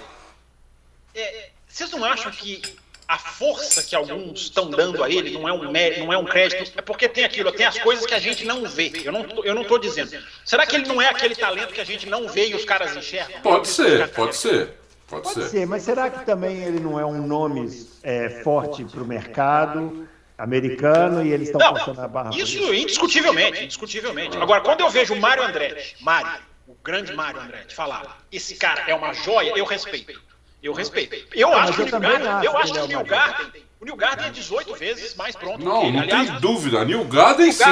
é, 1.16 1.49
vocês 1.68 1.91
não 1.91 2.03
acham 2.03 2.32
que 2.32 2.62
a 3.08 3.18
força 3.18 3.82
que 3.82 3.95
alguns 3.95 4.41
estão 4.41 4.70
dando 4.70 5.01
a 5.01 5.10
ele 5.10 5.32
não 5.32 5.47
é 5.47 5.53
um 5.53 5.72
mérito, 5.72 6.01
não 6.01 6.12
é 6.12 6.18
um 6.18 6.26
crédito, 6.26 6.78
é 6.78 6.82
porque 6.82 7.08
tem 7.08 7.24
aquilo, 7.24 7.51
tem 7.53 7.66
as 7.66 7.80
coisas 7.80 8.05
que 8.05 8.14
a 8.14 8.20
gente 8.20 8.43
não 8.43 8.66
vê. 8.66 8.91
Eu 9.03 9.14
não, 9.14 9.26
eu 9.45 9.55
não 9.55 9.62
estou 9.62 9.80
dizendo. 9.80 10.12
Será 10.43 10.66
que 10.66 10.76
ele 10.76 10.88
não 10.88 11.01
é 11.01 11.08
aquele 11.08 11.34
talento 11.34 11.74
que 11.74 11.80
a 11.80 11.86
gente 11.86 12.05
não 12.05 12.28
vê 12.28 12.49
e 12.49 12.55
os 12.55 12.66
caras 12.66 12.95
enxergam? 12.95 13.39
Pode 13.41 13.70
ser, 13.70 14.10
pode 14.10 14.36
ser. 14.36 14.74
Pode, 15.08 15.24
pode 15.24 15.41
ser. 15.41 15.49
ser. 15.49 15.66
mas 15.66 15.84
será 15.84 16.10
que 16.10 16.26
também 16.26 16.64
ele 16.64 16.82
não 16.82 16.99
é 16.99 17.05
um 17.05 17.26
nome 17.26 17.70
é, 18.03 18.41
forte 18.43 18.84
para 18.84 19.01
o 19.01 19.05
mercado 19.05 20.05
americano 20.38 21.26
e 21.26 21.32
eles 21.32 21.47
estão 21.47 21.74
passando 21.74 22.01
a 22.01 22.08
barra? 22.10 22.32
Isso, 22.36 22.74
indiscutivelmente, 22.74 23.64
indiscutivelmente. 23.64 24.36
Agora, 24.36 24.60
quando 24.60 24.82
eu 24.82 24.89
vejo 24.89 25.14
o 25.14 25.18
Mário 25.18 25.43
Andretti, 25.43 25.95
Mário, 26.01 26.41
o 26.68 26.76
grande 26.84 27.14
Mário 27.14 27.39
Andretti, 27.39 27.74
falar, 27.74 28.22
esse 28.30 28.55
cara 28.55 28.84
é 28.86 28.93
uma 28.93 29.14
joia, 29.14 29.53
eu 29.55 29.64
respeito. 29.64 30.26
Eu 30.68 30.74
respeito. 30.74 31.15
Eu 31.34 31.53
acho 31.53 31.74
que 31.74 31.82
o 31.82 31.86
New 31.86 31.99
Garden, 31.99 32.43
eu 32.43 32.57
acho 32.57 32.74
que 32.74 32.80
o 32.80 32.88
New 32.88 33.03
Garden, 33.05 33.63
o 33.80 33.86
New 33.86 33.95
Garden 33.95 34.28
é 34.28 34.30
18 34.32 34.76
vezes 34.76 35.15
mais 35.15 35.34
pronto 35.34 35.63
não, 35.63 35.80
que 35.80 35.88
ele. 35.88 35.97
Não, 35.97 36.05
não 36.05 36.26
tem 36.26 36.39
dúvida. 36.39 36.84
New 36.84 37.05
Garden 37.05 37.51
sim. 37.53 37.63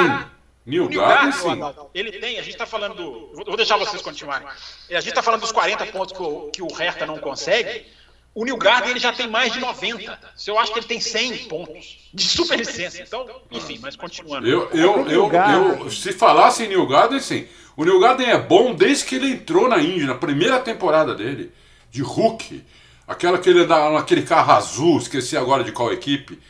New 0.64 0.88
Garden, 0.88 1.32
sim. 1.32 1.60
Ele 1.94 2.12
tem, 2.12 2.38
a 2.38 2.42
gente 2.42 2.54
está 2.54 2.64
falando 2.64 2.94
do. 2.94 3.44
Vou 3.44 3.56
deixar 3.56 3.76
vocês 3.76 4.00
continuarem. 4.00 4.48
A 4.48 4.94
gente 4.94 5.10
está 5.10 5.22
falando 5.22 5.42
dos 5.42 5.52
40 5.52 5.86
pontos 5.86 6.16
que 6.16 6.22
o, 6.22 6.50
que 6.50 6.62
o 6.62 6.68
Hertha 6.68 7.04
não 7.04 7.18
consegue. 7.18 7.86
O 8.34 8.44
New 8.44 8.56
Garden 8.56 8.90
ele 8.90 9.00
já 9.00 9.12
tem 9.12 9.28
mais 9.28 9.52
de 9.52 9.60
90. 9.60 10.18
Se 10.34 10.50
eu 10.50 10.58
acho 10.58 10.72
que 10.72 10.78
ele 10.78 10.86
tem 10.86 11.00
100 11.00 11.48
pontos 11.48 12.08
de 12.12 12.24
super 12.24 12.58
licença. 12.58 13.02
Então, 13.02 13.26
enfim, 13.50 13.78
mas 13.80 13.94
continuando. 13.94 14.46
Eu, 14.46 14.70
eu, 14.70 15.08
eu, 15.08 15.32
eu, 15.32 15.90
se 15.90 16.12
falasse 16.12 16.64
em 16.64 16.68
New 16.68 16.86
Garden, 16.86 17.20
sim. 17.20 17.46
O 17.76 17.84
New 17.84 18.00
Garden 18.00 18.30
é 18.30 18.38
bom 18.38 18.74
desde 18.74 19.04
que 19.04 19.16
ele 19.16 19.32
entrou 19.32 19.68
na 19.68 19.78
Indy, 19.78 20.06
na 20.06 20.14
primeira 20.14 20.58
temporada 20.60 21.14
dele, 21.14 21.52
de 21.90 22.02
Hulk. 22.02 22.64
Aquela 23.06 23.38
que 23.38 23.48
ele 23.48 23.62
anda 23.62 23.90
naquele 23.90 24.22
carro 24.22 24.52
azul, 24.52 24.98
esqueci 24.98 25.36
agora 25.36 25.62
de 25.62 25.72
qual 25.72 25.92
equipe. 25.92 26.40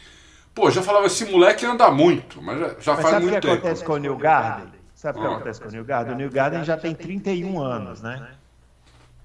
Pô, 0.55 0.71
já 0.71 0.83
falava, 0.83 1.07
esse 1.07 1.25
moleque 1.27 1.67
anda 1.67 1.91
muito, 1.91 2.41
mas 2.41 2.59
já, 2.59 2.69
já 2.81 2.95
mas 2.95 3.03
faz 3.03 3.23
muito 3.23 3.35
tempo. 3.35 3.35
Sabe 3.35 3.37
o 3.37 3.41
que 3.41 3.49
acontece 3.51 3.85
com 3.85 3.93
o 3.93 3.99
Neil 3.99 4.17
Garden? 4.17 4.73
Sabe 4.95 5.19
o 5.19 5.21
que 5.21 5.27
ah. 5.29 5.31
acontece 5.33 5.61
com 5.61 5.69
o 5.69 5.71
Neil 5.71 5.85
Garden? 5.85 6.15
O 6.15 6.17
Neil 6.17 6.31
Garden 6.31 6.65
já 6.65 6.77
tem 6.79 6.95
31 6.95 7.63
anos, 7.63 8.01
né? 8.01 8.29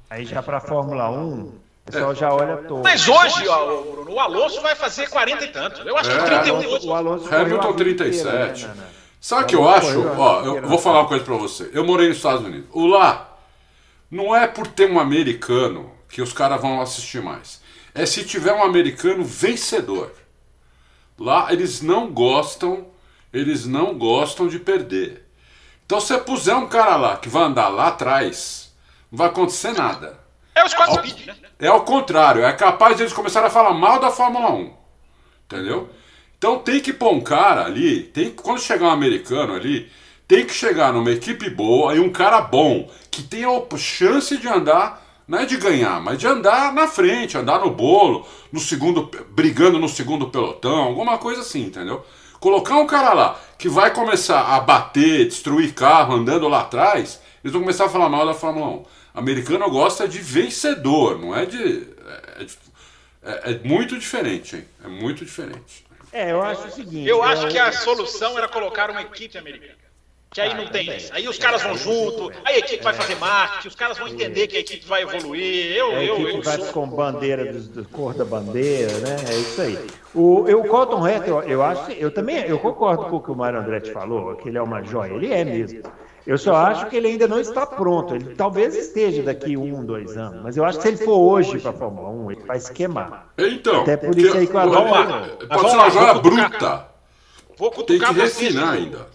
Aí 0.09 0.25
já 0.25 0.43
para 0.43 0.57
a 0.57 0.59
Fórmula 0.59 1.09
1, 1.09 1.41
o 1.43 1.61
pessoal 1.85 2.11
é. 2.11 2.15
já 2.15 2.33
olha 2.33 2.57
todo. 2.57 2.83
Mas 2.83 3.07
hoje, 3.07 3.47
ó, 3.47 3.81
o 4.09 4.19
Alonso 4.19 4.61
vai 4.61 4.75
fazer 4.75 5.09
40 5.09 5.45
e 5.45 5.47
tanto. 5.53 5.87
Eu 5.87 5.97
acho 5.97 6.11
é. 6.11 6.17
que 6.17 6.25
31 6.25 6.55
Alonso, 6.57 6.87
o 6.89 6.93
Alonso 6.93 7.33
Hamilton 7.33 7.73
37. 7.73 8.19
Inteira, 8.19 8.73
né, 8.73 8.87
Sabe 9.21 9.43
o 9.43 9.45
que 9.45 9.55
eu 9.55 9.69
acho? 9.69 10.05
Ó, 10.17 10.41
eu 10.43 10.67
vou 10.67 10.77
falar 10.77 10.99
uma 11.01 11.07
coisa 11.07 11.23
para 11.23 11.35
você. 11.35 11.69
Eu 11.71 11.85
morei 11.85 12.09
nos 12.09 12.17
Estados 12.17 12.43
Unidos. 12.43 12.67
O 12.73 12.87
lá 12.87 13.37
não 14.09 14.35
é 14.35 14.47
por 14.47 14.67
ter 14.67 14.91
um 14.91 14.99
americano 14.99 15.91
que 16.11 16.21
os 16.21 16.33
caras 16.33 16.61
vão 16.61 16.81
assistir 16.81 17.21
mais. 17.21 17.61
É 17.95 18.05
se 18.05 18.23
tiver 18.23 18.53
um 18.53 18.63
americano 18.63 19.23
vencedor. 19.23 20.11
Lá 21.17 21.51
eles 21.51 21.81
não 21.81 22.11
gostam, 22.11 22.87
eles 23.33 23.65
não 23.65 23.97
gostam 23.97 24.47
de 24.47 24.59
perder. 24.59 25.25
Então 25.85 25.99
se 25.99 26.07
você 26.07 26.17
puser 26.17 26.55
um 26.55 26.67
cara 26.67 26.95
lá 26.95 27.17
que 27.17 27.29
vai 27.29 27.43
andar 27.43 27.69
lá 27.69 27.87
atrás, 27.87 28.73
não 29.11 29.17
vai 29.17 29.27
acontecer 29.27 29.73
nada. 29.73 30.19
É 30.53 30.65
os 30.65 30.73
quatro 30.73 31.01
né? 31.01 31.35
É 31.59 31.67
ao 31.67 31.85
contrário, 31.85 32.43
é 32.43 32.51
capaz 32.53 32.97
de 32.97 33.03
eles 33.03 33.13
começarem 33.13 33.47
a 33.47 33.51
falar 33.51 33.73
mal 33.73 33.99
da 33.99 34.11
Fórmula 34.11 34.51
1. 34.51 34.73
Entendeu? 35.45 35.89
Então 36.37 36.59
tem 36.59 36.79
que 36.79 36.91
pôr 36.91 37.13
um 37.13 37.21
cara 37.21 37.65
ali, 37.65 38.03
tem 38.03 38.31
quando 38.31 38.59
chegar 38.59 38.87
um 38.87 38.91
americano 38.91 39.53
ali, 39.53 39.91
tem 40.27 40.45
que 40.45 40.53
chegar 40.53 40.91
numa 40.91 41.11
equipe 41.11 41.49
boa 41.49 41.93
e 41.95 41.99
um 41.99 42.11
cara 42.11 42.41
bom, 42.41 42.89
que 43.11 43.21
tenha 43.21 43.47
a 43.47 43.77
chance 43.77 44.37
de 44.37 44.47
andar 44.47 45.10
não 45.27 45.39
é 45.39 45.45
de 45.45 45.57
ganhar, 45.57 46.01
mas 46.01 46.17
de 46.17 46.27
andar 46.27 46.73
na 46.73 46.87
frente, 46.87 47.37
andar 47.37 47.59
no 47.59 47.71
bolo, 47.71 48.27
no 48.51 48.59
segundo, 48.59 49.09
brigando 49.29 49.79
no 49.79 49.87
segundo 49.87 50.29
pelotão, 50.29 50.83
alguma 50.83 51.17
coisa 51.17 51.41
assim, 51.41 51.65
entendeu? 51.65 52.05
Colocar 52.39 52.77
um 52.77 52.87
cara 52.87 53.13
lá 53.13 53.39
que 53.57 53.69
vai 53.69 53.93
começar 53.93 54.41
a 54.41 54.59
bater, 54.59 55.27
destruir 55.27 55.73
carro 55.73 56.15
andando 56.15 56.47
lá 56.47 56.61
atrás, 56.61 57.21
eles 57.43 57.53
vão 57.53 57.61
começar 57.61 57.85
a 57.85 57.89
falar 57.89 58.09
mal 58.09 58.25
da 58.25 58.33
Fórmula 58.33 58.67
1. 58.67 58.85
americano 59.13 59.69
gosta 59.69 60.07
de 60.07 60.19
vencedor, 60.19 61.19
não 61.19 61.35
é 61.35 61.45
de. 61.45 61.87
É, 62.07 62.45
é, 63.23 63.51
é, 63.51 63.59
muito 63.63 63.97
diferente, 63.97 64.55
hein? 64.55 64.65
É 64.83 64.87
muito 64.87 65.23
diferente. 65.23 65.85
É, 66.11 66.31
eu 66.31 66.41
acho 66.41 66.67
o 66.67 66.71
seguinte. 66.71 67.07
Eu 67.07 67.23
acho 67.23 67.47
que 67.47 67.57
a 67.57 67.71
solução 67.71 68.37
era 68.37 68.47
colocar 68.47 68.89
uma 68.89 69.01
equipe 69.01 69.37
americana. 69.37 69.80
Que 70.33 70.39
aí 70.39 70.51
ah, 70.51 70.55
não 70.55 70.67
tem 70.67 70.95
isso. 70.95 71.13
Aí 71.13 71.27
os 71.27 71.37
caras 71.37 71.61
vão 71.61 71.75
junto, 71.75 72.31
aí 72.45 72.55
a 72.55 72.59
equipe 72.59 72.81
vai 72.81 72.93
fazer 72.93 73.15
marketing, 73.15 73.67
os 73.67 73.75
caras 73.75 73.97
vão 73.97 74.07
entender 74.07 74.47
que 74.47 74.55
a 74.55 74.59
equipe 74.61 74.87
vai 74.87 75.01
evoluir. 75.01 75.75
Eu, 75.75 75.93
a 75.93 76.03
equipe 76.05 76.35
eu, 76.35 76.41
vai 76.41 76.57
sou... 76.57 76.67
com 76.67 76.87
bandeira 76.87 77.51
do, 77.51 77.59
do, 77.59 77.89
cor 77.89 78.13
da 78.13 78.23
bandeira, 78.23 78.93
né? 78.99 79.17
É 79.29 79.35
isso 79.35 79.61
aí. 79.61 79.77
O, 80.15 80.47
eu, 80.47 80.61
o 80.61 80.67
Colton 80.69 81.05
Herta, 81.05 81.27
eu, 81.27 81.43
eu 81.43 81.61
acho, 81.61 81.91
eu 81.91 82.09
também, 82.11 82.45
eu 82.45 82.57
concordo 82.59 83.07
com 83.07 83.17
o 83.17 83.21
que 83.21 83.29
o 83.29 83.35
Mário 83.35 83.59
Andretti 83.59 83.91
falou, 83.91 84.33
que 84.37 84.47
ele 84.47 84.57
é 84.57 84.61
uma 84.61 84.81
joia. 84.81 85.11
Ele 85.11 85.33
é 85.33 85.43
mesmo. 85.43 85.83
Eu 86.25 86.37
só 86.37 86.55
acho 86.55 86.85
que 86.85 86.95
ele 86.95 87.09
ainda 87.09 87.27
não 87.27 87.41
está 87.41 87.65
pronto. 87.65 88.15
Ele 88.15 88.33
talvez 88.35 88.73
esteja 88.73 89.23
daqui 89.23 89.57
um, 89.57 89.83
dois 89.83 90.15
anos. 90.15 90.41
Mas 90.43 90.55
eu 90.55 90.63
acho 90.63 90.77
que 90.77 90.83
se 90.83 90.87
ele 90.89 90.97
for 90.97 91.17
hoje 91.17 91.59
para 91.59 91.71
a 91.71 91.73
Fórmula 91.73 92.07
1, 92.09 92.31
ele 92.31 92.43
vai 92.45 92.55
esquemar. 92.55 93.33
Então, 93.37 93.81
Até 93.81 93.97
por 93.97 94.17
isso 94.17 94.37
aí 94.37 94.47
que 94.47 94.55
o 94.55 95.47
Pode 95.49 95.69
ser 95.69 95.75
uma 95.75 95.89
joia 95.89 96.13
bruta. 96.13 96.87
Vou 97.57 97.69
cutucar 97.69 98.13
Tem 98.13 98.15
que 98.15 98.21
refinar 98.21 98.73
ainda. 98.75 99.07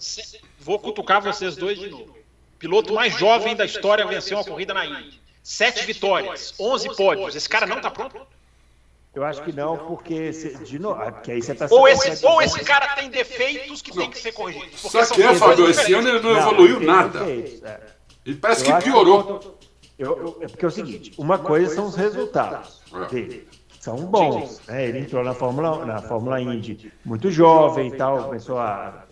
Vou 0.67 0.81
cutucar 0.81 1.23
vocês 1.23 1.55
dois 1.55 1.79
de 1.79 1.89
novo. 1.89 2.17
Piloto 2.59 2.93
mais 2.93 3.17
jovem 3.17 3.55
da 3.55 3.65
história 3.65 4.05
venceu 4.05 4.37
uma 4.37 4.45
corrida 4.45 4.75
na 4.75 4.85
Indy. 4.85 5.23
Sete 5.41 5.87
vitórias, 5.87 6.55
onze 6.59 6.93
pódios. 6.97 7.37
Esse 7.37 7.49
cara 7.49 7.67
não 7.67 7.77
está 7.77 7.89
pronto? 7.89 8.19
Eu 9.15 9.25
acho 9.25 9.45
que 9.45 9.53
não, 9.53 9.79
porque, 9.79 10.33
se, 10.33 10.57
de 10.65 10.79
novo, 10.81 11.01
porque 11.13 11.31
aí 11.31 11.41
você 11.41 11.53
está 11.53 11.69
ou 11.71 11.87
esse, 11.87 12.27
ou 12.27 12.43
esse 12.43 12.65
cara 12.65 12.97
tem 12.97 13.09
defeitos 13.09 13.81
que 13.81 13.93
tem 13.93 14.11
que 14.11 14.19
ser 14.19 14.33
corrigidos. 14.33 14.81
Só 14.81 15.07
que 15.07 15.23
é, 15.23 15.35
Fábio, 15.37 15.71
esse 15.71 15.95
ano 15.95 16.09
ele 16.09 16.21
não, 16.21 16.33
não 16.33 16.41
evoluiu 16.41 16.81
nada. 16.81 17.21
É. 17.21 17.81
Ele 18.27 18.37
parece 18.37 18.69
eu 18.69 18.77
que 18.77 18.85
piorou. 18.85 19.59
Eu, 19.97 20.19
eu, 20.19 20.39
é 20.41 20.49
porque 20.49 20.65
é 20.65 20.69
o 20.69 20.71
seguinte, 20.73 21.15
uma 21.17 21.39
coisa 21.39 21.73
são 21.73 21.87
os 21.87 21.95
resultados 21.95 22.83
é. 22.93 23.07
dele. 23.07 23.49
São 23.79 23.97
bons. 23.99 24.61
Né? 24.67 24.89
Ele 24.89 24.99
entrou 24.99 25.23
na 25.23 25.33
Fórmula, 25.33 25.87
na 25.87 26.03
Fórmula 26.03 26.41
Indy 26.41 26.93
muito 27.05 27.31
jovem 27.31 27.87
e 27.89 27.97
tal, 27.97 28.25
começou 28.25 28.59
a 28.59 29.06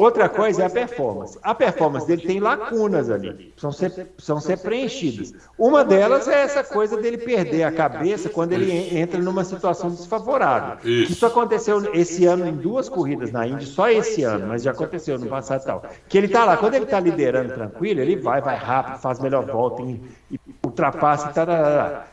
Outra 0.00 0.28
coisa 0.28 0.62
é 0.62 0.66
a 0.66 0.70
performance. 0.70 1.38
A 1.42 1.54
performance 1.54 2.06
dele 2.06 2.22
tem 2.22 2.40
lacunas 2.40 3.10
ali, 3.10 3.52
precisam 3.52 3.72
ser, 3.72 3.90
precisam 3.90 4.40
ser 4.40 4.58
preenchidas. 4.58 5.34
Uma 5.58 5.84
delas 5.84 6.26
é 6.26 6.40
essa 6.40 6.64
coisa 6.64 6.96
dele 6.96 7.18
perder 7.18 7.64
a 7.64 7.72
cabeça 7.72 8.30
quando 8.30 8.52
ele 8.52 8.98
entra 8.98 9.20
numa 9.20 9.44
situação 9.44 9.90
desfavorável. 9.90 10.78
Isso 10.84 11.26
aconteceu 11.26 11.94
esse 11.94 12.24
ano 12.24 12.46
em 12.46 12.56
duas 12.56 12.88
corridas 12.88 13.30
na 13.30 13.46
Indy, 13.46 13.66
só 13.66 13.90
esse 13.90 14.22
ano, 14.22 14.46
mas 14.46 14.62
já 14.62 14.70
aconteceu 14.70 15.18
no 15.18 15.26
passado 15.26 15.62
e 15.62 15.66
tal. 15.66 15.82
Que 16.08 16.16
ele 16.16 16.26
está 16.26 16.46
lá, 16.46 16.56
quando 16.56 16.74
ele 16.74 16.84
está 16.84 16.98
liderando 16.98 17.52
tranquilo, 17.52 18.00
ele 18.00 18.16
vai, 18.16 18.40
vai 18.40 18.56
rápido, 18.56 19.00
faz 19.00 19.20
melhor 19.20 19.44
volta, 19.44 19.82
e, 19.82 20.00
ultrapassa 20.64 21.30
e 21.30 21.34
tal. 21.34 21.46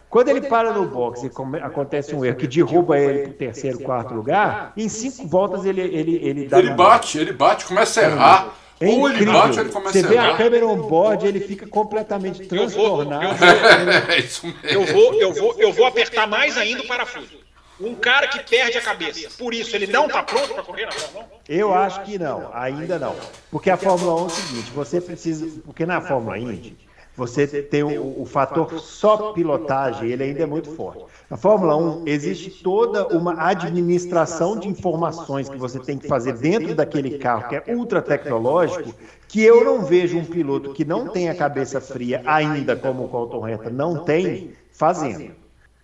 Quando 0.10 0.30
ele 0.30 0.41
para 0.41 0.72
no 0.72 0.86
box 0.86 1.24
e 1.24 1.30
come, 1.30 1.60
acontece 1.60 2.16
um 2.16 2.24
erro 2.24 2.38
que 2.38 2.47
derruba 2.47 2.97
ele 2.97 3.24
para 3.24 3.32
o 3.32 3.34
terceiro, 3.34 3.80
quarto 3.80 4.14
lugar, 4.14 4.72
em 4.78 4.88
cinco 4.88 5.28
voltas 5.28 5.66
ele 5.66 5.82
ele 5.82 6.16
ele 6.24 6.47
dá 6.47 6.60
Ele 6.60 6.72
bate, 6.72 7.18
ele 7.18 7.34
bate, 7.34 7.66
começa 7.66 7.99
a 7.99 8.03
errar. 8.03 8.53
É 8.80 8.88
ou 8.88 9.10
ele 9.10 9.26
bate 9.26 9.60
ou 9.60 9.66
ele 9.66 9.72
começa 9.72 9.99
Você 9.99 10.08
a 10.08 10.12
errar. 10.14 10.24
Você 10.24 10.28
vê 10.28 10.34
a 10.34 10.38
câmera 10.38 10.68
on 10.68 10.78
board, 10.78 11.28
ele 11.28 11.41
fica 11.41 11.68
completamente 11.68 12.47
transtornado. 12.47 13.36
Eu 14.64 14.86
vou, 14.88 15.14
eu 15.14 15.14
vou, 15.14 15.14
eu 15.14 15.34
vou, 15.34 15.55
eu 15.58 15.74
vou 15.74 15.86
apertar 15.86 16.26
mais 16.26 16.58
ainda 16.58 16.84
o 16.84 16.88
parafuso. 16.88 17.45
Um 17.80 17.93
cara 17.93 18.28
que 18.28 18.39
perde 18.39 18.78
a 18.78 18.82
cabeça. 18.82 19.30
Por 19.38 19.53
isso, 19.53 19.76
ele 19.76 19.88
não 19.88 20.08
está 20.08 20.24
pronto 20.24 20.51
para 20.53 20.64
correr 20.64 20.86
na 20.86 20.91
Fórmula 20.91 21.26
1? 21.26 21.30
Eu 21.47 21.74
acho 21.74 22.01
que 22.03 22.18
não, 22.18 22.49
ainda 22.53 22.97
não. 22.97 23.16
Porque 23.51 23.70
a 23.70 23.78
Fórmula 23.78 24.16
1 24.16 24.18
é 24.18 24.26
o 24.26 24.30
seguinte, 24.30 24.72
você 24.72 24.99
precisa. 25.01 25.62
Porque 25.64 25.86
na 25.86 26.01
Fórmula 26.01 26.39
Indy 26.39 26.87
você 27.18 27.47
tem 27.47 27.82
o, 27.82 28.22
o, 28.22 28.26
fator 28.26 28.80
só 28.80 29.34
pilotagem, 29.34 30.11
ele 30.11 30.24
ainda 30.24 30.43
é 30.43 30.45
muito 30.45 30.70
forte. 30.70 31.03
Na 31.28 31.36
Fórmula 31.36 31.76
1, 31.76 32.03
existe 32.05 32.61
toda 32.61 33.07
uma 33.07 33.34
administração 33.49 34.55
de 34.55 34.68
informações 34.68 35.49
que 35.49 35.57
você 35.57 35.80
tem 35.80 35.97
que 35.97 36.07
fazer 36.07 36.34
dentro 36.34 36.76
daquele 36.76 37.18
carro, 37.18 37.49
que 37.49 37.55
é 37.55 37.76
ultra 37.76 38.03
tecnológico, 38.03 38.93
que 39.28 39.41
eu 39.41 39.65
não 39.65 39.84
vejo 39.84 40.15
um 40.15 40.26
piloto 40.26 40.74
que 40.74 40.86
não 40.86 41.07
tem 41.07 41.28
a 41.28 41.34
cabeça 41.34 41.82
fria 41.82 42.22
ainda, 42.24 42.76
como 42.76 43.05
o 43.05 43.09
Colton 43.09 43.41
Reta 43.41 43.72
não 43.72 44.03
tem, 44.03 44.51
fazendo. 44.72 45.32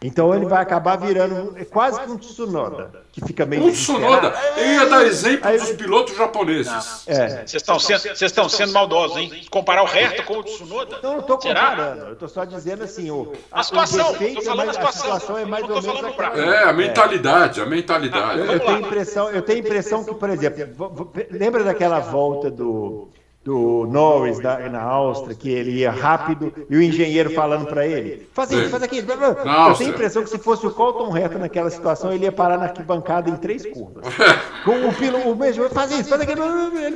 Então 0.03 0.35
ele 0.35 0.45
vai 0.45 0.61
acabar 0.61 0.97
virando 0.97 1.55
quase 1.67 1.99
que 2.01 2.11
um 2.11 2.17
Tsunoda, 2.17 2.91
que 3.11 3.25
fica 3.25 3.45
meio. 3.45 3.63
Um 3.63 3.71
Tsunoda? 3.71 4.33
Eu 4.57 4.65
ia 4.65 4.85
dar 4.85 5.05
exemplo 5.05 5.49
dos 5.49 5.71
pilotos 5.71 6.17
japoneses. 6.17 7.07
É. 7.07 7.45
Vocês 7.45 7.53
estão 7.53 7.79
sendo, 7.79 8.49
sendo 8.49 8.73
maldosos, 8.73 9.15
hein? 9.17 9.31
Comparar 9.49 9.83
o 9.83 9.85
Hertha 9.85 10.23
com 10.23 10.39
o 10.39 10.43
Tsunoda? 10.43 10.99
Não, 11.01 11.13
eu 11.13 11.19
estou 11.21 11.37
comparando. 11.37 12.05
Eu 12.07 12.13
estou 12.13 12.27
só 12.27 12.43
dizendo 12.43 12.83
assim: 12.83 13.09
o, 13.09 13.31
a, 13.49 13.63
situação. 13.63 14.15
Estou 14.19 14.43
falando 14.43 14.69
a 14.69 14.73
situação. 14.73 15.13
A 15.13 15.19
situação 15.19 15.37
é 15.37 15.45
mais 15.45 15.63
ou 15.69 15.81
menos. 15.81 16.03
Aquela. 16.03 16.55
É, 16.55 16.63
a 16.69 16.73
mentalidade, 16.73 17.61
a 17.61 17.65
mentalidade. 17.65 18.39
Eu, 18.39 18.45
eu 18.45 18.59
tenho 18.59 18.79
impressão, 18.79 19.29
eu 19.29 19.41
tenho 19.41 19.59
impressão 19.59 20.03
que, 20.03 20.13
por 20.13 20.29
exemplo, 20.29 21.11
lembra 21.31 21.63
daquela 21.63 21.99
volta 21.99 22.51
do 22.51 23.09
do 23.43 23.85
Norris 23.87 24.39
da, 24.39 24.57
na 24.69 24.81
Áustria, 24.81 25.35
que 25.35 25.49
ele 25.49 25.71
ia 25.71 25.91
rápido 25.91 26.53
e 26.69 26.75
o 26.75 26.81
engenheiro 26.81 27.29
falando 27.31 27.65
para 27.67 27.85
ele: 27.85 28.27
faz 28.33 28.51
isso, 28.51 28.69
faz 28.69 28.83
aquilo. 28.83 29.11
Eu 29.11 29.35
tenho 29.75 29.89
a 29.89 29.93
impressão 29.93 30.23
que 30.23 30.29
se 30.29 30.37
fosse 30.37 30.65
o 30.65 30.71
Colton 30.71 31.09
reto 31.09 31.37
naquela 31.37 31.69
situação, 31.69 32.13
ele 32.13 32.23
ia 32.23 32.31
parar 32.31 32.57
na 32.57 32.65
arquibancada 32.65 33.29
em 33.29 33.35
três 33.35 33.65
curvas. 33.65 34.05
Com 34.63 34.87
o 34.87 34.93
piloto, 34.93 35.29
o 35.29 35.35
mesmo, 35.35 35.69
faz 35.69 35.91
isso, 35.91 36.09
faz 36.09 36.21
aquilo. 36.21 36.43
Ele, 36.77 36.95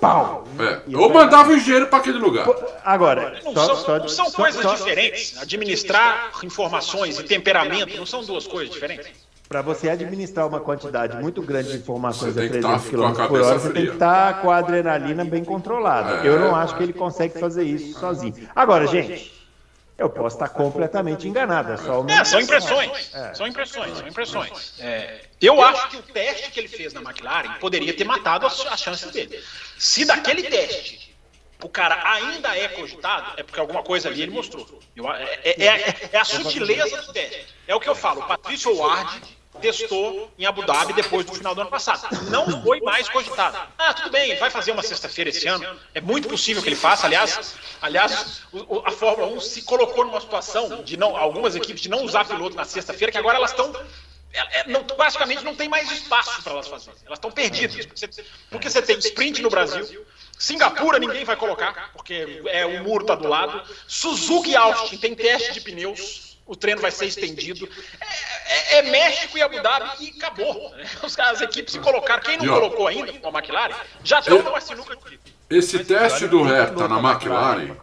pau. 0.00 0.44
É. 0.58 0.96
Ou 0.96 1.08
mandava 1.08 1.50
o 1.50 1.56
engenheiro 1.56 1.86
para 1.86 1.98
aquele 1.98 2.18
lugar. 2.18 2.46
Agora, 2.84 3.40
não 3.42 3.54
só, 3.54 3.74
são, 3.74 3.76
só, 3.76 4.08
são 4.08 4.26
só, 4.26 4.42
coisas 4.42 4.70
diferentes. 4.76 5.38
Administrar 5.40 6.30
informações 6.44 7.18
e 7.18 7.22
temperamento 7.22 7.96
não 7.96 8.04
são 8.04 8.22
duas 8.22 8.46
coisas 8.46 8.74
diferentes. 8.74 9.29
Para 9.50 9.62
você 9.62 9.90
administrar 9.90 10.46
uma 10.46 10.60
quantidade 10.60 11.16
muito 11.16 11.42
grande 11.42 11.72
de 11.72 11.78
informações 11.78 12.38
a 12.38 12.48
300 12.48 12.88
km 12.88 13.12
tá 13.12 13.26
por 13.26 13.40
hora, 13.40 13.58
você 13.58 13.72
tem 13.72 13.84
que 13.84 13.92
estar 13.94 14.34
tá 14.34 14.40
com 14.40 14.48
a 14.48 14.58
adrenalina 14.58 15.24
bem 15.24 15.44
controlada. 15.44 16.24
É, 16.24 16.28
eu 16.28 16.38
não 16.38 16.54
acho 16.54 16.76
que 16.76 16.84
ele 16.84 16.92
consegue 16.92 17.36
fazer 17.36 17.64
isso 17.64 17.98
sozinho. 17.98 18.48
Agora, 18.54 18.86
gente, 18.86 19.32
eu 19.98 20.08
posso 20.08 20.36
estar 20.36 20.50
completamente 20.50 21.26
enganado. 21.26 21.72
É, 21.72 21.76
só 21.78 22.06
é, 22.06 22.24
são 22.24 22.40
impressões. 22.40 23.12
É. 23.12 23.34
São 23.34 23.44
impressões, 23.44 23.98
são 23.98 24.06
impressões. 24.06 24.74
É, 24.78 25.22
eu 25.40 25.60
acho 25.60 25.88
que 25.88 25.96
o 25.96 26.02
teste 26.02 26.52
que 26.52 26.60
ele 26.60 26.68
fez 26.68 26.92
na 26.92 27.00
McLaren 27.00 27.54
poderia 27.54 27.92
ter 27.92 28.04
matado 28.04 28.46
as, 28.46 28.64
as 28.66 28.78
chances 28.78 29.10
dele. 29.10 29.36
Se 29.76 30.04
daquele 30.04 30.44
teste 30.44 31.12
o 31.60 31.68
cara 31.68 32.00
ainda 32.08 32.56
é 32.56 32.68
cogitado, 32.68 33.32
é 33.36 33.42
porque 33.42 33.58
alguma 33.58 33.82
coisa 33.82 34.08
ali 34.08 34.22
ele 34.22 34.30
mostrou. 34.30 34.80
Eu, 34.94 35.12
é, 35.12 35.40
é, 35.42 35.64
é, 35.66 36.08
é, 36.12 36.18
a 36.18 36.24
sutileza 36.24 37.02
do 37.02 37.12
teste. 37.12 37.46
É 37.66 37.74
o 37.74 37.80
que 37.80 37.88
eu 37.88 37.96
falo. 37.96 38.20
O 38.20 38.28
Patrício 38.28 38.72
Ward 38.76 39.39
testou 39.60 40.30
em 40.38 40.46
Abu 40.46 40.64
Dhabi 40.64 40.92
depois 40.92 41.24
do 41.26 41.34
final 41.34 41.54
do 41.54 41.60
ano 41.60 41.70
passado. 41.70 42.08
Não 42.30 42.62
foi 42.62 42.80
mais 42.80 43.08
cogitado. 43.08 43.58
Ah, 43.78 43.94
tudo 43.94 44.10
bem, 44.10 44.36
vai 44.36 44.50
fazer 44.50 44.72
uma 44.72 44.82
sexta-feira 44.82 45.30
esse 45.30 45.46
ano. 45.46 45.78
É 45.94 46.00
muito 46.00 46.28
possível 46.28 46.62
que 46.62 46.68
ele 46.68 46.76
faça. 46.76 47.06
Aliás, 47.06 47.54
aliás, 47.80 48.42
a 48.84 48.90
Fórmula 48.90 49.28
1 49.34 49.40
se 49.40 49.62
colocou 49.62 50.04
numa 50.04 50.20
situação 50.20 50.82
de 50.82 50.96
não, 50.96 51.16
algumas 51.16 51.54
equipes 51.54 51.82
de 51.82 51.88
não 51.88 52.04
usar 52.04 52.24
piloto 52.24 52.56
na 52.56 52.64
sexta-feira, 52.64 53.12
que 53.12 53.18
agora 53.18 53.36
elas 53.36 53.50
estão 53.50 53.72
é, 54.32 54.60
é, 54.60 54.68
não, 54.68 54.84
basicamente 54.96 55.44
não 55.44 55.56
tem 55.56 55.68
mais 55.68 55.90
espaço 55.90 56.42
para 56.42 56.52
elas 56.52 56.68
fazerem. 56.68 56.98
Elas 57.04 57.18
estão 57.18 57.30
perdidas. 57.30 57.86
Porque 58.48 58.70
você 58.70 58.80
tem 58.80 58.98
sprint 58.98 59.42
no 59.42 59.50
Brasil, 59.50 60.06
Singapura 60.38 60.98
ninguém 60.98 61.24
vai 61.24 61.36
colocar, 61.36 61.90
porque 61.92 62.42
é, 62.46 62.64
o 62.64 62.84
muro 62.84 63.02
está 63.02 63.14
do 63.14 63.28
lado. 63.28 63.62
Suzuki 63.86 64.50
e 64.50 64.56
Austin 64.56 64.96
tem 64.98 65.14
teste 65.14 65.54
de 65.54 65.60
pneus 65.60 66.29
o 66.50 66.56
treino 66.56 66.80
vai 66.80 66.90
ser 66.90 67.06
estendido. 67.06 67.68
É, 68.00 68.76
é, 68.76 68.78
é 68.78 68.82
México 68.90 69.38
e 69.38 69.42
Abu 69.42 69.62
Dhabi 69.62 69.86
e 70.00 70.08
acabou. 70.18 70.74
Os, 71.00 71.16
as 71.16 71.40
equipes 71.40 71.74
se 71.74 71.78
colocaram. 71.78 72.20
Quem 72.22 72.36
não 72.38 72.46
colocou 72.46 72.88
ainda, 72.88 73.12
com 73.12 73.28
a 73.28 73.38
McLaren, 73.38 73.76
já 74.02 74.18
estão 74.18 74.42
numa 74.42 74.60
sinuca 74.60 74.96
de 74.96 75.20
esse 75.48 75.84
teste 75.84 76.28
do 76.28 76.42
Hertha 76.42 76.86
na 76.86 76.98
McLaren 77.00 77.76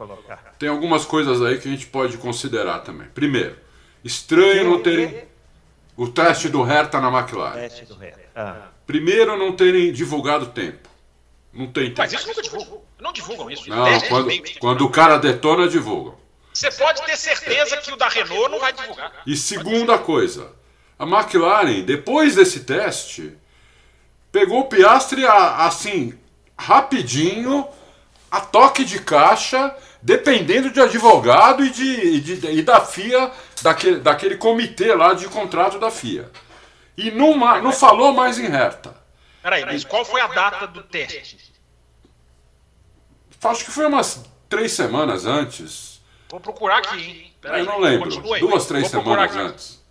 tem 0.58 0.70
algumas 0.70 1.04
coisas 1.04 1.42
aí 1.42 1.60
que 1.60 1.68
a 1.68 1.72
gente 1.72 1.86
pode 1.88 2.18
considerar 2.18 2.80
também. 2.80 3.08
Primeiro, 3.14 3.58
estranho 4.06 4.64
não 4.64 4.82
terem 4.82 5.24
o 5.98 6.08
teste 6.08 6.48
do 6.48 6.64
Hertha 6.64 7.02
na 7.02 7.10
McLaren. 7.10 7.70
Ah. 8.34 8.68
Primeiro, 8.86 9.38
não 9.38 9.52
terem 9.52 9.92
divulgado 9.92 10.48
tempo. 10.48 10.88
Não 11.52 11.68
tem 11.68 11.88
tempo. 11.88 12.00
Mas 12.00 12.14
isso 12.14 12.26
nunca 12.26 12.42
divulgam. 12.42 12.82
Não 13.00 13.12
divulgam 13.12 13.52
isso. 13.52 13.70
Não, 13.70 14.00
quando, 14.08 14.60
quando 14.60 14.86
o 14.86 14.90
cara 14.90 15.18
detona, 15.18 15.68
divulgam. 15.68 16.16
Você 16.58 16.72
pode 16.72 17.04
ter 17.04 17.16
certeza 17.16 17.78
que 17.78 17.94
o 17.94 17.96
da 17.96 18.10
Renault 18.10 18.50
não 18.50 18.60
vai 18.60 18.74
divulgar. 18.74 19.14
E 19.28 19.38
segunda 19.38 20.00
coisa, 20.00 20.52
a 20.98 21.04
McLaren, 21.06 21.84
depois 21.84 22.34
desse 22.34 22.62
teste, 22.62 23.38
pegou 24.32 24.62
o 24.62 24.66
Piastri 24.66 25.24
assim, 25.28 26.18
rapidinho, 26.58 27.68
a 28.32 28.42
toque 28.42 28.84
de 28.84 29.00
caixa, 29.00 29.76
dependendo 30.02 30.72
de 30.72 30.82
advogado 30.82 31.64
e, 31.64 31.70
de, 31.70 32.22
de, 32.22 32.48
e 32.48 32.64
da 32.64 32.82
FIA, 32.82 33.32
daquele, 33.62 34.00
daquele 34.00 34.38
comitê 34.38 34.96
lá 34.96 35.14
de 35.14 35.28
contrato 35.28 35.78
da 35.78 35.92
FIA. 35.92 36.32
E 36.98 37.12
não, 37.12 37.38
não 37.62 37.72
falou 37.72 38.14
mais 38.14 38.40
em 38.40 38.48
reta. 38.48 39.00
Peraí, 39.44 39.64
mas 39.64 39.84
qual 39.84 40.04
foi 40.04 40.22
a 40.22 40.28
data 40.28 40.66
do 40.66 40.82
teste? 40.82 41.54
Acho 43.44 43.64
que 43.64 43.70
foi 43.70 43.86
umas 43.86 44.26
três 44.50 44.72
semanas 44.72 45.28
antes. 45.28 45.97
Vou 46.30 46.40
procurar 46.40 46.80
aqui, 46.80 46.98
hein? 46.98 47.34
Pera 47.42 47.60
eu 47.60 47.66
não 47.66 47.80
lembro. 47.80 48.10
Duas, 48.40 48.66
três 48.66 48.88
semanas 48.88 49.36
antes. 49.36 49.84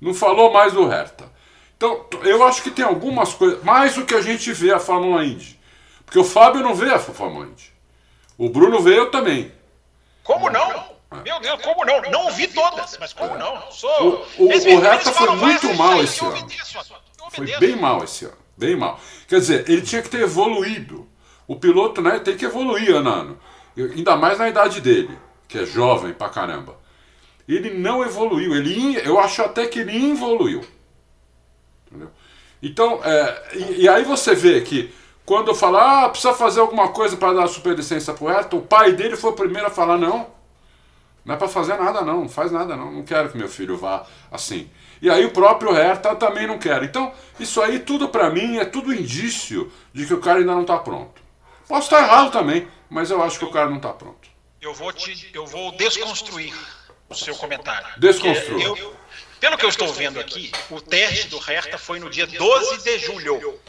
Não 0.00 0.12
falou 0.12 0.52
mais 0.52 0.72
do 0.72 0.86
Hertha. 0.86 1.32
Então, 1.76 2.06
eu 2.22 2.44
acho 2.44 2.62
que 2.62 2.70
tem 2.70 2.84
algumas 2.84 3.32
coisas. 3.34 3.62
Mais 3.62 3.94
do 3.94 4.04
que 4.04 4.14
a 4.14 4.20
gente 4.20 4.52
vê 4.52 4.72
a 4.72 4.80
Fórmula 4.80 5.24
Indy. 5.24 5.58
Porque 6.04 6.18
o 6.18 6.24
Fábio 6.24 6.62
não 6.62 6.74
vê 6.74 6.90
a 6.90 6.98
Fofamante. 6.98 7.72
O 8.36 8.48
Bruno 8.48 8.80
veio 8.80 9.10
também. 9.10 9.52
Como 10.22 10.50
não? 10.50 10.70
É. 10.70 11.22
Meu 11.22 11.40
Deus, 11.40 11.62
como 11.62 11.84
não? 11.84 12.00
Não 12.10 12.32
vi 12.32 12.48
todas, 12.48 12.96
mas 12.98 13.12
como 13.12 13.34
é. 13.34 13.38
não? 13.38 13.70
Sou... 13.70 14.26
O, 14.38 14.44
o, 14.44 14.48
o 14.48 14.80
Reta 14.80 15.12
foi 15.12 15.36
muito 15.36 15.72
mal 15.74 16.02
esse 16.02 16.24
ano. 16.24 16.48
Foi 17.30 17.56
bem 17.58 17.76
mal 17.76 18.02
esse 18.02 18.24
ano. 18.24 18.38
Bem 18.56 18.76
mal. 18.76 18.98
Quer 19.28 19.40
dizer, 19.40 19.68
ele 19.68 19.82
tinha 19.82 20.02
que 20.02 20.08
ter 20.08 20.22
evoluído. 20.22 21.08
O 21.46 21.56
piloto 21.56 22.00
né, 22.00 22.18
tem 22.18 22.36
que 22.36 22.44
evoluir 22.44 22.94
ano 22.94 23.10
a 23.10 23.12
ano. 23.12 23.40
Ainda 23.76 24.16
mais 24.16 24.38
na 24.38 24.48
idade 24.48 24.80
dele, 24.80 25.18
que 25.54 25.58
é 25.60 25.64
jovem 25.64 26.12
pra 26.12 26.28
caramba. 26.28 26.76
Ele 27.48 27.70
não 27.78 28.02
evoluiu. 28.02 28.56
Ele, 28.56 28.96
eu 29.06 29.20
acho 29.20 29.40
até 29.40 29.66
que 29.66 29.78
ele 29.78 30.10
evoluiu. 30.10 30.64
Entendeu? 31.86 32.10
Então, 32.60 33.00
é, 33.04 33.42
e, 33.54 33.82
e, 33.82 33.88
aí 33.88 34.02
você 34.02 34.34
vê 34.34 34.60
que 34.62 34.92
quando 35.24 35.54
fala, 35.54 36.06
ah, 36.06 36.08
precisa 36.08 36.34
fazer 36.34 36.58
alguma 36.58 36.88
coisa 36.88 37.16
para 37.16 37.34
dar 37.34 37.46
superlicença 37.46 38.12
pro 38.12 38.26
Ayrton, 38.26 38.56
o 38.56 38.62
pai 38.62 38.94
dele 38.94 39.16
foi 39.16 39.30
o 39.30 39.34
primeiro 39.34 39.68
a 39.68 39.70
falar, 39.70 39.96
não, 39.96 40.26
não 41.24 41.34
é 41.34 41.38
para 41.38 41.46
fazer 41.46 41.76
nada 41.76 42.02
não, 42.02 42.22
não 42.22 42.28
faz 42.28 42.50
nada 42.50 42.76
não, 42.76 42.90
não 42.90 43.02
quero 43.02 43.30
que 43.30 43.38
meu 43.38 43.48
filho 43.48 43.76
vá 43.76 44.04
assim. 44.32 44.68
E 45.00 45.08
aí 45.08 45.24
o 45.24 45.30
próprio 45.30 45.72
Hertha 45.72 46.16
também 46.16 46.46
não 46.46 46.58
quer. 46.58 46.82
Então, 46.82 47.12
isso 47.38 47.62
aí 47.62 47.78
tudo 47.78 48.08
para 48.08 48.28
mim 48.28 48.58
é 48.58 48.64
tudo 48.64 48.92
indício 48.92 49.70
de 49.92 50.04
que 50.04 50.14
o 50.14 50.20
cara 50.20 50.40
ainda 50.40 50.52
não 50.52 50.62
está 50.62 50.78
pronto. 50.78 51.22
Posso 51.68 51.86
estar 51.86 52.02
errado 52.02 52.32
também, 52.32 52.66
mas 52.90 53.10
eu 53.10 53.22
acho 53.22 53.38
que 53.38 53.44
o 53.44 53.50
cara 53.50 53.68
não 53.68 53.76
está 53.76 53.92
pronto. 53.92 54.33
Eu 54.64 54.72
vou 54.72 54.90
te, 54.94 55.30
eu 55.34 55.44
vou 55.44 55.72
desconstruir 55.72 56.54
o 57.10 57.14
seu 57.14 57.36
comentário. 57.36 57.86
Desconstrua. 57.98 58.62
Eu, 58.62 58.96
pelo 59.38 59.58
que 59.58 59.64
eu 59.66 59.68
estou 59.68 59.92
vendo 59.92 60.18
aqui, 60.18 60.50
o 60.70 60.80
teste 60.80 61.28
do 61.28 61.36
Hertha 61.36 61.76
foi 61.76 62.00
no 62.00 62.08
dia 62.08 62.26
12 62.26 62.82
de 62.82 62.98
julho. 62.98 63.60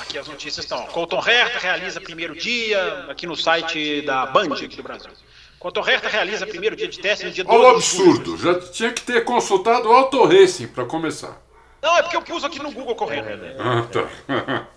Aqui 0.00 0.16
as 0.16 0.28
notícias 0.28 0.64
estão. 0.64 0.86
Colton 0.86 1.18
Hertha 1.18 1.58
realiza 1.58 2.00
primeiro 2.00 2.36
dia, 2.36 3.06
aqui 3.08 3.26
no 3.26 3.34
site 3.34 4.02
da 4.02 4.26
Band 4.26 4.54
aqui 4.54 4.76
do 4.76 4.82
Brasil. 4.84 5.10
Colton 5.58 5.80
Hertha 5.80 6.08
realiza 6.08 6.46
primeiro 6.46 6.76
dia 6.76 6.86
de 6.86 7.00
teste 7.00 7.24
no 7.24 7.32
dia 7.32 7.42
12 7.42 7.58
Olha 7.58 7.66
o 7.66 7.70
absurdo, 7.74 8.38
já 8.38 8.60
tinha 8.60 8.92
que 8.92 9.02
ter 9.02 9.24
consultado 9.24 9.88
o 9.88 9.92
Auto 9.92 10.24
Racing 10.24 10.68
para 10.68 10.84
começar. 10.84 11.36
Não, 11.82 11.98
é 11.98 12.02
porque 12.02 12.16
eu 12.16 12.22
pus 12.22 12.44
aqui 12.44 12.62
no 12.62 12.70
Google 12.70 12.94
correndo. 12.94 13.26
Ah, 13.58 13.84
tá. 13.90 14.66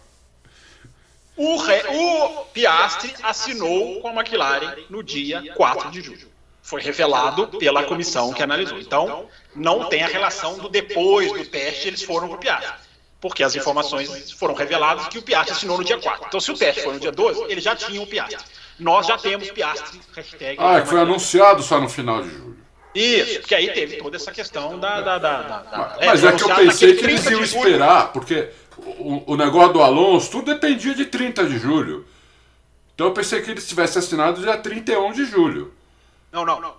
O, 1.39 1.55
Re... 1.55 1.81
o 1.87 2.45
Piastri 2.53 3.15
assinou 3.23 4.01
com 4.01 4.09
a 4.09 4.13
McLaren 4.13 4.75
no 4.89 5.01
dia 5.01 5.53
4 5.55 5.89
de 5.89 6.01
julho 6.01 6.29
foi 6.61 6.81
revelado 6.81 7.47
pela 7.57 7.83
comissão 7.83 8.31
que 8.31 8.43
analisou. 8.43 8.79
Então, 8.79 9.27
não 9.55 9.85
tem 9.85 10.03
a 10.03 10.07
relação 10.07 10.59
do 10.59 10.69
depois 10.69 11.31
do 11.31 11.43
teste 11.43 11.87
eles 11.87 12.03
foram 12.03 12.27
para 12.27 12.37
o 12.37 12.39
Piastri. 12.39 12.73
Porque 13.19 13.43
as 13.43 13.55
informações 13.55 14.31
foram 14.33 14.53
reveladas 14.53 15.07
que 15.07 15.17
o 15.17 15.21
Piastri 15.23 15.53
assinou 15.53 15.79
no 15.79 15.83
dia 15.83 15.97
4. 15.97 16.25
Então, 16.27 16.39
se 16.39 16.51
o 16.51 16.53
teste 16.55 16.83
foi 16.83 16.93
no 16.93 16.99
dia 16.99 17.11
12, 17.11 17.45
eles 17.49 17.63
já 17.63 17.75
tinham 17.75 18.03
o 18.03 18.07
Piastri. 18.07 18.37
Nós 18.77 19.07
já 19.07 19.17
temos 19.17 19.49
Piastri, 19.49 19.99
hashtag. 20.15 20.57
Ah, 20.59 20.79
que 20.81 20.89
foi 20.89 20.99
anunciado 20.99 21.63
só 21.63 21.81
no 21.81 21.89
final 21.89 22.21
de 22.21 22.29
julho. 22.29 22.57
Isso, 22.93 23.39
porque 23.39 23.55
aí 23.55 23.71
teve 23.71 23.97
toda 23.97 24.17
essa 24.17 24.31
questão 24.31 24.79
da. 24.79 25.01
da, 25.01 25.17
da, 25.17 25.41
da 25.41 25.97
mas 26.05 26.23
é, 26.23 26.27
é 26.27 26.31
que 26.33 26.43
eu 26.43 26.55
pensei 26.55 26.95
que 26.95 27.05
eles 27.05 27.25
iam 27.25 27.41
esperar, 27.41 28.11
porque 28.11 28.49
o, 28.99 29.33
o 29.33 29.37
negócio 29.37 29.73
do 29.73 29.81
Alonso, 29.81 30.31
tudo 30.31 30.53
dependia 30.53 30.93
de 30.93 31.05
30 31.05 31.45
de 31.45 31.57
julho. 31.57 32.05
Então 32.95 33.07
eu 33.07 33.13
pensei 33.13 33.41
que 33.41 33.49
eles 33.49 33.67
tivessem 33.67 33.99
assinado 33.99 34.41
dia 34.41 34.57
31 34.57 35.13
de 35.13 35.25
julho. 35.25 35.73
Não, 36.31 36.45
não, 36.45 36.59
não. 36.59 36.73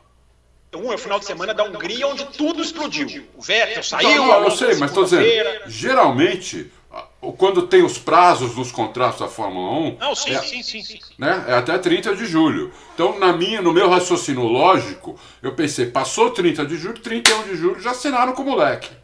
Um 0.74 0.92
é 0.92 0.94
o 0.94 0.98
final 0.98 1.18
de 1.18 1.24
semana 1.24 1.53
da 1.53 1.64
Hungria, 1.64 2.07
onde 2.07 2.24
tudo 2.26 2.62
explodiu. 2.62 3.26
O 3.36 3.42
Vettel 3.42 3.82
saiu. 3.82 4.09
Não, 4.09 4.26
não, 4.26 4.44
eu 4.44 4.51
sei, 4.53 4.76
mas 4.76 4.90
estou 4.90 5.03
dizendo, 5.03 5.24
geralmente, 5.66 6.70
quando 7.36 7.66
tem 7.66 7.82
os 7.82 7.98
prazos 7.98 8.55
dos 8.55 8.70
contratos 8.70 9.18
da 9.18 9.28
Fórmula 9.28 9.72
1. 9.72 9.96
Não, 9.98 10.14
sim, 10.14 10.30
é, 10.30 10.38
sim, 10.38 10.62
sim, 10.62 10.82
sim, 10.82 11.01
Né, 11.18 11.44
é 11.48 11.55
até 11.55 11.76
30 11.76 12.14
de 12.14 12.24
julho. 12.24 12.72
Então, 12.94 13.18
na 13.18 13.32
minha, 13.32 13.61
no 13.61 13.72
meu 13.72 13.88
raciocínio 13.88 14.44
lógico, 14.44 15.18
eu 15.42 15.55
pensei, 15.55 15.86
passou 15.86 16.30
30 16.30 16.64
de 16.64 16.76
julho, 16.76 16.98
31 16.98 17.42
de 17.44 17.57
julho 17.57 17.80
já 17.80 17.90
assinaram 17.90 18.32
com 18.32 18.42
o 18.42 18.46
moleque. 18.46 18.99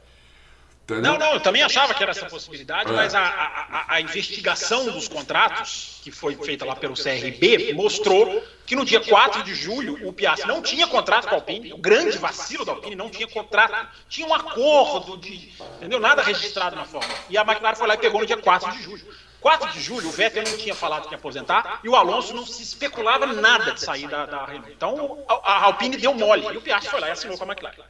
Entendeu? 0.86 1.02
Não, 1.02 1.18
não, 1.18 1.32
eu 1.32 1.40
também 1.40 1.64
achava 1.64 1.92
que 1.92 2.00
era 2.00 2.12
essa 2.12 2.26
possibilidade, 2.26 2.92
é. 2.92 2.94
mas 2.94 3.12
a, 3.12 3.20
a, 3.20 3.94
a, 3.94 4.00
investigação 4.00 4.84
dos 4.84 5.08
contratos, 5.08 5.98
que 6.04 6.12
foi 6.12 6.36
feita 6.36 6.64
lá 6.64 6.76
pelo 6.76 6.94
CRB, 6.94 7.72
mostrou 7.74 8.40
que 8.64 8.76
no 8.76 8.84
dia 8.84 9.00
4 9.00 9.42
de 9.42 9.52
julho 9.52 10.06
o 10.06 10.12
Piastri 10.12 10.46
não 10.46 10.62
tinha 10.62 10.86
contrato 10.86 11.26
com 11.26 11.34
a 11.34 11.38
Alpine, 11.38 11.72
o 11.72 11.76
grande 11.76 12.16
vacilo 12.18 12.64
da 12.64 12.70
Alpine, 12.70 12.94
não 12.94 13.10
tinha 13.10 13.26
contrato, 13.26 13.88
tinha 14.08 14.28
um 14.28 14.32
acordo, 14.32 15.16
de, 15.16 15.52
entendeu? 15.76 15.98
Nada 15.98 16.22
registrado 16.22 16.76
na 16.76 16.84
forma. 16.84 17.12
E 17.28 17.36
a 17.36 17.42
McLaren 17.42 17.74
foi 17.74 17.88
lá 17.88 17.94
e 17.94 17.98
pegou 17.98 18.20
no 18.20 18.26
dia 18.26 18.36
4 18.36 18.70
de 18.70 18.82
julho. 18.84 19.04
4 19.40 19.72
de 19.72 19.80
julho, 19.80 20.08
o 20.08 20.12
Vettel 20.12 20.44
não 20.44 20.56
tinha 20.56 20.74
falado 20.74 21.08
que 21.08 21.14
ia 21.14 21.18
aposentar 21.18 21.80
e 21.82 21.88
o 21.88 21.96
Alonso 21.96 22.32
não 22.32 22.46
se 22.46 22.62
especulava 22.62 23.26
nada 23.26 23.72
de 23.72 23.80
sair 23.80 24.06
da, 24.06 24.24
da 24.24 24.44
Renault. 24.44 24.72
Então 24.72 25.24
a, 25.28 25.34
a 25.34 25.64
Alpine 25.64 25.96
deu 25.96 26.14
mole 26.14 26.46
e 26.46 26.56
o 26.56 26.60
Piastri 26.60 26.90
foi 26.90 27.00
lá 27.00 27.08
e 27.08 27.10
assinou 27.10 27.36
com 27.36 27.42
a 27.42 27.48
McLaren. 27.48 27.82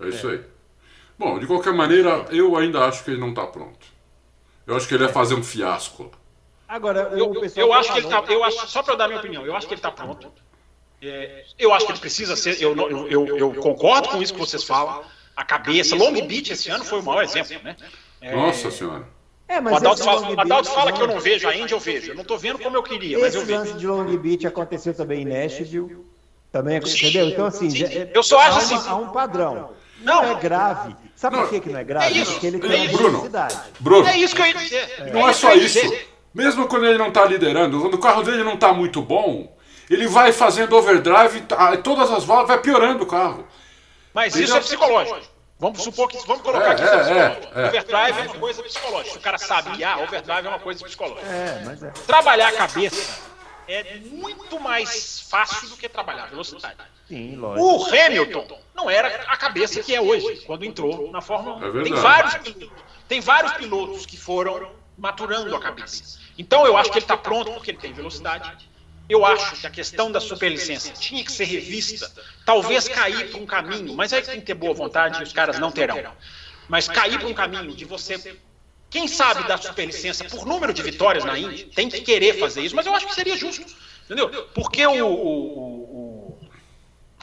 É 0.00 0.08
isso 0.08 0.28
aí. 0.28 0.57
Bom, 1.18 1.38
de 1.38 1.46
qualquer 1.46 1.72
maneira, 1.72 2.26
eu 2.30 2.56
ainda 2.56 2.84
acho 2.84 3.02
que 3.02 3.10
ele 3.10 3.20
não 3.20 3.30
está 3.30 3.46
pronto. 3.46 3.86
Eu 4.66 4.76
acho 4.76 4.86
que 4.86 4.94
ele 4.94 5.04
ia 5.04 5.08
fazer 5.08 5.34
um 5.34 5.42
fiasco. 5.42 6.10
Agora, 6.68 7.10
eu, 7.12 7.34
eu, 7.34 7.50
eu 7.56 7.72
acho 7.72 7.92
que 7.92 7.98
ele 7.98 8.08
tá, 8.08 8.22
eu 8.28 8.44
acho, 8.44 8.68
só 8.68 8.82
para 8.82 8.94
dar 8.94 9.08
minha 9.08 9.18
opinião, 9.18 9.44
eu 9.44 9.56
acho 9.56 9.66
que 9.66 9.72
ele 9.72 9.78
está 9.78 9.90
pronto. 9.90 10.30
É, 11.00 11.44
eu 11.58 11.72
acho 11.72 11.86
que 11.86 11.92
ele 11.92 12.00
precisa 12.00 12.36
ser. 12.36 12.60
Eu, 12.62 12.76
eu, 12.76 13.08
eu, 13.08 13.38
eu, 13.38 13.54
concordo 13.54 14.08
com 14.08 14.22
isso 14.22 14.34
que 14.34 14.38
vocês 14.38 14.62
falam. 14.62 15.02
A 15.34 15.44
cabeça, 15.44 15.96
Long 15.96 16.12
Beach 16.26 16.52
esse 16.52 16.68
ano 16.68 16.84
foi 16.84 17.00
o 17.00 17.02
maior 17.02 17.22
exemplo, 17.22 17.56
né? 17.62 17.76
É, 18.20 18.34
Nossa 18.34 18.70
senhora. 18.70 19.06
É, 19.46 19.60
mas 19.60 19.72
o 19.72 19.76
Adalto 19.76 20.04
fala, 20.04 20.42
Adalto 20.42 20.70
fala 20.70 20.92
que 20.92 21.00
eu 21.00 21.06
não 21.06 21.20
vejo 21.20 21.48
a 21.48 21.56
Índia, 21.56 21.74
eu 21.74 21.80
vejo. 21.80 22.10
Eu 22.10 22.14
não 22.16 22.22
estou 22.22 22.36
vendo 22.36 22.58
como 22.58 22.76
eu 22.76 22.82
queria, 22.82 23.16
esse 23.16 23.24
mas 23.24 23.34
eu 23.34 23.46
vejo. 23.46 23.62
Esse 23.62 23.68
lance 23.70 23.80
de 23.80 23.86
Long 23.86 24.16
Beach 24.18 24.46
aconteceu 24.46 24.92
também 24.92 25.22
em 25.22 25.24
Nashville. 25.24 26.04
Também, 26.52 26.78
entendeu? 26.78 27.28
Então, 27.28 27.46
assim, 27.46 27.68
eu 28.12 28.22
só 28.22 28.38
acho 28.40 28.58
assim. 28.58 28.88
Há 28.88 28.96
um 28.96 29.08
padrão. 29.10 29.72
Não, 30.00 30.22
não 30.22 30.30
é 30.32 30.34
grave. 30.40 30.96
Sabe 31.16 31.36
não, 31.36 31.42
por 31.42 31.50
que, 31.50 31.60
que 31.60 31.70
não 31.70 31.80
é 31.80 31.84
grave? 31.84 32.06
É 32.06 32.10
isso. 32.10 32.32
Porque 32.32 32.46
ele 32.46 32.58
tem 32.60 32.88
Bruno, 32.90 33.28
Bruno, 33.80 34.06
é 34.06 34.16
isso 34.18 34.34
que 34.34 34.42
eu 34.42 34.46
ia 34.46 34.54
dizer. 34.54 34.94
É. 34.98 35.10
Não 35.10 35.28
é, 35.28 35.32
só 35.32 35.52
isso. 35.54 35.78
Mesmo 36.32 36.68
quando 36.68 36.86
ele 36.86 36.98
não 36.98 37.08
está 37.08 37.24
liderando, 37.24 37.80
quando 37.80 37.94
o 37.94 37.98
carro 37.98 38.22
dele 38.22 38.44
não 38.44 38.54
está 38.54 38.72
muito 38.72 39.02
bom, 39.02 39.56
ele 39.90 40.06
vai 40.06 40.32
fazendo 40.32 40.76
overdrive, 40.76 41.40
tá, 41.42 41.76
todas 41.78 42.10
as 42.10 42.24
voltas, 42.24 42.48
vai 42.48 42.58
piorando 42.58 43.02
o 43.02 43.06
carro. 43.06 43.46
Mas 44.14 44.34
ele 44.34 44.44
isso 44.44 44.56
é 44.56 44.60
psicológico. 44.60 45.20
Vamos 45.58 45.82
supor 45.82 46.08
que. 46.08 46.16
Vamos 46.24 46.42
colocar 46.42 46.66
é, 46.66 46.70
aqui 46.70 46.82
é, 46.82 46.86
é, 46.86 47.64
é, 47.64 47.68
Overdrive 47.68 48.18
é 48.20 48.22
uma 48.22 48.34
coisa 48.34 48.62
psicológica. 48.62 49.18
O 49.18 49.20
cara 49.20 49.38
sabe 49.38 49.76
que 49.76 49.82
ah, 49.82 49.98
overdrive 49.98 50.46
é 50.46 50.48
uma 50.48 50.60
coisa 50.60 50.84
psicológica. 50.84 51.26
É, 51.26 51.62
mas 51.64 51.82
é. 51.82 51.90
Trabalhar 52.06 52.48
a 52.48 52.52
cabeça 52.52 53.20
é 53.68 53.98
muito 53.98 54.58
mais 54.58 55.20
fácil 55.20 55.68
do 55.68 55.76
que 55.76 55.88
trabalhar 55.88 56.24
a 56.24 56.26
velocidade. 56.26 56.76
Sim, 57.06 57.36
lógico. 57.36 57.64
O 57.64 57.94
Hamilton 57.94 58.60
não 58.74 58.88
era 58.88 59.22
a 59.22 59.36
cabeça 59.36 59.82
que 59.82 59.94
é 59.94 60.00
hoje, 60.00 60.42
quando 60.46 60.64
entrou 60.64 61.10
na 61.10 61.20
Fórmula 61.20 61.56
1. 61.56 61.80
É 61.80 61.82
tem, 61.84 61.94
vários, 61.94 62.34
tem 63.06 63.20
vários 63.20 63.52
pilotos 63.54 64.06
que 64.06 64.16
foram 64.16 64.72
maturando 64.96 65.54
a 65.54 65.60
cabeça. 65.60 66.18
Então 66.38 66.66
eu 66.66 66.76
acho 66.76 66.90
que 66.90 66.98
ele 66.98 67.04
está 67.04 67.16
pronto 67.16 67.52
porque 67.52 67.70
ele 67.70 67.78
tem 67.78 67.92
velocidade. 67.92 68.68
Eu 69.08 69.24
acho 69.24 69.56
que 69.56 69.66
a 69.66 69.70
questão 69.70 70.12
da 70.12 70.20
superlicença 70.20 70.92
tinha 70.92 71.24
que 71.24 71.32
ser 71.32 71.44
revista, 71.44 72.12
talvez 72.44 72.88
cair 72.88 73.30
para 73.30 73.40
um 73.40 73.46
caminho, 73.46 73.94
mas 73.94 74.12
aí 74.12 74.20
tem 74.20 74.38
que 74.38 74.46
ter 74.46 74.54
boa 74.54 74.74
vontade 74.74 75.20
e 75.20 75.22
os 75.22 75.32
caras 75.32 75.58
não 75.58 75.70
terão. 75.70 75.98
Mas 76.68 76.86
cair 76.86 77.18
para 77.18 77.28
um 77.28 77.32
caminho 77.32 77.74
de 77.74 77.86
você, 77.86 78.36
quem 78.90 79.06
sabe 79.06 79.46
dar 79.46 79.58
superlicença 79.58 80.24
por 80.24 80.46
número 80.46 80.72
de 80.72 80.82
vitórias 80.82 81.24
na 81.24 81.38
Índia, 81.38 81.68
tem 81.74 81.88
que 81.88 82.00
querer 82.00 82.38
fazer 82.38 82.62
isso, 82.62 82.74
mas 82.74 82.86
eu 82.86 82.94
acho 82.94 83.06
que 83.06 83.14
seria 83.14 83.36
justo. 83.36 83.66
Entendeu? 84.04 84.30
Porque 84.54 84.86
o, 84.86 85.06
o, 85.06 86.36
o 86.36 86.38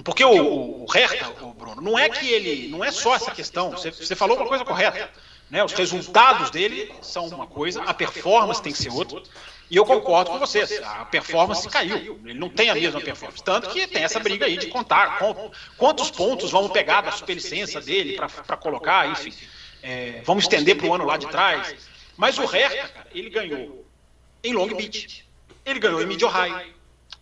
porque 0.03 0.23
o, 0.23 0.83
o 0.83 0.85
Hertha, 0.85 1.33
o 1.41 1.53
Bruno, 1.53 1.81
não 1.81 1.97
é 1.97 2.07
que 2.09 2.27
ele. 2.27 2.67
Não 2.67 2.83
é 2.83 2.91
só 2.91 3.15
essa 3.15 3.31
questão. 3.31 3.71
Você, 3.71 3.91
você 3.91 4.15
falou 4.15 4.37
uma 4.37 4.47
coisa 4.47 4.63
correta. 4.63 5.09
Né? 5.49 5.63
Os 5.63 5.73
resultados 5.73 6.49
dele 6.49 6.93
são 7.01 7.27
uma 7.27 7.47
coisa, 7.47 7.81
a 7.83 7.93
performance 7.93 8.61
tem 8.61 8.71
que 8.71 8.77
ser 8.77 8.89
outra. 8.89 9.21
E 9.69 9.77
eu 9.77 9.85
concordo 9.85 10.29
com 10.29 10.37
vocês. 10.37 10.79
A 10.83 11.05
performance 11.05 11.67
caiu. 11.69 12.19
Ele 12.23 12.37
não 12.37 12.49
tem 12.49 12.69
a 12.69 12.75
mesma 12.75 13.01
performance. 13.01 13.43
Tanto 13.43 13.69
que 13.69 13.87
tem 13.87 14.03
essa 14.03 14.19
briga 14.19 14.45
aí 14.45 14.57
de 14.57 14.67
contar 14.67 15.19
quantos 15.77 16.11
pontos 16.11 16.51
vamos 16.51 16.71
pegar 16.71 17.01
da 17.01 17.11
superlicença 17.11 17.81
dele 17.81 18.15
para 18.15 18.57
colocar, 18.57 19.09
enfim. 19.09 19.33
É, 19.87 20.21
vamos 20.25 20.45
estender 20.45 20.75
para 20.75 20.87
o 20.87 20.93
ano 20.95 21.05
lá 21.05 21.15
de 21.15 21.27
trás. 21.27 21.75
Mas 22.17 22.39
o 22.39 22.45
Hertha, 22.45 22.87
cara, 22.87 23.07
ele 23.13 23.29
ganhou 23.29 23.85
em 24.43 24.51
Long 24.51 24.67
Beach. 24.67 25.23
Ele 25.63 25.79
ganhou 25.79 26.01
em 26.01 26.07
Mid-Ohio. 26.07 26.73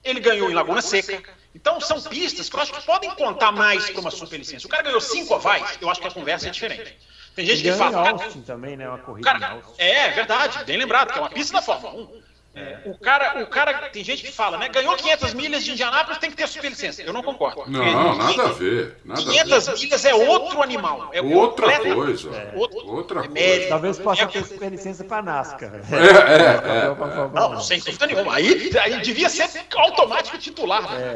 Ele 0.01 0.19
ganhou 0.21 0.49
em 0.49 0.53
Laguna 0.53 0.81
Seca. 0.81 1.21
Então 1.53 1.79
são 1.81 2.01
pistas 2.01 2.49
que 2.49 2.55
eu 2.55 2.61
acho 2.61 2.71
que 2.71 2.85
podem 2.85 3.13
contar 3.15 3.51
mais 3.51 3.89
para 3.89 3.99
uma 3.99 4.11
superlicença. 4.11 4.65
O 4.65 4.69
cara 4.69 4.83
ganhou 4.83 5.01
cinco 5.01 5.35
ovais, 5.35 5.77
eu 5.81 5.89
acho 5.89 5.99
que 5.99 6.07
a 6.07 6.11
conversa 6.11 6.47
é 6.47 6.51
diferente. 6.51 6.97
Tem 7.35 7.45
gente 7.45 7.63
que 7.63 7.71
fala. 7.73 8.11
Austin 8.11 8.41
também, 8.41 8.77
né? 8.77 8.87
Uma 8.87 8.99
corrida 8.99 9.29
cara, 9.29 9.61
É, 9.77 10.07
é 10.07 10.09
verdade, 10.11 10.63
bem 10.65 10.77
lembrado, 10.77 11.11
que 11.11 11.17
é 11.17 11.21
uma 11.21 11.29
pista 11.29 11.53
da 11.53 11.61
Fórmula 11.61 11.93
1. 11.95 12.23
É, 12.55 12.81
o, 12.85 12.95
cara, 12.99 13.41
o 13.41 13.47
cara, 13.47 13.89
tem 13.89 14.03
gente 14.03 14.23
que 14.23 14.31
fala, 14.31 14.59
né? 14.59 14.69
Ganhou 14.69 14.95
500 14.95 15.33
milhas 15.33 15.63
de 15.63 15.71
Indianápolis, 15.71 16.19
tem 16.19 16.29
que 16.29 16.35
ter 16.35 16.47
superlicença. 16.47 17.01
Eu 17.01 17.11
não 17.11 17.23
concordo. 17.23 17.63
Não, 17.67 18.15
nada 18.15 18.43
a 18.43 18.51
ver. 18.51 18.95
Nada 19.03 19.21
500 19.21 19.69
a 19.69 19.71
ver. 19.71 19.79
milhas 19.79 20.05
é 20.05 20.13
outro 20.13 20.61
animal. 20.61 21.09
É 21.13 21.21
outra 21.21 21.79
coisa. 21.79 22.29
É. 22.29 22.51
Outra, 22.55 22.79
outra 22.83 23.27
coisa. 23.27 23.67
Talvez 23.69 23.97
possa 23.97 24.27
ter 24.27 24.45
superlicença 24.45 25.03
para 25.03 25.23
NASCAR. 25.23 25.73
É, 25.91 25.95
é, 26.35 26.85
é. 26.85 27.29
Não, 27.33 27.59
sem 27.59 27.79
dúvida 27.79 28.05
nenhuma. 28.05 28.35
Aí, 28.35 28.71
aí 28.79 29.01
devia 29.01 29.29
ser 29.29 29.49
automático 29.75 30.37
titular. 30.37 30.83
Né? 30.91 31.15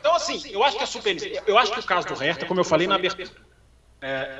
Então, 0.00 0.14
assim, 0.14 0.40
eu 0.50 0.64
acho 0.64 0.78
que 0.78 0.84
a 0.84 0.86
superlicença. 0.86 1.42
Eu 1.46 1.58
acho 1.58 1.72
que 1.72 1.80
o 1.80 1.84
caso 1.84 2.06
do 2.06 2.14
Hertha, 2.14 2.46
como 2.46 2.60
eu 2.60 2.64
falei 2.64 2.86
na 2.86 2.94
abertura, 2.94 3.28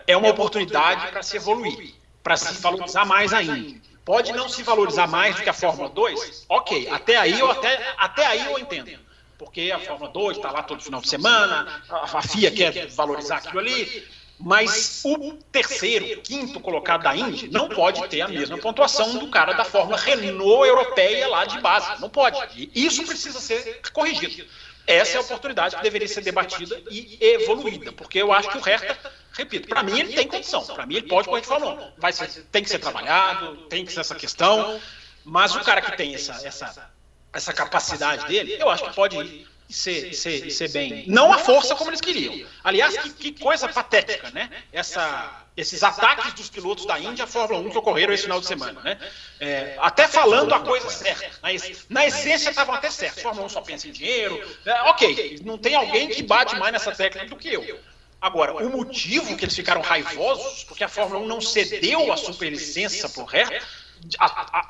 é 0.07 0.17
uma 0.17 0.31
oportunidade 0.31 1.09
para 1.09 1.23
se 1.23 1.37
evoluir, 1.37 1.93
para 2.23 2.39
se 2.39 2.63
valorizar 2.63 3.05
mais 3.05 3.35
ainda. 3.35 3.79
Pode 4.05 4.33
não 4.33 4.49
se 4.49 4.63
valorizar 4.63 5.07
mais 5.07 5.37
do 5.37 5.43
que 5.43 5.49
a 5.49 5.55
Fórmula 5.55 5.89
2? 5.89 6.45
Ok, 6.49 6.89
até 6.91 7.17
aí 7.17 7.39
eu, 7.39 7.51
até, 7.51 7.95
até 7.97 8.27
aí 8.27 8.45
eu 8.45 8.59
entendo. 8.59 8.99
Porque 9.39 9.73
a 9.73 9.79
Fórmula 9.79 10.11
2 10.11 10.37
está 10.37 10.51
lá 10.51 10.63
todo 10.63 10.83
final 10.83 11.01
de 11.01 11.09
semana, 11.09 11.83
a 11.89 12.23
FIA 12.23 12.51
quer 12.51 12.87
valorizar 12.89 13.37
aquilo 13.37 13.59
ali, 13.59 14.07
mas 14.39 15.01
o 15.05 15.35
terceiro, 15.51 16.21
quinto 16.21 16.61
colocado 16.61 17.03
da 17.03 17.17
Indy 17.17 17.49
não 17.49 17.69
pode 17.69 18.07
ter 18.09 18.21
a 18.21 18.29
mesma 18.29 18.59
pontuação 18.59 19.17
do 19.17 19.31
cara 19.31 19.53
da 19.53 19.65
Fórmula 19.65 19.97
Renault 19.97 20.69
europeia 20.69 21.29
lá 21.29 21.45
de 21.45 21.61
base. 21.61 22.01
Não 22.01 22.11
pode. 22.11 22.39
E 22.75 22.87
isso 22.87 23.05
precisa 23.05 23.41
ser 23.41 23.81
corrigido. 23.93 24.45
Essa 24.87 25.17
é 25.17 25.19
a 25.19 25.23
oportunidade 25.23 25.77
que 25.77 25.83
deveria 25.83 26.09
ser 26.09 26.21
debatida 26.21 26.81
e 26.91 27.17
evoluída, 27.21 27.91
porque 27.93 28.21
eu 28.21 28.33
acho 28.33 28.51
que 28.51 28.59
o 28.59 28.61
Hertha 28.61 28.99
Repito, 29.37 29.69
para 29.69 29.83
mim 29.83 29.99
ele 29.99 30.13
tem 30.13 30.29
condição. 30.29 30.65
Para 30.65 30.87
mim 30.87 30.97
ele 30.97 31.09
pode 31.09 31.29
correr 31.29 31.41
de 31.41 31.47
Fórmula 31.47 31.93
1. 31.97 32.01
Vai 32.01 32.13
ser, 32.13 32.29
tem 32.53 32.63
que 32.63 32.71
ser 32.71 32.79
trabalhado, 32.79 33.57
tem 33.69 33.85
que 33.85 33.93
ser 33.93 34.01
essa 34.01 34.15
questão. 34.15 34.81
Mas 35.25 35.55
o 35.55 35.61
cara 35.61 35.81
que 35.81 35.97
tem 35.97 36.15
essa, 36.15 36.41
essa, 36.47 36.91
essa 37.33 37.53
capacidade 37.53 38.27
dele, 38.27 38.57
eu 38.61 38.71
acho 38.71 38.85
que 38.85 38.95
pode 38.95 39.47
ser, 39.69 40.15
ser, 40.15 40.51
ser 40.51 40.71
bem. 40.71 41.05
Não 41.09 41.33
a 41.33 41.39
força 41.39 41.75
como 41.75 41.91
eles 41.91 42.01
queriam. 42.01 42.47
Aliás, 42.63 42.97
que, 42.97 43.11
que 43.33 43.43
coisa 43.43 43.69
patética, 43.69 44.31
né? 44.31 44.51
Essa, 44.73 45.45
esses 45.57 45.83
ataques 45.83 46.33
dos 46.35 46.49
pilotos 46.49 46.87
da 46.87 46.99
Índia 46.99 47.25
à 47.25 47.27
Fórmula 47.27 47.61
1 47.61 47.71
que 47.71 47.79
ocorreram 47.79 48.13
esse 48.13 48.25
final 48.25 48.41
de 48.41 48.47
semana. 48.47 48.81
Né? 48.83 48.99
É, 49.41 49.77
até 49.81 50.07
falando 50.07 50.55
a 50.55 50.61
coisa 50.61 50.89
certa. 50.91 51.29
Na, 51.43 51.49
na 51.89 52.07
essência 52.07 52.51
estavam 52.51 52.75
até 52.75 52.91
certos. 52.91 53.23
Fórmula 53.23 53.47
1 53.47 53.49
só 53.49 53.61
pensa 53.63 53.89
em 53.89 53.93
dinheiro. 53.93 54.41
É, 54.65 54.83
ok, 54.83 55.41
não 55.45 55.59
tem 55.59 55.75
alguém 55.75 56.09
que 56.09 56.23
bate 56.23 56.55
mais 56.57 56.73
nessa 56.73 56.93
técnica 56.93 57.29
do 57.29 57.37
que 57.37 57.53
eu. 57.53 57.81
Agora, 58.25 58.55
o 58.55 58.71
motivo 58.71 59.37
que 59.37 59.45
eles 59.45 59.55
ficaram 59.55 59.83
raivosos, 59.83 60.65
porque 60.65 60.83
a 60.83 60.89
Fórmula 60.89 61.23
1 61.23 61.27
não 61.27 61.43
cedeu 61.43 62.11
a 62.11 62.17
superlicença 62.17 63.07
para 63.07 63.23
o 63.23 63.27
Hertha, 63.27 63.67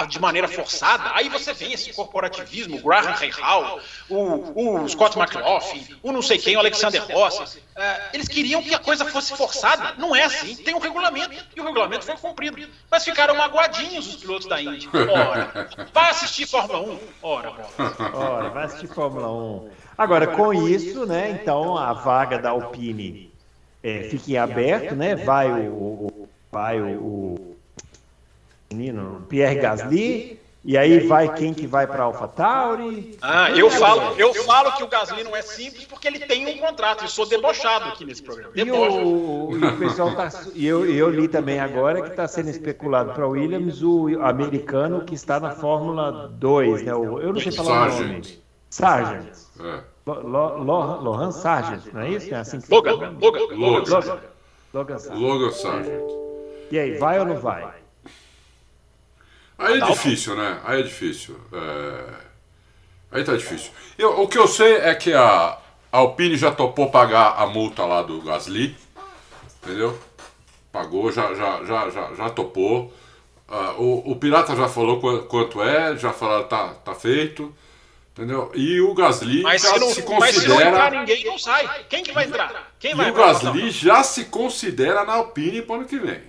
de 0.08 0.20
maneira 0.20 0.48
forçada, 0.48 1.12
aí 1.14 1.28
você 1.28 1.52
vê 1.52 1.66
esse 1.72 1.92
corporativismo, 1.92 2.78
o 2.78 2.82
Graham 2.82 3.14
Rahal, 3.14 3.78
o, 4.10 4.80
o 4.82 4.88
Scott 4.88 5.16
McLaughlin, 5.16 5.86
o 6.02 6.10
não 6.10 6.20
sei 6.20 6.36
quem, 6.36 6.56
o 6.56 6.58
Alexander 6.58 7.00
Rossi. 7.12 7.62
É, 7.76 8.10
eles 8.12 8.26
queriam 8.26 8.60
que 8.60 8.74
a 8.74 8.78
coisa 8.80 9.04
fosse 9.04 9.36
forçada. 9.36 9.94
Não 9.98 10.16
é 10.16 10.24
assim. 10.24 10.56
Tem 10.56 10.74
um 10.74 10.80
regulamento 10.80 11.36
e 11.54 11.60
o 11.60 11.64
regulamento 11.64 12.04
foi 12.04 12.16
cumprido. 12.16 12.68
Mas 12.90 13.04
ficaram 13.04 13.36
magoadinhos 13.36 14.08
os 14.08 14.16
pilotos 14.16 14.48
da 14.48 14.60
Indy. 14.60 14.88
Ora, 14.92 15.68
vai 15.92 16.10
assistir 16.10 16.48
Fórmula 16.48 16.80
1? 16.80 16.98
Ora, 17.22 17.52
Ora, 18.14 18.48
vai 18.50 18.64
assistir 18.64 18.88
Fórmula 18.88 19.30
1. 19.30 19.70
Agora, 19.96 20.26
com 20.26 20.52
isso, 20.52 21.06
né, 21.06 21.30
então 21.30 21.78
a 21.78 21.92
vaga 21.92 22.36
da 22.36 22.50
Alpine 22.50 23.33
é, 23.84 24.04
fique 24.04 24.34
aberto, 24.36 24.94
né? 24.94 25.14
Vai 25.14 25.68
o, 25.68 25.72
o 25.74 26.28
vai 26.50 26.80
o, 26.80 27.36
o 28.70 28.74
menino 28.74 29.26
Pierre 29.28 29.56
Gasly. 29.56 30.40
E 30.66 30.78
aí 30.78 31.06
vai 31.06 31.30
quem 31.34 31.52
que 31.52 31.66
vai 31.66 31.86
para 31.86 32.04
AlphaTauri? 32.04 33.18
Ah, 33.20 33.50
eu 33.50 33.68
falo, 33.68 34.14
eu 34.16 34.32
falo 34.32 34.72
que 34.72 34.82
o 34.82 34.88
Gasly 34.88 35.22
não 35.22 35.36
é 35.36 35.42
simples 35.42 35.84
porque 35.84 36.08
ele 36.08 36.18
tem 36.20 36.46
um 36.46 36.56
contrato. 36.56 37.04
Eu 37.04 37.08
sou 37.08 37.28
debochado 37.28 37.90
aqui 37.90 38.06
nesse 38.06 38.22
programa. 38.22 38.50
E 38.56 38.62
o, 38.70 39.50
o, 39.52 39.78
pessoal 39.78 40.16
tá, 40.16 40.30
e 40.54 40.66
eu, 40.66 40.90
eu 40.90 41.10
li 41.10 41.28
também 41.28 41.60
agora 41.60 42.00
que 42.00 42.08
está 42.08 42.26
sendo 42.26 42.48
especulado 42.48 43.12
para 43.12 43.28
o 43.28 43.32
Williams 43.32 43.82
o 43.82 44.08
americano 44.22 45.04
que 45.04 45.14
está 45.14 45.38
na 45.38 45.50
Fórmula 45.50 46.28
2, 46.28 46.84
né? 46.84 46.94
O, 46.94 47.20
eu 47.20 47.34
não 47.34 47.40
sei 47.40 47.52
falar 47.52 47.90
o 47.90 48.00
nome. 48.00 48.42
Sargent. 48.70 49.36
É. 49.60 49.93
Lohan 50.06 51.32
Sargent, 51.32 51.92
não 51.92 52.02
é 52.02 52.10
isso? 52.10 52.34
É 52.34 52.38
assim 52.38 52.60
que 52.60 52.70
Logan, 52.70 52.92
Logan, 52.92 53.16
Logan, 53.20 53.54
Logan, 53.54 54.20
Logan 54.72 54.98
Sargent. 54.98 55.22
Logan 55.22 55.50
Sargent. 55.50 56.02
E 56.70 56.78
aí, 56.78 56.98
vai 56.98 57.18
ou 57.18 57.24
não 57.24 57.36
vai? 57.36 57.72
Aí 59.56 59.80
é 59.80 59.86
difícil, 59.86 60.36
né? 60.36 60.60
Aí 60.64 60.80
é 60.80 60.82
difícil. 60.82 61.36
É... 61.52 62.04
Aí 63.12 63.24
tá 63.24 63.36
difícil. 63.36 63.70
Eu, 63.96 64.20
o 64.20 64.28
que 64.28 64.36
eu 64.36 64.48
sei 64.48 64.74
é 64.76 64.94
que 64.94 65.12
a 65.12 65.58
Alpine 65.92 66.36
já 66.36 66.50
topou 66.50 66.90
pagar 66.90 67.36
a 67.38 67.46
multa 67.46 67.86
lá 67.86 68.02
do 68.02 68.20
Gasly, 68.20 68.76
entendeu? 69.62 69.96
Pagou, 70.72 71.12
já, 71.12 71.32
já, 71.34 71.64
já, 71.64 71.88
já, 71.90 72.14
já 72.14 72.30
topou. 72.30 72.92
Uh, 73.48 73.80
o, 73.80 74.12
o 74.12 74.16
Pirata 74.16 74.56
já 74.56 74.68
falou 74.68 75.00
quanto 75.28 75.62
é, 75.62 75.96
já 75.96 76.12
falaram 76.12 76.48
tá, 76.48 76.74
tá 76.74 76.94
feito. 76.94 77.54
Entendeu? 78.14 78.52
E 78.54 78.80
o 78.80 78.94
Gasly 78.94 79.42
mas 79.42 79.62
já 79.62 79.74
se, 79.74 79.80
não, 79.80 79.90
se 79.90 80.02
considera. 80.02 80.20
Mas 80.20 80.34
se 80.36 80.48
não 80.48 80.60
entrar 80.60 80.90
ninguém, 80.92 81.24
não 81.24 81.36
sai. 81.36 81.84
Quem 81.88 82.04
que 82.04 82.12
vai 82.12 82.26
entrar? 82.26 82.72
Quem 82.78 82.94
vai 82.94 83.08
e 83.08 83.10
o 83.10 83.14
Gasly 83.14 83.70
já 83.72 84.04
se 84.04 84.26
considera 84.26 85.04
na 85.04 85.14
Alpine 85.14 85.62
para 85.62 85.72
o 85.72 85.76
ano 85.80 85.84
que 85.84 85.98
vem. 85.98 86.22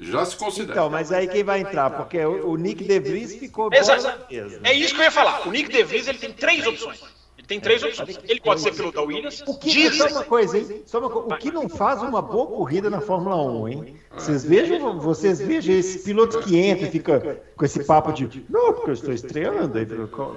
Já 0.00 0.26
se 0.26 0.36
considera. 0.36 0.72
Então, 0.72 0.90
mas 0.90 1.12
aí 1.12 1.28
quem 1.28 1.44
vai 1.44 1.60
entrar? 1.60 1.90
Porque 1.90 2.18
o, 2.24 2.50
o 2.50 2.56
Nick 2.56 2.82
De 2.82 2.98
Vries 2.98 3.36
ficou. 3.36 3.72
Exato. 3.72 4.26
É 4.64 4.72
isso 4.72 4.94
que 4.94 5.00
eu 5.00 5.04
ia 5.04 5.10
falar. 5.12 5.46
O 5.46 5.50
Nick 5.52 5.70
De 5.70 5.84
Vries 5.84 6.08
ele 6.08 6.18
tem 6.18 6.32
três 6.32 6.66
opções. 6.66 7.04
Tem 7.48 7.58
três 7.58 7.82
opções. 7.82 8.20
Ele 8.28 8.40
pode 8.40 8.60
ser 8.60 8.74
piloto 8.74 8.96
da 8.96 9.02
Williams. 9.02 9.42
O 9.46 9.58
que, 9.58 9.70
Dizem... 9.70 9.98
só 9.98 10.06
uma 10.08 10.24
coisa, 10.24 10.58
hein? 10.58 10.82
Só 10.84 10.98
uma, 10.98 11.08
o 11.08 11.38
que 11.38 11.50
não 11.50 11.66
faz 11.66 12.02
uma 12.02 12.20
boa 12.20 12.46
corrida 12.46 12.90
na 12.90 13.00
Fórmula 13.00 13.36
1, 13.36 13.68
hein? 13.68 13.96
Vocês 14.14 14.44
vejam, 14.44 15.00
vocês 15.00 15.40
vejam 15.40 15.74
esse 15.74 16.00
piloto 16.00 16.40
que 16.40 16.58
entra 16.58 16.86
e 16.86 16.90
fica 16.90 17.40
com 17.56 17.64
esse 17.64 17.84
papo 17.84 18.12
de 18.12 18.44
não, 18.48 18.72
porque 18.72 18.90
eu 18.90 18.94
estou 18.94 19.12
estreando, 19.12 19.78
aí 19.78 19.86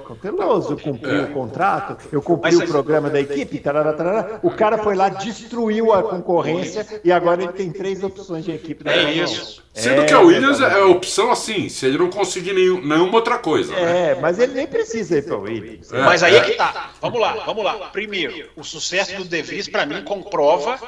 cauteloso, 0.07 0.73
eu 0.73 0.77
cumpri 0.77 1.19
o 1.19 1.33
contrato, 1.33 1.97
eu 2.11 2.21
cumpri 2.21 2.55
o 2.55 2.67
programa 2.67 3.09
da 3.09 3.19
equipe, 3.19 3.59
tarará, 3.59 3.93
tarará. 3.93 4.39
o 4.41 4.49
cara 4.51 4.77
foi 4.77 4.95
lá, 4.95 5.09
destruiu 5.09 5.93
a 5.93 6.03
concorrência 6.03 7.01
e 7.03 7.11
agora 7.11 7.43
ele 7.43 7.53
tem 7.53 7.71
três 7.71 8.03
opções 8.03 8.45
de 8.45 8.51
equipe 8.51 8.83
da 8.83 8.91
É 8.91 9.13
isso. 9.13 9.61
Sendo 9.73 10.05
que 10.05 10.13
a 10.13 10.19
Williams 10.19 10.59
é 10.59 10.81
a 10.81 10.85
opção 10.85 11.31
assim, 11.31 11.69
se 11.69 11.85
ele 11.85 11.97
não 11.97 12.09
conseguir 12.09 12.53
nenhum, 12.53 12.85
nenhuma 12.85 13.15
outra 13.15 13.37
coisa. 13.37 13.73
Né? 13.73 14.11
É, 14.11 14.15
mas 14.19 14.37
ele 14.37 14.53
nem 14.53 14.67
precisa 14.67 15.17
ir 15.17 15.23
para 15.23 15.37
o 15.37 15.41
Williams. 15.43 15.93
É, 15.93 16.01
mas 16.03 16.21
aí 16.23 16.35
é 16.35 16.41
que 16.41 16.51
tá. 16.55 16.91
Vamos 17.01 17.19
lá, 17.19 17.33
vamos 17.33 17.63
lá. 17.63 17.89
Primeiro, 17.89 18.51
o 18.55 18.63
sucesso 18.63 19.17
do 19.17 19.25
De 19.25 19.41
Vries, 19.41 19.67
para 19.67 19.85
mim, 19.85 20.03
comprova 20.03 20.79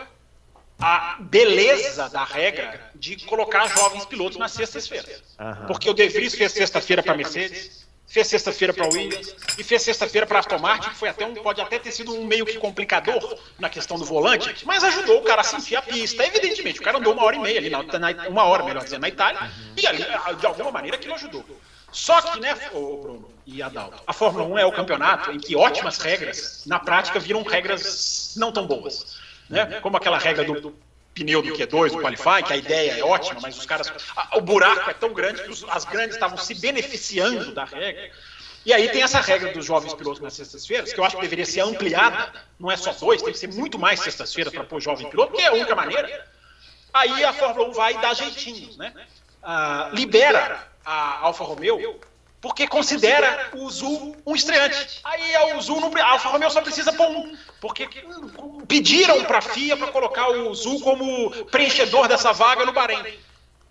a 0.80 1.18
beleza 1.20 2.10
da 2.10 2.24
regra 2.24 2.92
de 2.96 3.18
colocar 3.26 3.68
jovens 3.68 4.06
pilotos 4.06 4.38
nas 4.38 4.52
sextas-feiras. 4.52 5.24
Porque 5.66 5.90
o 5.90 5.94
De 5.94 6.08
Vries 6.08 6.36
fez 6.36 6.52
sexta-feira 6.52 7.02
para 7.02 7.14
a 7.14 7.18
Mercedes, 7.18 7.88
fez 8.06 8.28
sexta-feira 8.28 8.72
para 8.72 8.86
a 8.86 8.90
Williams 8.90 9.36
e 9.58 9.64
fez 9.64 9.82
sexta-feira 9.82 10.28
para 10.28 10.38
a 10.38 10.42
Aston 10.42 10.60
Martin, 10.60 10.90
que 10.90 10.96
foi 10.96 11.10
até 11.10 11.26
um, 11.26 11.34
pode 11.34 11.60
até 11.60 11.80
ter 11.80 11.92
sido 11.92 12.14
um 12.14 12.26
meio 12.26 12.46
que 12.46 12.60
complicador 12.60 13.40
na 13.58 13.70
questão 13.70 13.98
do 13.98 14.06
volante, 14.06 14.64
mas 14.66 14.84
ajudou 14.84 15.20
o 15.20 15.24
cara 15.24 15.42
a 15.42 15.44
sentir 15.44 15.76
a 15.76 15.82
pista. 15.82 16.24
Evidentemente, 16.24 16.80
o 16.80 16.84
cara 16.84 17.00
andou 17.00 17.14
uma 17.14 17.24
hora 17.24 17.38
e 17.38 17.40
meia 17.40 17.58
ali, 17.58 17.72
na, 17.72 17.82
na, 17.82 18.30
uma 18.30 18.44
hora, 18.44 18.64
melhor 18.64 18.84
dizendo, 18.84 19.02
na 19.02 19.10
Itália, 19.10 19.52
e 19.76 19.88
ali, 19.88 20.06
de 20.40 20.46
alguma 20.46 20.72
maneira, 20.72 20.96
aquilo 20.96 21.16
ajudou. 21.16 21.44
Só 21.94 22.20
que, 22.22 22.40
né, 22.40 22.56
Bruno 22.72 23.32
e 23.46 23.62
Adalto, 23.62 24.02
a 24.06 24.14
Fórmula 24.14 24.46
1 24.46 24.58
é 24.58 24.66
o 24.66 24.72
campeonato 24.72 25.32
em 25.32 25.40
que 25.40 25.56
ótimas 25.56 26.00
regras, 26.00 26.64
na 26.66 26.80
prática, 26.80 27.20
viram 27.20 27.44
regras 27.44 28.34
não 28.36 28.52
tão 28.52 28.66
boas. 28.66 29.18
Né? 29.48 29.80
Como 29.80 29.96
aquela 29.96 30.18
regra 30.18 30.44
do 30.44 30.76
pneu 31.14 31.44
do 31.44 31.54
Q2, 31.54 31.92
do 31.92 32.02
Qualify, 32.02 32.44
que 32.46 32.54
a 32.54 32.58
ideia 32.58 33.00
é 33.00 33.04
ótima, 33.04 33.40
mas 33.42 33.58
os 33.58 33.66
caras. 33.66 33.94
O 34.34 34.42
buraco 34.42 34.90
é 34.90 34.94
tão 34.94 35.14
grande 35.14 35.44
que 35.44 35.66
as 35.70 35.86
grandes 35.86 36.16
estavam 36.16 36.38
se 36.38 36.56
beneficiando 36.56 37.54
da 37.54 37.64
regra. 37.64 38.12
E 38.66 38.74
aí 38.74 38.90
tem 38.90 39.04
essa 39.04 39.20
regra 39.20 39.52
dos 39.52 39.66
jovens 39.66 39.94
pilotos 39.94 40.22
nas 40.22 40.34
sextas-feiras, 40.34 40.94
que 40.94 41.00
eu 41.00 41.04
acho 41.04 41.18
que 41.18 41.22
deveria 41.22 41.46
ser 41.46 41.62
ampliada, 41.62 42.32
não 42.58 42.72
é 42.72 42.78
só 42.78 42.94
dois, 42.94 43.22
tem 43.22 43.34
que 43.34 43.40
ser 43.40 43.54
muito 43.54 43.78
mais 43.78 44.00
sextas-feiras 44.00 44.54
para 44.54 44.64
pôr 44.64 44.82
jovem 44.82 45.08
piloto, 45.10 45.32
porque 45.32 45.44
é 45.44 45.50
a 45.50 45.54
única 45.54 45.76
maneira. 45.76 46.28
Aí 46.94 47.24
a 47.24 47.34
Fórmula 47.34 47.70
1 47.70 47.74
vai 47.74 48.02
dar 48.02 48.14
jeitinhos, 48.14 48.78
né? 48.78 48.94
Ah, 49.44 49.90
libera 49.92 50.73
a 50.86 51.20
Alfa 51.20 51.44
Romeo 51.44 52.00
porque 52.44 52.68
considera 52.68 53.52
o 53.54 53.70
Zul 53.70 54.18
um 54.26 54.36
estreante. 54.36 55.00
Aí 55.06 55.34
a 55.34 55.60
Zul 55.62 55.80
não, 55.80 55.90
a 55.96 56.12
Alfa 56.12 56.28
Romeo 56.28 56.52
só 56.52 56.62
precisa 56.62 56.92
pôr 56.92 57.08
um, 57.08 57.38
porque 57.62 57.88
pediram 58.68 59.24
para 59.24 59.38
a 59.38 59.42
FIA 59.42 59.78
para 59.78 59.88
colocar 59.88 60.28
o 60.28 60.54
Zul 60.54 60.82
como 60.82 61.32
preenchedor 61.46 62.10
dessa 62.10 62.34
vaga 62.34 62.66
no 62.66 62.74
Bahrein. 62.74 63.02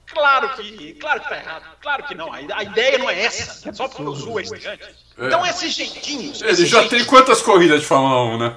Claro 0.06 0.48
que, 0.56 0.94
claro 0.94 1.20
que 1.20 1.28
tá 1.28 1.36
errado. 1.36 1.64
Claro 1.82 2.04
que 2.04 2.14
não. 2.14 2.32
A, 2.32 2.38
a 2.54 2.62
ideia 2.62 2.96
não 2.96 3.10
é 3.10 3.22
essa. 3.22 3.72
Só 3.74 3.88
porque 3.88 4.02
o 4.02 4.14
Zul 4.14 4.40
é 4.40 4.42
estreante. 4.42 4.84
É. 5.18 5.26
Então 5.26 5.44
esses 5.44 5.74
jeitinhos. 5.74 6.40
Ele 6.40 6.54
já 6.54 6.80
jeitinhos, 6.80 6.88
tem 6.88 7.04
quantas 7.04 7.42
corridas 7.42 7.80
de 7.80 7.86
Fórmula 7.86 8.24
1, 8.34 8.38
né? 8.38 8.56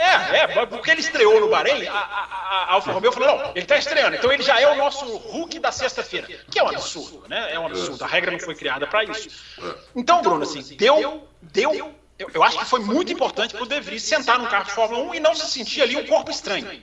É, 0.00 0.60
é, 0.60 0.66
porque 0.66 0.90
ele 0.90 1.00
estreou 1.00 1.40
no 1.40 1.50
Bahrein, 1.50 1.86
a, 1.86 1.92
a, 1.92 2.64
a 2.68 2.72
Alfa 2.72 2.90
Romeo 2.90 3.12
falou, 3.12 3.36
não, 3.36 3.50
ele 3.50 3.60
está 3.60 3.76
estreando, 3.76 4.16
então 4.16 4.32
ele 4.32 4.42
já 4.42 4.58
é 4.58 4.66
o 4.66 4.74
nosso 4.74 5.04
Hulk 5.04 5.58
da 5.58 5.70
sexta-feira, 5.70 6.26
que 6.50 6.58
é 6.58 6.64
um 6.64 6.68
absurdo, 6.68 7.28
né? 7.28 7.52
É 7.52 7.58
um 7.58 7.66
absurdo, 7.66 8.02
a 8.02 8.06
regra 8.06 8.30
não 8.30 8.40
foi 8.40 8.54
criada 8.54 8.86
para 8.86 9.04
isso. 9.04 9.28
Então, 9.94 10.22
Bruno, 10.22 10.42
assim, 10.42 10.62
deu, 10.76 11.28
deu, 11.42 11.94
eu, 12.18 12.30
eu 12.32 12.42
acho 12.42 12.58
que 12.58 12.64
foi 12.64 12.80
muito 12.80 13.12
importante 13.12 13.52
para 13.52 13.62
o 13.62 13.66
De 13.66 13.78
Vries 13.80 14.02
sentar 14.02 14.38
num 14.38 14.46
carro 14.46 14.64
de 14.64 14.72
Fórmula 14.72 15.04
1 15.10 15.14
e 15.16 15.20
não 15.20 15.34
se 15.34 15.46
sentir 15.50 15.82
ali 15.82 15.96
um 15.96 16.06
corpo 16.06 16.30
estranho. 16.30 16.82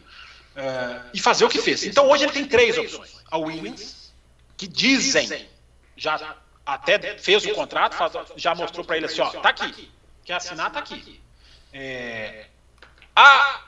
É, 0.55 1.01
e 1.13 1.19
fazer 1.19 1.45
o 1.45 1.49
que 1.49 1.61
fez. 1.61 1.83
Então 1.83 2.09
hoje 2.09 2.23
ele 2.23 2.31
tem 2.31 2.45
três 2.45 2.77
opções. 2.77 3.15
A 3.29 3.37
Williams, 3.37 4.13
que 4.55 4.67
dizem, 4.67 5.47
já 5.95 6.35
até 6.65 7.17
fez 7.17 7.45
o 7.45 7.53
contrato, 7.53 7.95
já 8.35 8.53
mostrou 8.53 8.85
para 8.85 8.97
ele 8.97 9.05
assim, 9.05 9.21
ó, 9.21 9.29
tá 9.29 9.49
aqui, 9.49 9.91
quer 10.25 10.33
assinar, 10.33 10.71
tá 10.71 10.79
aqui. 10.79 11.21
É, 11.71 12.47
a 13.17 13.61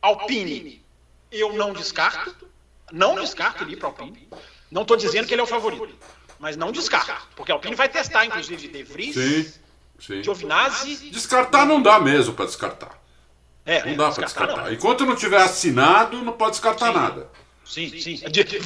Alpine, 0.00 0.82
eu 1.30 1.52
não 1.52 1.72
descarto. 1.72 2.34
Não 2.90 3.14
descarto 3.16 3.64
ele 3.64 3.72
ir 3.72 3.76
para 3.76 3.88
a 3.88 3.90
Alpine. 3.90 4.28
Não 4.70 4.82
estou 4.82 4.96
dizendo 4.96 5.26
que 5.26 5.34
ele 5.34 5.40
é 5.40 5.44
o 5.44 5.46
favorito. 5.46 5.96
Mas 6.38 6.56
não 6.56 6.72
descarto. 6.72 7.28
Porque 7.36 7.52
a 7.52 7.54
Alpine 7.54 7.74
vai 7.74 7.88
testar, 7.88 8.24
inclusive, 8.24 8.68
De 8.68 8.82
Vries, 8.82 9.14
sim, 9.14 9.52
sim. 9.98 10.22
Giovinazzi. 10.22 11.10
Descartar 11.10 11.66
não 11.66 11.82
dá 11.82 12.00
mesmo 12.00 12.34
para 12.34 12.46
descartar. 12.46 12.98
É, 13.66 13.84
não 13.86 13.96
dá 13.96 14.10
para 14.10 14.24
descartar. 14.24 14.56
Não. 14.64 14.72
Enquanto 14.72 15.06
não 15.06 15.16
tiver 15.16 15.40
assinado, 15.40 16.22
não 16.22 16.32
pode 16.32 16.52
descartar 16.52 16.88
sim. 16.88 16.98
nada. 16.98 17.30
Sim, 17.64 17.88
sim. 17.98 18.16
De, 18.16 18.44
de, 18.44 18.58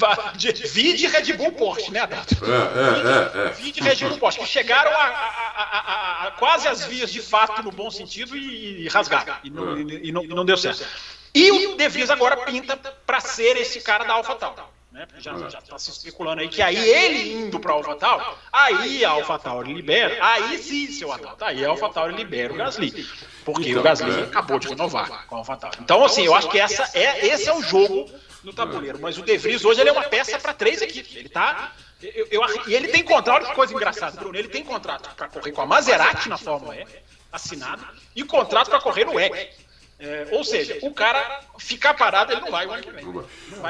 de, 0.53 0.93
de 0.95 1.07
Red 1.07 1.33
Bull 1.35 1.53
Porsche, 1.53 1.93
né, 1.93 2.01
Adalto? 2.01 2.35
É, 2.45 3.39
é, 3.39 3.45
é, 3.45 3.47
é. 3.47 3.51
Vi 3.53 3.71
de 3.71 3.81
Red 3.81 3.97
Bull 3.97 4.19
Porsche, 4.19 4.41
que 4.41 4.47
chegaram 4.47 4.91
a, 4.91 5.05
a, 5.05 5.63
a, 5.63 6.27
a, 6.27 6.31
quase 6.33 6.67
às 6.67 6.85
vias 6.85 7.13
de 7.13 7.23
fato 7.23 7.63
no 7.63 7.71
bom 7.71 7.91
sentido 7.91 8.37
e, 8.37 8.83
e 8.83 8.89
rasgaram. 8.89 9.37
E 9.45 9.51
não, 9.51 9.77
é. 9.77 9.81
e, 9.81 10.09
e, 10.09 10.13
não, 10.13 10.25
e 10.25 10.29
não 10.29 10.45
deu 10.45 10.57
certo. 10.57 10.85
E 11.35 11.51
o 11.51 11.77
De 11.77 11.89
Vries 11.89 12.11
agora 12.11 12.37
pinta 12.39 12.77
para 12.77 13.21
ser 13.21 13.57
esse 13.57 13.81
cara 13.81 14.05
da 14.05 14.15
AlphaTauri. 14.15 14.63
Né? 14.91 15.07
Já 15.19 15.33
está 15.37 15.79
se 15.79 15.91
especulando 15.91 16.41
aí 16.41 16.49
que 16.49 16.61
aí 16.61 16.77
ele 16.77 17.45
indo 17.45 17.61
para 17.61 17.73
a 17.73 17.75
AlphaTauri, 17.77 18.25
aí 18.53 19.05
a 19.05 19.11
AlphaTauri 19.11 19.73
libera, 19.73 20.19
aí 20.21 20.59
sim, 20.59 20.91
seu 20.91 21.13
Adalto, 21.13 21.45
aí 21.45 21.65
a 21.65 21.69
AlphaTauri 21.69 22.17
libera 22.17 22.53
o 22.53 22.57
Gasly. 22.57 23.07
Porque 23.45 23.69
então, 23.69 23.81
o 23.81 23.85
Gasly 23.85 24.11
é. 24.11 24.23
acabou 24.25 24.59
de 24.59 24.69
renovar 24.69 25.27
com 25.27 25.37
a 25.37 25.39
AlphaTauri. 25.39 25.77
Então, 25.81 26.05
assim, 26.05 26.25
eu 26.25 26.35
acho 26.35 26.49
que 26.49 26.59
essa 26.59 26.91
é, 26.95 27.27
esse 27.27 27.49
é 27.49 27.55
o 27.55 27.63
jogo 27.63 28.11
no 28.43 28.53
tabuleiro. 28.53 28.99
Mas 29.01 29.19
o 29.19 29.23
De 29.23 29.37
Vries 29.37 29.65
hoje 29.65 29.81
ele 29.81 29.91
é 29.91 29.93
uma 29.93 30.05
peça 30.05 30.39
para 30.39 30.55
três 30.55 30.83
equipes. 30.83 31.15
Ele 31.17 31.29
tá. 31.29 31.73
Eu, 32.01 32.29
eu, 32.31 32.43
e 32.69 32.75
ele 32.75 32.89
tem 32.89 33.03
contrato, 33.03 33.43
olha 33.43 33.51
que 33.51 33.55
coisa 33.55 33.75
engraçada, 33.75 34.19
Bruno. 34.19 34.37
Ele 34.37 34.49
tem 34.49 34.65
contrato 34.65 35.15
para 35.17 35.29
correr 35.29 35.53
com 35.53 35.63
a 35.63 35.67
Maserati 35.67 36.29
na 36.29 36.39
Fórmula 36.39 36.77
E, 36.77 36.87
assinado, 37.33 37.85
e 38.15 38.23
contrato 38.23 38.71
para 38.71 38.81
correr 38.81 39.05
no 39.05 39.15
WEC. 39.15 39.51
É, 40.01 40.29
ou 40.31 40.45
seja, 40.45 40.79
o 40.83 40.93
cara 40.93 41.41
ficar 41.59 41.93
parado, 41.93 42.33
ele 42.33 42.41
não 42.41 42.53
vai 42.53 42.65
o 42.67 42.71
ano 42.71 42.83
que 42.83 42.91
vem. 42.91 43.05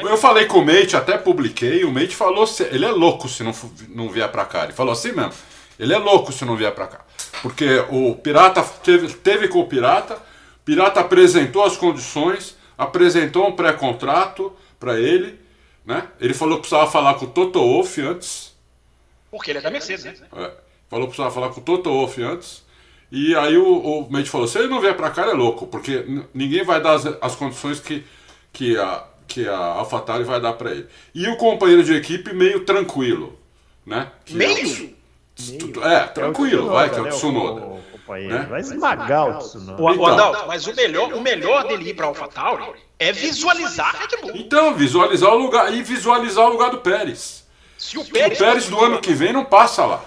Eu 0.03 0.19
falei 0.19 0.45
com 0.45 0.59
o 0.59 0.65
Mate, 0.65 0.95
até 0.95 1.17
publiquei, 1.17 1.85
o 1.85 1.91
Mate 1.91 2.15
falou, 2.15 2.47
ele 2.71 2.85
é 2.85 2.91
louco 2.91 3.27
se 3.31 3.43
não, 3.43 3.55
não 3.89 4.11
vier 4.11 4.31
para 4.31 4.45
cá. 4.45 4.65
Ele 4.65 4.75
falou 4.75 4.93
assim 4.93 5.13
mesmo, 5.13 5.33
ele 5.79 5.95
é 5.95 5.99
louco 5.99 6.31
se 6.31 6.45
não 6.45 6.55
vier 6.55 6.75
para 6.75 6.87
cá. 6.87 7.01
Porque 7.41 7.83
o 7.89 8.15
Pirata 8.15 8.63
teve, 8.63 9.15
teve 9.15 9.49
com 9.49 9.61
o 9.61 9.67
Pirata, 9.67 10.17
o 10.17 10.65
Pirata 10.67 11.01
apresentou 11.01 11.65
as 11.65 11.79
condições, 11.79 12.58
apresentou 12.79 13.49
um 13.49 13.53
pré-contrato 13.53 14.53
para 14.79 14.99
ele, 14.99 15.39
né? 15.85 16.09
Ele 16.21 16.33
falou 16.33 16.55
que 16.55 16.61
precisava 16.61 16.89
falar 16.89 17.15
com 17.15 17.25
o 17.25 17.29
Toto 17.29 17.59
Wolff 17.59 18.01
antes. 18.01 18.57
Porque 19.31 19.51
ele 19.51 19.59
é 19.59 19.63
da 19.63 19.71
Mercedes, 19.71 20.05
né? 20.05 20.15
É. 20.37 20.53
Falou 20.89 21.07
que 21.07 21.15
precisava 21.15 21.35
falar 21.35 21.51
com 21.51 21.61
o 21.61 21.65
Toto 21.65 21.91
Wolff 21.91 22.23
antes. 22.23 22.63
E 23.11 23.35
aí 23.35 23.57
o, 23.57 24.09
o 24.09 24.27
falou: 24.27 24.47
se 24.47 24.59
ele 24.59 24.69
não 24.69 24.81
vier 24.81 24.97
para 24.97 25.11
cá, 25.11 25.23
ele 25.23 25.33
é 25.33 25.35
louco, 25.35 25.67
porque 25.67 26.05
ninguém 26.33 26.63
vai 26.63 26.81
dar 26.81 26.93
as, 26.93 27.07
as 27.21 27.35
condições 27.35 27.81
que, 27.81 28.05
que 28.53 28.77
a, 28.79 29.05
que 29.27 29.49
a 29.49 29.57
AlphaTauri 29.57 30.25
vai 30.25 30.41
dar 30.41 30.53
para 30.53 30.71
ele. 30.71 30.87
E 31.15 31.27
o 31.27 31.37
companheiro 31.37 31.83
de 31.83 31.95
equipe 31.95 32.33
meio 32.33 32.65
tranquilo, 32.65 33.39
né? 33.85 34.13
Que 34.25 34.35
meio? 34.35 34.98
É, 35.83 35.95
é, 35.95 36.01
tranquilo, 36.01 36.69
vai, 36.69 36.91
que 36.91 36.97
é 36.97 37.01
o 37.01 37.05
né? 37.05 37.11
Tsunoda. 37.11 37.61
O, 37.61 37.81
Né? 38.13 38.47
Vai 38.51 38.61
esmagar 38.61 39.29
o 39.29 39.39
Tsunoda. 39.39 39.83
O, 39.83 39.91
então, 39.93 40.47
mas 40.49 40.67
o 40.67 40.75
melhor, 40.75 41.13
o 41.13 41.21
melhor 41.21 41.67
dele 41.69 41.91
ir 41.91 41.95
para 41.95 42.07
AlphaTauri 42.07 42.65
é 42.99 43.13
visualizar 43.13 43.95
a 43.95 43.99
Red 44.01 44.21
Bull. 44.21 44.33
Então, 44.35 44.75
visualizar 44.75 45.33
o 45.33 45.39
lugar 45.39 45.73
e 45.73 45.83
visualizar 45.83 46.47
o 46.47 46.51
lugar 46.51 46.71
do 46.71 46.79
Pérez. 46.79 47.47
Se 47.77 47.97
o 47.97 48.05
Pérez, 48.05 48.39
o 48.39 48.45
Pérez 48.45 48.69
do 48.69 48.85
ano 48.85 49.01
que 49.01 49.13
vem 49.15 49.33
não 49.33 49.45
passa 49.45 49.87
lá. 49.87 50.03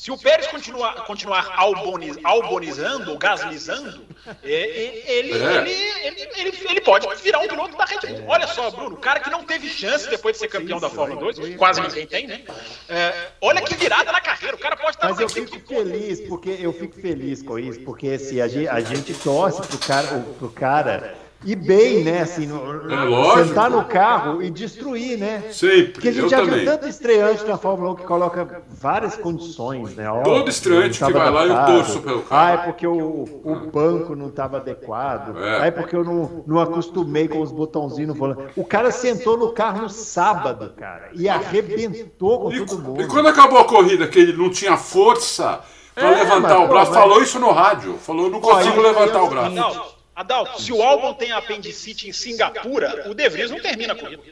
Se 0.00 0.10
o 0.10 0.16
Pérez 0.16 0.46
continuar, 0.46 0.94
continuar 1.04 1.52
alboniz, 1.58 2.16
albonizando, 2.24 3.18
gaslizando, 3.18 4.02
é, 4.42 4.50
é, 4.50 5.12
ele, 5.12 5.32
é. 5.34 5.56
Ele, 5.58 5.70
ele, 5.70 6.30
ele, 6.38 6.58
ele, 6.70 6.80
pode 6.80 7.06
virar 7.16 7.40
um 7.40 7.46
piloto 7.46 7.76
da 7.76 7.84
Red 7.84 7.98
Bull. 8.14 8.28
Olha 8.28 8.46
só, 8.46 8.70
Bruno, 8.70 8.96
o 8.96 8.98
cara 8.98 9.20
que 9.20 9.28
não 9.28 9.44
teve 9.44 9.68
chance 9.68 10.08
depois 10.08 10.36
de 10.36 10.40
ser 10.40 10.48
campeão 10.48 10.80
da 10.80 10.88
Fórmula 10.88 11.20
2, 11.20 11.54
quase 11.56 11.82
ninguém 11.82 12.06
tem, 12.06 12.26
né? 12.26 12.42
É, 12.88 13.28
olha 13.42 13.60
que 13.60 13.74
virada 13.74 14.10
na 14.10 14.22
carreira, 14.22 14.56
o 14.56 14.58
cara 14.58 14.74
pode 14.74 14.96
estar 14.96 15.10
Mas 15.10 15.20
eu 15.20 15.28
fico 15.28 15.60
feliz, 15.68 16.18
porque 16.22 16.56
eu 16.58 16.72
fico 16.72 16.98
feliz 16.98 17.42
com 17.42 17.58
isso, 17.58 17.80
porque 17.82 18.08
assim, 18.08 18.40
a, 18.40 18.48
gente, 18.48 18.68
a 18.68 18.80
gente 18.80 19.12
torce 19.12 19.60
pro 19.60 19.76
cara, 19.76 20.24
pro 20.38 20.48
cara 20.48 21.19
e 21.44 21.56
bem, 21.56 22.04
né? 22.04 22.20
Assim, 22.20 22.46
no, 22.46 22.92
é 22.92 23.04
lógico. 23.04 23.48
sentar 23.48 23.70
no 23.70 23.84
carro 23.84 24.42
e 24.42 24.50
destruir, 24.50 25.18
né? 25.18 25.44
Sempre. 25.50 25.92
Porque 25.92 26.08
a 26.08 26.12
gente 26.12 26.28
já 26.28 26.38
também. 26.38 26.60
viu 26.60 26.64
tanto 26.66 26.86
estreante 26.86 27.44
na 27.44 27.56
Fórmula 27.56 27.92
1 27.92 27.94
que 27.96 28.02
coloca 28.04 28.62
várias 28.68 29.16
condições, 29.16 29.94
né? 29.96 30.10
Ó, 30.10 30.22
Todo 30.22 30.50
estreante 30.50 31.02
que 31.02 31.12
vai 31.12 31.30
lá 31.30 31.46
eu 31.46 31.76
torço 31.76 32.00
pelo 32.00 32.22
carro. 32.22 32.42
Ah, 32.42 32.50
é 32.50 32.56
porque 32.58 32.86
o, 32.86 33.24
o 33.44 33.70
banco 33.72 34.14
não 34.14 34.28
estava 34.28 34.58
adequado. 34.58 35.38
É. 35.38 35.60
Ah, 35.62 35.66
é 35.66 35.70
porque 35.70 35.96
eu 35.96 36.04
não, 36.04 36.44
não 36.46 36.60
acostumei 36.60 37.26
com 37.26 37.40
os 37.40 37.50
botãozinhos 37.50 38.08
no 38.08 38.14
volante. 38.14 38.52
O 38.54 38.64
cara 38.64 38.90
sentou 38.90 39.38
no 39.38 39.52
carro 39.52 39.82
no 39.82 39.88
sábado, 39.88 40.74
cara, 40.76 41.10
e 41.14 41.28
arrebentou 41.28 42.40
com 42.40 42.52
e, 42.52 42.66
todo 42.66 42.82
mundo. 42.82 43.02
E 43.02 43.06
quando 43.06 43.28
acabou 43.28 43.58
a 43.58 43.64
corrida, 43.64 44.06
que 44.06 44.18
ele 44.18 44.36
não 44.36 44.50
tinha 44.50 44.76
força 44.76 45.60
para 45.94 46.10
é, 46.10 46.22
levantar 46.22 46.58
mas, 46.58 46.64
o 46.64 46.68
braço, 46.68 46.92
pô, 46.92 46.98
falou 46.98 47.18
mas... 47.18 47.28
isso 47.28 47.38
no 47.38 47.50
rádio. 47.50 47.94
Falou, 47.98 48.28
não 48.28 48.40
consigo 48.40 48.80
levantar 48.80 49.22
o 49.22 49.28
braço. 49.28 49.99
Adalto, 50.20 50.60
se 50.60 50.70
o 50.70 50.82
álbum 50.82 51.14
tem 51.14 51.32
apendicite 51.32 52.06
em 52.06 52.12
Singapura, 52.12 53.08
o 53.08 53.14
De 53.14 53.26
Vries 53.30 53.50
não 53.50 53.58
termina 53.58 53.94
a 53.94 53.96
corrida. 53.96 54.22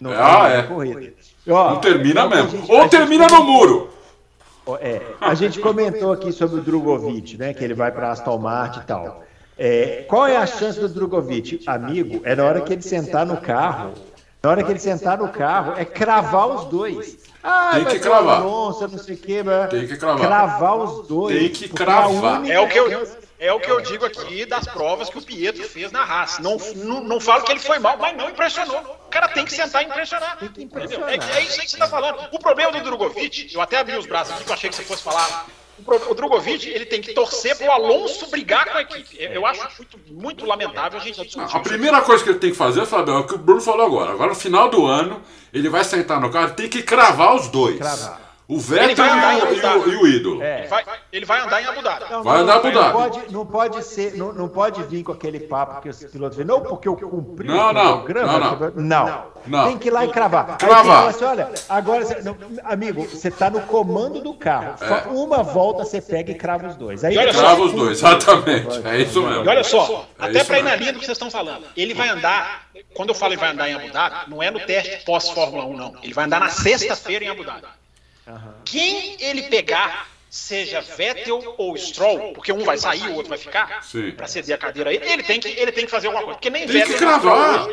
Não 0.00 0.12
ah, 0.12 0.48
é. 0.48 0.62
Corrida. 0.62 1.14
Ó, 1.48 1.70
não 1.70 1.80
termina 1.80 2.28
mesmo. 2.28 2.50
Gente, 2.50 2.70
Ou 2.70 2.88
termina 2.88 3.26
no 3.26 3.42
muro. 3.42 3.90
É, 4.80 5.02
a 5.20 5.34
gente 5.34 5.58
comentou 5.58 6.12
aqui 6.12 6.30
sobre 6.30 6.60
o 6.60 6.62
Drogovic, 6.62 7.36
né? 7.36 7.52
Que 7.52 7.64
ele 7.64 7.74
vai 7.74 7.90
para 7.90 8.12
Aston 8.12 8.38
Martin 8.38 8.78
e 8.78 8.82
tal. 8.84 9.24
É, 9.58 10.04
qual 10.06 10.28
é 10.28 10.36
a 10.36 10.46
chance 10.46 10.78
do 10.78 10.88
Drogovic? 10.88 11.60
Amigo, 11.66 12.20
é 12.22 12.36
na 12.36 12.44
hora 12.44 12.60
que 12.60 12.72
ele 12.72 12.82
sentar 12.82 13.26
no 13.26 13.38
carro. 13.38 13.94
Na 14.40 14.50
hora 14.50 14.62
que 14.62 14.70
ele 14.70 14.78
sentar 14.78 15.18
no 15.18 15.28
carro, 15.28 15.72
é 15.76 15.84
cravar 15.84 16.46
os 16.46 16.66
dois. 16.66 17.18
Ah, 17.42 17.72
tem 17.74 17.84
que 17.84 17.98
cravar. 17.98 18.42
Nossa, 18.42 18.86
não 18.86 18.98
sei 18.98 19.16
o 19.16 19.18
que, 19.18 19.42
Tem 19.70 19.88
que 19.88 19.96
cravar. 19.96 20.24
Cravar 20.24 20.76
os 20.76 21.08
dois. 21.08 21.36
Tem 21.36 21.48
que 21.48 21.68
cravar. 21.68 22.48
É 22.48 22.60
o 22.60 22.68
que 22.68 22.78
eu. 22.78 23.25
É 23.38 23.52
o 23.52 23.60
que 23.60 23.70
eu 23.70 23.80
digo 23.80 24.04
aqui 24.04 24.46
das 24.46 24.66
provas 24.66 25.10
que 25.10 25.18
o 25.18 25.22
Pietro 25.22 25.62
fez 25.68 25.92
na 25.92 26.04
raça. 26.04 26.40
Não, 26.40 26.56
não, 26.76 27.02
não 27.02 27.20
falo 27.20 27.44
que 27.44 27.52
ele 27.52 27.60
foi 27.60 27.78
mal, 27.78 27.96
mas 27.98 28.16
não 28.16 28.30
impressionou. 28.30 28.80
O 29.06 29.10
cara 29.10 29.28
tem 29.28 29.44
que 29.44 29.52
sentar 29.52 29.82
e 29.82 29.86
impressionar. 29.86 30.38
Tem 30.38 30.48
que 30.48 30.62
impressionar. 30.62 31.10
É, 31.10 31.14
é, 31.14 31.42
isso 31.42 31.60
aí 31.60 31.66
que 31.66 31.70
você 31.70 31.76
está 31.76 31.86
falando. 31.86 32.18
O 32.32 32.38
problema 32.38 32.72
do 32.72 32.80
Drogovic, 32.80 33.54
eu 33.54 33.60
até 33.60 33.78
abri 33.78 33.96
os 33.96 34.06
braços 34.06 34.34
aqui, 34.34 34.44
que 34.44 34.50
eu 34.50 34.54
achei 34.54 34.70
que 34.70 34.76
você 34.76 34.84
fosse 34.84 35.02
falar. 35.02 35.46
O 35.86 36.14
Drogovic, 36.14 36.66
ele 36.66 36.86
tem 36.86 37.02
que 37.02 37.12
torcer 37.12 37.54
para 37.58 37.66
o 37.66 37.70
Alonso 37.70 38.30
brigar 38.30 38.64
com 38.72 38.78
a 38.78 38.82
equipe. 38.82 39.18
Eu 39.20 39.44
acho 39.44 39.68
muito, 39.76 40.00
muito 40.10 40.46
lamentável 40.46 40.98
a 40.98 41.02
gente 41.02 41.22
discutir. 41.22 41.56
A 41.56 41.60
primeira 41.60 42.00
coisa 42.00 42.24
que 42.24 42.30
ele 42.30 42.38
tem 42.38 42.50
que 42.50 42.56
fazer, 42.56 42.86
Fabio, 42.86 43.14
é 43.14 43.18
o 43.18 43.26
que 43.26 43.34
o 43.34 43.38
Bruno 43.38 43.60
falou 43.60 43.84
agora. 43.84 44.12
Agora, 44.12 44.30
no 44.30 44.34
final 44.34 44.70
do 44.70 44.86
ano, 44.86 45.22
ele 45.52 45.68
vai 45.68 45.84
sentar 45.84 46.18
no 46.18 46.30
carro, 46.30 46.54
tem 46.54 46.68
que 46.68 46.82
cravar 46.82 47.34
os 47.34 47.48
dois. 47.48 47.76
Cravar. 47.76 48.25
O 48.48 48.60
Vettel 48.60 49.04
e, 49.04 49.08
o, 49.08 49.92
e 49.92 49.96
o 49.96 50.06
ídolo. 50.06 50.40
É. 50.40 50.60
Ele, 50.60 50.68
vai, 50.68 50.84
ele, 51.12 51.26
vai, 51.26 51.40
andar 51.40 51.62
em 51.62 51.66
Abu 51.66 51.82
Dhabi. 51.82 52.04
Não, 52.08 52.22
vai 52.22 52.40
andar 52.40 52.54
em 52.54 52.58
Abu 52.58 52.70
Dhabi. 52.70 52.76
Não 52.76 52.92
pode, 52.92 53.32
não 53.32 53.46
pode 53.46 53.84
ser, 53.84 54.16
não, 54.16 54.32
não 54.32 54.48
pode 54.48 54.82
vir 54.84 55.02
com 55.02 55.10
aquele 55.10 55.40
papo 55.40 55.82
que 55.82 55.88
os 55.88 56.04
pilotos 56.04 56.36
dizem, 56.36 56.46
não, 56.46 56.60
porque 56.60 56.86
eu 56.86 56.96
cumpri 56.96 57.48
não, 57.48 57.70
o 57.70 57.72
não, 57.72 58.02
programa. 58.02 58.72
Não, 58.76 59.04
não. 59.04 59.24
não. 59.48 59.68
Tem 59.68 59.78
que 59.78 59.88
ir 59.88 59.90
lá 59.90 60.04
e 60.04 60.08
cravar. 60.10 60.58
Cravar. 60.58 61.08
Assim, 61.08 61.24
olha, 61.24 61.50
agora, 61.68 62.04
não, 62.22 62.36
amigo, 62.64 63.02
você 63.02 63.28
está 63.28 63.50
no 63.50 63.62
comando 63.62 64.20
do 64.20 64.32
carro. 64.34 64.76
É. 64.80 65.08
Uma 65.08 65.42
volta 65.42 65.84
você 65.84 66.00
pega 66.00 66.30
e 66.30 66.36
crava 66.36 66.68
os 66.68 66.76
dois. 66.76 67.02
Aí, 67.02 67.14
crava 67.14 67.62
os 67.62 67.72
dois, 67.72 67.98
exatamente. 67.98 68.86
É 68.86 69.00
isso 69.00 69.22
mesmo. 69.22 69.44
E 69.44 69.48
olha 69.48 69.64
só, 69.64 70.06
é 70.20 70.24
até 70.24 70.44
para 70.44 70.60
ir 70.60 70.62
na 70.62 70.76
linha 70.76 70.92
do 70.92 71.00
que 71.00 71.04
vocês 71.04 71.16
estão 71.16 71.30
falando. 71.32 71.64
Ele 71.76 71.94
vai 71.94 72.08
andar, 72.10 72.68
quando 72.94 73.08
eu 73.08 73.14
falo 73.14 73.32
ele 73.32 73.40
vai 73.40 73.50
andar 73.50 73.68
em 73.68 73.74
Abu 73.74 73.90
Dhabi, 73.90 74.30
não 74.30 74.40
é 74.40 74.52
no 74.52 74.60
teste 74.60 75.04
pós-Fórmula 75.04 75.64
1, 75.64 75.76
não. 75.76 75.94
Ele 76.00 76.14
vai 76.14 76.26
andar 76.26 76.38
na 76.38 76.48
sexta-feira 76.48 77.24
em 77.24 77.28
Abu 77.28 77.42
Dhabi. 77.44 77.66
Uhum. 78.26 78.54
Quem 78.64 79.16
ele 79.20 79.44
pegar, 79.44 80.08
seja 80.28 80.80
Vettel 80.80 81.54
ou 81.56 81.76
Stroll, 81.76 82.32
porque 82.32 82.52
um 82.52 82.64
vai 82.64 82.76
sair, 82.76 83.08
o 83.08 83.14
outro 83.14 83.28
vai 83.28 83.38
ficar, 83.38 83.84
para 84.16 84.26
ceder 84.26 84.54
a 84.54 84.58
cadeira 84.58 84.90
aí, 84.90 84.96
ele 84.96 85.22
tem 85.22 85.40
que, 85.40 85.48
ele 85.48 85.72
tem 85.72 85.84
que 85.84 85.90
fazer 85.90 86.08
alguma 86.08 86.24
coisa. 86.24 86.38
Porque 86.38 86.50
nem 86.50 86.66
tem 86.66 86.72
Vettel 86.72 86.92
que 86.92 86.98
cravar. 86.98 87.68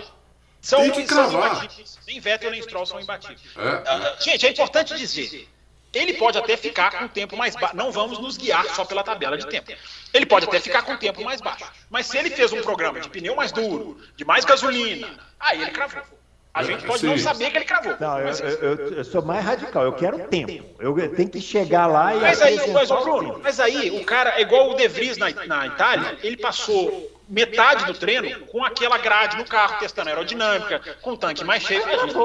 são, 0.62 0.80
tem 0.82 1.06
que 1.06 1.14
são 1.14 1.34
imbatíveis. 1.34 2.00
Nem 2.06 2.20
Vettel 2.20 2.52
nem 2.52 2.62
Stroll 2.62 2.86
são 2.86 3.00
imbatíveis. 3.00 3.42
É. 3.58 3.62
Uh, 3.62 4.24
gente, 4.24 4.46
é 4.46 4.50
importante 4.52 4.96
dizer. 4.96 5.50
ele 5.92 6.14
pode 6.14 6.38
até 6.38 6.56
ficar 6.56 6.92
com 6.92 7.06
o 7.06 7.10
tempo 7.10 7.36
mais 7.36 7.56
baixo. 7.56 7.76
Não 7.76 7.92
vamos 7.92 8.20
nos 8.20 8.38
guiar 8.38 8.66
só 8.76 8.86
pela 8.86 9.04
tabela 9.04 9.38
de 9.38 9.48
tempo. 9.48 9.72
Ele 10.14 10.26
pode 10.28 10.46
até 10.46 10.60
ficar 10.60 10.84
com 10.84 10.94
o 10.94 10.98
tempo 10.98 11.24
mais 11.24 11.42
baixo. 11.42 11.66
Mas 11.90 12.06
se 12.06 12.18
ele 12.18 12.30
fez 12.30 12.54
um 12.54 12.62
programa 12.62 13.00
de 13.00 13.10
pneu 13.10 13.36
mais 13.36 13.52
duro, 13.52 14.00
de 14.16 14.24
mais 14.24 14.46
gasolina, 14.46 15.18
aí 15.40 15.62
ele 15.64 15.72
cravou. 15.72 16.23
A 16.54 16.62
gente 16.62 16.86
pode 16.86 17.00
Sim. 17.00 17.08
não 17.08 17.18
saber 17.18 17.50
que 17.50 17.58
ele 17.58 17.66
cravou. 17.66 17.96
Não, 18.00 18.20
eu, 18.20 18.28
eu, 18.28 18.76
eu, 18.98 19.04
sou 19.04 19.24
mais 19.24 19.44
radical, 19.44 19.86
eu 19.86 19.94
quero 19.94 20.20
tempo. 20.28 20.64
Eu 20.80 21.16
tenho 21.16 21.28
que 21.28 21.42
chegar 21.42 21.88
lá 21.88 22.16
e. 22.16 22.20
Mas 22.20 22.42
aí, 22.44 22.72
mas, 22.72 22.90
Bruno, 22.90 23.40
mas 23.42 23.60
aí 23.60 23.90
o 23.90 24.06
cara, 24.06 24.38
é 24.38 24.42
igual 24.42 24.70
o 24.70 24.76
De 24.76 24.88
Vries 24.88 25.18
na, 25.18 25.32
na 25.48 25.66
Itália, 25.66 26.16
ele 26.22 26.38
passou 26.38 27.12
metade 27.28 27.86
do 27.86 27.96
treino 27.96 28.46
com 28.48 28.64
aquela 28.64 29.00
grade 29.00 29.36
no 29.36 29.46
carro, 29.46 29.80
testando 29.80 30.10
aerodinâmica, 30.10 30.80
com 31.02 31.14
o 31.14 31.18
tanque 31.18 31.44
mais 31.44 31.64
cheio. 31.64 31.84
A 31.84 32.06
gente, 32.06 32.16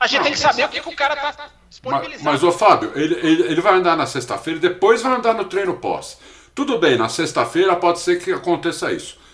a 0.00 0.06
gente 0.08 0.22
tem 0.24 0.32
que 0.32 0.38
saber 0.40 0.64
o 0.64 0.68
que, 0.68 0.80
que 0.80 0.88
o 0.88 0.96
cara 0.96 1.14
está 1.14 1.48
disponibilizando. 1.70 2.24
Mas, 2.24 2.42
mas 2.42 2.42
ô 2.42 2.50
Fábio, 2.50 2.90
ele, 2.96 3.14
ele, 3.14 3.42
ele 3.42 3.60
vai 3.60 3.74
andar 3.74 3.96
na 3.96 4.06
sexta-feira 4.06 4.58
e 4.58 4.60
depois 4.60 5.02
vai 5.02 5.14
andar 5.14 5.34
no 5.34 5.44
treino 5.44 5.74
pós. 5.74 6.18
Tudo 6.52 6.78
bem, 6.78 6.98
na 6.98 7.08
sexta-feira 7.08 7.76
pode 7.76 8.00
ser 8.00 8.20
que 8.20 8.32
aconteça 8.32 8.90
isso 8.90 9.27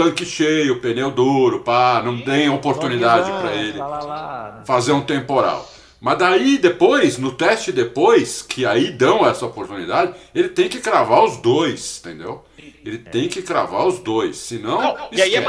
tanque 0.00 0.24
cheio, 0.24 0.80
pneu 0.80 1.10
duro, 1.10 1.60
pá, 1.60 2.00
não 2.02 2.18
tem 2.22 2.48
oportunidade 2.48 3.30
para 3.30 3.54
ele 3.54 3.78
fazer 4.64 4.92
um 4.92 5.02
temporal. 5.02 5.70
Mas 6.00 6.16
daí 6.16 6.56
depois, 6.56 7.18
no 7.18 7.32
teste 7.32 7.70
depois, 7.70 8.40
que 8.40 8.64
aí 8.64 8.90
dão 8.90 9.26
essa 9.26 9.44
oportunidade, 9.44 10.14
ele 10.34 10.48
tem 10.48 10.70
que 10.70 10.78
cravar 10.78 11.22
os 11.22 11.36
dois, 11.36 12.00
entendeu? 12.02 12.42
Ele 12.82 12.96
tem 12.96 13.28
que 13.28 13.42
cravar 13.42 13.86
os 13.86 13.98
dois, 13.98 14.38
senão 14.38 14.80
não, 14.80 14.94
esquece. 15.12 15.18
E 15.18 15.22
aí 15.22 15.34
é, 15.34 15.40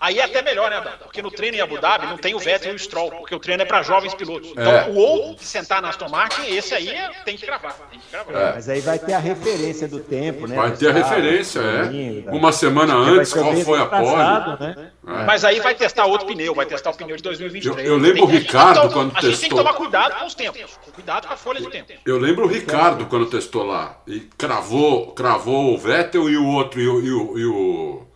Aí 0.00 0.18
é 0.18 0.24
até 0.24 0.42
melhor, 0.42 0.70
né, 0.70 0.76
Adão? 0.76 0.92
Porque 1.02 1.20
no 1.20 1.30
treino 1.30 1.56
em 1.56 1.60
Abu 1.60 1.78
Dhabi 1.80 2.06
não 2.06 2.16
tem 2.16 2.34
o 2.34 2.38
Vettel 2.38 2.72
e 2.72 2.76
o 2.76 2.78
Stroll, 2.78 3.10
porque 3.10 3.34
o 3.34 3.38
treino 3.38 3.62
é 3.62 3.66
para 3.66 3.82
jovens 3.82 4.14
pilotos. 4.14 4.50
Então, 4.50 4.72
é. 4.72 4.88
o 4.88 4.94
outro 4.94 5.36
que 5.36 5.44
sentar 5.44 5.82
na 5.82 5.88
Aston 5.88 6.08
Martin, 6.08 6.42
esse 6.46 6.74
aí 6.74 6.88
é, 6.88 7.10
tem 7.24 7.36
que 7.36 7.44
gravar. 7.44 7.72
Tem 7.90 7.98
que 7.98 8.10
gravar. 8.10 8.32
É. 8.32 8.52
Mas 8.54 8.68
aí 8.68 8.80
vai 8.80 8.98
ter 8.98 9.12
a 9.12 9.18
referência 9.18 9.88
do 9.88 10.00
tempo, 10.00 10.46
né? 10.46 10.56
Vai 10.56 10.72
ter 10.72 10.88
a 10.88 10.92
referência, 10.92 11.60
é. 11.60 12.30
Uma 12.30 12.52
semana 12.52 12.94
antes, 12.94 13.32
qual 13.32 13.54
foi 13.56 13.80
a 13.80 13.86
pole. 13.86 14.58
Né? 14.60 14.92
É. 15.06 15.24
Mas 15.24 15.44
aí 15.44 15.60
vai 15.60 15.74
testar 15.74 16.06
outro 16.06 16.26
pneu, 16.26 16.54
vai 16.54 16.66
testar 16.66 16.90
o 16.90 16.96
pneu 16.96 17.16
de 17.16 17.22
2023. 17.22 17.86
Eu, 17.86 17.94
eu 17.94 17.98
lembro 17.98 18.24
o 18.24 18.26
Ricardo 18.26 18.78
então, 18.78 18.90
quando 18.90 19.10
a 19.10 19.14
testou. 19.14 19.28
A 19.28 19.32
gente 19.32 19.40
tem 19.40 19.50
que 19.50 19.56
tomar 19.56 19.74
cuidado 19.74 20.18
com 20.18 20.26
os 20.26 20.34
tempos. 20.34 20.78
Cuidado 20.94 21.26
com 21.26 21.34
a 21.34 21.36
folha 21.36 21.60
de 21.60 21.70
tempo. 21.70 21.92
Eu 22.04 22.18
lembro 22.18 22.44
o 22.44 22.48
Ricardo 22.48 23.06
quando 23.06 23.26
testou 23.26 23.64
lá. 23.64 24.00
E 24.06 24.20
cravou, 24.20 25.12
cravou 25.12 25.74
o 25.74 25.78
Vettel 25.78 26.28
e 26.28 26.36
o 26.36 26.46
outro, 26.46 26.80
e 26.80 26.88
o, 26.88 27.00
e 27.00 27.10
o, 27.10 27.38
e 27.38 27.44
o, 27.46 28.07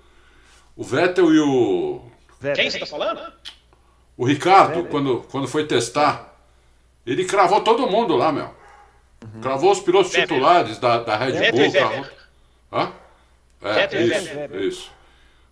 o 0.76 0.84
Vettel 0.84 1.32
e 1.34 1.40
o 1.40 2.12
quem 2.54 2.68
você 2.68 2.78
tá 2.80 2.86
falando? 2.86 3.32
O 4.16 4.26
Ricardo, 4.26 4.84
quando, 4.84 5.24
quando 5.30 5.46
foi 5.46 5.66
testar, 5.66 6.36
ele 7.06 7.24
cravou 7.24 7.60
todo 7.60 7.86
mundo 7.86 8.16
lá, 8.16 8.32
meu. 8.32 8.50
Uhum. 9.22 9.40
Cravou 9.40 9.70
os 9.70 9.80
pilotos 9.80 10.10
titulares 10.10 10.78
da, 10.78 10.98
da 10.98 11.16
Red 11.16 11.52
Bull. 11.52 11.72
Cravou... 11.72 12.06
Hã? 12.72 12.92
É, 13.62 14.02
isso, 14.02 14.56
isso. 14.56 14.90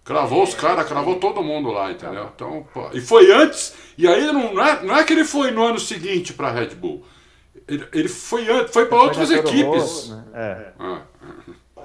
Cravou 0.04 0.42
os 0.42 0.54
caras, 0.54 0.88
cravou 0.88 1.20
todo 1.20 1.42
mundo 1.42 1.70
lá, 1.70 1.92
entendeu? 1.92 2.30
Então, 2.34 2.66
pô, 2.74 2.90
e 2.92 3.00
foi 3.00 3.30
antes, 3.30 3.74
e 3.96 4.08
aí 4.08 4.26
não, 4.26 4.54
não, 4.54 4.66
é, 4.66 4.82
não 4.82 4.96
é 4.96 5.04
que 5.04 5.12
ele 5.12 5.24
foi 5.24 5.52
no 5.52 5.62
ano 5.62 5.78
seguinte 5.78 6.32
para 6.32 6.48
a 6.48 6.52
Red 6.52 6.70
Bull. 6.70 7.04
Ele, 7.68 7.86
ele 7.92 8.08
foi 8.08 8.50
antes, 8.50 8.72
foi 8.72 8.86
para 8.86 9.00
outras 9.00 9.30
equipes. 9.30 10.08
Né? 10.08 10.24
É. 10.34 10.72
Ah. 10.80 11.02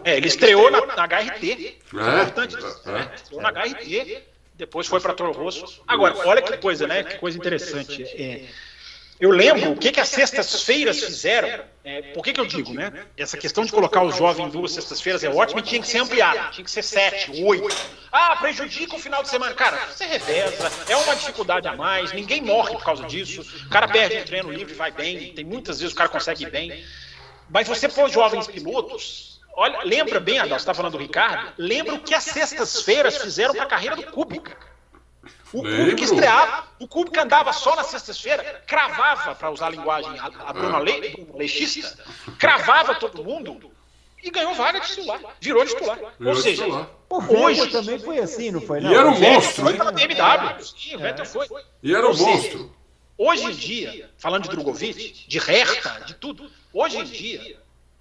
É. 0.05 0.17
ele 0.17 0.27
estreou 0.27 0.71
na, 0.71 0.85
na 0.85 1.05
HRT. 1.05 1.79
É, 1.93 2.21
importante. 2.21 2.55
É, 2.55 2.91
é. 2.91 3.15
Estreou 3.15 3.41
na 3.41 3.51
HRT 3.51 4.35
depois 4.57 4.87
foi 4.87 4.99
para 5.01 5.13
Toro 5.13 5.33
Rosso. 5.33 5.81
Agora, 5.87 6.15
olha 6.25 6.41
que 6.41 6.57
coisa, 6.57 6.87
né? 6.87 7.03
Que 7.03 7.17
coisa 7.17 7.37
interessante. 7.37 8.03
É, 8.03 8.45
eu 9.19 9.29
lembro 9.29 9.71
o 9.71 9.77
que, 9.77 9.91
que 9.91 9.99
as 9.99 10.09
sextas-feiras 10.09 11.03
fizeram. 11.03 11.65
É, 11.83 12.01
por 12.13 12.23
que, 12.23 12.33
que 12.33 12.39
eu 12.39 12.45
digo, 12.45 12.73
né? 12.73 13.05
Essa 13.17 13.37
questão 13.37 13.65
de 13.65 13.71
colocar 13.71 14.01
os 14.03 14.15
jovens 14.15 14.47
em 14.47 14.49
duas 14.49 14.71
sextas-feiras 14.71 15.23
é 15.23 15.29
ótima 15.29 15.59
e 15.59 15.63
tinha 15.63 15.81
que 15.81 15.87
ser 15.87 15.99
ampliada. 15.99 16.51
Tinha 16.51 16.63
que 16.63 16.71
ser 16.71 16.83
sete, 16.83 17.43
oito. 17.43 17.75
Ah, 18.11 18.37
prejudica 18.37 18.95
o 18.95 18.99
final 18.99 19.21
de 19.21 19.29
semana. 19.29 19.53
Cara, 19.53 19.77
você 19.87 20.05
reveza, 20.05 20.71
é 20.87 20.95
uma 20.95 21.15
dificuldade 21.15 21.67
a 21.67 21.75
mais, 21.75 22.13
ninguém 22.13 22.41
morre 22.41 22.73
por 22.73 22.83
causa 22.83 23.03
disso. 23.03 23.41
O 23.65 23.69
cara 23.69 23.87
perde 23.87 24.17
um 24.17 24.23
treino 24.23 24.51
livre, 24.51 24.73
vai 24.73 24.91
bem. 24.91 25.33
Tem 25.33 25.43
muitas 25.43 25.79
vezes 25.79 25.93
o 25.93 25.97
cara 25.97 26.09
consegue 26.09 26.43
ir 26.43 26.49
bem. 26.49 26.83
Mas 27.49 27.67
você 27.67 27.87
pôr 27.87 28.09
jovens 28.09 28.47
pilotos, 28.47 29.34
Olha, 29.57 29.83
lembra 29.83 30.19
bem, 30.19 30.37
Adal, 30.37 30.59
você 30.59 30.63
está 30.63 30.73
falando 30.73 30.93
do 30.93 30.97
Ricardo? 30.97 31.53
Lembra 31.57 31.95
o 31.95 31.99
que 31.99 32.13
as 32.13 32.23
sextas-feiras 32.23 33.17
fizeram 33.17 33.53
para 33.53 33.63
a 33.63 33.67
carreira 33.67 33.95
do 33.95 34.03
Kubica. 34.03 34.57
O 35.53 35.61
Kubica 35.61 36.03
estreava, 36.03 36.67
o 36.79 36.87
Kubica 36.87 37.23
andava 37.23 37.53
só 37.53 37.75
na 37.75 37.83
sexta-feira, 37.83 38.61
cravava, 38.67 39.33
para 39.33 39.49
usar 39.49 39.67
a 39.67 39.69
linguagem 39.69 40.19
a, 40.19 40.25
a 40.25 40.53
Bruna 40.53 40.79
Le, 40.79 41.27
Leixista, 41.33 42.03
cravava 42.37 42.95
todo 42.95 43.23
mundo 43.23 43.71
e 44.21 44.29
ganhou 44.29 44.53
vaga 44.55 44.79
de 44.81 44.87
titular. 44.87 45.21
Virou 45.39 45.65
titular. 45.65 45.99
Virou 46.19 46.35
Ou 46.35 46.41
seja, 46.41 46.63
titular. 46.63 46.89
hoje 47.09 47.67
também 47.69 47.99
foi 47.99 48.17
assim, 48.19 48.51
não 48.51 48.59
foi? 48.59 48.81
Não. 48.81 48.91
E 48.91 48.95
era 48.95 49.07
um 49.07 49.19
monstro. 49.19 49.63
Foi 49.63 49.73
pela 49.73 49.91
BMW. 49.91 50.63
Sim, 50.63 50.95
o 50.95 50.99
Vettel 50.99 51.25
foi. 51.25 51.47
E 51.81 51.95
era 51.95 52.09
um 52.09 52.15
monstro. 52.17 52.75
Hoje 53.17 53.45
em 53.45 53.51
dia, 53.51 54.09
falando 54.17 54.43
de 54.43 54.49
Drogovic, 54.49 55.25
de 55.27 55.37
Herta, 55.37 56.03
de 56.05 56.15
tudo, 56.15 56.51
hoje 56.73 56.97
em 56.97 57.05
dia, 57.05 57.57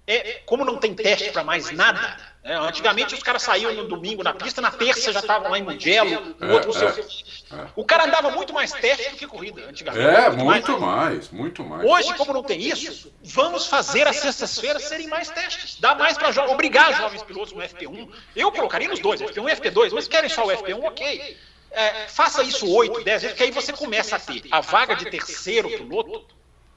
é, 0.07 0.41
como 0.45 0.63
não 0.63 0.77
tem 0.77 0.93
teste 0.93 1.31
para 1.31 1.43
mais 1.43 1.71
nada, 1.71 1.99
né? 2.43 2.55
antigamente 2.57 3.15
os 3.15 3.23
caras 3.23 3.41
saíam 3.41 3.73
no 3.73 3.87
domingo 3.87 4.21
na 4.21 4.33
pista, 4.33 4.61
na 4.61 4.69
terça 4.69 5.11
já 5.11 5.19
estavam 5.19 5.49
lá 5.49 5.57
em 5.57 5.63
Mugello, 5.63 6.35
o 6.39 6.47
outro 6.51 6.71
é, 6.77 7.55
é, 7.55 7.67
O 7.75 7.83
cara 7.83 8.05
andava 8.05 8.29
muito 8.29 8.53
mais 8.53 8.71
teste 8.71 9.09
do 9.09 9.17
que 9.17 9.25
corrida 9.25 9.67
antigamente. 9.67 10.05
É, 10.05 10.29
muito, 10.29 10.43
muito 10.43 10.79
mais, 10.79 10.81
mais, 10.81 11.29
muito 11.31 11.63
mais. 11.63 11.89
Hoje, 11.89 12.13
como 12.13 12.33
não 12.33 12.43
tem 12.43 12.59
isso, 12.59 13.11
vamos 13.23 13.65
fazer 13.65 14.07
as 14.07 14.17
sextas-feiras 14.17 14.83
serem 14.83 15.07
mais 15.07 15.29
testes. 15.31 15.79
Dá 15.79 15.95
mais 15.95 16.17
para 16.17 16.51
obrigar 16.51 16.91
os 16.91 16.97
jovens 16.97 17.23
pilotos 17.23 17.53
no 17.53 17.61
FP1. 17.61 18.07
Eu 18.35 18.51
colocaria 18.51 18.87
nos 18.87 18.99
dois, 18.99 19.19
FP1 19.19 19.49
e 19.49 19.55
FP2. 19.55 19.91
Mas 19.91 20.07
querem 20.07 20.29
só 20.29 20.45
o 20.45 20.49
FP1, 20.49 20.83
ok. 20.83 21.37
É, 21.71 22.07
faça 22.07 22.43
isso 22.43 22.71
8, 22.71 23.03
10 23.03 23.21
vezes, 23.21 23.37
que 23.37 23.43
aí 23.43 23.51
você 23.51 23.73
começa 23.73 24.15
a 24.15 24.19
ter 24.19 24.43
a 24.49 24.61
vaga 24.61 24.95
de 24.95 25.09
terceiro 25.09 25.67
piloto, 25.67 26.25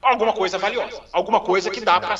alguma 0.01 0.33
coisa 0.33 0.57
valiosa, 0.57 1.01
alguma 1.13 1.39
coisa 1.39 1.69
que 1.69 1.79
dá 1.79 2.01
para 2.01 2.17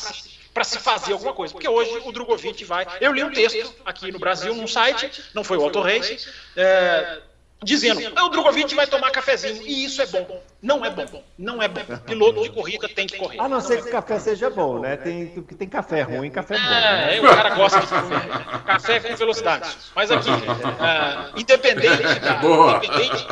para 0.59 0.65
se 0.65 0.77
fazer 0.77 1.13
alguma 1.13 1.33
coisa. 1.33 1.53
Porque 1.53 1.69
hoje 1.69 2.01
o 2.03 2.11
Drogovic 2.11 2.65
vai. 2.65 2.85
Eu 2.99 3.13
li 3.13 3.23
um 3.23 3.31
texto 3.31 3.73
aqui 3.85 4.11
no 4.11 4.19
Brasil, 4.19 4.53
num 4.53 4.67
site, 4.67 5.09
não 5.33 5.41
foi 5.41 5.57
o 5.57 5.63
Auto 5.63 5.79
Race, 5.79 6.27
é, 6.53 7.19
dizendo: 7.63 8.11
ah, 8.13 8.25
o 8.25 8.29
Drogovic 8.29 8.75
vai 8.75 8.85
tomar 8.85 9.09
cafezinho. 9.09 9.61
E 9.63 9.85
isso 9.85 10.01
é 10.01 10.05
bom. 10.05 10.43
Não 10.61 10.83
é 10.83 10.89
bom. 10.89 11.23
Não 11.37 11.63
é 11.63 11.69
bom. 11.69 11.81
Piloto 12.05 12.43
de 12.43 12.49
corrida 12.49 12.89
tem 12.89 13.07
que 13.07 13.17
correr. 13.17 13.39
A 13.39 13.47
não 13.47 13.61
ser 13.61 13.81
que 13.81 13.87
o 13.87 13.91
café 13.91 14.19
seja 14.19 14.49
bom, 14.49 14.79
né? 14.79 14.97
Tem, 14.97 15.27
tem 15.27 15.69
café 15.69 16.01
ruim, 16.01 16.29
café 16.29 16.57
bom. 16.57 16.65
É, 16.65 17.21
né? 17.21 17.21
o 17.21 17.33
cara 17.33 17.55
gosta 17.55 17.79
de 17.79 17.87
café. 17.87 18.19
Café 18.65 18.99
com 18.99 19.15
velocidade. 19.15 19.77
Mas 19.95 20.11
aqui, 20.11 20.29
uh, 20.29 21.39
independente 21.39 22.19
da. 22.19 22.41
Independente, 22.43 23.27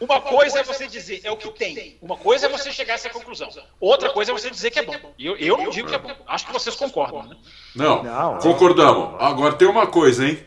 uma 0.00 0.20
coisa 0.20 0.60
é 0.60 0.62
você 0.62 0.86
dizer, 0.86 1.20
é 1.24 1.30
o 1.30 1.36
que 1.36 1.50
tem. 1.50 1.98
Uma 2.00 2.16
coisa 2.16 2.46
é 2.46 2.48
você 2.48 2.70
chegar 2.70 2.94
a 2.94 2.96
essa 2.96 3.10
conclusão. 3.10 3.48
Outra 3.80 4.10
coisa 4.10 4.30
é 4.30 4.34
você 4.34 4.50
dizer 4.50 4.70
que 4.70 4.78
é 4.78 4.82
bom. 4.84 4.94
E 5.18 5.26
eu, 5.26 5.36
eu 5.36 5.58
não 5.58 5.70
digo 5.70 5.88
que 5.88 5.94
é 5.94 5.98
bom. 5.98 6.14
Acho 6.26 6.46
que 6.46 6.52
vocês 6.52 6.76
concordam, 6.76 7.24
né? 7.24 7.36
Não, 7.74 8.02
não 8.02 8.38
concordamos. 8.38 9.16
Agora 9.18 9.54
tem 9.54 9.66
uma 9.66 9.86
coisa, 9.86 10.26
hein? 10.26 10.38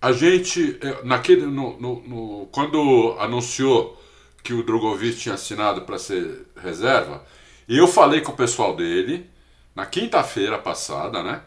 A 0.00 0.12
gente, 0.12 0.78
é, 0.80 1.02
naquele, 1.02 1.46
no, 1.46 1.80
no, 1.80 2.02
no 2.02 2.48
quando 2.52 3.16
anunciou 3.18 4.00
que 4.42 4.52
o 4.52 4.62
Drogovic 4.62 5.16
tinha 5.16 5.34
assinado 5.34 5.82
para 5.82 5.98
ser 5.98 6.46
reserva, 6.62 7.24
eu 7.68 7.88
falei 7.88 8.20
com 8.20 8.30
o 8.30 8.36
pessoal 8.36 8.76
dele 8.76 9.28
na 9.74 9.86
quinta-feira 9.86 10.58
passada, 10.58 11.22
né? 11.22 11.42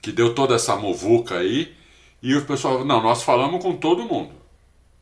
Que 0.00 0.12
deu 0.12 0.34
toda 0.34 0.54
essa 0.54 0.76
movuca 0.76 1.38
aí. 1.38 1.76
E 2.22 2.34
o 2.34 2.46
pessoal, 2.46 2.84
não, 2.84 3.02
nós 3.02 3.22
falamos 3.22 3.62
com 3.62 3.76
todo 3.76 4.04
mundo. 4.04 4.37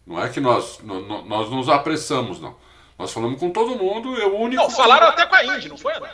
Não 0.07 0.23
é 0.23 0.29
que 0.29 0.41
nós, 0.41 0.79
nós 0.83 1.51
nos 1.51 1.69
apressamos, 1.69 2.41
não. 2.41 2.55
Nós 2.99 3.13
falamos 3.13 3.41
com 3.41 3.51
todo 3.51 3.77
mundo, 3.77 4.15
eu 4.17 4.37
o 4.37 4.41
único. 4.41 4.63
Não, 4.63 4.71
falaram 4.71 5.09
até 5.09 5.27
com 5.27 5.35
a 5.35 5.45
Indy, 5.45 5.69
não 5.69 5.77
foi, 5.77 5.93
Adão? 5.93 6.11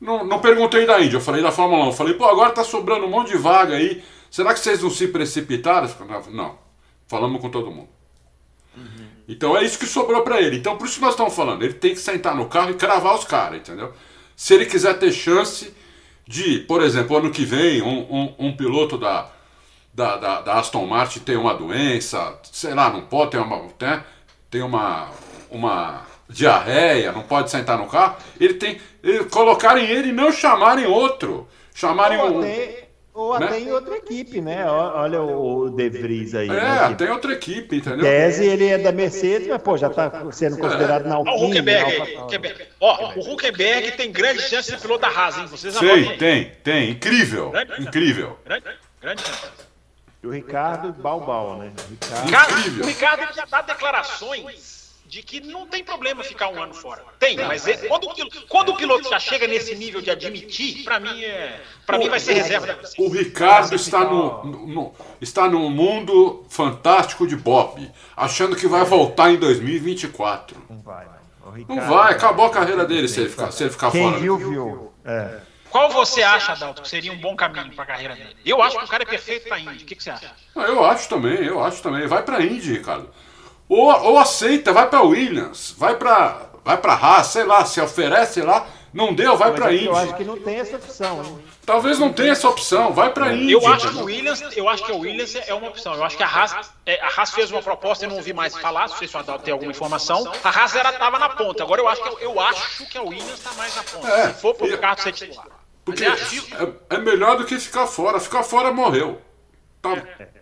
Não, 0.00 0.24
não 0.24 0.38
perguntei 0.40 0.86
da 0.86 1.00
Indy, 1.00 1.14
eu 1.14 1.20
falei 1.20 1.42
da 1.42 1.50
Fórmula 1.50 1.84
1. 1.84 1.86
Eu 1.86 1.92
falei, 1.92 2.14
pô, 2.14 2.26
agora 2.26 2.50
tá 2.50 2.62
sobrando 2.62 3.06
um 3.06 3.10
monte 3.10 3.28
de 3.28 3.38
vaga 3.38 3.76
aí. 3.76 4.04
Será 4.30 4.52
que 4.52 4.60
vocês 4.60 4.82
não 4.82 4.90
se 4.90 5.08
precipitaram? 5.08 5.88
Não, 6.30 6.58
falamos 7.06 7.40
com 7.40 7.50
todo 7.50 7.70
mundo. 7.70 7.88
Uhum. 8.76 9.08
Então 9.26 9.56
é 9.56 9.64
isso 9.64 9.78
que 9.78 9.86
sobrou 9.86 10.22
para 10.22 10.40
ele. 10.40 10.56
Então 10.56 10.76
por 10.76 10.86
isso 10.86 10.96
que 10.96 11.00
nós 11.00 11.14
estamos 11.14 11.34
falando. 11.34 11.62
Ele 11.62 11.74
tem 11.74 11.94
que 11.94 12.00
sentar 12.00 12.36
no 12.36 12.46
carro 12.46 12.70
e 12.70 12.74
cravar 12.74 13.14
os 13.14 13.24
caras, 13.24 13.58
entendeu? 13.58 13.92
Se 14.36 14.54
ele 14.54 14.66
quiser 14.66 14.98
ter 14.98 15.10
chance 15.10 15.74
de, 16.26 16.60
por 16.60 16.82
exemplo, 16.82 17.16
ano 17.16 17.30
que 17.30 17.44
vem, 17.44 17.82
um, 17.82 18.00
um, 18.14 18.34
um 18.38 18.56
piloto 18.56 18.96
da, 18.96 19.32
da, 19.98 20.16
da, 20.16 20.40
da, 20.42 20.54
Aston 20.54 20.86
Martin 20.86 21.18
tem 21.18 21.36
uma 21.36 21.52
doença, 21.52 22.38
sei 22.52 22.72
lá, 22.72 22.88
não 22.88 23.02
pode 23.02 23.32
ter 23.32 23.38
uma, 23.38 23.64
né, 23.80 24.04
tem 24.48 24.62
uma, 24.62 25.08
uma 25.50 26.06
diarreia, 26.28 27.10
não 27.10 27.22
pode 27.22 27.50
sentar 27.50 27.76
no 27.76 27.88
carro, 27.88 28.16
ele 28.40 28.54
tem. 28.54 28.80
Ele, 29.02 29.24
colocarem 29.24 29.84
ele 29.84 30.10
e 30.10 30.12
não 30.12 30.30
chamarem 30.30 30.86
outro. 30.86 31.48
Chamarem 31.74 32.18
ou, 32.18 32.38
até, 32.38 32.88
Ou 33.12 33.38
né? 33.38 33.46
até 33.46 33.60
em 33.60 33.72
outra 33.72 33.96
equipe, 33.96 34.40
né? 34.40 34.68
Olha 34.68 35.22
o 35.22 35.70
De 35.70 35.88
Vries 35.88 36.34
aí. 36.34 36.48
É, 36.48 36.52
né? 36.52 36.94
tem 36.96 37.10
outra 37.10 37.32
equipe, 37.32 37.76
entendeu? 37.76 38.00
Tese, 38.00 38.44
ele 38.44 38.66
é 38.66 38.78
da 38.78 38.92
Mercedes, 38.92 39.48
mas, 39.48 39.62
pô, 39.62 39.76
já 39.76 39.88
está 39.88 40.10
sendo 40.32 40.58
considerado 40.58 41.06
é. 41.06 41.08
na 41.08 41.16
Alpine. 41.16 41.34
Olha 41.34 41.44
o 41.44 42.24
Huckenberg. 42.26 42.66
Ó, 42.80 43.14
o 43.16 43.32
Huckenberg 43.32 43.92
tem 43.92 44.12
grande 44.12 44.42
chance 44.42 44.70
de 44.70 44.76
ser 44.76 44.80
piloto 44.80 45.02
da 45.02 45.08
Haas, 45.08 45.38
hein? 45.38 45.46
Vocês 45.46 45.74
Sei, 45.74 46.16
tem, 46.16 46.52
tem. 46.62 46.90
Incrível. 46.90 47.50
Grande 47.50 47.82
incrível. 47.82 48.38
Grande, 48.44 48.64
grande 49.00 49.22
chance. 49.22 49.67
E 50.22 50.26
o 50.26 50.30
Ricardo 50.30 50.92
Balbal, 50.92 51.58
né? 51.58 51.72
Ricardo, 52.24 52.82
o 52.82 52.86
Ricardo 52.86 53.34
já 53.34 53.44
dá 53.44 53.62
declarações 53.62 54.78
de 55.08 55.22
que 55.22 55.40
não 55.40 55.66
tem 55.66 55.82
problema 55.82 56.22
ficar 56.22 56.50
um 56.50 56.62
ano 56.62 56.74
fora. 56.74 57.02
Tem, 57.18 57.36
mas 57.36 57.66
é, 57.66 57.76
quando, 57.88 58.04
o 58.04 58.14
piloto, 58.14 58.46
quando 58.46 58.68
o 58.70 58.76
piloto 58.76 59.08
já 59.08 59.18
chega 59.18 59.46
nesse 59.46 59.74
nível 59.74 60.02
de 60.02 60.10
admitir, 60.10 60.84
para 60.84 61.00
mim 61.00 61.24
é, 61.24 61.60
para 61.86 61.98
mim 61.98 62.10
vai 62.10 62.20
ser 62.20 62.34
reserva. 62.34 62.78
O 62.98 63.08
Ricardo 63.08 63.74
está 63.74 64.04
no, 64.04 64.44
no, 64.44 64.92
está 65.20 65.48
no 65.48 65.70
mundo 65.70 66.44
fantástico 66.50 67.26
de 67.26 67.36
Bob, 67.36 67.90
achando 68.14 68.54
que 68.54 68.66
vai 68.66 68.84
voltar 68.84 69.32
em 69.32 69.38
2024. 69.38 70.62
Não 70.68 70.80
vai. 70.80 71.06
Não 71.66 71.80
vai, 71.88 72.12
acabou 72.12 72.44
a 72.44 72.50
carreira 72.50 72.84
dele 72.84 73.08
se 73.08 73.20
ele 73.20 73.30
ficar, 73.30 73.50
se 73.50 73.62
ele 73.62 73.70
ficar 73.70 73.90
Quem 73.90 74.02
fora. 74.02 74.14
Quem 74.14 74.22
viu 74.22 74.36
viu. 74.36 74.92
É. 75.04 75.40
Qual 75.70 75.90
você 75.90 76.22
acha, 76.22 76.52
Adalto, 76.52 76.82
que 76.82 76.88
seria 76.88 77.12
um 77.12 77.18
bom 77.18 77.36
caminho 77.36 77.74
para 77.74 77.84
a 77.84 77.86
carreira 77.86 78.14
dele? 78.14 78.36
Eu 78.44 78.62
acho 78.62 78.78
que 78.78 78.84
o 78.84 78.88
cara 78.88 79.02
é 79.02 79.06
perfeito 79.06 79.48
para 79.48 79.58
Indy. 79.58 79.84
O 79.84 79.86
que, 79.86 79.94
que 79.94 80.02
você 80.02 80.10
acha? 80.10 80.32
Ah, 80.56 80.62
eu 80.62 80.84
acho 80.84 81.08
também, 81.08 81.44
eu 81.44 81.62
acho 81.62 81.82
também. 81.82 82.06
Vai 82.06 82.22
para 82.22 82.42
Indy, 82.42 82.72
Ricardo. 82.72 83.10
Ou, 83.68 83.86
ou 83.86 84.18
aceita, 84.18 84.72
vai 84.72 84.88
para 84.88 85.02
Williams, 85.02 85.74
vai 85.76 85.94
para 85.96 86.48
vai 86.64 86.76
para 86.76 86.92
Haas, 86.92 87.28
sei 87.28 87.44
lá, 87.44 87.64
se 87.64 87.80
oferece 87.80 88.42
lá, 88.42 88.66
não 88.92 89.14
deu, 89.14 89.36
vai 89.36 89.52
para 89.52 89.72
Indy. 89.72 89.86
Eu 89.86 89.96
acho 89.96 90.16
que 90.16 90.24
não 90.24 90.38
tem 90.38 90.56
essa 90.56 90.76
opção. 90.76 91.24
Hein? 91.24 91.38
Talvez 91.64 91.98
não 91.98 92.12
tenha 92.12 92.32
essa 92.32 92.48
opção, 92.48 92.92
vai 92.92 93.12
para 93.12 93.32
Indy. 93.32 93.52
Eu 93.52 93.66
acho 93.66 93.90
que 93.90 93.96
o 93.96 94.04
Williams, 94.04 94.56
eu 94.56 94.68
acho 94.68 94.84
que 94.84 94.92
o 94.92 94.98
Williams 94.98 95.34
é 95.34 95.54
uma 95.54 95.68
opção. 95.68 95.94
Eu 95.94 96.04
acho 96.04 96.16
que 96.16 96.22
a 96.22 96.26
Haas, 96.26 96.70
é, 96.86 97.00
a 97.00 97.08
Haas 97.08 97.30
fez 97.30 97.50
uma 97.50 97.62
proposta, 97.62 98.04
eu 98.04 98.08
não 98.08 98.16
ouvi 98.16 98.32
mais 98.32 98.56
falar, 98.56 98.88
não 98.88 98.96
sei 98.96 99.06
se 99.06 99.16
o 99.16 99.18
Adalto 99.18 99.44
tem 99.44 99.52
alguma 99.52 99.70
informação. 99.70 100.30
A 100.42 100.48
Haas 100.48 100.74
era 100.74 100.92
tava 100.92 101.18
na 101.18 101.28
ponta. 101.28 101.62
Agora 101.62 101.80
eu 101.80 101.88
acho 101.88 102.02
que 102.02 102.24
eu 102.24 102.40
acho 102.40 102.86
que 102.86 102.98
a 102.98 103.02
Williams 103.02 103.34
está 103.34 103.52
mais 103.52 103.76
na 103.76 103.82
ponta. 103.82 104.08
É, 104.08 104.32
se 104.32 104.40
for 104.40 104.54
pro 104.54 104.66
Ricardo 104.66 105.00
ser 105.00 105.12
titular. 105.12 105.46
Porque 105.84 106.04
é, 106.04 106.10
é, 106.90 106.98
melhor 106.98 107.36
do 107.36 107.44
que 107.44 107.58
ficar 107.58 107.86
fora. 107.86 108.20
Ficar 108.20 108.42
fora 108.42 108.72
morreu. 108.72 109.20
Tá. 109.80 109.92
É. 110.18 110.38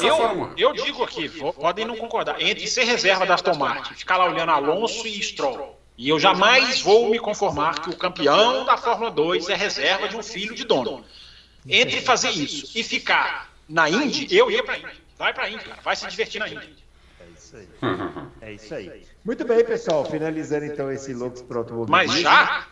Eu, 0.00 0.52
eu 0.56 0.72
digo 0.72 1.04
aqui, 1.04 1.28
podem 1.28 1.84
não 1.84 1.96
concordar, 1.96 2.40
entre 2.40 2.66
ser 2.66 2.84
reserva 2.84 3.26
da 3.26 3.34
Aston 3.34 3.54
Martin, 3.56 3.92
ficar 3.92 4.16
lá 4.16 4.24
olhando 4.24 4.50
Alonso 4.50 5.06
e 5.06 5.22
Stroll, 5.22 5.78
e 5.96 6.08
eu 6.08 6.18
jamais 6.18 6.80
vou 6.80 7.08
me 7.08 7.18
conformar 7.18 7.80
que 7.80 7.90
o 7.90 7.96
campeão 7.96 8.64
da 8.64 8.76
Fórmula 8.76 9.10
2 9.10 9.48
é 9.48 9.54
reserva 9.54 10.08
de 10.08 10.16
um 10.16 10.22
filho 10.22 10.54
de 10.54 10.64
dono. 10.64 11.04
Entre 11.66 12.00
fazer 12.00 12.30
isso 12.30 12.78
e 12.78 12.82
ficar 12.82 13.50
na 13.68 13.88
Indy, 13.88 14.28
eu 14.30 14.50
ia 14.50 14.62
para 14.62 14.78
Indy. 14.78 15.02
Vai 15.18 15.32
para 15.32 15.48
Indy, 15.48 15.64
cara. 15.64 15.80
Vai 15.82 15.96
se 15.96 16.06
divertir 16.06 16.38
na 16.38 16.48
Indy. 16.48 16.76
É 17.20 17.30
isso 17.36 17.56
aí. 17.56 17.68
É 18.42 18.52
isso 18.52 18.74
aí. 18.74 19.04
Muito 19.24 19.44
bem, 19.44 19.64
pessoal. 19.64 20.04
Finalizando 20.04 20.66
então 20.66 20.92
esse 20.92 21.12
Loucos 21.12 21.42
pro 21.42 21.58
Automobilismo. 21.58 21.90
Mas 21.90 22.20
já? 22.20 22.66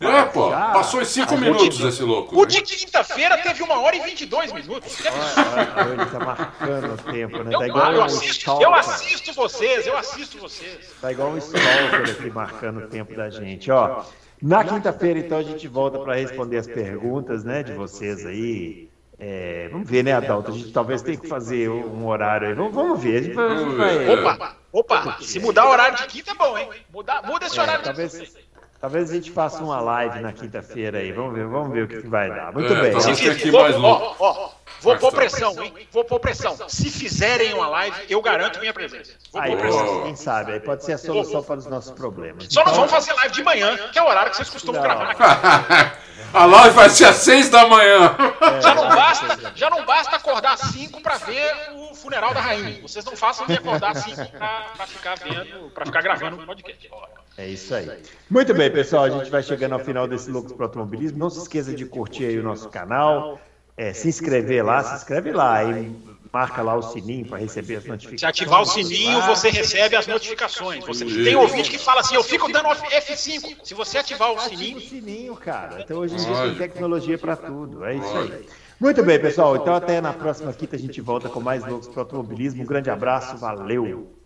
É, 0.00 0.24
pô, 0.26 0.50
Já? 0.50 0.70
passou 0.70 1.02
em 1.02 1.04
5 1.04 1.36
minutos 1.38 1.80
esse 1.80 2.02
louco. 2.04 2.40
O 2.40 2.46
de 2.46 2.62
quinta-feira 2.62 3.36
teve 3.38 3.64
uma 3.64 3.80
hora 3.80 3.96
e 3.96 4.00
22 4.00 4.52
minutos. 4.52 4.96
Olha, 5.04 5.88
ele 5.90 6.06
tá 6.06 6.20
marcando 6.20 6.94
o 6.94 7.12
tempo, 7.12 7.42
né? 7.42 7.58
Tá 7.58 7.66
igual 7.66 7.92
eu, 7.92 8.00
um 8.00 8.04
assisto, 8.04 8.62
eu 8.62 8.74
assisto 8.74 9.32
vocês, 9.32 9.86
eu 9.86 9.96
assisto 9.96 10.38
vocês. 10.38 10.94
Tá 11.00 11.10
igual 11.10 11.30
um 11.30 11.38
stalker 11.38 12.10
aqui 12.10 12.30
marcando 12.30 12.78
o 12.84 12.86
tempo 12.86 13.14
da 13.16 13.28
gente, 13.28 13.70
ó. 13.72 14.04
Na 14.40 14.62
quinta-feira, 14.62 15.18
então, 15.18 15.38
a 15.38 15.42
gente 15.42 15.66
volta 15.66 15.98
para 15.98 16.14
responder 16.14 16.58
as 16.58 16.66
perguntas, 16.68 17.42
né, 17.42 17.64
de 17.64 17.72
vocês 17.72 18.24
aí. 18.24 18.88
É, 19.18 19.68
vamos 19.72 19.90
ver, 19.90 20.04
né, 20.04 20.12
Adalto? 20.12 20.52
A 20.52 20.54
gente 20.54 20.70
talvez 20.70 21.02
tenha 21.02 21.18
que 21.18 21.26
fazer 21.26 21.68
um 21.68 22.06
horário 22.06 22.46
aí. 22.46 22.54
Vamos, 22.54 22.72
vamos 22.72 23.02
ver. 23.02 23.18
A 23.18 23.22
gente 23.22 23.34
vai, 23.34 24.06
vai... 24.06 24.08
Opa, 24.10 24.56
opa, 24.70 25.16
se 25.20 25.40
mudar 25.40 25.66
o 25.66 25.70
horário 25.70 25.96
de 25.96 26.06
quinta 26.06 26.30
é 26.30 26.34
bom, 26.34 26.56
hein? 26.56 26.68
Muda, 26.92 27.20
muda 27.22 27.46
esse 27.46 27.58
é, 27.58 27.62
horário 27.62 27.82
talvez... 27.82 28.12
de 28.12 28.47
Talvez 28.80 29.10
a 29.10 29.14
gente 29.14 29.32
faça 29.32 29.62
uma 29.62 29.80
live 29.80 30.20
na 30.20 30.32
quinta-feira 30.32 30.98
aí. 30.98 31.10
Vamos 31.10 31.34
ver, 31.34 31.46
vamos 31.46 31.72
ver 31.72 31.84
o 31.84 31.88
que, 31.88 32.06
vai 32.06 32.28
dar. 32.28 32.52
Muito 32.52 32.72
é, 32.72 32.90
bem. 32.90 33.00
Se, 33.00 33.28
aqui 33.28 33.50
mais 33.50 33.74
ó, 33.76 34.16
ó, 34.18 34.50
vou 34.80 34.96
pôr 34.96 35.12
pressão, 35.12 35.62
hein? 35.62 35.74
Vou 35.92 36.04
pôr 36.04 36.20
pressão. 36.20 36.56
Se 36.68 36.90
fizerem 36.90 37.54
uma 37.54 37.68
live, 37.68 37.96
eu 38.08 38.20
garanto 38.22 38.60
minha 38.60 38.72
presença. 38.72 39.12
Vou 39.32 39.40
aí, 39.40 39.56
pressão. 39.56 40.02
quem 40.04 40.16
sabe? 40.16 40.52
Aí 40.52 40.60
pode 40.60 40.84
ser 40.84 40.92
a 40.92 40.98
solução 40.98 41.42
para 41.42 41.58
os 41.58 41.66
nossos 41.66 41.92
problemas. 41.92 42.46
Só 42.48 42.60
então... 42.60 42.64
nós 42.64 42.76
vamos 42.76 42.90
fazer 42.90 43.12
live 43.14 43.34
de 43.34 43.42
manhã, 43.42 43.76
que 43.92 43.98
é 43.98 44.02
o 44.02 44.06
horário 44.06 44.30
que 44.30 44.36
vocês 44.36 44.50
costumam 44.50 44.80
Não. 44.80 44.88
gravar 44.88 45.10
aqui. 45.10 45.98
A 46.32 46.44
live 46.44 46.74
vai 46.74 46.90
ser 46.90 47.06
às 47.06 47.16
seis 47.16 47.48
da 47.48 47.66
manhã. 47.66 48.14
É, 48.40 48.60
já, 48.60 48.74
não 48.74 48.88
basta, 48.88 49.52
já 49.54 49.70
não 49.70 49.84
basta 49.86 50.16
acordar 50.16 50.54
às 50.54 50.60
cinco 50.60 51.00
para 51.00 51.16
ver 51.16 51.54
o 51.74 51.94
funeral 51.94 52.34
da 52.34 52.40
rainha. 52.40 52.82
Vocês 52.82 53.04
não 53.04 53.16
façam 53.16 53.46
de 53.46 53.54
acordar 53.54 53.92
às 53.92 54.02
cinco 54.02 54.26
para 54.30 54.86
ficar 54.86 55.14
vendo, 55.16 55.70
para 55.70 55.86
ficar 55.86 56.02
gravando 56.02 56.36
o 56.36 56.46
podcast. 56.46 56.90
É 57.38 57.46
isso 57.46 57.74
aí. 57.74 58.02
Muito 58.28 58.52
bem, 58.52 58.70
pessoal. 58.70 59.04
A 59.04 59.10
gente 59.10 59.30
vai 59.30 59.42
chegando 59.42 59.72
ao 59.72 59.78
final 59.78 60.06
desse 60.06 60.30
Loucos 60.30 60.52
para 60.52 60.66
Automobilismo. 60.66 61.18
Não 61.18 61.30
se 61.30 61.38
esqueça 61.38 61.72
de 61.72 61.86
curtir 61.86 62.26
aí 62.26 62.38
o 62.38 62.42
nosso 62.42 62.68
canal, 62.68 63.40
é, 63.78 63.92
se 63.92 64.08
inscrever 64.08 64.64
lá, 64.64 64.82
se 64.82 64.96
inscreve 64.96 65.30
lá 65.30 65.62
e 65.62 65.90
marca 66.32 66.60
lá 66.62 66.74
o 66.74 66.82
sininho 66.82 67.26
para 67.26 67.38
receber 67.38 67.76
as 67.76 67.84
notificações. 67.84 68.20
Se 68.20 68.26
ativar 68.26 68.60
o 68.60 68.66
sininho, 68.66 69.22
você 69.22 69.50
recebe 69.50 69.96
as 69.96 70.06
notificações. 70.06 70.84
Você 70.84 71.04
tem 71.04 71.36
ouvinte 71.36 71.70
que 71.70 71.78
fala 71.78 72.00
assim, 72.00 72.16
eu 72.16 72.24
fico 72.24 72.50
dando 72.52 72.68
F5. 72.68 73.56
Se 73.62 73.74
você 73.74 73.98
ativar 73.98 74.32
o 74.32 74.40
sininho... 74.40 74.78
o 74.78 74.80
sininho, 74.80 75.36
cara. 75.36 75.80
Então 75.80 75.98
hoje 75.98 76.16
em 76.16 76.18
dia 76.18 76.34
tem 76.34 76.54
tecnologia 76.56 77.16
para 77.16 77.36
tudo. 77.36 77.84
É 77.84 77.94
isso 77.94 78.18
aí. 78.18 78.46
Muito 78.80 79.02
bem, 79.02 79.18
pessoal. 79.18 79.56
Então 79.56 79.74
até 79.74 80.00
na 80.00 80.12
próxima 80.12 80.52
quinta 80.52 80.74
a 80.74 80.78
gente 80.78 81.00
volta 81.00 81.28
com 81.28 81.40
mais 81.40 81.64
Loucos 81.64 81.88
para 81.88 82.02
Automobilismo. 82.02 82.62
Um 82.62 82.66
grande 82.66 82.90
abraço, 82.90 83.36
valeu! 83.36 84.17